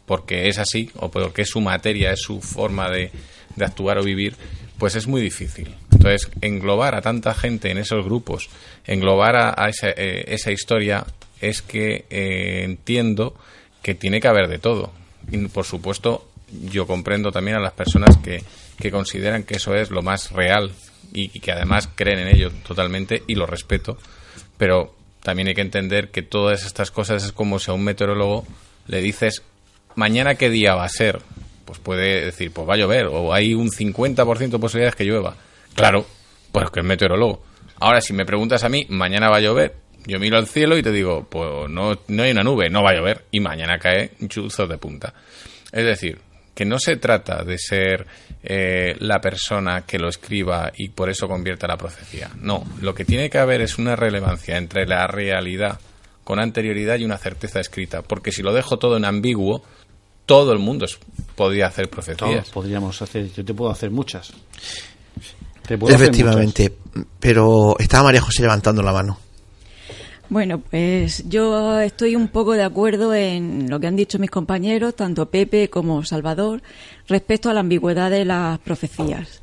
porque 0.07 0.49
es 0.49 0.59
así 0.59 0.91
o 0.97 1.11
porque 1.11 1.43
es 1.43 1.51
su 1.51 1.61
materia, 1.61 2.13
es 2.13 2.21
su 2.21 2.41
forma 2.41 2.91
de, 2.91 3.13
actuar 3.61 3.99
o 3.99 4.03
vivir, 4.03 4.35
pues 4.81 4.97
es 4.97 5.07
muy 5.07 5.20
difícil. 5.20 5.77
Entonces, 5.93 6.31
englobar 6.40 6.94
a 6.94 7.02
tanta 7.02 7.35
gente 7.35 7.70
en 7.70 7.77
esos 7.77 8.02
grupos, 8.02 8.48
englobar 8.86 9.36
a, 9.36 9.70
eh, 9.82 10.24
esa, 10.27 10.51
historia, 10.51 11.05
es 11.40 11.61
que 11.61 12.07
eh, 12.09 12.62
entiendo 12.65 13.36
que 13.82 13.94
tiene 13.94 14.20
que 14.20 14.28
haber 14.28 14.48
de 14.48 14.59
todo. 14.59 14.90
Y 15.31 15.36
por 15.48 15.66
supuesto, 15.66 16.27
yo 16.65 16.86
comprendo 16.86 17.31
también 17.31 17.59
a 17.59 17.61
las 17.61 17.74
personas 17.74 18.16
que, 18.16 18.43
que 18.78 18.90
consideran 18.90 19.44
que 19.44 19.57
eso 19.57 19.74
es 19.74 19.90
lo 19.90 20.01
más 20.01 20.32
real 20.32 20.73
y, 21.12 21.28
que 21.28 21.52
además 21.52 21.89
creen 21.94 22.20
en 22.20 22.28
ello 22.28 22.51
totalmente 22.66 23.23
y 23.27 23.35
lo 23.35 23.44
respeto, 23.44 23.98
pero 24.57 24.94
también 25.23 25.48
hay 25.48 25.55
que 25.55 25.61
entender 25.61 26.11
que 26.11 26.23
todas 26.23 26.65
estas 26.65 26.90
cosas 26.90 27.23
es 27.23 27.32
como 27.32 27.59
si 27.59 27.70
a 27.70 27.74
un 27.74 27.85
meteorólogo 27.85 28.47
le 28.86 29.02
dices 29.02 29.43
mañana 29.94 30.36
qué 30.36 30.48
día 30.48 30.74
va 30.74 30.85
a 30.85 30.89
ser, 30.89 31.20
pues 31.71 31.79
puede 31.79 32.25
decir 32.25 32.51
pues 32.53 32.69
va 32.69 32.75
a 32.75 32.77
llover 32.77 33.07
o 33.07 33.33
hay 33.33 33.55
un 33.55 33.71
50% 33.71 34.51
de 34.51 34.59
posibilidades 34.59 34.97
que 34.97 35.05
llueva. 35.05 35.37
Claro, 35.77 36.05
pues 36.51 36.69
que 36.71 36.81
es 36.81 36.87
meteorólogo. 36.87 37.45
Ahora 37.79 38.01
si 38.01 38.13
me 38.13 38.27
preguntas 38.27 38.65
a 38.65 38.69
mí, 38.69 38.87
mañana 38.89 39.31
va 39.31 39.37
a 39.37 39.41
llover, 39.41 39.77
yo 40.05 40.19
miro 40.19 40.37
al 40.37 40.49
cielo 40.49 40.77
y 40.77 40.83
te 40.83 40.91
digo, 40.91 41.29
pues 41.31 41.71
no, 41.71 41.97
no 42.09 42.23
hay 42.25 42.33
una 42.33 42.43
nube, 42.43 42.69
no 42.71 42.83
va 42.83 42.91
a 42.91 42.95
llover 42.95 43.25
y 43.31 43.39
mañana 43.39 43.79
cae 43.79 44.11
un 44.21 44.29
chuzo 44.29 44.67
de 44.67 44.79
punta. 44.79 45.15
Es 45.71 45.85
decir, 45.85 46.19
que 46.53 46.65
no 46.65 46.81
se 46.81 46.97
trata 46.97 47.45
de 47.45 47.57
ser 47.57 48.05
eh, 48.43 48.97
la 48.99 49.21
persona 49.21 49.87
que 49.87 50.01
lo 50.01 50.09
escriba 50.09 50.73
y 50.77 50.89
por 50.89 51.09
eso 51.09 51.29
convierta 51.29 51.69
la 51.69 51.77
profecía. 51.77 52.31
No, 52.41 52.65
lo 52.81 52.97
que 52.97 53.05
tiene 53.05 53.31
que 53.31 53.39
haber 53.39 53.61
es 53.61 53.79
una 53.79 53.95
relevancia 53.95 54.57
entre 54.57 54.87
la 54.87 55.07
realidad 55.07 55.79
con 56.25 56.41
anterioridad 56.41 56.99
y 56.99 57.05
una 57.05 57.19
certeza 57.19 57.61
escrita, 57.61 58.03
porque 58.03 58.33
si 58.33 58.43
lo 58.43 58.53
dejo 58.53 58.79
todo 58.79 58.97
en 58.97 59.05
ambiguo, 59.05 59.65
todo 60.27 60.53
el 60.53 60.59
mundo 60.59 60.87
podría 61.35 61.67
hacer 61.67 61.89
profecías. 61.89 62.51
podríamos 62.51 63.01
hacer, 63.03 63.33
yo 63.33 63.45
te 63.45 63.55
puedo 63.55 63.71
hacer 63.71 63.91
muchas. 63.91 64.33
Efectivamente, 65.69 66.73
pero 67.21 67.77
estaba 67.79 68.05
María 68.05 68.21
José 68.21 68.43
levantando 68.43 68.83
la 68.83 68.93
mano. 68.93 69.19
Bueno, 70.29 70.61
pues 70.61 71.29
yo 71.29 71.81
estoy 71.81 72.15
un 72.15 72.29
poco 72.29 72.53
de 72.53 72.63
acuerdo 72.63 73.13
en 73.15 73.69
lo 73.69 73.81
que 73.81 73.89
han 73.89 73.97
dicho 73.97 74.19
mis 74.21 74.31
compañeros, 74.31 74.95
tanto 74.95 75.27
Pepe 75.27 75.69
como 75.69 76.05
Salvador, 76.05 76.63
respecto 77.09 77.51
a 77.51 77.55
la 77.55 77.61
ambigüedad 77.61 78.11
de 78.11 78.25
las 78.25 78.59
profecías. 78.61 79.41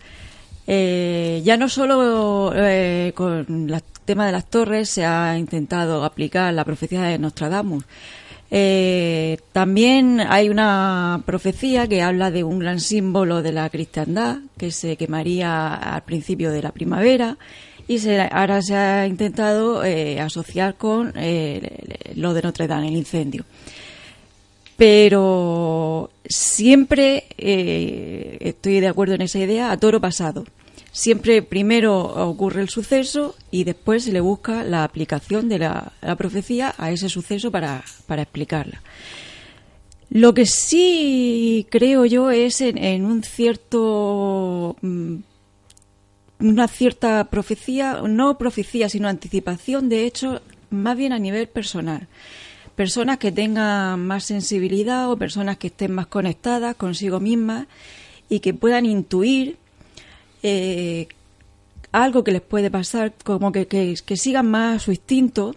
Eh, 0.65 1.41
ya 1.43 1.57
no 1.57 1.67
solo 1.67 2.53
eh, 2.55 3.11
con 3.15 3.69
el 3.69 3.83
tema 4.05 4.25
de 4.25 4.31
las 4.31 4.49
torres 4.49 4.89
se 4.89 5.05
ha 5.05 5.37
intentado 5.37 6.03
aplicar 6.03 6.53
la 6.53 6.63
profecía 6.63 7.03
de 7.03 7.19
Nostradamus, 7.19 7.83
eh, 8.49 9.37
también 9.51 10.21
hay 10.21 10.49
una 10.49 11.21
profecía 11.25 11.87
que 11.87 12.01
habla 12.01 12.31
de 12.31 12.43
un 12.43 12.59
gran 12.59 12.79
símbolo 12.79 13.41
de 13.41 13.51
la 13.51 13.69
cristiandad 13.69 14.37
que 14.57 14.71
se 14.71 14.95
quemaría 14.95 15.73
al 15.73 16.03
principio 16.03 16.51
de 16.51 16.61
la 16.61 16.71
primavera 16.71 17.37
y 17.89 17.99
se, 17.99 18.21
ahora 18.21 18.61
se 18.61 18.75
ha 18.75 19.07
intentado 19.07 19.83
eh, 19.83 20.19
asociar 20.21 20.75
con 20.75 21.13
eh, 21.15 22.13
lo 22.15 22.33
de 22.33 22.41
Notre 22.41 22.67
Dame, 22.67 22.87
el 22.87 22.95
incendio. 22.95 23.45
Pero 24.77 26.11
siempre 26.25 27.25
estoy 27.37 28.79
de 28.79 28.87
acuerdo 28.87 29.15
en 29.15 29.21
esa 29.21 29.39
idea 29.39 29.71
a 29.71 29.77
toro 29.77 29.99
pasado. 29.99 30.45
Siempre 30.97 31.43
primero 31.43 31.95
ocurre 32.27 32.59
el 32.59 32.69
suceso 32.69 33.35
y 33.51 33.65
después 33.65 34.05
se 34.05 34.11
le 34.11 34.19
busca 34.19 34.63
la 34.63 34.83
aplicación 34.83 35.47
de 35.47 35.59
la, 35.59 35.93
profecía 36.17 36.73
a 36.75 36.89
ese 36.89 37.07
suceso 37.07 37.51
para, 37.51 37.83
para, 38.07 38.23
explicarla. 38.23 38.81
Lo 40.09 40.33
que 40.33 40.47
sí 40.47 41.67
creo 41.69 42.05
yo 42.05 42.31
es 42.31 42.61
en, 42.61 43.05
un 43.05 43.21
cierto 43.21 44.75
mm, 44.81 45.17
una 46.39 46.67
cierta 46.67 47.25
profecía, 47.25 48.01
no 48.07 48.39
profecía, 48.39 48.89
sino 48.89 49.07
anticipación 49.07 49.89
de 49.89 50.03
hecho 50.07 50.41
más 50.71 50.97
bien 50.97 51.13
a 51.13 51.19
nivel 51.19 51.47
personal. 51.47 52.07
Personas 52.75 53.19
que 53.19 53.31
tengan 53.31 54.03
más 54.03 54.23
sensibilidad 54.23 55.11
o 55.11 55.15
personas 55.15 55.57
que 55.57 55.67
estén 55.67 55.91
más 55.91 56.07
conectadas 56.07 56.75
consigo 56.75 57.19
mismas 57.19 57.67
y 58.29 58.39
que 58.39 58.55
puedan 58.55 58.87
intuir 58.87 59.59
eh, 60.43 61.07
algo 61.91 62.23
que 62.23 62.31
les 62.31 62.41
puede 62.41 62.69
pasar, 62.69 63.13
como 63.23 63.51
que, 63.51 63.67
que, 63.67 64.17
sigan 64.17 64.49
más 64.49 64.83
su 64.83 64.91
instinto 64.91 65.55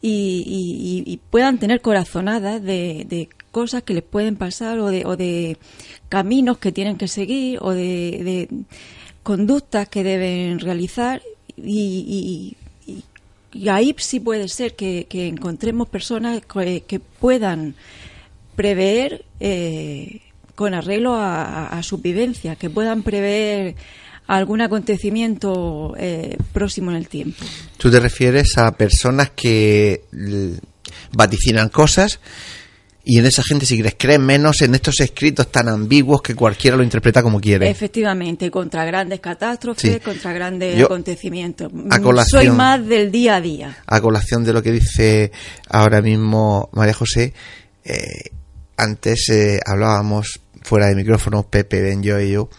y, 0.00 1.20
puedan 1.30 1.58
tener 1.58 1.80
corazonadas 1.80 2.62
de, 2.62 3.28
cosas 3.50 3.82
que 3.82 3.94
les 3.94 4.02
pueden 4.02 4.36
pasar 4.36 4.78
o 4.78 4.88
de, 4.88 5.04
o 5.06 5.16
de 5.16 5.56
caminos 6.08 6.58
que 6.58 6.70
tienen 6.70 6.96
que 6.96 7.08
seguir 7.08 7.58
o 7.60 7.72
de, 7.72 8.48
conductas 9.22 9.88
que 9.88 10.04
deben 10.04 10.58
realizar. 10.58 11.22
Y, 11.56 12.56
ahí 13.68 13.94
sí 13.98 14.20
puede 14.20 14.48
ser 14.48 14.74
que, 14.74 15.06
encontremos 15.10 15.88
personas 15.88 16.42
que, 16.42 17.00
puedan 17.20 17.74
prever 18.56 19.24
eh, 19.40 20.20
con 20.54 20.74
arreglo 20.74 21.14
a, 21.14 21.80
su 21.84 21.98
vivencia, 21.98 22.56
que 22.56 22.68
puedan 22.68 23.02
prever 23.04 23.76
algún 24.28 24.60
acontecimiento 24.60 25.94
eh, 25.98 26.36
próximo 26.52 26.90
en 26.90 26.98
el 26.98 27.08
tiempo. 27.08 27.44
Tú 27.76 27.90
te 27.90 27.98
refieres 27.98 28.56
a 28.58 28.70
personas 28.72 29.30
que 29.30 30.02
vaticinan 31.12 31.70
cosas 31.70 32.20
y 33.04 33.18
en 33.18 33.24
esa 33.24 33.42
gente, 33.42 33.64
si 33.64 33.74
quieres, 33.74 33.94
creen 33.98 34.20
menos 34.20 34.60
en 34.60 34.74
estos 34.74 35.00
escritos 35.00 35.50
tan 35.50 35.66
ambiguos 35.70 36.20
que 36.20 36.34
cualquiera 36.34 36.76
lo 36.76 36.82
interpreta 36.82 37.22
como 37.22 37.40
quiere. 37.40 37.70
Efectivamente, 37.70 38.50
contra 38.50 38.84
grandes 38.84 39.20
catástrofes, 39.20 40.02
contra 40.02 40.34
grandes 40.34 40.84
acontecimientos. 40.84 41.72
Soy 42.28 42.50
más 42.50 42.86
del 42.86 43.10
día 43.10 43.36
a 43.36 43.40
día. 43.40 43.78
A 43.86 44.02
colación 44.02 44.44
de 44.44 44.52
lo 44.52 44.62
que 44.62 44.72
dice 44.72 45.32
ahora 45.70 46.02
mismo 46.02 46.68
María 46.74 46.92
José, 46.92 47.32
eh, 47.82 47.96
antes 48.76 49.30
eh, 49.30 49.58
hablábamos 49.64 50.40
fuera 50.60 50.88
de 50.88 50.94
micrófono, 50.94 51.44
Pepe, 51.44 51.80
Ben, 51.80 52.02
yo 52.02 52.20
y 52.20 52.32
yo, 52.32 52.50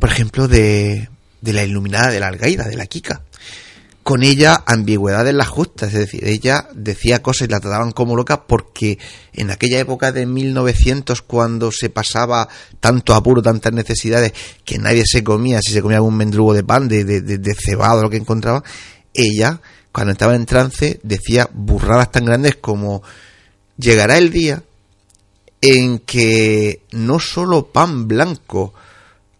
por 0.00 0.10
ejemplo, 0.10 0.48
de, 0.48 1.08
de 1.40 1.52
la 1.52 1.64
iluminada 1.64 2.10
de 2.10 2.20
la 2.20 2.28
Algaida, 2.28 2.64
de 2.64 2.76
la 2.76 2.86
Kika. 2.86 3.22
Con 4.02 4.22
ella 4.22 4.64
ambigüedades 4.66 5.34
las 5.34 5.48
justas, 5.48 5.92
es 5.92 6.00
decir, 6.00 6.26
ella 6.26 6.68
decía 6.74 7.22
cosas 7.22 7.46
y 7.46 7.50
la 7.50 7.60
trataban 7.60 7.92
como 7.92 8.16
loca 8.16 8.44
porque 8.46 8.98
en 9.34 9.50
aquella 9.50 9.78
época 9.78 10.10
de 10.10 10.24
1900 10.24 11.20
cuando 11.22 11.70
se 11.70 11.90
pasaba 11.90 12.48
tanto 12.80 13.14
apuro, 13.14 13.42
tantas 13.42 13.74
necesidades 13.74 14.32
que 14.64 14.78
nadie 14.78 15.04
se 15.06 15.22
comía, 15.22 15.60
si 15.60 15.72
se 15.72 15.82
comía 15.82 15.98
algún 15.98 16.16
mendrugo 16.16 16.54
de 16.54 16.64
pan, 16.64 16.88
de, 16.88 17.04
de, 17.04 17.20
de 17.20 17.54
cebado, 17.54 18.02
lo 18.02 18.10
que 18.10 18.16
encontraba, 18.16 18.64
ella 19.12 19.60
cuando 19.92 20.12
estaba 20.12 20.34
en 20.34 20.46
trance 20.46 20.98
decía 21.02 21.48
burradas 21.52 22.10
tan 22.10 22.24
grandes 22.24 22.56
como 22.56 23.02
llegará 23.76 24.16
el 24.16 24.30
día 24.30 24.62
en 25.60 25.98
que 25.98 26.82
no 26.92 27.20
solo 27.20 27.66
pan 27.66 28.08
blanco 28.08 28.72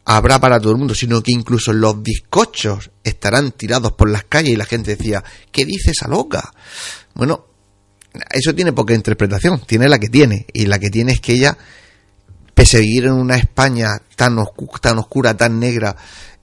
habrá 0.04 0.40
para 0.40 0.58
todo 0.58 0.72
el 0.72 0.78
mundo, 0.78 0.94
sino 0.94 1.22
que 1.22 1.32
incluso 1.32 1.72
los 1.72 2.02
bizcochos 2.02 2.90
estarán 3.04 3.52
tirados 3.52 3.92
por 3.92 4.10
las 4.10 4.24
calles 4.24 4.52
y 4.52 4.56
la 4.56 4.64
gente 4.64 4.96
decía, 4.96 5.22
¿qué 5.52 5.64
dice 5.64 5.92
esa 5.92 6.08
loca? 6.08 6.52
Bueno, 7.14 7.46
eso 8.30 8.54
tiene 8.54 8.72
poca 8.72 8.94
interpretación, 8.94 9.60
tiene 9.66 9.88
la 9.88 9.98
que 9.98 10.08
tiene, 10.08 10.46
y 10.52 10.66
la 10.66 10.78
que 10.78 10.90
tiene 10.90 11.12
es 11.12 11.20
que 11.20 11.32
ella, 11.32 11.56
pese 12.54 12.78
a 12.78 12.80
vivir 12.80 13.04
en 13.04 13.12
una 13.12 13.36
España 13.36 13.90
tan, 14.16 14.36
tan 14.80 14.98
oscura, 14.98 15.36
tan 15.36 15.60
negra, 15.60 15.96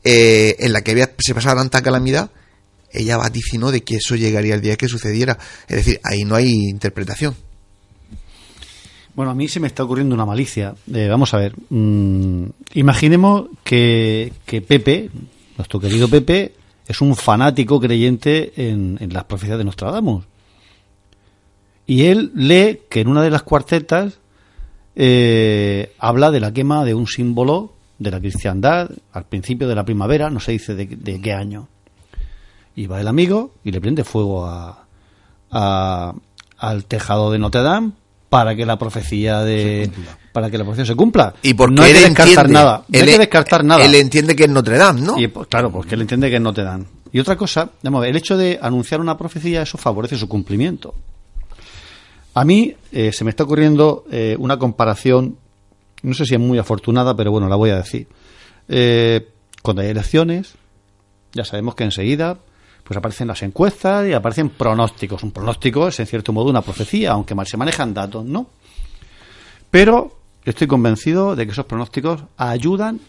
eh, 0.04 0.56
en 0.60 0.72
la 0.72 0.82
que 0.82 0.92
había, 0.92 1.12
se 1.18 1.34
pasaba 1.34 1.62
tanta 1.62 1.82
calamidad, 1.82 2.32
ella 2.92 3.18
vaticinó 3.18 3.72
de 3.72 3.84
que 3.84 3.98
eso 3.98 4.16
llegaría 4.16 4.56
el 4.56 4.62
día 4.62 4.78
que 4.78 4.88
sucediera. 4.88 5.38
Es 5.68 5.78
decir, 5.78 6.00
ahí 6.04 6.24
no 6.24 6.36
hay 6.36 6.48
interpretación. 6.48 7.36
Bueno, 9.18 9.32
a 9.32 9.34
mí 9.34 9.48
se 9.48 9.60
me 9.60 9.66
está 9.66 9.84
ocurriendo 9.84 10.14
una 10.14 10.28
malicia. 10.28 10.76
vamos 10.86 11.34
a 11.34 11.38
ver, 11.38 11.56
mm, 11.72 12.44
imaginemos 12.76 13.48
que, 13.64 14.32
Pepe, 14.46 15.10
nuestro 15.58 15.80
querido 15.80 16.08
Pepe, 16.08 16.54
es 16.88 17.02
un 17.02 17.16
fanático 17.16 17.80
creyente 17.80 18.54
en, 18.56 19.00
las 19.12 19.24
profecías 19.24 19.58
de 19.58 19.64
Nostradamus. 19.64 20.24
Y 21.88 22.04
él 22.04 22.32
lee 22.36 22.82
que 22.92 23.02
en 23.02 23.08
una 23.08 23.24
de 23.24 23.32
las 23.32 23.42
cuartetas 23.42 24.20
eh, 24.96 25.96
habla 25.98 26.30
de 26.30 26.40
la 26.40 26.54
quema 26.54 26.86
de 26.86 26.94
un 26.94 27.08
símbolo 27.08 27.74
de 27.98 28.12
la 28.12 28.20
cristiandad 28.20 28.92
al 29.14 29.26
principio 29.26 29.68
de 29.68 29.74
la 29.74 29.84
primavera, 29.84 30.30
no 30.30 30.40
se 30.40 30.52
dice 30.52 30.76
de, 30.76 31.22
qué 31.22 31.34
año. 31.34 31.70
Y 32.76 32.86
va 32.86 33.02
el 33.02 33.08
amigo 33.08 33.56
y 33.64 33.72
le 33.72 33.82
prende 33.82 34.04
fuego 34.04 34.46
a, 34.46 34.86
al 35.50 36.86
tejado 36.86 37.32
de 37.32 37.40
Notre 37.40 37.64
Dame 37.64 37.94
para 38.30 38.56
que 38.56 38.66
la 38.66 38.78
profecía 38.78 39.42
de 39.44 39.90
para 40.32 40.50
que 40.50 40.58
la 40.58 40.64
profecía 40.64 40.86
se 40.86 40.96
cumpla. 40.96 41.34
Y 41.42 41.54
porque 41.54 41.76
no 41.76 41.84
hay 41.84 41.94
que 41.94 42.02
descartar 42.02 42.50
nada. 42.50 42.84
No 42.88 43.00
hay 43.00 43.06
que 43.06 43.18
descartar 43.18 43.64
nada. 43.64 43.84
Él 43.84 43.96
entiende 43.96 44.36
que 44.36 44.44
es 44.44 44.50
Notre 44.50 44.78
Dame, 44.78 45.02
¿no? 45.02 45.20
Y, 45.20 45.28
pues, 45.28 45.48
claro, 45.48 45.72
porque 45.72 45.96
él 45.96 46.02
entiende 46.02 46.30
que 46.30 46.36
es 46.36 46.42
Notre 46.42 46.64
Dame. 46.64 46.86
Y 47.12 47.20
otra 47.20 47.36
cosa, 47.36 47.72
el 47.82 48.16
hecho 48.16 48.38
de 48.38 48.60
anunciar 48.62 49.00
una 49.00 49.18
profecía, 49.18 49.62
eso 49.62 49.78
favorece 49.78 50.18
su 50.18 50.28
cumplimiento. 50.28 50.94
A 52.34 52.46
mí 52.46 52.76
eh, 52.92 53.12
se 53.12 53.24
me 53.24 53.32
está 53.32 53.46
ocurriendo 53.46 54.04
eh, 54.12 54.36
una 54.38 54.60
comparación, 54.60 55.38
no 56.04 56.14
sé 56.14 56.26
si 56.26 56.36
es 56.36 56.40
muy 56.40 56.60
afortunada, 56.60 57.16
pero 57.16 57.32
bueno, 57.32 57.48
la 57.48 57.56
voy 57.56 57.72
a 57.72 57.78
decir. 57.78 58.08
Eh, 58.68 59.28
cuando 59.64 59.82
hay 59.82 59.88
elecciones, 59.88 60.54
ya 61.34 61.46
sabemos 61.46 61.74
que 61.74 61.86
enseguida 61.86 62.38
pues 62.88 62.98
aparecen 62.98 63.28
las 63.28 63.44
encuestas 63.44 64.08
y 64.08 64.14
aparecen 64.14 64.50
pronósticos. 64.50 65.22
Un 65.22 65.32
pronóstico 65.32 65.90
es 65.90 66.00
en 66.00 66.08
cierto 66.08 66.32
modo 66.32 66.50
una 66.50 66.62
profecía, 66.62 67.12
aunque 67.12 67.36
mal 67.36 67.46
se 67.46 67.58
manejan 67.58 67.94
datos, 67.94 68.24
¿no? 68.24 68.48
Pero 69.70 70.16
estoy 70.46 70.68
convencido 70.68 71.36
de 71.36 71.46
que 71.46 71.52
esos 71.52 71.66
pronósticos 71.66 72.22
ayudan, 72.38 73.02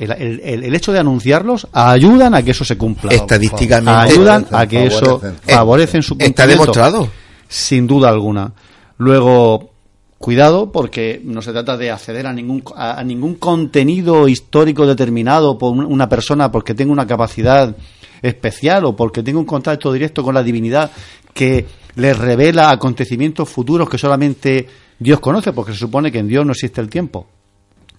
el, 0.00 0.74
hecho 0.74 0.92
de 0.92 0.98
anunciarlos 0.98 1.68
ayudan 1.72 2.34
a 2.34 2.42
que 2.42 2.50
eso 2.50 2.64
se 2.64 2.76
cumpla. 2.76 3.12
Estadísticamente. 3.12 4.12
Ayudan 4.12 4.44
a 4.50 4.66
que 4.66 4.86
eso 4.86 5.20
favorecen 5.42 6.02
su 6.02 6.14
cumplimiento. 6.14 6.42
Está 6.42 6.46
demostrado. 6.48 7.08
Sin 7.46 7.86
duda 7.86 8.08
alguna. 8.08 8.52
Luego, 8.98 9.70
cuidado 10.18 10.72
porque 10.72 11.20
no 11.22 11.42
se 11.42 11.52
trata 11.52 11.76
de 11.76 11.92
acceder 11.92 12.26
a 12.26 12.32
ningún, 12.32 12.64
a 12.74 13.04
ningún 13.04 13.36
contenido 13.36 14.26
histórico 14.26 14.84
determinado 14.84 15.56
por 15.58 15.72
una 15.72 16.08
persona 16.08 16.50
porque 16.50 16.74
tenga 16.74 16.90
una 16.90 17.06
capacidad 17.06 17.76
especial 18.22 18.84
o 18.84 18.96
porque 18.96 19.22
tenga 19.22 19.38
un 19.38 19.44
contacto 19.44 19.92
directo 19.92 20.22
con 20.22 20.34
la 20.34 20.42
divinidad 20.42 20.90
que 21.34 21.66
le 21.96 22.14
revela 22.14 22.70
acontecimientos 22.70 23.48
futuros 23.48 23.88
que 23.88 23.98
solamente 23.98 24.66
Dios 24.98 25.20
conoce, 25.20 25.52
porque 25.52 25.72
se 25.72 25.78
supone 25.78 26.12
que 26.12 26.20
en 26.20 26.28
Dios 26.28 26.46
no 26.46 26.52
existe 26.52 26.80
el 26.80 26.88
tiempo. 26.88 27.26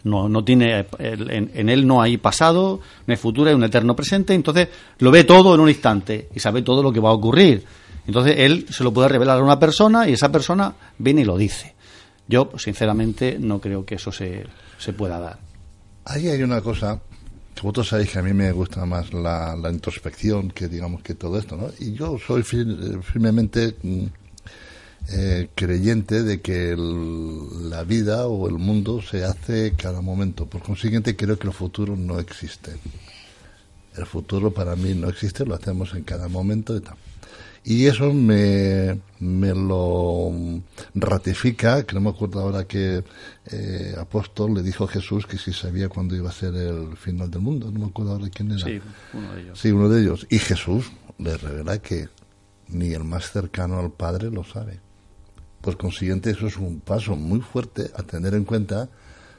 No, 0.06 0.28
no 0.28 0.44
tiene, 0.44 0.86
en, 1.00 1.70
él 1.70 1.88
no 1.88 2.02
hay 2.02 2.18
pasado, 2.18 2.82
no 3.06 3.12
hay 3.12 3.18
futuro, 3.18 3.50
hay 3.50 3.56
un 3.56 3.64
eterno 3.64 3.96
presente, 3.96 4.34
entonces 4.34 4.68
lo 5.00 5.12
ve 5.12 5.24
todo 5.24 5.56
en 5.56 5.62
un 5.62 5.70
instante 5.70 6.28
y 6.36 6.40
sabe 6.40 6.62
todo 6.62 6.84
lo 6.84 6.92
que 6.92 7.00
va 7.00 7.10
a 7.10 7.14
ocurrir. 7.14 7.64
Entonces 8.06 8.36
él 8.38 8.66
se 8.70 8.84
lo 8.84 8.94
puede 8.94 9.08
revelar 9.08 9.40
a 9.40 9.44
una 9.44 9.60
persona 9.60 10.10
y 10.10 10.14
esa 10.14 10.30
persona 10.30 10.74
viene 10.98 11.22
y 11.22 11.26
lo 11.26 11.38
dice. 11.38 11.74
Yo, 12.28 12.52
sinceramente, 12.58 13.38
no 13.40 13.60
creo 13.60 13.86
que 13.86 13.96
eso 13.96 14.12
se, 14.12 14.46
se 14.78 14.94
pueda 14.94 15.20
dar. 15.20 15.40
Ahí 16.06 16.28
hay 16.28 16.44
una 16.44 16.60
cosa 16.60 17.00
vosotros 17.62 17.88
sabéis 17.88 18.10
que 18.12 18.20
a 18.20 18.24
mí 18.24 18.34
me 18.34 18.52
gusta 18.52 18.86
más 18.86 19.14
la, 19.14 19.56
introspección 19.72 20.52
que 20.52 20.68
digamos 20.68 21.02
que 21.02 21.16
todo 21.16 21.38
esto, 21.38 21.56
¿no? 21.56 21.70
Y 21.80 21.94
yo 21.94 22.18
soy 22.20 22.44
firmemente 22.44 23.76
mm, 23.82 24.06
eh, 25.10 25.50
creyente 25.54 26.24
de 26.24 26.42
que 26.42 26.76
la 26.78 27.84
vida 27.84 28.28
o 28.28 28.48
el 28.48 28.56
mundo 28.56 29.02
se 29.02 29.24
hace 29.24 29.74
cada 29.78 30.02
momento. 30.02 30.46
Por 30.46 30.62
consiguiente, 30.62 31.16
creo 31.16 31.38
que 31.38 31.48
el 31.48 31.54
futuro 31.54 31.96
no 31.96 32.20
existe. 32.20 32.72
El 33.96 34.06
futuro 34.06 34.54
para 34.54 34.76
mí 34.76 34.94
no 34.94 35.10
existe, 35.10 35.46
lo 35.46 35.56
hacemos 35.56 35.94
en 35.94 36.04
cada 36.04 36.28
momento 36.28 36.76
y 36.76 36.82
tal. 36.82 36.96
Y 37.66 37.86
eso 37.86 38.12
me, 38.14 39.00
me 39.20 39.54
lo 39.54 40.32
ratifica, 40.96 41.86
que 41.86 41.96
no 41.96 42.02
me 42.02 42.10
acuerdo 42.10 42.42
ahora 42.42 42.66
que 42.66 43.04
eh, 43.46 43.96
apóstol 43.98 44.54
le 44.54 44.62
dijo 44.62 44.84
a 44.84 44.88
Jesús 44.90 45.26
que 45.26 45.38
si 45.38 45.54
sabía 45.54 45.88
cuándo 45.88 46.16
iba 46.16 46.30
a 46.30 46.34
ser 46.34 46.54
el 46.56 46.98
final 46.98 47.32
del 47.32 47.42
mundo. 47.42 47.72
No 47.72 47.80
me 47.80 47.86
acuerdo 47.86 48.14
ahora 48.14 48.30
quién 48.30 48.52
era. 48.52 48.66
Sí, 48.66 48.82
uno 49.14 49.34
de 49.34 49.42
ellos. 49.42 49.60
Sí, 49.60 49.72
uno 49.72 49.88
de 49.88 50.02
ellos. 50.02 50.28
Y 50.30 50.40
Jesús 50.40 50.92
le 51.18 51.38
revela 51.38 51.78
que 51.80 52.10
ni 52.68 52.92
el 52.92 53.06
más 53.06 53.32
cercano 53.32 53.80
al 53.80 53.92
Padre 53.92 54.30
lo 54.30 54.44
sabe. 54.44 54.82
Por 55.62 55.78
consiguiente, 55.78 56.32
eso 56.32 56.48
es 56.48 56.58
un 56.58 56.82
paso 56.82 57.16
muy 57.16 57.40
fuerte 57.40 57.92
a 57.96 58.04
tener 58.04 58.34
en 58.34 58.44
cuenta 58.44 58.90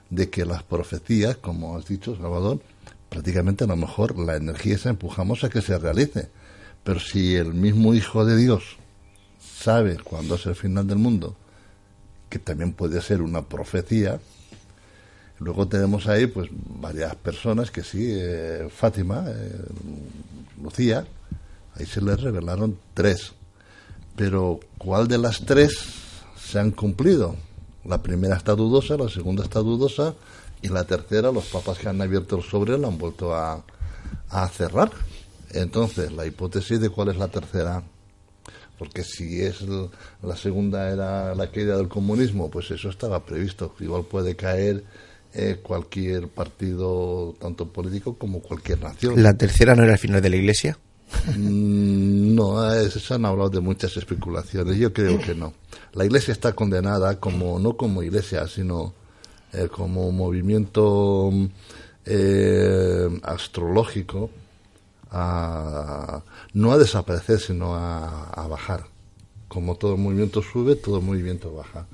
de 0.09 0.31
que 0.31 0.47
las 0.47 0.63
profecías, 0.63 1.37
como 1.37 1.77
has 1.77 1.87
dicho, 1.87 2.17
Salvador, 2.17 2.63
prácticamente 3.11 3.65
a 3.65 3.67
lo 3.67 3.77
mejor 3.77 4.19
la 4.19 4.37
energía 4.37 4.77
esa 4.77 4.89
empujamos 4.89 5.45
a 5.45 5.51
que 5.51 5.61
se 5.61 5.79
realice 5.79 6.31
pero 6.85 7.01
si 7.01 7.35
el 7.35 7.55
mismo 7.55 7.95
Hijo 7.95 8.25
de 8.25 8.37
Dios 8.37 8.63
sabe 9.41 9.97
cuándo 9.99 10.37
es 10.37 10.47
el 10.47 10.55
final 10.55 10.87
del 10.87 10.99
mundo, 10.99 11.35
que 12.29 12.39
también 12.39 12.73
puede 12.73 13.01
ser 13.01 13.23
una 13.23 13.43
profecía, 13.43 14.21
Luego 15.41 15.67
tenemos 15.67 16.07
ahí 16.07 16.27
pues 16.27 16.49
varias 16.81 17.15
personas 17.17 17.71
que 17.71 17.83
sí, 17.83 18.13
eh, 18.13 18.69
Fátima, 18.71 19.25
eh, 19.27 19.65
Lucía, 20.63 21.05
ahí 21.75 21.87
se 21.87 22.01
les 22.01 22.21
revelaron 22.21 22.79
tres. 22.95 23.33
Pero 24.17 24.61
¿cuál 24.79 25.09
de 25.09 25.19
las 25.19 25.45
tres 25.45 25.77
se 26.41 26.61
han 26.61 26.71
cumplido? 26.71 27.35
La 27.85 28.01
primera 28.01 28.37
está 28.37 28.55
dudosa, 28.55 28.97
la 28.97 29.09
segunda 29.09 29.43
está 29.45 29.59
dudosa 29.59 30.15
y 30.63 30.69
la 30.69 30.85
tercera 30.85 31.33
los 31.33 31.47
papas 31.47 31.79
que 31.79 31.89
han 31.89 32.01
abierto 32.01 32.37
el 32.37 32.43
sobre 32.45 32.79
lo 32.79 32.89
han 32.89 32.97
vuelto 32.97 33.35
a 33.35 33.63
cerrar. 34.51 34.93
Entonces, 35.55 36.13
la 36.13 36.27
hipótesis 36.27 36.81
de 36.81 36.91
cuál 36.91 37.09
es 37.09 37.17
la 37.17 37.29
tercera 37.29 37.83
porque 38.79 39.05
si 39.05 39.41
es 39.41 39.61
la 40.23 40.37
segunda 40.37 40.91
era 40.91 41.35
la 41.35 41.51
caída 41.51 41.77
del 41.77 41.89
comunismo, 41.89 42.51
pues 42.51 42.71
eso 42.71 42.89
estaba 42.89 43.25
previsto. 43.25 43.75
Igual 43.79 44.05
puede 44.05 44.35
caer 44.35 44.85
eh, 45.33 45.61
cualquier 45.63 46.29
partido, 46.29 47.35
tanto 47.41 47.69
político 47.69 48.19
como 48.19 48.41
cualquier 48.41 48.83
nación. 48.83 49.23
¿La 49.23 49.35
tercera 49.35 49.77
no 49.77 49.85
era 49.85 49.93
el 49.93 49.99
final 49.99 50.21
de 50.21 50.31
la 50.31 50.37
Iglesia? 50.37 50.79
Mm, 51.37 52.35
no, 52.35 52.73
se 52.91 53.15
han 53.15 53.25
hablado 53.25 53.51
de 53.51 53.61
muchas 53.61 53.97
especulaciones. 53.97 54.77
Yo 54.77 54.93
creo 54.93 55.21
que 55.21 55.35
no. 55.35 55.55
La 55.93 56.05
Iglesia 56.05 56.33
está 56.33 56.53
condenada 56.53 57.21
como 57.21 57.61
no 57.61 57.77
como 57.77 58.03
Iglesia, 58.03 58.49
sino 58.49 58.93
eh, 59.53 59.69
como 59.71 60.11
movimiento 60.11 61.31
eh, 62.05 63.09
astrológico 63.23 64.31
a, 65.15 66.23
no 66.53 66.73
a 66.73 66.79
desaparecer, 66.79 67.39
sino 67.39 67.75
a, 67.77 68.47
bajar. 68.49 68.85
Como 69.49 69.77
todo 69.77 69.97
movimiento 69.97 70.43
sube, 70.43 70.75
todo 70.75 71.01
movimiento 71.01 71.55
baja. 71.55 71.87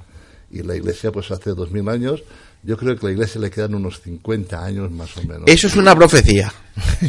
Y 0.51 0.63
la 0.63 0.75
Iglesia, 0.75 1.13
pues 1.13 1.31
hace 1.31 1.51
dos 1.51 1.71
mil 1.71 1.89
años, 1.89 2.25
yo 2.63 2.77
creo 2.77 2.97
que 2.97 3.07
a 3.07 3.09
la 3.11 3.13
Iglesia 3.13 3.41
le 3.41 3.51
quedan 3.51 3.75
unos 3.75 4.01
50 4.01 4.65
años 4.65 4.91
más 4.91 5.17
o 5.17 5.23
menos. 5.23 5.43
Eso 5.47 5.67
es 5.67 5.77
una 5.77 5.95
profecía. 5.95 6.53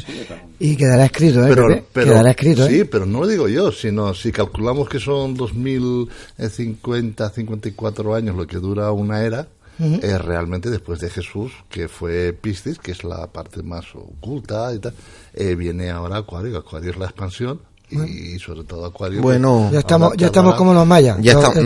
y 0.60 0.76
quedará 0.76 1.06
escrito, 1.06 1.48
¿eh? 1.48 1.84
Pero, 1.94 2.10
quedará 2.10 2.32
escrito, 2.32 2.68
Sí, 2.68 2.82
¿eh? 2.82 2.86
pero 2.86 3.06
no 3.06 3.22
lo 3.22 3.28
digo 3.28 3.48
yo, 3.48 3.72
sino 3.72 4.14
si 4.14 4.32
calculamos 4.32 4.90
que 4.90 5.00
son 5.00 5.36
2050, 5.36 7.30
54 7.30 8.16
años 8.16 8.36
lo 8.36 8.46
que 8.46 8.58
dura 8.58 8.92
una 8.92 9.24
era, 9.24 9.48
es 9.82 10.22
realmente 10.22 10.70
después 10.70 11.00
de 11.00 11.10
Jesús, 11.10 11.52
que 11.70 11.88
fue 11.88 12.34
Piscis, 12.34 12.78
que 12.78 12.92
es 12.92 13.04
la 13.04 13.28
parte 13.28 13.64
más 13.64 13.86
oculta 13.96 14.74
y 14.74 14.80
tal, 14.80 14.94
eh, 15.34 15.56
viene 15.56 15.90
ahora 15.90 16.18
Acuario. 16.18 16.58
Acuario 16.58 16.92
es 16.92 16.98
la 16.98 17.06
expansión 17.06 17.62
y 17.90 18.40
sobre 18.40 18.64
todo 18.64 18.86
Acuario. 18.86 19.22
Bueno, 19.22 19.70
ya 19.72 19.80
estamos, 19.80 20.16
ya 20.18 20.28
estamos 20.28 20.56
como 20.56 20.74
los 20.74 20.86
mayas. 20.86 21.18
Ya 21.22 21.34
estamos, 21.34 21.58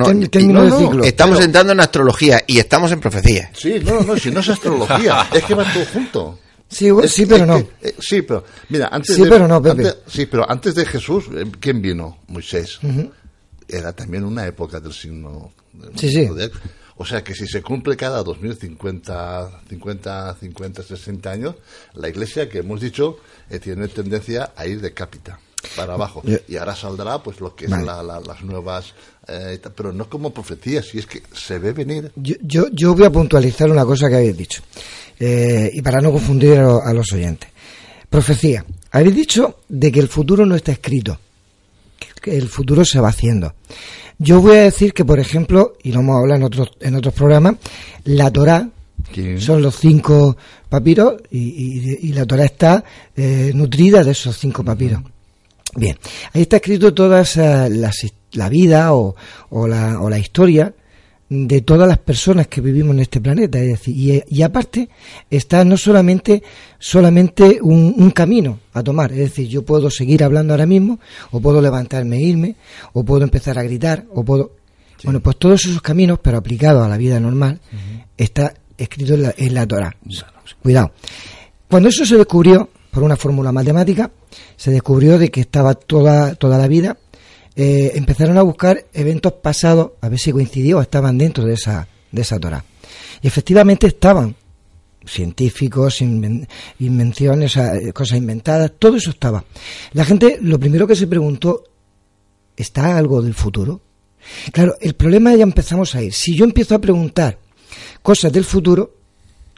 estamos 1.03 1.41
entrando 1.41 1.73
en 1.73 1.79
astrología 1.79 2.41
y 2.47 2.57
estamos 2.59 2.91
en 2.91 2.99
profecía. 2.99 3.51
Sí, 3.53 3.79
no, 3.83 4.01
no, 4.01 4.17
si 4.17 4.31
no 4.31 4.39
es 4.39 4.49
astrología, 4.49 5.27
es 5.33 5.43
que 5.43 5.53
va 5.53 5.71
todo 5.71 5.85
junto. 5.93 6.39
Sí, 6.67 6.89
sí, 7.07 7.25
pero 7.25 7.45
no. 7.45 7.57
Eh, 7.57 7.95
sí, 7.99 8.21
pero 8.23 8.43
mira, 8.69 8.89
antes 8.91 9.15
sí, 9.15 9.23
de, 9.23 9.29
pero 9.29 9.47
no, 9.47 9.61
Pepe. 9.61 9.93
sí, 10.07 10.25
pero 10.25 10.49
antes 10.49 10.73
de 10.75 10.85
Jesús, 10.85 11.25
eh, 11.33 11.45
¿quién 11.59 11.81
vino? 11.81 12.19
Moisés. 12.27 12.79
Era 13.67 13.93
también 13.93 14.23
una 14.23 14.45
época 14.45 14.79
del 14.79 14.93
signo. 14.93 15.51
sí, 15.95 16.09
sí. 16.09 16.29
O 16.97 17.05
sea 17.05 17.23
que 17.23 17.33
si 17.33 17.47
se 17.47 17.61
cumple 17.61 17.97
cada 17.97 18.23
2050, 18.23 19.63
50, 19.69 20.35
50, 20.39 20.83
60 20.83 21.31
años, 21.31 21.55
la 21.93 22.07
iglesia 22.07 22.47
que 22.49 22.59
hemos 22.59 22.79
dicho 22.79 23.17
eh, 23.49 23.59
tiene 23.59 23.87
tendencia 23.89 24.53
a 24.55 24.65
ir 24.65 24.79
de 24.79 24.93
cápita 24.93 25.39
para 25.75 25.93
abajo. 25.93 26.23
y 26.47 26.55
ahora 26.57 26.75
saldrá 26.75 27.21
pues 27.21 27.39
lo 27.39 27.55
que 27.55 27.65
es 27.65 27.71
las 27.71 28.43
nuevas, 28.43 28.93
eh, 29.27 29.59
pero 29.75 29.91
no 29.91 30.09
como 30.09 30.33
profecía, 30.33 30.81
si 30.81 30.99
es 30.99 31.05
que 31.05 31.23
se 31.33 31.59
ve 31.59 31.73
venir. 31.73 32.11
Yo, 32.15 32.67
yo, 32.71 32.93
voy 32.93 33.05
a 33.05 33.11
puntualizar 33.11 33.69
una 33.69 33.85
cosa 33.85 34.09
que 34.09 34.15
habéis 34.15 34.37
dicho, 34.37 34.61
eh, 35.19 35.69
y 35.73 35.81
para 35.81 36.01
no 36.01 36.11
confundir 36.11 36.59
a, 36.59 36.93
los 36.93 37.11
oyentes. 37.11 37.49
Profecía. 38.09 38.65
Habéis 38.91 39.15
dicho 39.15 39.59
de 39.67 39.91
que 39.91 39.99
el 39.99 40.07
futuro 40.07 40.45
no 40.45 40.55
está 40.55 40.71
escrito, 40.71 41.19
que 42.21 42.37
el 42.37 42.47
futuro 42.47 42.85
se 42.85 42.99
va 42.99 43.09
haciendo. 43.09 43.53
Yo 44.17 44.41
voy 44.41 44.57
a 44.57 44.63
decir 44.63 44.93
que, 44.93 45.03
por 45.03 45.19
ejemplo, 45.19 45.73
y 45.83 45.91
lo 45.91 45.99
hemos 45.99 46.17
hablado 46.17 46.37
en 46.37 46.43
otros, 46.43 46.71
en 46.79 46.95
otros 46.95 47.13
programas, 47.13 47.55
la 48.05 48.31
Torá 48.31 48.69
son 49.39 49.61
los 49.61 49.75
cinco 49.75 50.35
papiros 50.69 51.15
y, 51.31 52.11
la 52.13 52.25
Torá 52.25 52.45
está 52.45 52.83
eh, 53.15 53.51
nutrida 53.53 54.03
de 54.03 54.11
esos 54.11 54.37
cinco 54.37 54.63
papiros. 54.63 55.01
Bien, 55.75 55.97
ahí 56.33 56.43
está 56.43 56.57
escrito 56.57 56.93
toda 56.93 57.23
la 58.31 58.49
vida 58.49 58.93
o, 58.93 59.15
o, 59.49 59.67
la, 59.67 59.99
o 59.99 60.09
la 60.09 60.17
historia 60.17 60.73
de 61.29 61.61
todas 61.61 61.87
las 61.87 61.97
personas 61.97 62.47
que 62.47 62.61
vivimos 62.61 62.93
en 62.95 63.01
este 63.01 63.19
planeta. 63.19 63.59
Es 63.59 63.67
decir, 63.67 64.23
y, 64.27 64.41
aparte 64.41 64.89
está 65.29 65.65
no 65.65 65.77
solamente, 65.77 66.43
solamente 66.79 67.59
un, 67.61 68.11
camino 68.11 68.59
a 68.73 68.83
tomar. 68.83 69.11
Es 69.11 69.19
decir, 69.19 69.47
yo 69.47 69.63
puedo 69.63 69.89
seguir 69.89 70.23
hablando 70.23 70.53
ahora 70.53 70.65
mismo, 70.65 70.99
o 71.31 71.39
puedo 71.39 71.61
levantarme 71.61 72.17
e 72.17 72.21
irme, 72.21 72.55
o 72.93 73.03
puedo 73.03 73.23
empezar 73.23 73.57
a 73.57 73.63
gritar, 73.63 74.05
o 74.13 74.23
puedo. 74.23 74.51
Bueno, 75.03 75.19
pues 75.19 75.37
todos 75.37 75.65
esos 75.65 75.81
caminos, 75.81 76.19
pero 76.21 76.37
aplicados 76.37 76.85
a 76.85 76.89
la 76.89 76.97
vida 76.97 77.19
normal, 77.19 77.59
está 78.17 78.53
escrito 78.77 79.15
en 79.15 79.23
la, 79.23 79.33
en 79.37 79.53
la 79.53 79.67
Torah. 79.67 79.95
Cuidado. 80.61 80.91
Cuando 81.67 81.89
eso 81.89 82.05
se 82.05 82.17
descubrió, 82.17 82.69
por 82.95 83.03
una 83.03 83.17
fórmula 83.17 83.51
matemática, 83.51 84.09
se 84.55 84.71
descubrió 84.71 85.19
de 85.19 85.29
que 85.29 85.41
estaba 85.41 85.73
toda, 85.73 86.35
toda 86.35 86.57
la 86.57 86.69
vida 86.69 86.97
eh, 87.55 87.91
empezaron 87.95 88.37
a 88.37 88.41
buscar 88.41 88.85
eventos 88.93 89.33
pasados 89.33 89.91
a 90.01 90.09
ver 90.09 90.19
si 90.19 90.31
coincidió 90.31 90.81
estaban 90.81 91.17
dentro 91.17 91.45
de 91.45 91.53
esa, 91.53 91.87
de 92.11 92.21
esa 92.21 92.39
Torah. 92.39 92.63
Y 93.21 93.27
efectivamente 93.27 93.87
estaban 93.87 94.35
científicos, 95.05 96.01
invenciones, 96.01 97.57
eh, 97.57 97.93
cosas 97.93 98.17
inventadas, 98.17 98.73
todo 98.77 98.97
eso 98.97 99.11
estaba. 99.11 99.43
La 99.93 100.03
gente 100.03 100.39
lo 100.41 100.59
primero 100.59 100.87
que 100.87 100.95
se 100.95 101.07
preguntó, 101.07 101.63
¿está 102.57 102.97
algo 102.97 103.21
del 103.21 103.33
futuro? 103.33 103.81
Claro, 104.51 104.75
el 104.81 104.95
problema 104.95 105.35
ya 105.35 105.43
empezamos 105.43 105.93
a 105.95 106.01
ir. 106.01 106.13
Si 106.13 106.35
yo 106.35 106.45
empiezo 106.45 106.75
a 106.75 106.81
preguntar 106.81 107.37
cosas 108.01 108.33
del 108.33 108.43
futuro, 108.43 108.95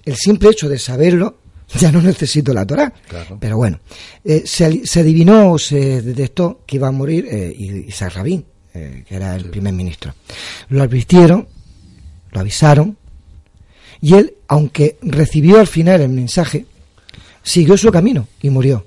el 0.03 0.15
simple 0.15 0.49
hecho 0.49 0.69
de 0.69 0.77
saberlo 0.77 1.37
ya 1.79 1.91
no 1.91 2.01
necesito 2.01 2.53
la 2.53 2.65
Torah. 2.65 2.93
Pero 3.39 3.57
bueno, 3.57 3.79
eh, 4.23 4.43
se, 4.45 4.85
se, 4.85 4.99
adivinó 4.99 5.53
o 5.53 5.59
se 5.59 6.01
detectó 6.01 6.61
que 6.65 6.77
iba 6.77 6.87
a 6.87 6.91
morir 6.91 7.27
eh, 7.29 7.53
Isaac 7.87 8.15
Rabin, 8.15 8.45
eh, 8.73 9.03
que 9.07 9.15
era 9.15 9.35
el 9.35 9.49
primer 9.49 9.73
ministro. 9.73 10.13
Lo 10.69 10.83
advirtieron, 10.83 11.47
lo 12.31 12.39
avisaron, 12.39 12.97
y 14.01 14.13
él, 14.13 14.35
aunque 14.47 14.97
recibió 15.01 15.59
al 15.59 15.67
final 15.67 16.01
el 16.01 16.09
mensaje, 16.09 16.65
siguió 17.43 17.77
su 17.77 17.91
camino 17.91 18.27
y 18.41 18.49
murió. 18.49 18.85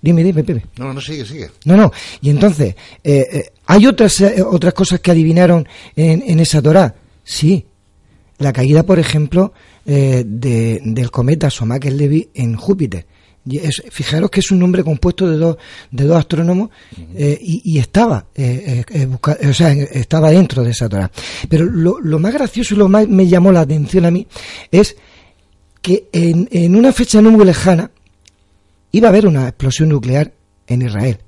Dime, 0.00 0.22
dime, 0.22 0.44
Pepe. 0.44 0.66
No, 0.76 0.92
no, 0.92 1.00
sigue, 1.00 1.24
sigue. 1.24 1.50
No, 1.64 1.76
no. 1.76 1.90
Y 2.20 2.28
entonces, 2.28 2.74
eh, 3.02 3.50
¿hay 3.66 3.86
otras, 3.86 4.22
otras 4.46 4.74
cosas 4.74 5.00
que 5.00 5.10
adivinaron 5.10 5.66
en, 5.96 6.22
en 6.26 6.40
esa 6.40 6.60
Torah? 6.60 6.94
Sí. 7.22 7.66
La 8.36 8.52
caída, 8.52 8.82
por 8.82 8.98
ejemplo, 8.98 9.54
eh, 9.86 10.24
de, 10.26 10.80
del 10.82 11.10
cometa 11.10 11.50
Somaker-Levy 11.50 12.30
en 12.34 12.56
Júpiter. 12.56 13.06
fijaros 13.90 14.30
que 14.30 14.40
es 14.40 14.50
un 14.50 14.58
nombre 14.58 14.82
compuesto 14.82 15.30
de 15.30 15.36
dos, 15.36 15.58
de 15.90 16.04
dos 16.04 16.16
astrónomos 16.16 16.70
eh, 17.14 17.38
y, 17.42 17.78
estaba, 17.78 18.26
eh, 18.34 18.82
o 19.20 19.52
sea, 19.52 19.72
estaba 19.72 20.30
dentro 20.30 20.62
de 20.64 20.70
esa 20.70 20.88
Torah. 20.88 21.10
Pero 21.50 21.66
lo, 21.66 22.00
lo, 22.00 22.18
más 22.18 22.32
gracioso 22.32 22.74
y 22.74 22.78
lo 22.78 22.88
más 22.88 23.06
me 23.06 23.26
llamó 23.26 23.52
la 23.52 23.60
atención 23.60 24.06
a 24.06 24.10
mí 24.10 24.26
es 24.70 24.96
que 25.82 26.08
en, 26.12 26.48
en 26.50 26.76
una 26.76 26.90
fecha 26.90 27.20
no 27.20 27.30
muy 27.30 27.44
lejana 27.44 27.90
iba 28.92 29.08
a 29.08 29.10
haber 29.10 29.26
una 29.26 29.48
explosión 29.48 29.90
nuclear 29.90 30.32
en 30.66 30.80
Israel. 30.80 31.18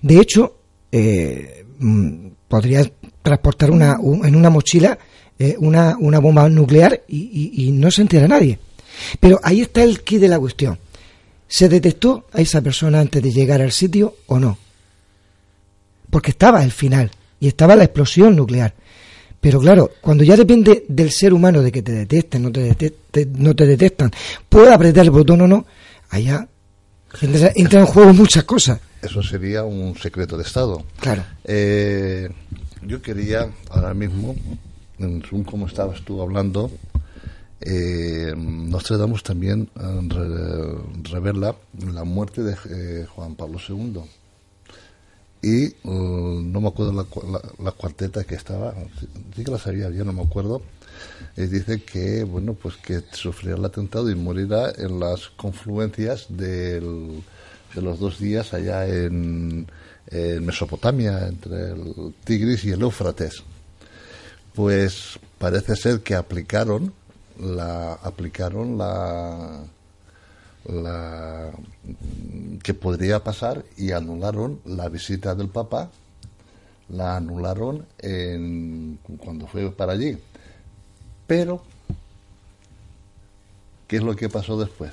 De 0.00 0.18
hecho, 0.18 0.56
mm, 0.90 2.26
podría 2.48 2.90
transportar 3.22 3.70
una, 3.70 3.98
en 4.24 4.34
una 4.34 4.48
mochila 4.48 4.98
eh, 5.38 5.56
una, 5.58 5.96
una, 5.98 6.18
bomba 6.18 6.48
nuclear 6.48 7.02
y, 7.08 7.70
no 7.72 7.90
se 7.90 8.02
entera 8.02 8.28
nadie. 8.28 8.58
Pero 9.20 9.38
ahí 9.42 9.60
está 9.60 9.82
el 9.82 10.02
quid 10.02 10.20
de 10.20 10.28
la 10.28 10.38
cuestión. 10.38 10.78
¿Se 11.48 11.68
detectó 11.68 12.26
a 12.32 12.40
esa 12.40 12.60
persona 12.60 13.00
antes 13.00 13.22
de 13.22 13.32
llegar 13.32 13.60
al 13.60 13.72
sitio 13.72 14.16
o 14.26 14.38
no? 14.38 14.58
Porque 16.10 16.30
estaba 16.30 16.64
el 16.64 16.72
final 16.72 17.10
y 17.38 17.48
estaba 17.48 17.76
la 17.76 17.84
explosión 17.84 18.34
nuclear. 18.34 18.74
Pero 19.40 19.60
claro, 19.60 19.90
cuando 20.00 20.24
ya 20.24 20.36
depende 20.36 20.84
del 20.88 21.12
ser 21.12 21.32
humano 21.32 21.62
de 21.62 21.70
que 21.70 21.82
te 21.82 21.92
detecten, 21.92 22.42
no 22.42 22.50
te, 22.50 22.60
detecten, 22.62 23.32
no 23.36 23.54
te 23.54 23.66
detectan, 23.66 24.10
pueda 24.48 24.74
apretar 24.74 25.04
el 25.04 25.10
botón 25.10 25.42
o 25.42 25.46
no, 25.46 25.66
allá 26.10 26.48
entra, 27.20 27.80
en 27.80 27.86
juego 27.86 28.12
muchas 28.12 28.44
cosas. 28.44 28.80
Eso 29.02 29.22
sería 29.22 29.62
un 29.62 29.96
secreto 29.96 30.36
de 30.36 30.42
Estado. 30.42 30.84
Claro. 30.98 31.24
Eh, 31.44 32.28
yo 32.82 33.00
quería 33.02 33.50
ahora 33.70 33.94
mismo 33.94 34.34
en 34.98 35.22
Zoom, 35.22 35.44
como 35.44 35.66
estabas 35.66 36.02
tú 36.02 36.20
hablando, 36.22 36.70
eh, 37.60 38.34
Nostradamus 38.36 39.22
también 39.22 39.68
eh, 39.80 40.74
revela 41.10 41.56
la 41.92 42.04
muerte 42.04 42.42
de 42.42 42.56
eh, 42.70 43.06
Juan 43.06 43.34
Pablo 43.34 43.58
II. 43.66 44.02
y 45.42 45.74
uh, 45.84 46.40
no 46.42 46.60
me 46.60 46.68
acuerdo 46.68 46.92
la, 46.92 47.06
la, 47.64 47.72
cuarteta 47.72 48.24
que 48.24 48.34
estaba, 48.34 48.74
sí 49.34 49.42
que 49.42 49.50
la 49.50 49.58
sabía, 49.58 49.88
yo 49.90 50.04
no 50.04 50.12
me 50.12 50.22
acuerdo, 50.22 50.62
dice 51.36 51.82
que, 51.82 52.24
bueno, 52.24 52.54
pues 52.54 52.76
que 52.76 53.02
sufrirá 53.12 53.56
el 53.56 53.64
atentado 53.64 54.10
y 54.10 54.14
morirá 54.14 54.72
en 54.76 55.00
las 55.00 55.28
confluencias 55.28 56.26
del, 56.28 57.22
de 57.74 57.82
los 57.82 57.98
dos 57.98 58.18
días 58.18 58.52
allá 58.54 58.86
en, 58.86 59.66
en 60.08 60.44
Mesopotamia, 60.44 61.26
entre 61.28 61.70
el 61.70 62.14
Tigris 62.24 62.64
y 62.64 62.70
el 62.70 62.82
Éufrates. 62.82 63.44
Pues 64.56 65.20
parece 65.38 65.76
ser 65.76 66.00
que 66.00 66.16
aplicaron 66.16 66.92
la 67.38 67.92
aplicaron 67.92 68.78
la 68.78 69.60
la 70.64 71.52
que 72.62 72.74
podría 72.74 73.22
pasar 73.22 73.64
y 73.76 73.92
anularon 73.92 74.60
la 74.64 74.88
visita 74.88 75.34
del 75.34 75.48
Papa, 75.48 75.90
la 76.88 77.16
anularon 77.16 77.86
en, 77.98 78.98
cuando 79.18 79.46
fue 79.46 79.70
para 79.70 79.92
allí. 79.92 80.18
Pero, 81.26 81.62
¿qué 83.86 83.98
es 83.98 84.02
lo 84.02 84.16
que 84.16 84.28
pasó 84.28 84.58
después? 84.58 84.92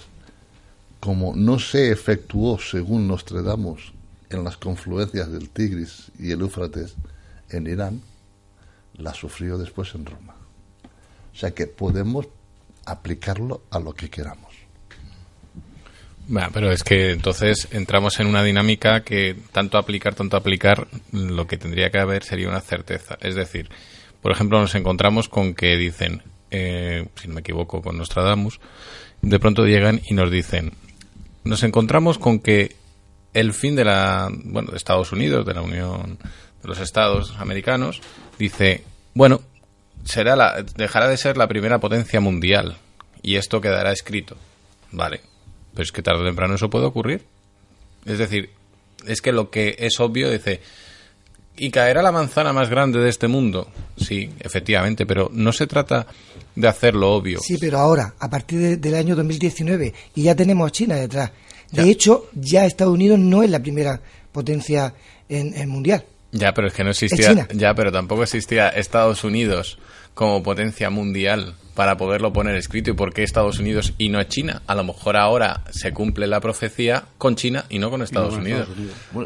Como 0.99 1.35
no 1.35 1.57
se 1.57 1.91
efectuó, 1.91 2.59
según 2.59 3.07
Nostradamus, 3.07 3.93
en 4.29 4.43
las 4.43 4.57
confluencias 4.57 5.31
del 5.31 5.49
Tigris 5.49 6.11
y 6.19 6.31
el 6.31 6.41
Éufrates 6.41 6.93
en 7.49 7.65
Irán, 7.65 8.01
la 8.95 9.13
sufrió 9.13 9.57
después 9.57 9.93
en 9.95 10.05
Roma. 10.05 10.35
O 11.33 11.35
sea 11.35 11.51
que 11.51 11.67
podemos 11.67 12.27
aplicarlo 12.85 13.63
a 13.71 13.79
lo 13.79 13.93
que 13.93 14.09
queramos. 14.09 14.53
Bueno, 16.27 16.49
pero 16.53 16.71
es 16.71 16.83
que 16.83 17.11
entonces 17.11 17.67
entramos 17.71 18.19
en 18.19 18.27
una 18.27 18.43
dinámica 18.43 19.01
que 19.01 19.35
tanto 19.51 19.77
aplicar, 19.77 20.15
tanto 20.15 20.37
aplicar, 20.37 20.87
lo 21.11 21.47
que 21.47 21.57
tendría 21.57 21.89
que 21.89 21.99
haber 21.99 22.23
sería 22.23 22.47
una 22.47 22.61
certeza. 22.61 23.17
Es 23.19 23.35
decir, 23.35 23.69
por 24.21 24.31
ejemplo, 24.31 24.59
nos 24.59 24.73
encontramos 24.75 25.27
con 25.27 25.53
que 25.53 25.75
dicen, 25.75 26.23
eh, 26.49 27.07
si 27.15 27.27
no 27.27 27.33
me 27.33 27.41
equivoco, 27.41 27.81
con 27.81 27.97
Nostradamus, 27.97 28.61
de 29.21 29.39
pronto 29.39 29.65
llegan 29.65 30.01
y 30.07 30.13
nos 30.13 30.31
dicen, 30.31 30.71
nos 31.43 31.63
encontramos 31.63 32.17
con 32.17 32.39
que 32.39 32.75
el 33.33 33.53
fin 33.53 33.75
de 33.75 33.83
la, 33.83 34.29
bueno, 34.31 34.71
de 34.71 34.77
Estados 34.77 35.11
Unidos, 35.11 35.45
de 35.45 35.53
la 35.53 35.61
Unión 35.61 36.19
de 36.61 36.67
los 36.69 36.79
Estados 36.79 37.35
Americanos, 37.37 38.01
dice, 38.39 38.83
bueno, 39.13 39.41
será 40.03 40.35
la, 40.35 40.63
dejará 40.75 41.07
de 41.07 41.17
ser 41.17 41.37
la 41.37 41.47
primera 41.47 41.79
potencia 41.79 42.19
mundial 42.19 42.77
y 43.21 43.35
esto 43.35 43.61
quedará 43.61 43.91
escrito. 43.91 44.35
Vale, 44.91 45.21
pero 45.73 45.83
es 45.83 45.91
que 45.91 46.01
tarde 46.01 46.21
o 46.21 46.25
temprano 46.25 46.55
eso 46.55 46.69
puede 46.69 46.85
ocurrir. 46.85 47.23
Es 48.05 48.17
decir, 48.17 48.51
es 49.07 49.21
que 49.21 49.31
lo 49.31 49.49
que 49.49 49.75
es 49.79 49.99
obvio 49.99 50.29
dice, 50.29 50.61
¿y 51.57 51.71
caerá 51.71 52.01
la 52.01 52.11
manzana 52.11 52.53
más 52.53 52.69
grande 52.69 52.99
de 52.99 53.09
este 53.09 53.27
mundo? 53.27 53.69
Sí, 53.97 54.29
efectivamente, 54.39 55.05
pero 55.05 55.29
no 55.33 55.51
se 55.51 55.67
trata 55.67 56.05
de 56.55 56.67
hacerlo 56.67 57.11
obvio. 57.11 57.39
Sí, 57.39 57.57
pero 57.59 57.79
ahora, 57.79 58.13
a 58.19 58.29
partir 58.29 58.79
del 58.79 58.95
año 58.95 59.15
2019, 59.15 59.93
y 60.15 60.23
ya 60.23 60.35
tenemos 60.35 60.71
China 60.71 60.95
detrás. 60.95 61.31
De 61.71 61.89
hecho, 61.89 62.29
ya 62.35 62.65
Estados 62.65 62.93
Unidos 62.93 63.17
no 63.17 63.41
es 63.41 63.49
la 63.49 63.59
primera 63.59 63.99
potencia 64.31 64.93
en, 65.27 65.67
mundial. 65.67 66.05
Ya, 66.33 66.53
pero 66.53 66.67
es 66.67 66.73
que 66.73 66.83
no 66.83 66.89
existía. 66.89 67.47
Ya, 67.53 67.73
pero 67.73 67.91
tampoco 67.91 68.23
existía 68.23 68.69
Estados 68.69 69.23
Unidos 69.23 69.77
como 70.13 70.43
potencia 70.43 70.89
mundial 70.89 71.55
para 71.75 71.97
poderlo 71.97 72.31
poner 72.33 72.55
escrito 72.55 72.91
y 72.91 72.93
por 72.93 73.13
qué 73.13 73.23
Estados 73.23 73.59
Unidos 73.59 73.93
y 73.97 74.09
no 74.09 74.21
China. 74.23 74.61
A 74.67 74.75
lo 74.75 74.83
mejor 74.83 75.17
ahora 75.17 75.63
se 75.71 75.91
cumple 75.91 76.27
la 76.27 76.39
profecía 76.39 77.05
con 77.17 77.35
China 77.35 77.65
y 77.69 77.79
no 77.79 77.89
con 77.89 78.01
Estados, 78.01 78.35
Unidos. 78.35 78.67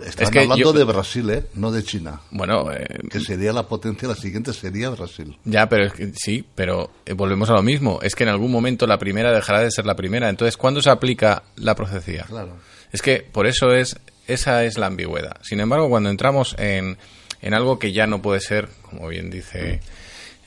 es 0.05 0.29
que 0.29 0.39
hablando 0.39 0.71
de 0.71 0.83
Brasil, 0.85 1.29
¿eh? 1.29 1.45
no 1.55 1.71
de 1.71 1.83
China. 1.83 2.21
Bueno, 2.31 2.71
eh, 2.71 2.85
que 3.09 3.19
sería 3.19 3.51
la 3.51 3.67
potencia, 3.67 4.07
la 4.07 4.15
siguiente 4.15 4.53
sería 4.53 4.89
Brasil. 4.89 5.37
Ya, 5.43 5.67
pero 5.67 5.85
es 5.85 5.93
que, 5.93 6.13
sí, 6.15 6.45
pero 6.55 6.91
eh, 7.05 7.13
volvemos 7.13 7.49
a 7.49 7.53
lo 7.53 7.63
mismo. 7.63 7.99
Es 8.01 8.15
que 8.15 8.23
en 8.23 8.29
algún 8.29 8.51
momento 8.51 8.87
la 8.87 8.97
primera 8.97 9.33
dejará 9.33 9.59
de 9.59 9.71
ser 9.71 9.85
la 9.85 9.95
primera. 9.95 10.29
Entonces, 10.29 10.55
¿cuándo 10.55 10.81
se 10.81 10.89
aplica 10.89 11.43
la 11.57 11.75
profecía? 11.75 12.23
Claro. 12.23 12.55
Es 12.93 13.01
que 13.01 13.27
por 13.29 13.47
eso 13.47 13.73
es 13.73 13.97
esa 14.27 14.63
es 14.63 14.77
la 14.77 14.87
ambigüedad. 14.87 15.37
Sin 15.41 15.59
embargo, 15.59 15.89
cuando 15.89 16.09
entramos 16.09 16.55
en, 16.59 16.97
en 17.41 17.53
algo 17.53 17.79
que 17.79 17.91
ya 17.91 18.07
no 18.07 18.21
puede 18.21 18.39
ser, 18.39 18.69
como 18.83 19.07
bien 19.07 19.29
dice 19.29 19.81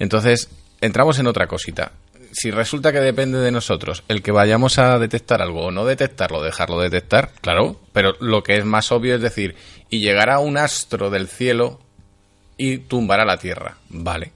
entonces, 0.01 0.48
entramos 0.81 1.19
en 1.19 1.27
otra 1.27 1.47
cosita. 1.47 1.93
Si 2.32 2.51
resulta 2.51 2.93
que 2.93 3.01
depende 3.01 3.39
de 3.39 3.51
nosotros 3.51 4.02
el 4.09 4.23
que 4.23 4.32
vayamos 4.32 4.78
a 4.78 4.98
detectar 4.98 5.43
algo 5.43 5.66
o 5.66 5.70
no 5.70 5.85
detectarlo, 5.85 6.43
dejarlo 6.43 6.81
detectar, 6.81 7.32
claro, 7.40 7.78
pero 7.93 8.15
lo 8.20 8.43
que 8.43 8.57
es 8.57 8.65
más 8.65 8.93
obvio 8.93 9.16
es 9.16 9.20
decir, 9.20 9.57
y 9.90 10.01
llegará 10.01 10.39
un 10.39 10.57
astro 10.57 11.11
del 11.11 11.28
cielo 11.28 11.81
y 12.57 12.78
tumbará 12.78 13.24
la 13.24 13.36
tierra. 13.36 13.77
Vale. 13.89 14.32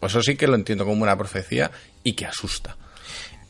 Pues 0.00 0.12
eso 0.12 0.22
sí 0.22 0.36
que 0.36 0.48
lo 0.48 0.54
entiendo 0.56 0.84
como 0.84 1.02
una 1.02 1.16
profecía 1.16 1.70
y 2.02 2.14
que 2.14 2.26
asusta 2.26 2.76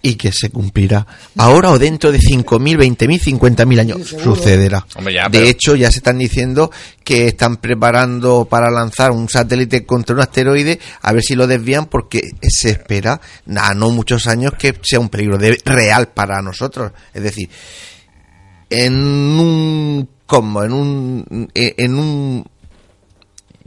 y 0.06 0.14
que 0.14 0.30
se 0.30 0.50
cumplirá 0.50 1.04
ahora 1.36 1.72
o 1.72 1.80
dentro 1.80 2.12
de 2.12 2.20
5.000, 2.20 2.96
20.000, 2.96 3.40
50.000 3.40 3.80
años. 3.80 4.08
Sucederá. 4.22 4.86
De 5.28 5.48
hecho, 5.48 5.74
ya 5.74 5.90
se 5.90 5.98
están 5.98 6.18
diciendo 6.18 6.70
que 7.02 7.26
están 7.26 7.56
preparando 7.56 8.46
para 8.48 8.70
lanzar 8.70 9.10
un 9.10 9.28
satélite 9.28 9.84
contra 9.84 10.14
un 10.14 10.22
asteroide 10.22 10.78
a 11.02 11.12
ver 11.12 11.24
si 11.24 11.34
lo 11.34 11.48
desvían 11.48 11.86
porque 11.86 12.20
se 12.40 12.70
espera, 12.70 13.20
a 13.56 13.74
no 13.74 13.90
muchos 13.90 14.28
años, 14.28 14.52
que 14.56 14.76
sea 14.80 15.00
un 15.00 15.08
peligro 15.08 15.38
de, 15.38 15.60
real 15.64 16.08
para 16.14 16.40
nosotros. 16.40 16.92
Es 17.12 17.24
decir, 17.24 17.50
en 18.70 18.94
un 18.94 20.08
como 20.24 20.62
en 20.62 20.72
un 20.72 21.50
en 21.54 21.94
un 21.94 22.44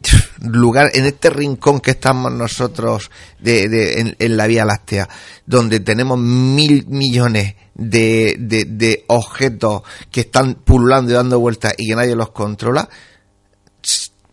lugar, 0.42 0.92
en 0.94 1.06
este 1.06 1.30
rincón 1.30 1.80
que 1.80 1.92
estamos 1.92 2.32
nosotros 2.32 3.12
de, 3.40 4.16
en, 4.18 4.38
la 4.38 4.48
Vía 4.48 4.66
Láctea, 4.66 5.08
donde 5.46 5.80
tenemos 5.80 6.20
mil 6.20 6.86
millones 6.88 7.56
de, 7.76 8.36
de, 8.38 9.04
objetos 9.08 9.84
que 10.12 10.22
están 10.22 10.56
pululando 10.56 11.12
y 11.12 11.16
dando 11.16 11.40
vueltas 11.40 11.74
y 11.78 11.90
que 11.90 11.96
nadie 11.96 12.16
los 12.16 12.32
controla, 12.32 12.90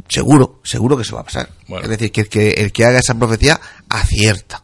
seguro, 0.08 0.60
seguro 0.64 0.96
que 0.96 1.02
eso 1.02 1.16
va 1.16 1.22
a 1.22 1.24
pasar. 1.24 1.48
Es 1.82 1.88
decir, 1.88 2.10
que 2.10 2.22
el, 2.22 2.28
que 2.28 2.50
el 2.50 2.72
que 2.72 2.84
haga 2.84 2.98
esa 2.98 3.14
profecía 3.14 3.60
acierta. 3.88 4.62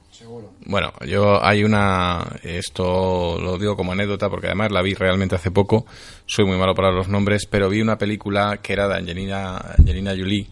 Bueno, 0.65 0.93
yo 1.07 1.45
hay 1.45 1.65
una, 1.65 2.25
esto 2.45 3.37
lo 3.41 3.59
digo 3.59 3.77
como 3.77 3.93
anécdota 3.93 4.31
porque 4.31 4.47
además 4.47 4.71
la 4.71 4.81
vi 4.81 4.95
realmente 4.95 5.35
hace 5.35 5.51
poco, 5.51 5.87
soy 6.25 6.45
muy 6.45 6.57
malo 6.57 6.73
para 6.75 6.93
los 6.93 7.09
nombres, 7.09 7.47
pero 7.51 7.69
vi 7.69 7.81
una 7.81 7.99
película 7.99 8.59
que 8.63 8.73
era 8.73 8.87
de 8.87 8.95
Angelina, 8.95 9.57
Angelina 9.77 10.13
Jolie, 10.13 10.49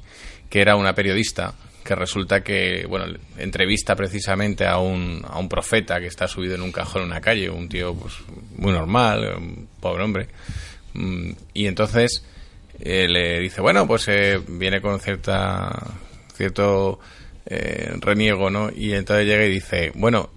que 0.51 0.61
era 0.61 0.77
una 0.77 0.95
periodista 0.95 1.55
que 1.83 1.95
resulta 1.95 2.43
que, 2.43 2.85
bueno, 2.87 3.07
entrevista 3.39 3.97
precisamente 3.97 4.67
a 4.67 4.79
un, 4.79 5.25
a 5.27 5.39
un 5.39 5.49
profeta 5.49 5.99
que 5.99 6.07
está 6.07 6.29
subido 6.29 6.55
en 6.55 6.63
un 6.63 6.73
cajón 6.73 7.03
en 7.03 7.09
una 7.09 7.21
calle, 7.21 7.49
un 7.49 7.69
tío 7.69 7.95
pues, 7.95 8.15
muy 8.57 8.73
normal, 8.73 9.37
un 9.39 9.69
pobre 9.81 10.05
hombre. 10.05 10.29
Mm, 10.93 11.31
y 11.55 11.67
entonces 11.67 12.25
eh, 12.81 13.09
le 13.09 13.41
dice, 13.41 13.61
bueno, 13.61 13.87
pues 13.87 14.09
eh, 14.09 14.41
viene 14.47 14.81
con 14.81 15.01
cierta 15.01 15.71
cierto 16.35 16.99
eh, 17.47 17.93
reniego, 18.01 18.51
¿no? 18.51 18.71
Y 18.75 18.93
entonces 18.93 19.27
llega 19.27 19.45
y 19.45 19.51
dice, 19.51 19.93
bueno, 19.95 20.31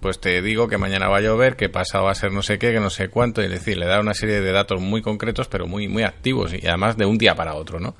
pues 0.00 0.20
te 0.20 0.42
digo 0.42 0.68
que 0.68 0.78
mañana 0.78 1.08
va 1.08 1.18
a 1.18 1.22
llover, 1.22 1.56
que 1.56 1.68
pasado 1.68 2.04
va 2.04 2.12
a 2.12 2.14
ser 2.14 2.32
no 2.32 2.42
sé 2.42 2.58
qué, 2.58 2.72
que 2.72 2.80
no 2.80 2.90
sé 2.90 3.08
cuánto, 3.08 3.42
y 3.42 3.46
es 3.46 3.50
decir, 3.50 3.78
le 3.78 3.86
da 3.86 4.00
una 4.00 4.14
serie 4.14 4.40
de 4.40 4.52
datos 4.52 4.80
muy 4.80 5.02
concretos, 5.02 5.48
pero 5.48 5.66
muy, 5.66 5.88
muy 5.88 6.02
activos, 6.02 6.52
y 6.52 6.66
además 6.66 6.96
de 6.96 7.06
un 7.06 7.16
día 7.16 7.34
para 7.34 7.54
otro, 7.54 7.80
¿no? 7.80 7.94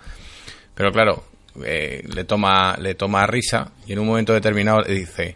Pero 0.78 0.92
claro, 0.92 1.24
eh, 1.64 2.05
le, 2.06 2.22
toma, 2.22 2.76
le 2.80 2.94
toma 2.94 3.26
risa 3.26 3.72
y 3.84 3.94
en 3.94 3.98
un 3.98 4.06
momento 4.06 4.32
determinado 4.32 4.80
le 4.82 4.94
dice, 4.94 5.34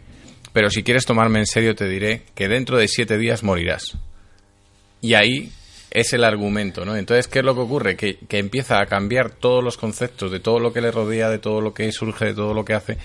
pero 0.53 0.69
si 0.69 0.83
quieres 0.83 1.05
tomarme 1.05 1.39
en 1.39 1.45
serio 1.45 1.75
te 1.75 1.85
diré 1.85 2.21
que 2.33 2.47
dentro 2.47 2.77
de 2.77 2.87
siete 2.87 3.17
días 3.17 3.43
morirás. 3.43 3.97
Y 5.01 5.15
ahí 5.15 5.51
es 5.91 6.13
el 6.13 6.23
argumento, 6.23 6.85
¿no? 6.85 6.95
Entonces, 6.95 7.27
¿qué 7.27 7.39
es 7.39 7.45
lo 7.45 7.55
que 7.55 7.59
ocurre? 7.59 7.97
Que, 7.97 8.19
que, 8.19 8.39
empieza 8.39 8.79
a 8.79 8.85
cambiar 8.85 9.31
todos 9.31 9.61
los 9.61 9.75
conceptos 9.75 10.31
de 10.31 10.39
todo 10.39 10.59
lo 10.59 10.71
que 10.71 10.79
le 10.79 10.91
rodea, 10.91 11.29
de 11.29 11.39
todo 11.39 11.59
lo 11.59 11.73
que 11.73 11.91
surge, 11.91 12.27
de 12.27 12.33
todo 12.35 12.53
lo 12.53 12.63
que 12.63 12.75
hace, 12.75 12.97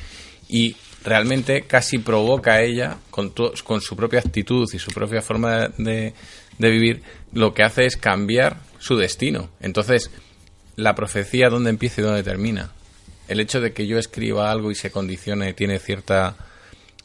y 0.49 0.77
realmente 1.03 1.63
casi 1.63 1.99
provoca 1.99 2.53
a 2.53 2.63
ella, 2.63 2.99
con, 3.11 3.35
con 3.65 3.81
su 3.81 3.97
propia 3.97 4.21
actitud 4.21 4.65
y 4.73 4.79
su 4.79 4.93
propia 4.93 5.23
forma 5.23 5.71
de, 5.77 6.15
de 6.57 6.71
vivir, 6.71 7.03
lo 7.33 7.53
que 7.53 7.65
hace 7.65 7.87
es 7.87 7.97
cambiar 7.97 8.59
su 8.79 8.97
destino. 8.97 9.51
Entonces, 9.61 10.13
la 10.79 10.95
profecía 10.95 11.51
dónde 11.51 11.71
empieza 11.71 12.01
y 12.01 12.05
dónde 12.05 12.23
termina. 12.23 12.71
El 13.27 13.41
hecho 13.41 13.61
de 13.61 13.73
que 13.73 13.89
yo 13.89 13.99
escriba 13.99 14.51
algo 14.51 14.71
y 14.71 14.77
se 14.77 14.93
condicione 14.93 15.53
tiene 15.53 15.81
cierta 15.81 16.37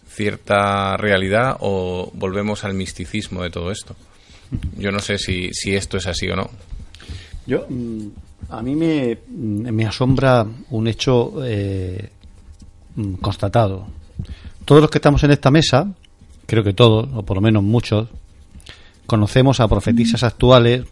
cierta 0.07 0.95
realidad 0.95 1.57
o 1.59 2.11
volvemos 2.13 2.63
al 2.63 2.75
misticismo 2.75 3.41
de 3.41 3.49
todo 3.49 3.71
esto. 3.71 3.95
Yo 4.77 4.91
no 4.91 4.99
sé 4.99 5.17
si, 5.17 5.49
si 5.53 5.75
esto 5.75 5.97
es 5.97 6.05
así 6.05 6.29
o 6.29 6.35
no. 6.35 6.51
Yo 7.47 7.65
mm, 7.67 8.07
a 8.49 8.61
mí 8.61 8.75
me, 8.75 9.17
me 9.27 9.87
asombra 9.87 10.45
un 10.69 10.87
hecho 10.87 11.43
eh, 11.43 12.11
mm, 12.95 13.15
constatado. 13.15 13.87
Todos 14.65 14.81
los 14.81 14.91
que 14.91 14.99
estamos 14.99 15.23
en 15.23 15.31
esta 15.31 15.49
mesa, 15.49 15.91
creo 16.45 16.63
que 16.63 16.73
todos, 16.73 17.09
o 17.11 17.23
por 17.23 17.37
lo 17.37 17.41
menos 17.41 17.63
muchos, 17.63 18.07
conocemos 19.07 19.59
a 19.59 19.67
profetisas 19.67 20.21
actuales 20.21 20.85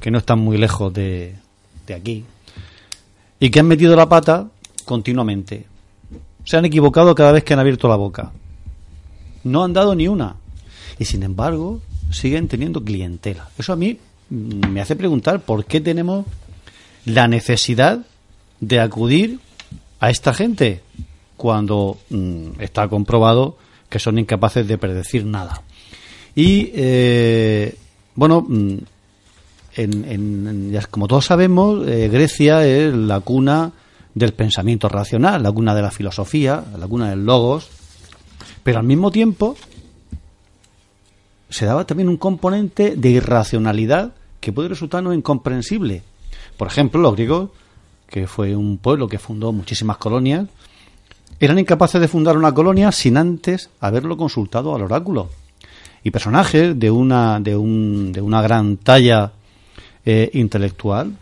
que 0.00 0.10
no 0.10 0.18
están 0.18 0.40
muy 0.40 0.58
lejos 0.58 0.92
de, 0.92 1.36
de 1.86 1.94
aquí, 1.94 2.24
y 3.40 3.50
que 3.50 3.60
han 3.60 3.66
metido 3.66 3.94
la 3.96 4.08
pata 4.08 4.48
continuamente. 4.84 5.66
Se 6.44 6.56
han 6.56 6.64
equivocado 6.64 7.14
cada 7.14 7.32
vez 7.32 7.44
que 7.44 7.54
han 7.54 7.60
abierto 7.60 7.88
la 7.88 7.96
boca. 7.96 8.32
No 9.44 9.64
han 9.64 9.72
dado 9.72 9.94
ni 9.94 10.08
una. 10.08 10.36
Y 10.98 11.04
sin 11.04 11.22
embargo, 11.22 11.80
siguen 12.10 12.48
teniendo 12.48 12.82
clientela. 12.82 13.48
Eso 13.58 13.72
a 13.72 13.76
mí 13.76 13.98
me 14.30 14.80
hace 14.80 14.96
preguntar 14.96 15.40
por 15.40 15.64
qué 15.64 15.80
tenemos 15.80 16.24
la 17.04 17.28
necesidad 17.28 18.06
de 18.60 18.80
acudir 18.80 19.40
a 20.00 20.10
esta 20.10 20.34
gente 20.34 20.82
cuando 21.36 21.98
mm, 22.10 22.60
está 22.60 22.88
comprobado 22.88 23.56
que 23.88 23.98
son 23.98 24.18
incapaces 24.18 24.66
de 24.66 24.78
predecir 24.78 25.24
nada. 25.24 25.62
Y, 26.34 26.70
eh, 26.74 27.76
bueno, 28.14 28.46
mm, 29.76 30.04
en, 30.04 30.78
como 30.90 31.08
todos 31.08 31.26
sabemos, 31.26 31.86
eh, 31.86 32.08
Grecia 32.08 32.66
es 32.66 32.94
la 32.94 33.20
cuna 33.20 33.72
del 34.14 34.32
pensamiento 34.32 34.88
racional, 34.88 35.42
la 35.42 35.52
cuna 35.52 35.74
de 35.74 35.82
la 35.82 35.90
filosofía, 35.90 36.64
la 36.78 36.86
cuna 36.88 37.10
del 37.10 37.24
logos, 37.24 37.68
pero 38.62 38.78
al 38.78 38.84
mismo 38.84 39.10
tiempo 39.10 39.56
se 41.48 41.66
daba 41.66 41.86
también 41.86 42.08
un 42.08 42.16
componente 42.16 42.96
de 42.96 43.10
irracionalidad 43.10 44.14
que 44.40 44.52
puede 44.52 44.68
resultarnos 44.68 45.14
incomprensible. 45.14 46.02
Por 46.56 46.68
ejemplo, 46.68 47.00
los 47.00 47.14
griegos, 47.14 47.50
que 48.08 48.26
fue 48.26 48.56
un 48.56 48.78
pueblo 48.78 49.08
que 49.08 49.18
fundó 49.18 49.52
muchísimas 49.52 49.98
colonias, 49.98 50.46
eran 51.38 51.58
incapaces 51.58 52.00
de 52.00 52.08
fundar 52.08 52.36
una 52.36 52.54
colonia 52.54 52.90
sin 52.92 53.16
antes 53.16 53.70
haberlo 53.80 54.16
consultado 54.16 54.74
al 54.74 54.82
oráculo. 54.82 55.28
Y 56.02 56.10
personajes 56.10 56.78
de 56.78 56.90
una, 56.90 57.40
de 57.40 57.56
un, 57.56 58.12
de 58.12 58.22
una 58.22 58.40
gran 58.40 58.78
talla 58.78 59.32
eh, 60.06 60.30
intelectual 60.34 61.12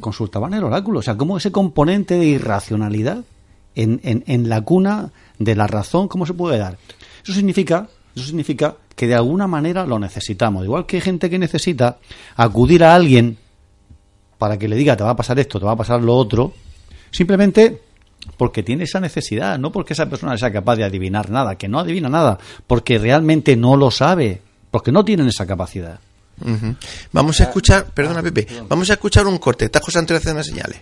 consultaban 0.00 0.54
el 0.54 0.62
oráculo. 0.62 1.00
O 1.00 1.02
sea, 1.02 1.16
como 1.16 1.36
ese 1.36 1.50
componente 1.50 2.16
de 2.16 2.26
irracionalidad 2.26 3.24
en, 3.74 4.00
en, 4.04 4.22
en, 4.26 4.48
la 4.48 4.60
cuna 4.60 5.10
de 5.38 5.56
la 5.56 5.66
razón, 5.66 6.06
¿cómo 6.06 6.24
se 6.24 6.34
puede 6.34 6.58
dar? 6.58 6.78
Eso 7.24 7.32
significa, 7.32 7.88
eso 8.14 8.26
significa 8.26 8.76
que 8.94 9.06
de 9.06 9.14
alguna 9.14 9.46
manera 9.46 9.84
lo 9.84 9.98
necesitamos. 9.98 10.64
Igual 10.64 10.86
que 10.86 10.96
hay 10.96 11.02
gente 11.02 11.28
que 11.28 11.38
necesita 11.38 11.98
acudir 12.36 12.84
a 12.84 12.94
alguien 12.94 13.36
para 14.38 14.58
que 14.58 14.68
le 14.68 14.76
diga 14.76 14.96
te 14.96 15.04
va 15.04 15.10
a 15.10 15.16
pasar 15.16 15.38
esto, 15.38 15.58
te 15.58 15.66
va 15.66 15.72
a 15.72 15.76
pasar 15.76 16.02
lo 16.02 16.14
otro, 16.14 16.52
simplemente 17.10 17.80
porque 18.36 18.62
tiene 18.62 18.84
esa 18.84 19.00
necesidad, 19.00 19.58
no 19.58 19.72
porque 19.72 19.92
esa 19.92 20.08
persona 20.08 20.36
sea 20.36 20.52
capaz 20.52 20.76
de 20.76 20.84
adivinar 20.84 21.30
nada, 21.30 21.56
que 21.56 21.68
no 21.68 21.78
adivina 21.78 22.08
nada, 22.08 22.38
porque 22.66 22.98
realmente 22.98 23.56
no 23.56 23.76
lo 23.76 23.90
sabe, 23.90 24.42
porque 24.70 24.92
no 24.92 25.04
tienen 25.04 25.28
esa 25.28 25.46
capacidad. 25.46 26.00
Vamos 27.12 27.40
a 27.40 27.44
escuchar, 27.44 27.86
perdona 27.86 28.22
Pepe, 28.22 28.46
vamos 28.68 28.90
a 28.90 28.94
escuchar 28.94 29.26
un 29.26 29.38
corte. 29.38 29.66
Está 29.66 29.80
José 29.80 29.98
Antonio 29.98 30.18
haciendo 30.18 30.42
señales. 30.42 30.80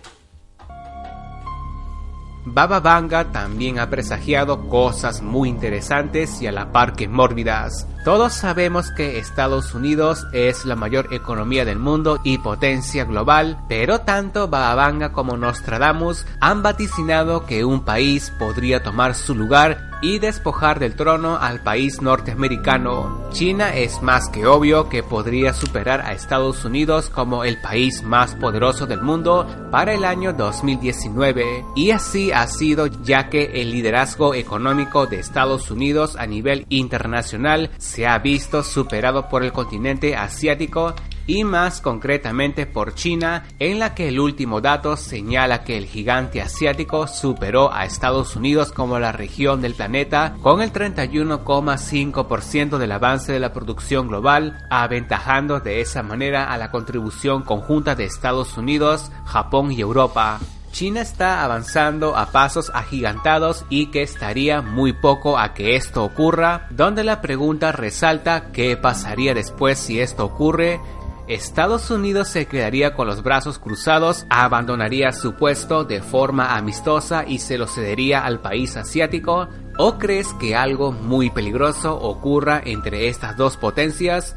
Baba 2.47 2.79
Vanga 2.79 3.31
también 3.31 3.79
ha 3.79 3.89
presagiado 3.89 4.69
cosas 4.69 5.23
muy 5.23 5.49
interesantes 5.49 6.43
y 6.43 6.47
a 6.47 6.51
la 6.51 6.71
par 6.71 6.93
que 6.93 7.07
mórbidas. 7.07 7.87
Todos 8.03 8.33
sabemos 8.33 8.91
que 8.91 9.17
Estados 9.17 9.73
Unidos 9.73 10.27
es 10.31 10.63
la 10.63 10.75
mayor 10.75 11.11
economía 11.11 11.65
del 11.65 11.79
mundo 11.79 12.19
y 12.23 12.37
potencia 12.37 13.03
global, 13.03 13.57
pero 13.67 14.01
tanto 14.01 14.47
Baba 14.47 14.75
Vanga 14.75 15.11
como 15.11 15.37
Nostradamus 15.37 16.27
han 16.39 16.61
vaticinado 16.61 17.47
que 17.47 17.65
un 17.65 17.83
país 17.83 18.31
podría 18.37 18.83
tomar 18.83 19.15
su 19.15 19.33
lugar 19.33 19.94
y 20.05 20.19
despojar 20.19 20.77
del 20.77 20.95
trono 20.95 21.39
al 21.41 21.61
país 21.61 21.99
norteamericano. 21.99 23.27
China 23.31 23.75
es 23.75 24.03
más 24.03 24.29
que 24.29 24.45
obvio 24.45 24.87
que 24.87 25.01
podría 25.01 25.51
superar 25.51 26.01
a 26.01 26.13
Estados 26.13 26.63
Unidos 26.63 27.09
como 27.09 27.43
el 27.43 27.59
país 27.59 28.03
más 28.03 28.35
poderoso 28.35 28.85
del 28.85 29.01
mundo 29.01 29.47
para 29.71 29.95
el 29.95 30.05
año 30.05 30.31
2019 30.31 31.65
y 31.75 31.89
así 31.89 32.31
ha 32.31 32.45
sido 32.45 32.85
ya 32.85 33.29
que 33.29 33.61
el 33.61 33.71
liderazgo 33.71 34.35
económico 34.35 35.07
de 35.07 35.19
Estados 35.19 35.71
Unidos 35.71 36.15
a 36.17 36.27
nivel 36.27 36.67
internacional 36.69 37.71
se 37.79 38.05
ha 38.05 38.19
visto 38.19 38.61
superado 38.61 39.27
por 39.27 39.43
el 39.43 39.53
continente 39.53 40.15
asiático 40.15 40.93
y 41.27 41.43
más 41.43 41.81
concretamente 41.81 42.65
por 42.65 42.95
China, 42.95 43.45
en 43.59 43.79
la 43.79 43.95
que 43.95 44.07
el 44.07 44.19
último 44.19 44.61
dato 44.61 44.97
señala 44.97 45.63
que 45.63 45.77
el 45.77 45.85
gigante 45.85 46.41
asiático 46.41 47.07
superó 47.07 47.73
a 47.73 47.85
Estados 47.85 48.35
Unidos 48.35 48.71
como 48.71 48.99
la 48.99 49.11
región 49.11 49.61
del 49.61 49.73
planeta 49.73 50.35
con 50.41 50.61
el 50.61 50.71
31,5% 50.71 52.77
del 52.77 52.91
avance 52.91 53.31
de 53.31 53.39
la 53.39 53.53
producción 53.53 54.07
global, 54.07 54.65
aventajando 54.69 55.59
de 55.59 55.81
esa 55.81 56.03
manera 56.03 56.51
a 56.51 56.57
la 56.57 56.71
contribución 56.71 57.43
conjunta 57.43 57.95
de 57.95 58.05
Estados 58.05 58.57
Unidos, 58.57 59.11
Japón 59.25 59.71
y 59.71 59.81
Europa. 59.81 60.39
China 60.71 60.99
está 60.99 61.45
avanzando 61.45 62.17
a 62.17 62.33
pasos 62.33 62.69
agigantados 62.73 63.63
y 63.69 63.91
que 63.91 64.01
estaría 64.01 64.61
muy 64.61 64.91
poco 64.91 65.39
a 65.39 65.53
que 65.53 65.77
esto 65.77 66.03
ocurra, 66.03 66.67
donde 66.69 67.05
la 67.05 67.21
pregunta 67.21 67.71
resalta 67.71 68.51
qué 68.51 68.75
pasaría 68.75 69.33
después 69.33 69.79
si 69.79 70.01
esto 70.01 70.25
ocurre 70.25 70.81
Estados 71.27 71.89
Unidos 71.89 72.27
se 72.27 72.45
quedaría 72.45 72.93
con 72.93 73.07
los 73.07 73.23
brazos 73.23 73.57
cruzados, 73.57 74.25
abandonaría 74.29 75.11
su 75.11 75.33
puesto 75.33 75.83
de 75.83 76.01
forma 76.01 76.55
amistosa 76.55 77.25
y 77.27 77.39
se 77.39 77.57
lo 77.57 77.67
cedería 77.67 78.23
al 78.23 78.41
país 78.41 78.77
asiático? 78.77 79.47
¿O 79.77 79.97
crees 79.97 80.27
que 80.39 80.55
algo 80.55 80.91
muy 80.91 81.31
peligroso 81.31 81.95
ocurra 81.95 82.61
entre 82.63 83.09
estas 83.09 83.35
dos 83.37 83.57
potencias? 83.57 84.35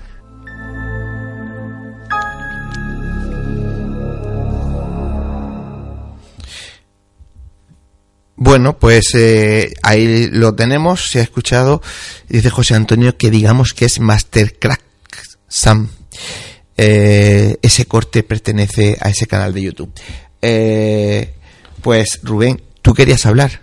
Bueno, 8.36 8.78
pues 8.78 9.14
eh, 9.14 9.74
ahí 9.82 10.28
lo 10.28 10.54
tenemos, 10.54 11.10
se 11.10 11.18
ha 11.18 11.22
escuchado, 11.22 11.82
dice 12.28 12.50
José 12.50 12.76
Antonio 12.76 13.16
que 13.18 13.30
digamos 13.30 13.74
que 13.74 13.84
es 13.84 14.00
Mastercrack 14.00 14.80
Sam. 15.48 15.90
Eh, 16.80 17.56
ese 17.60 17.86
corte 17.86 18.22
pertenece 18.22 18.96
a 19.00 19.10
ese 19.10 19.26
canal 19.26 19.52
de 19.52 19.62
YouTube. 19.62 19.92
Eh, 20.40 21.34
pues 21.82 22.20
Rubén, 22.22 22.62
tú 22.82 22.94
querías 22.94 23.26
hablar. 23.26 23.60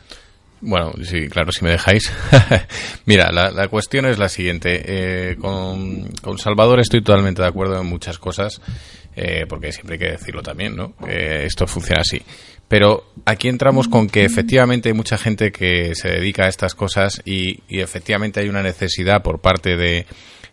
Bueno, 0.60 0.92
sí, 1.02 1.30
claro, 1.30 1.54
si 1.54 1.64
me 1.64 1.72
dejáis. 1.72 2.12
Mira, 3.06 3.32
la, 3.32 3.68
cuestión 3.70 4.06
es 4.06 4.18
la 4.20 4.28
siguiente. 4.28 4.82
Eh, 4.86 5.38
con, 5.40 6.38
Salvador 6.38 6.82
estoy 6.82 7.02
totalmente 7.02 7.42
de 7.42 7.48
acuerdo 7.48 7.80
en 7.80 7.88
muchas 7.88 8.18
cosas, 8.20 8.60
porque 9.48 9.72
siempre 9.72 9.94
hay 9.94 10.00
que 10.00 10.12
decirlo 10.12 10.42
también, 10.42 10.76
¿no? 10.76 10.94
esto 11.08 11.68
funciona 11.68 12.02
así. 12.02 12.22
Pero 12.68 13.06
aquí 13.26 13.48
entramos 13.48 13.88
con 13.88 14.10
que 14.10 14.26
efectivamente 14.26 14.90
hay 14.90 14.96
mucha 14.96 15.18
gente 15.18 15.54
que 15.54 15.96
se 15.96 16.10
dedica 16.10 16.46
a 16.46 16.50
estas 16.50 16.76
cosas 16.76 17.22
y, 17.24 17.62
efectivamente 17.70 18.42
hay 18.42 18.50
una 18.50 18.64
necesidad 18.64 19.22
por 19.22 19.40
parte 19.40 19.78
de 19.78 20.06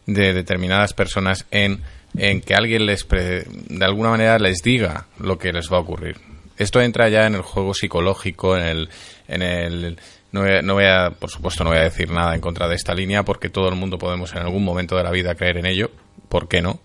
determinadas 0.07 0.93
personas 0.93 1.47
en 1.51 1.81
en 2.17 2.41
que 2.41 2.55
alguien 2.55 2.87
les 2.87 3.07
de 3.09 3.85
alguna 3.85 4.11
manera 4.11 4.39
les 4.39 4.63
diga 4.63 5.07
lo 5.19 5.39
que 5.39 5.53
les 5.53 5.71
va 5.73 5.79
a 5.79 5.81
ocurrir. 5.81 6.17
Esto 6.57 6.81
entra 6.81 7.09
ya 7.09 7.27
en 7.27 7.35
el 7.35 7.43
juego 7.43 7.75
psicológico, 7.75 8.57
en 8.57 8.65
el, 8.65 8.89
en 9.29 9.43
el 9.43 9.99
no 10.33 10.75
voy, 10.75 10.85
a, 10.85 11.11
por 11.11 11.31
supuesto, 11.31 11.65
no 11.65 11.71
voy 11.71 11.79
a 11.79 11.85
decir 11.85 12.11
nada 12.11 12.35
en 12.35 12.41
contra 12.41 12.69
de 12.69 12.75
esta 12.75 12.95
línea 12.95 13.23
porque 13.23 13.51
todo 13.51 13.69
el 13.69 13.75
mundo 13.75 13.99
podemos 13.99 14.33
en 14.33 14.39
algún 14.39 14.65
momento 14.65 14.97
de 14.97 15.03
la 15.03 15.11
vida 15.11 15.35
creer 15.35 15.59
en 15.59 15.67
ello, 15.67 15.91
¿por 16.29 16.49
qué 16.49 16.63
no? 16.63 16.81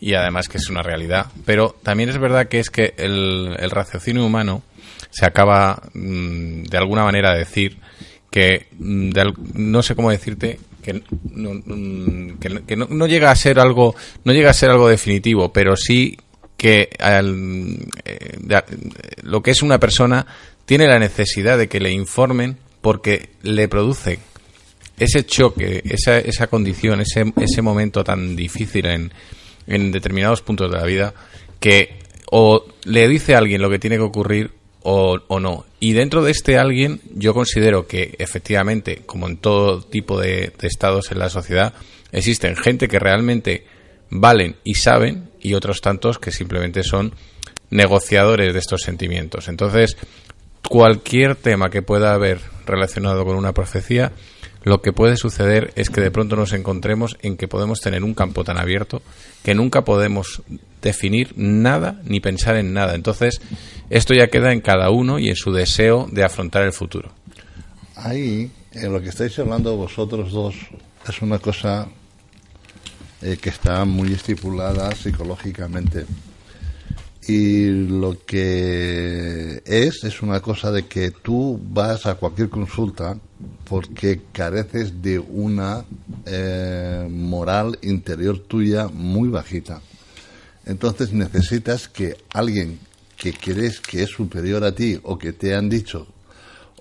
Y 0.00 0.14
además 0.14 0.48
que 0.48 0.58
es 0.58 0.68
una 0.68 0.82
realidad. 0.82 1.26
Pero 1.44 1.76
también 1.82 2.10
es 2.10 2.18
verdad 2.18 2.48
que 2.48 2.60
es 2.60 2.70
que 2.70 2.94
el, 2.96 3.56
el 3.58 3.70
raciocinio 3.70 4.24
humano 4.24 4.62
se 5.10 5.26
acaba 5.26 5.82
mm, 5.94 6.64
de 6.64 6.78
alguna 6.78 7.04
manera 7.04 7.34
decir 7.34 7.78
que 8.30 8.68
mm, 8.78 9.10
no 9.54 9.82
sé 9.82 9.94
cómo 9.94 10.10
decirte 10.10 10.58
que 10.82 11.02
no, 11.30 11.54
mm, 11.54 12.38
que, 12.38 12.76
no, 12.76 13.06
llega 13.06 13.30
a 13.30 13.36
ser 13.36 13.58
algo 13.58 13.94
no 14.24 14.32
llega 14.32 14.50
a 14.50 14.54
ser 14.54 14.70
algo 14.70 14.88
definitivo 14.88 15.52
pero 15.52 15.76
sí 15.76 16.18
que 16.56 16.90
eh, 16.98 18.22
lo 19.22 19.42
que 19.42 19.50
es 19.50 19.62
una 19.62 19.78
persona 19.78 20.26
tiene 20.66 20.86
la 20.86 20.98
necesidad 20.98 21.56
de 21.56 21.68
que 21.68 21.80
le 21.80 21.92
informen 21.92 22.58
porque 22.80 23.30
le 23.42 23.68
produce 23.68 24.18
ese 24.98 25.24
choque 25.24 25.82
esa, 25.84 26.18
esa 26.18 26.48
condición 26.48 27.00
ese, 27.00 27.32
ese 27.40 27.62
momento 27.62 28.04
tan 28.04 28.36
difícil 28.36 28.86
en, 28.86 29.12
en 29.66 29.92
determinados 29.92 30.42
puntos 30.42 30.70
de 30.70 30.78
la 30.78 30.84
vida 30.84 31.14
que 31.60 32.02
o 32.30 32.64
le 32.84 33.08
dice 33.08 33.34
a 33.34 33.38
alguien 33.38 33.62
lo 33.62 33.70
que 33.70 33.78
tiene 33.78 33.96
que 33.96 34.02
ocurrir 34.02 34.61
o, 34.84 35.40
no. 35.40 35.64
Y 35.80 35.92
dentro 35.92 36.22
de 36.22 36.32
este 36.32 36.58
alguien, 36.58 37.00
yo 37.14 37.34
considero 37.34 37.86
que 37.86 38.14
efectivamente, 38.18 39.02
como 39.06 39.28
en 39.28 39.36
todo 39.36 39.82
tipo 39.82 40.20
de, 40.20 40.52
estados 40.62 41.12
en 41.12 41.18
la 41.18 41.28
sociedad, 41.28 41.74
existen 42.10 42.56
gente 42.56 42.88
que 42.88 42.98
realmente 42.98 43.66
valen 44.10 44.56
y 44.64 44.74
saben 44.74 45.30
y 45.40 45.54
otros 45.54 45.80
tantos 45.80 46.18
que 46.18 46.30
simplemente 46.30 46.82
son 46.82 47.14
negociadores 47.70 48.52
de 48.52 48.58
estos 48.58 48.82
sentimientos. 48.82 49.48
Entonces, 49.48 49.96
cualquier 50.68 51.36
tema 51.36 51.70
que 51.70 51.82
pueda 51.82 52.14
haber 52.14 52.40
relacionado 52.66 53.24
con 53.24 53.36
una 53.36 53.52
profecía, 53.52 54.12
lo 54.64 54.80
que 54.80 54.92
puede 54.92 55.16
suceder 55.16 55.72
es 55.76 55.90
que 55.90 56.00
de 56.00 56.10
pronto 56.10 56.36
nos 56.36 56.52
encontremos 56.52 57.16
en 57.22 57.36
que 57.36 57.48
podemos 57.48 57.80
tener 57.80 58.04
un 58.04 58.14
campo 58.14 58.44
tan 58.44 58.58
abierto 58.58 59.02
que 59.42 59.54
nunca 59.54 59.84
podemos 59.84 60.42
definir 60.80 61.32
nada 61.36 62.00
ni 62.04 62.20
pensar 62.20 62.56
en 62.56 62.72
nada. 62.72 62.94
Entonces, 62.94 63.40
esto 63.90 64.14
ya 64.14 64.28
queda 64.28 64.52
en 64.52 64.60
cada 64.60 64.90
uno 64.90 65.18
y 65.18 65.28
en 65.28 65.36
su 65.36 65.52
deseo 65.52 66.08
de 66.10 66.24
afrontar 66.24 66.62
el 66.62 66.72
futuro. 66.72 67.10
Ahí, 67.96 68.50
en 68.72 68.92
lo 68.92 69.00
que 69.00 69.08
estáis 69.08 69.38
hablando 69.38 69.76
vosotros 69.76 70.32
dos, 70.32 70.54
es 71.08 71.22
una 71.22 71.38
cosa 71.38 71.88
eh, 73.20 73.36
que 73.40 73.50
está 73.50 73.84
muy 73.84 74.12
estipulada 74.12 74.94
psicológicamente. 74.94 76.04
Y 77.28 77.66
lo 77.66 78.24
que 78.26 79.62
es, 79.64 80.02
es 80.02 80.22
una 80.22 80.40
cosa 80.40 80.72
de 80.72 80.86
que 80.86 81.12
tú 81.12 81.60
vas 81.62 82.06
a 82.06 82.16
cualquier 82.16 82.48
consulta 82.48 83.16
porque 83.68 84.20
careces 84.32 85.02
de 85.02 85.18
una 85.18 85.84
eh, 86.26 87.06
moral 87.10 87.78
interior 87.82 88.38
tuya 88.38 88.88
muy 88.88 89.28
bajita. 89.28 89.80
Entonces 90.66 91.12
necesitas 91.12 91.88
que 91.88 92.16
alguien 92.32 92.78
que 93.16 93.32
crees 93.32 93.80
que 93.80 94.02
es 94.02 94.10
superior 94.10 94.64
a 94.64 94.74
ti 94.74 94.98
o 95.02 95.16
que 95.16 95.32
te 95.32 95.54
han 95.54 95.68
dicho 95.68 96.06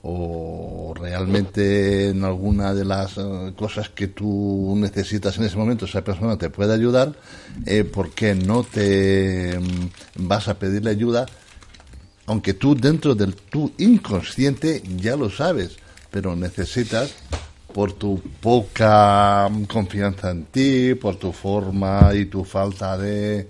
o 0.03 0.93
realmente 0.97 2.09
en 2.09 2.23
alguna 2.23 2.73
de 2.73 2.85
las 2.85 3.17
eh, 3.17 3.53
cosas 3.55 3.89
que 3.89 4.07
tú 4.07 4.73
necesitas 4.75 5.37
en 5.37 5.43
ese 5.43 5.57
momento 5.57 5.85
esa 5.85 6.03
persona 6.03 6.37
te 6.37 6.49
puede 6.49 6.73
ayudar, 6.73 7.13
eh, 7.65 7.83
porque 7.83 8.33
no 8.33 8.63
te 8.63 9.59
mm, 9.59 10.27
vas 10.27 10.47
a 10.47 10.57
pedirle 10.57 10.89
ayuda? 10.89 11.27
Aunque 12.25 12.53
tú 12.53 12.75
dentro 12.75 13.13
del 13.13 13.35
tu 13.35 13.71
inconsciente 13.77 14.81
ya 14.97 15.15
lo 15.15 15.29
sabes, 15.29 15.77
pero 16.11 16.35
necesitas 16.35 17.15
por 17.73 17.93
tu 17.93 18.21
poca 18.41 19.49
confianza 19.67 20.31
en 20.31 20.45
ti, 20.45 20.93
por 20.95 21.15
tu 21.15 21.31
forma 21.31 22.11
y 22.13 22.25
tu 22.25 22.43
falta 22.43 22.97
de 22.97 23.47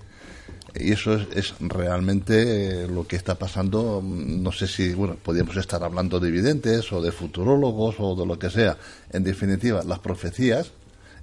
y 0.74 0.92
eso 0.92 1.14
es, 1.14 1.54
realmente 1.60 2.84
eh, 2.84 2.88
lo 2.88 3.06
que 3.06 3.16
está 3.16 3.34
pasando. 3.34 4.02
No 4.02 4.52
sé 4.52 4.66
si, 4.66 4.94
bueno, 4.94 5.16
podríamos 5.22 5.56
estar 5.56 5.82
hablando 5.84 6.18
de 6.18 6.28
evidentes 6.28 6.90
o 6.92 7.02
de 7.02 7.12
futurólogos 7.12 7.96
o 7.98 8.16
de 8.16 8.26
lo 8.26 8.38
que 8.38 8.48
sea. 8.48 8.78
En 9.10 9.22
definitiva, 9.22 9.82
las 9.84 9.98
profecías 9.98 10.70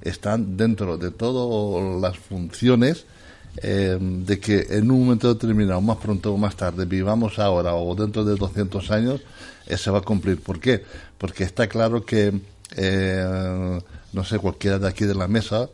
están 0.02 0.56
dentro 0.56 0.98
de 0.98 1.11
todas 1.11 1.99
las 1.99 2.18
funciones 2.18 3.06
eh, 3.61 3.98
de 3.99 4.40
que 4.40 4.68
en 4.69 4.90
un 4.91 5.02
momento 5.02 5.34
determinado, 5.34 5.81
más 5.81 5.98
pronto 5.98 6.34
o 6.34 6.38
más 6.38 6.56
tarde, 6.56 6.86
vivamos 6.86 7.40
ahora 7.40 7.76
o 7.76 7.95
dentro 7.95 8.23
de 8.23 8.36
200 8.36 8.91
años, 8.91 9.22
eh, 9.68 9.77
se 9.77 9.91
va 9.91 9.99
a 9.99 10.02
cumplir. 10.02 10.41
¿Por 10.41 10.60
qué? 10.60 10.84
Porque 11.18 11.44
está 11.44 11.68
claro 11.68 12.06
que, 12.06 12.31
no 14.14 14.23
sé, 14.23 14.40
cualquiera 14.40 14.80
de 14.80 14.88
aquí 14.88 15.06
de 15.06 15.15
la 15.15 15.27
mesa 15.27 15.69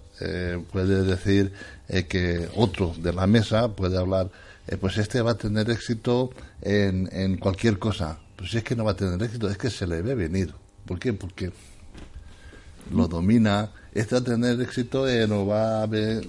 puede 0.72 1.04
decir 1.04 1.52
eh, 1.88 2.06
que 2.06 2.50
otro 2.56 2.96
de 2.98 3.14
la 3.14 3.28
mesa 3.28 3.70
puede 3.70 3.98
hablar, 3.98 4.32
eh, 4.68 4.78
pues 4.78 4.98
este 4.98 5.22
va 5.22 5.32
a 5.32 5.38
tener 5.38 5.70
éxito 5.70 6.32
en, 6.62 7.10
en 7.12 7.38
cualquier 7.38 7.78
cosa. 7.78 8.18
Pues 8.36 8.52
si 8.52 8.58
es 8.58 8.64
que 8.64 8.76
no 8.76 8.84
va 8.84 8.92
a 8.92 8.96
tener 8.96 9.22
éxito, 9.22 9.50
es 9.50 9.58
que 9.58 9.70
se 9.70 9.86
le 9.86 10.02
ve 10.02 10.16
venir. 10.16 10.54
¿Por 10.86 10.98
qué? 11.00 11.14
Porque 11.14 11.52
lo 12.92 13.08
domina. 13.08 13.72
Este 13.94 14.16
va 14.16 14.22
a 14.22 14.24
tener 14.24 14.60
éxito 14.62 15.08
en 15.08 15.30
no 15.30 15.46
va 15.46 15.84
a 15.84 15.86
ver, 15.86 16.28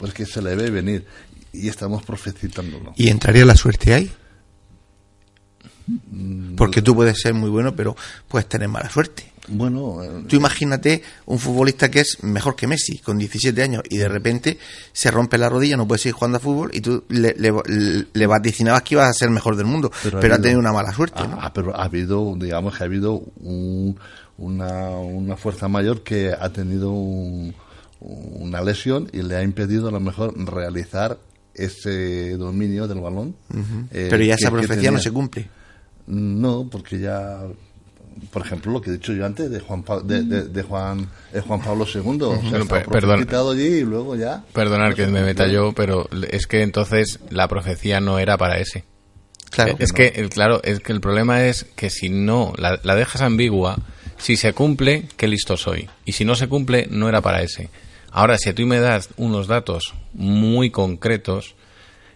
pues 0.00 0.14
que 0.14 0.24
se 0.24 0.40
le 0.40 0.56
ve 0.56 0.70
venir. 0.70 1.06
Y 1.52 1.68
estamos 1.68 2.02
profetizándolo. 2.04 2.94
¿Y 2.96 3.08
entraría 3.08 3.44
la 3.44 3.54
suerte 3.54 3.92
ahí? 3.92 4.10
Mm, 5.86 6.54
Porque 6.54 6.80
tú 6.80 6.94
puedes 6.94 7.20
ser 7.20 7.34
muy 7.34 7.50
bueno, 7.50 7.76
pero 7.76 7.94
puedes 8.26 8.48
tener 8.48 8.68
mala 8.68 8.88
suerte. 8.88 9.30
Bueno, 9.48 10.02
eh, 10.02 10.24
tú 10.28 10.36
imagínate 10.36 11.02
un 11.26 11.38
futbolista 11.38 11.90
que 11.90 12.00
es 12.00 12.22
mejor 12.22 12.54
que 12.56 12.66
Messi, 12.66 12.98
con 12.98 13.18
17 13.18 13.62
años, 13.62 13.82
y 13.90 13.98
de 13.98 14.08
repente 14.08 14.58
se 14.92 15.10
rompe 15.10 15.36
la 15.38 15.48
rodilla, 15.48 15.76
no 15.76 15.88
puede 15.88 15.98
seguir 15.98 16.14
jugando 16.14 16.38
a 16.38 16.40
fútbol, 16.40 16.70
y 16.72 16.80
tú 16.80 17.04
le, 17.08 17.34
le, 17.34 18.26
vaticinabas 18.26 18.82
que 18.82 18.94
ibas 18.94 19.08
a 19.08 19.12
ser 19.12 19.28
el 19.28 19.34
mejor 19.34 19.56
del 19.56 19.66
mundo, 19.66 19.90
pero, 20.02 20.34
ha, 20.34 20.38
tenido 20.38 20.60
una 20.60 20.72
mala 20.72 20.92
suerte. 20.94 21.20
Ah, 21.22 21.52
pero 21.52 21.76
ha 21.76 21.84
habido, 21.84 22.36
digamos 22.36 22.76
que 22.76 22.84
ha 22.84 22.86
habido 22.86 23.22
una, 24.38 24.90
una 24.90 25.36
fuerza 25.36 25.66
mayor 25.66 26.04
que 26.04 26.32
ha 26.32 26.50
tenido 26.50 26.92
una 28.00 28.62
lesión 28.62 29.08
y 29.12 29.22
le 29.22 29.36
ha 29.36 29.42
impedido 29.42 29.88
a 29.88 29.92
lo 29.92 30.00
mejor 30.00 30.34
realizar 30.36 31.18
ese 31.54 32.36
dominio 32.36 32.88
del 32.88 33.00
balón. 33.00 33.36
Eh, 33.92 34.08
pero 34.10 34.24
ya 34.24 34.34
esa 34.34 34.50
profecía 34.50 34.90
no 34.90 34.98
se 34.98 35.10
cumple. 35.10 35.48
No, 36.06 36.68
porque 36.70 36.98
ya 36.98 37.42
por 38.32 38.44
ejemplo, 38.44 38.72
lo 38.72 38.80
que 38.80 38.90
he 38.90 38.92
dicho 38.94 39.12
yo 39.12 39.24
antes 39.24 39.50
de 39.50 39.60
Juan, 39.60 39.84
de, 40.04 40.22
de, 40.22 40.62
Juan, 40.62 41.08
Juan 41.46 41.60
Pablo 41.62 41.86
II. 41.92 42.22
O 42.22 42.40
sea, 42.40 43.40
allí 43.50 43.66
y 43.66 43.84
luego 43.84 44.16
ya. 44.16 44.44
Perdonar 44.52 44.94
que 44.94 45.06
me 45.06 45.22
meta 45.22 45.46
yo, 45.46 45.72
pero 45.72 46.08
es 46.30 46.46
que 46.46 46.62
entonces 46.62 47.20
la 47.30 47.48
profecía 47.48 48.00
no 48.00 48.18
era 48.18 48.36
para 48.36 48.58
ese. 48.58 48.84
Claro. 49.50 49.74
Es 49.78 49.92
que, 49.92 50.08
el, 50.16 50.28
claro, 50.28 50.60
es 50.62 50.80
que 50.80 50.92
el 50.92 51.00
problema 51.00 51.44
es 51.44 51.64
que 51.76 51.90
si 51.90 52.08
no 52.08 52.52
la, 52.56 52.78
la 52.84 52.94
dejas 52.94 53.22
ambigua, 53.22 53.78
si 54.16 54.36
se 54.36 54.52
cumple, 54.52 55.08
qué 55.16 55.26
listo 55.26 55.56
soy. 55.56 55.88
Y 56.04 56.12
si 56.12 56.24
no 56.24 56.34
se 56.34 56.48
cumple, 56.48 56.88
no 56.90 57.08
era 57.08 57.20
para 57.20 57.42
ese. 57.42 57.70
Ahora, 58.10 58.38
si 58.38 58.52
tú 58.52 58.66
me 58.66 58.80
das 58.80 59.10
unos 59.16 59.46
datos 59.46 59.94
muy 60.12 60.70
concretos 60.70 61.54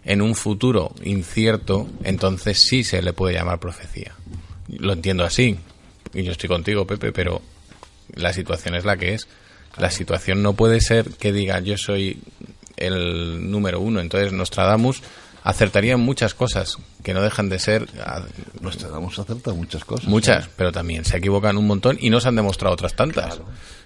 en 0.05 0.23
un 0.23 0.35
futuro 0.35 0.95
incierto, 1.03 1.89
entonces 2.03 2.59
sí 2.59 2.85
se 2.85 3.01
le 3.03 3.13
puede 3.13 3.35
llamar 3.35 3.61
profecía. 3.61 4.13
Lo 4.69 4.93
entiendo 4.93 5.25
así 5.25 5.57
y 6.13 6.23
yo 6.23 6.33
estoy 6.33 6.49
contigo, 6.49 6.87
Pepe, 6.87 7.13
pero 7.13 7.43
la 8.15 8.33
situación 8.33 8.75
es 8.75 8.85
la 8.85 8.97
que 8.97 9.15
es. 9.15 9.29
La 9.77 9.91
situación 9.91 10.43
no 10.43 10.55
puede 10.55 10.81
ser 10.81 11.11
que 11.11 11.33
diga 11.33 11.61
yo 11.61 11.77
soy 11.77 12.21
el 12.77 13.51
número 13.51 13.81
uno. 13.81 14.01
Entonces 14.01 14.33
Nostradamus 14.33 15.03
acertaría 15.45 15.97
muchas 15.99 16.35
cosas 16.35 16.79
que 17.03 17.15
no 17.15 17.23
dejan 17.23 17.49
de 17.51 17.59
ser. 17.59 17.87
Nostradamus 18.61 19.19
acerta 19.19 19.53
muchas 19.53 19.85
cosas. 19.85 20.09
Muchas, 20.09 20.49
pero 20.57 20.73
también 20.73 21.05
se 21.05 21.19
equivocan 21.19 21.59
un 21.59 21.67
montón 21.67 21.99
y 22.01 22.11
no 22.11 22.19
se 22.19 22.29
han 22.29 22.37
demostrado 22.37 22.73
otras 22.73 22.97
tantas. 22.97 23.39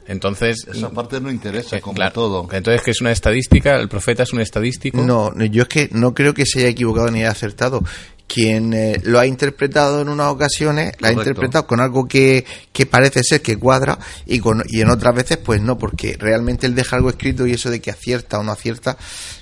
Entonces. 0.06 0.66
Esa 0.72 0.90
parte 0.90 1.20
no 1.20 1.30
interesa, 1.30 1.80
como 1.80 2.10
todo. 2.12 2.48
Entonces, 2.52 2.82
que 2.82 2.92
es 2.92 3.00
una 3.00 3.10
estadística? 3.10 3.76
¿El 3.76 3.88
profeta 3.88 4.22
es 4.22 4.32
un 4.32 4.40
estadístico? 4.40 5.02
No, 5.02 5.36
yo 5.36 5.62
es 5.62 5.68
que 5.68 5.88
no 5.92 6.14
creo 6.14 6.32
que 6.32 6.46
se 6.46 6.60
haya 6.60 6.68
equivocado 6.68 7.10
ni 7.10 7.20
haya 7.20 7.32
acertado 7.32 7.82
quien 8.28 8.74
eh, 8.74 9.00
lo 9.04 9.18
ha 9.18 9.26
interpretado 9.26 10.02
en 10.02 10.08
unas 10.10 10.28
ocasiones, 10.28 10.92
lo 11.00 11.08
ha 11.08 11.12
interpretado 11.12 11.66
con 11.66 11.80
algo 11.80 12.06
que, 12.06 12.44
que, 12.72 12.84
parece 12.84 13.24
ser 13.24 13.40
que 13.40 13.56
cuadra 13.56 13.98
y, 14.26 14.38
con, 14.38 14.62
y 14.68 14.82
en 14.82 14.90
otras 14.90 15.14
veces 15.14 15.38
pues 15.38 15.62
no, 15.62 15.78
porque 15.78 16.14
realmente 16.18 16.66
él 16.66 16.74
deja 16.74 16.96
algo 16.96 17.08
escrito 17.08 17.46
y 17.46 17.52
eso 17.52 17.70
de 17.70 17.80
que 17.80 17.90
acierta 17.90 18.38
o 18.38 18.42
no 18.42 18.52
acierta, 18.52 18.98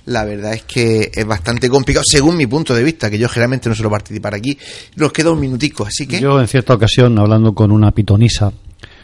la 0.07 0.25
verdad 0.25 0.55
es 0.55 0.63
que 0.63 1.11
es 1.13 1.27
bastante 1.27 1.69
complicado, 1.69 2.05
según 2.07 2.37
mi 2.37 2.47
punto 2.47 2.75
de 2.75 2.85
vista, 2.85 3.11
que 3.11 3.19
yo 3.19 3.29
generalmente 3.29 3.69
no 3.69 3.75
suelo 3.75 3.91
participar 3.91 4.35
aquí. 4.35 4.57
Nos 4.95 5.13
queda 5.13 5.33
un 5.33 5.41
minutico, 5.41 5.85
así 5.85 6.07
que... 6.07 6.21
Yo 6.21 6.41
en 6.41 6.47
cierta 6.47 6.73
ocasión, 6.73 7.19
hablando 7.19 7.55
con 7.55 7.73
una 7.73 7.91
pitonisa 7.91 8.53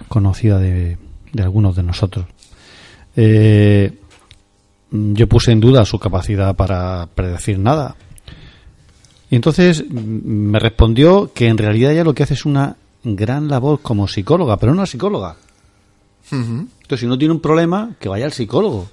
conocida 0.07 0.61
de, 0.61 0.97
de 1.33 1.43
algunos 1.43 1.75
de 1.75 1.83
nosotros, 1.83 2.27
eh, 3.17 3.93
yo 4.93 5.27
puse 5.27 5.51
en 5.51 5.59
duda 5.59 5.85
su 5.85 5.99
capacidad 5.99 6.55
para 6.55 7.09
predecir 7.13 7.59
nada 7.59 7.97
y 9.33 9.37
entonces 9.37 9.91
me 9.91 10.59
respondió 10.59 11.33
que 11.33 11.47
en 11.47 11.57
realidad 11.57 11.93
ella 11.93 12.05
lo 12.05 12.13
que 12.13 12.23
hace 12.23 12.35
es 12.35 12.45
una 12.45 12.77
gran 13.03 13.49
labor 13.49 13.81
como 13.81 14.07
psicóloga, 14.07 14.59
pero 14.59 14.75
no 14.75 14.85
psicóloga. 14.85 15.37
Entonces, 16.31 17.01
si 17.01 17.07
no 17.07 17.17
tiene 17.17 17.33
un 17.33 17.41
problema, 17.41 17.97
que 17.99 18.11
vaya 18.11 18.27
al 18.27 18.35
psicólogo. 18.35 18.91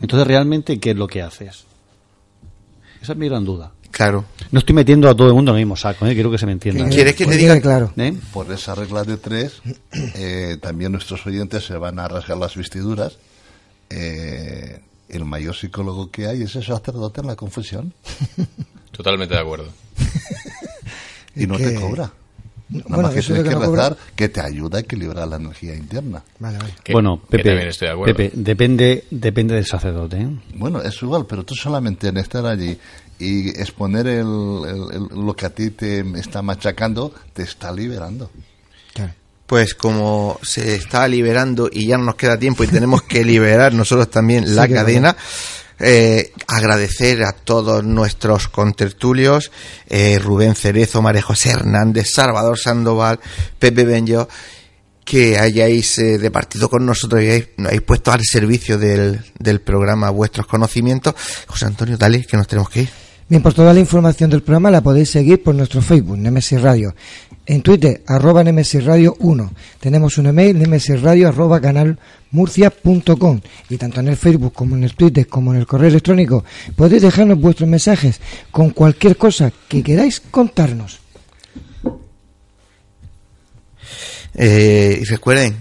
Entonces, 0.00 0.26
realmente, 0.26 0.80
¿qué 0.80 0.90
es 0.90 0.96
lo 0.96 1.06
que 1.06 1.22
haces? 1.22 1.64
Esa 3.00 3.12
es 3.12 3.18
mi 3.18 3.28
gran 3.28 3.44
duda. 3.44 3.70
Claro. 3.92 4.24
No 4.50 4.58
estoy 4.58 4.74
metiendo 4.74 5.08
a 5.08 5.14
todo 5.14 5.28
el 5.28 5.34
mundo 5.34 5.52
en 5.52 5.58
el 5.58 5.64
mismo 5.64 5.76
saco, 5.76 6.06
¿eh? 6.06 6.14
quiero 6.14 6.32
que 6.32 6.38
se 6.38 6.46
me 6.46 6.50
entienda. 6.50 6.88
¿Quieres 6.88 7.14
que 7.14 7.24
te 7.24 7.36
diga 7.36 7.60
claro? 7.60 7.92
¿Eh? 7.96 8.18
Por 8.32 8.50
esa 8.50 8.74
regla 8.74 9.04
de 9.04 9.16
tres, 9.16 9.62
eh, 9.92 10.58
también 10.60 10.90
nuestros 10.90 11.24
oyentes 11.24 11.64
se 11.64 11.76
van 11.76 12.00
a 12.00 12.08
rasgar 12.08 12.36
las 12.36 12.56
vestiduras. 12.56 13.16
el 13.90 15.24
mayor 15.24 15.54
psicólogo 15.54 16.10
que 16.10 16.26
hay 16.26 16.42
es 16.42 16.56
el 16.56 16.64
sacerdote 16.64 17.20
en 17.20 17.28
la 17.28 17.36
confesión. 17.36 17.94
Totalmente 18.96 19.34
de 19.34 19.40
acuerdo. 19.40 19.72
y 21.36 21.46
no 21.46 21.56
te 21.56 21.74
cobra. 21.74 22.10
Nada 22.68 23.02
más 23.02 23.14
que 23.14 23.22
tienes 23.22 23.44
que, 23.44 23.54
rezar 23.54 23.96
que 24.16 24.28
te 24.28 24.40
ayuda 24.40 24.78
a 24.78 24.80
equilibrar 24.80 25.28
la 25.28 25.36
energía 25.36 25.74
interna. 25.76 26.24
bueno, 26.90 27.20
Pepe, 27.28 27.70
Pepe, 28.04 28.32
depende, 28.34 29.04
depende 29.08 29.54
del 29.54 29.66
sacerdote. 29.66 30.16
¿eh? 30.16 30.28
Bueno, 30.54 30.82
es 30.82 31.00
igual, 31.00 31.26
pero 31.28 31.44
tú 31.44 31.54
solamente 31.54 32.08
en 32.08 32.16
estar 32.16 32.44
allí 32.44 32.76
y 33.20 33.50
exponer 33.50 34.08
el, 34.08 34.26
lo 34.26 35.34
que 35.36 35.46
a 35.46 35.50
ti 35.50 35.70
te 35.70 36.00
está 36.18 36.42
machacando, 36.42 37.14
te 37.32 37.42
está 37.42 37.72
liberando. 37.72 38.30
Pues 39.46 39.76
como 39.76 40.40
se 40.42 40.74
está 40.74 41.06
liberando 41.06 41.70
y 41.72 41.86
ya 41.86 41.98
no 41.98 42.06
nos 42.06 42.16
queda 42.16 42.36
tiempo 42.36 42.64
y 42.64 42.66
tenemos 42.66 43.02
que 43.02 43.24
liberar 43.24 43.72
nosotros 43.74 44.10
también 44.10 44.56
la 44.56 44.66
cadena. 44.66 45.16
Eh, 45.78 46.32
agradecer 46.46 47.22
a 47.24 47.32
todos 47.32 47.84
nuestros 47.84 48.48
contertulios, 48.48 49.52
eh, 49.88 50.18
Rubén 50.18 50.54
Cerezo, 50.54 51.02
María 51.02 51.20
José 51.20 51.50
Hernández, 51.50 52.06
Salvador 52.14 52.58
Sandoval, 52.58 53.20
Pepe 53.58 53.84
Benjo, 53.84 54.26
que 55.04 55.38
hayáis 55.38 55.98
eh, 55.98 56.18
departido 56.18 56.70
con 56.70 56.86
nosotros 56.86 57.22
y 57.22 57.26
hayáis, 57.26 57.82
puesto 57.84 58.10
al 58.10 58.22
servicio 58.24 58.78
del, 58.78 59.20
del 59.38 59.60
programa 59.60 60.08
vuestros 60.10 60.46
conocimientos. 60.46 61.14
José 61.46 61.66
Antonio, 61.66 61.98
dale, 61.98 62.24
que 62.24 62.36
nos 62.36 62.48
tenemos 62.48 62.70
que 62.70 62.82
ir. 62.82 62.90
Bien, 63.28 63.42
por 63.42 63.52
toda 63.52 63.74
la 63.74 63.80
información 63.80 64.30
del 64.30 64.42
programa 64.42 64.70
la 64.70 64.80
podéis 64.80 65.10
seguir 65.10 65.42
por 65.42 65.52
nuestro 65.52 65.82
Facebook, 65.82 66.16
Nemesis 66.16 66.62
Radio. 66.62 66.94
En 67.48 67.62
Twitter, 67.62 68.02
arroba 68.08 68.42
Nemesis 68.42 68.84
Radio 68.84 69.16
1. 69.20 69.52
Tenemos 69.78 70.18
un 70.18 70.26
email, 70.26 70.58
nemesisradio 70.58 71.28
arroba 71.28 71.60
canalmurcia.com. 71.60 73.40
Y 73.68 73.76
tanto 73.76 74.00
en 74.00 74.08
el 74.08 74.16
Facebook 74.16 74.52
como 74.52 74.74
en 74.74 74.82
el 74.82 74.96
Twitter 74.96 75.28
como 75.28 75.54
en 75.54 75.60
el 75.60 75.66
correo 75.66 75.88
electrónico 75.88 76.44
podéis 76.74 77.02
dejarnos 77.02 77.38
vuestros 77.40 77.68
mensajes 77.68 78.20
con 78.50 78.70
cualquier 78.70 79.16
cosa 79.16 79.52
que 79.68 79.84
queráis 79.84 80.18
contarnos. 80.18 80.98
Eh, 84.34 84.98
y 85.00 85.04
recuerden, 85.04 85.56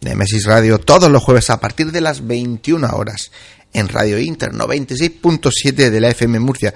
Nemesis 0.00 0.44
Radio 0.44 0.78
todos 0.78 1.10
los 1.10 1.24
jueves 1.24 1.50
a 1.50 1.58
partir 1.58 1.90
de 1.90 2.00
las 2.00 2.24
21 2.24 2.88
horas 2.94 3.32
en 3.72 3.88
Radio 3.88 4.20
Inter 4.20 4.52
96.7 4.52 5.90
de 5.90 6.00
la 6.00 6.10
FM 6.10 6.38
Murcia. 6.38 6.72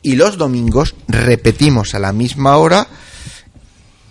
Y 0.00 0.16
los 0.16 0.38
domingos 0.38 0.94
repetimos 1.08 1.94
a 1.94 1.98
la 1.98 2.14
misma 2.14 2.56
hora 2.56 2.88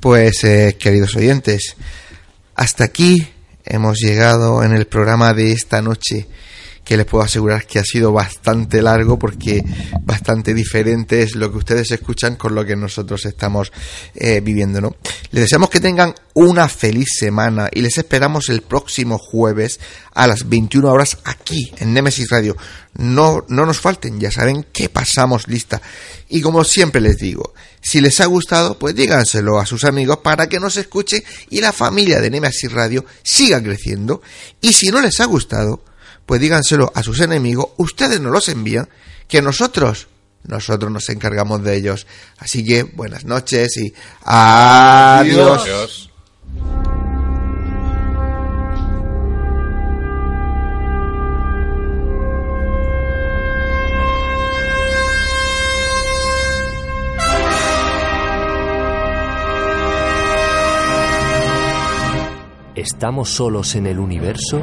Pues, 0.00 0.44
eh, 0.44 0.76
queridos 0.78 1.16
oyentes, 1.16 1.76
hasta 2.56 2.84
aquí 2.84 3.26
hemos 3.64 3.98
llegado 3.98 4.62
en 4.62 4.74
el 4.74 4.86
programa 4.86 5.32
de 5.32 5.52
esta 5.52 5.80
noche 5.80 6.28
que 6.90 6.96
les 6.96 7.06
puedo 7.06 7.22
asegurar 7.22 7.68
que 7.68 7.78
ha 7.78 7.84
sido 7.84 8.10
bastante 8.10 8.82
largo 8.82 9.16
porque 9.16 9.62
bastante 10.00 10.54
diferente 10.54 11.22
es 11.22 11.36
lo 11.36 11.52
que 11.52 11.58
ustedes 11.58 11.92
escuchan 11.92 12.34
con 12.34 12.52
lo 12.52 12.64
que 12.66 12.74
nosotros 12.74 13.26
estamos 13.26 13.70
eh, 14.16 14.40
viviendo, 14.40 14.80
¿no? 14.80 14.96
Les 15.30 15.44
deseamos 15.44 15.70
que 15.70 15.78
tengan 15.78 16.16
una 16.34 16.68
feliz 16.68 17.06
semana 17.16 17.68
y 17.72 17.82
les 17.82 17.96
esperamos 17.96 18.48
el 18.48 18.62
próximo 18.62 19.18
jueves 19.18 19.78
a 20.14 20.26
las 20.26 20.48
21 20.48 20.90
horas 20.90 21.18
aquí 21.22 21.72
en 21.78 21.94
Nemesis 21.94 22.28
Radio. 22.28 22.56
No, 22.94 23.44
no 23.46 23.66
nos 23.66 23.78
falten, 23.78 24.18
ya 24.18 24.32
saben 24.32 24.66
que 24.72 24.88
pasamos 24.88 25.46
lista. 25.46 25.80
Y 26.28 26.40
como 26.40 26.64
siempre 26.64 27.00
les 27.00 27.18
digo, 27.18 27.54
si 27.80 28.00
les 28.00 28.20
ha 28.20 28.26
gustado, 28.26 28.80
pues 28.80 28.96
díganselo 28.96 29.60
a 29.60 29.66
sus 29.66 29.84
amigos 29.84 30.18
para 30.24 30.48
que 30.48 30.58
nos 30.58 30.76
escuchen 30.76 31.22
y 31.50 31.60
la 31.60 31.72
familia 31.72 32.18
de 32.18 32.30
Nemesis 32.30 32.72
Radio 32.72 33.04
siga 33.22 33.62
creciendo. 33.62 34.22
Y 34.60 34.72
si 34.72 34.90
no 34.90 35.00
les 35.00 35.20
ha 35.20 35.26
gustado, 35.26 35.84
pues 36.30 36.40
díganselo 36.40 36.92
a 36.94 37.02
sus 37.02 37.18
enemigos, 37.22 37.70
ustedes 37.76 38.20
nos 38.20 38.30
los 38.30 38.48
envían, 38.48 38.88
que 39.26 39.42
nosotros, 39.42 40.06
nosotros 40.44 40.92
nos 40.92 41.08
encargamos 41.08 41.64
de 41.64 41.76
ellos. 41.76 42.06
Así 42.38 42.64
que 42.64 42.84
buenas 42.84 43.24
noches 43.24 43.76
y 43.78 43.92
adiós. 44.22 46.08
¿Estamos 62.76 63.30
solos 63.30 63.74
en 63.74 63.88
el 63.88 63.98
universo? 63.98 64.62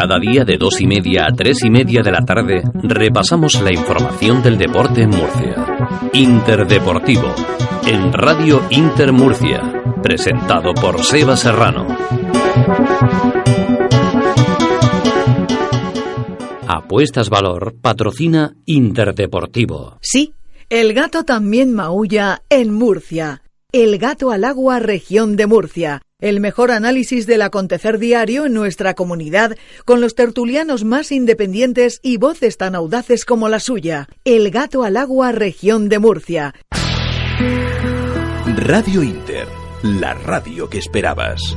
Cada 0.00 0.18
día 0.18 0.46
de 0.46 0.56
dos 0.56 0.80
y 0.80 0.86
media 0.86 1.26
a 1.26 1.30
tres 1.30 1.62
y 1.62 1.68
media 1.68 2.00
de 2.02 2.10
la 2.10 2.22
tarde 2.22 2.62
repasamos 2.72 3.60
la 3.60 3.70
información 3.70 4.42
del 4.42 4.56
deporte 4.56 5.02
en 5.02 5.10
Murcia. 5.10 6.10
Interdeportivo, 6.14 7.34
en 7.86 8.10
Radio 8.10 8.62
Inter 8.70 9.12
Murcia, 9.12 9.60
presentado 10.02 10.72
por 10.72 11.04
Seba 11.04 11.36
Serrano. 11.36 11.86
Apuestas 16.66 17.28
Valor 17.28 17.74
patrocina 17.82 18.54
Interdeportivo. 18.64 19.98
Sí, 20.00 20.32
el 20.70 20.94
gato 20.94 21.24
también 21.24 21.74
maulla 21.74 22.40
en 22.48 22.72
Murcia. 22.72 23.42
El 23.70 23.98
gato 23.98 24.30
al 24.30 24.44
agua, 24.44 24.78
región 24.78 25.36
de 25.36 25.46
Murcia 25.46 26.00
el 26.20 26.40
mejor 26.40 26.70
análisis 26.70 27.26
del 27.26 27.42
acontecer 27.42 27.98
diario 27.98 28.46
en 28.46 28.52
nuestra 28.52 28.94
comunidad, 28.94 29.56
con 29.84 30.00
los 30.00 30.14
tertulianos 30.14 30.84
más 30.84 31.12
independientes 31.12 32.00
y 32.02 32.16
voces 32.16 32.56
tan 32.56 32.74
audaces 32.74 33.24
como 33.24 33.48
la 33.48 33.60
suya. 33.60 34.08
El 34.24 34.50
Gato 34.50 34.84
al 34.84 34.96
Agua, 34.96 35.32
región 35.32 35.88
de 35.88 35.98
Murcia. 35.98 36.54
Radio 38.56 39.02
Inter, 39.02 39.46
la 39.82 40.14
radio 40.14 40.68
que 40.68 40.78
esperabas. 40.78 41.56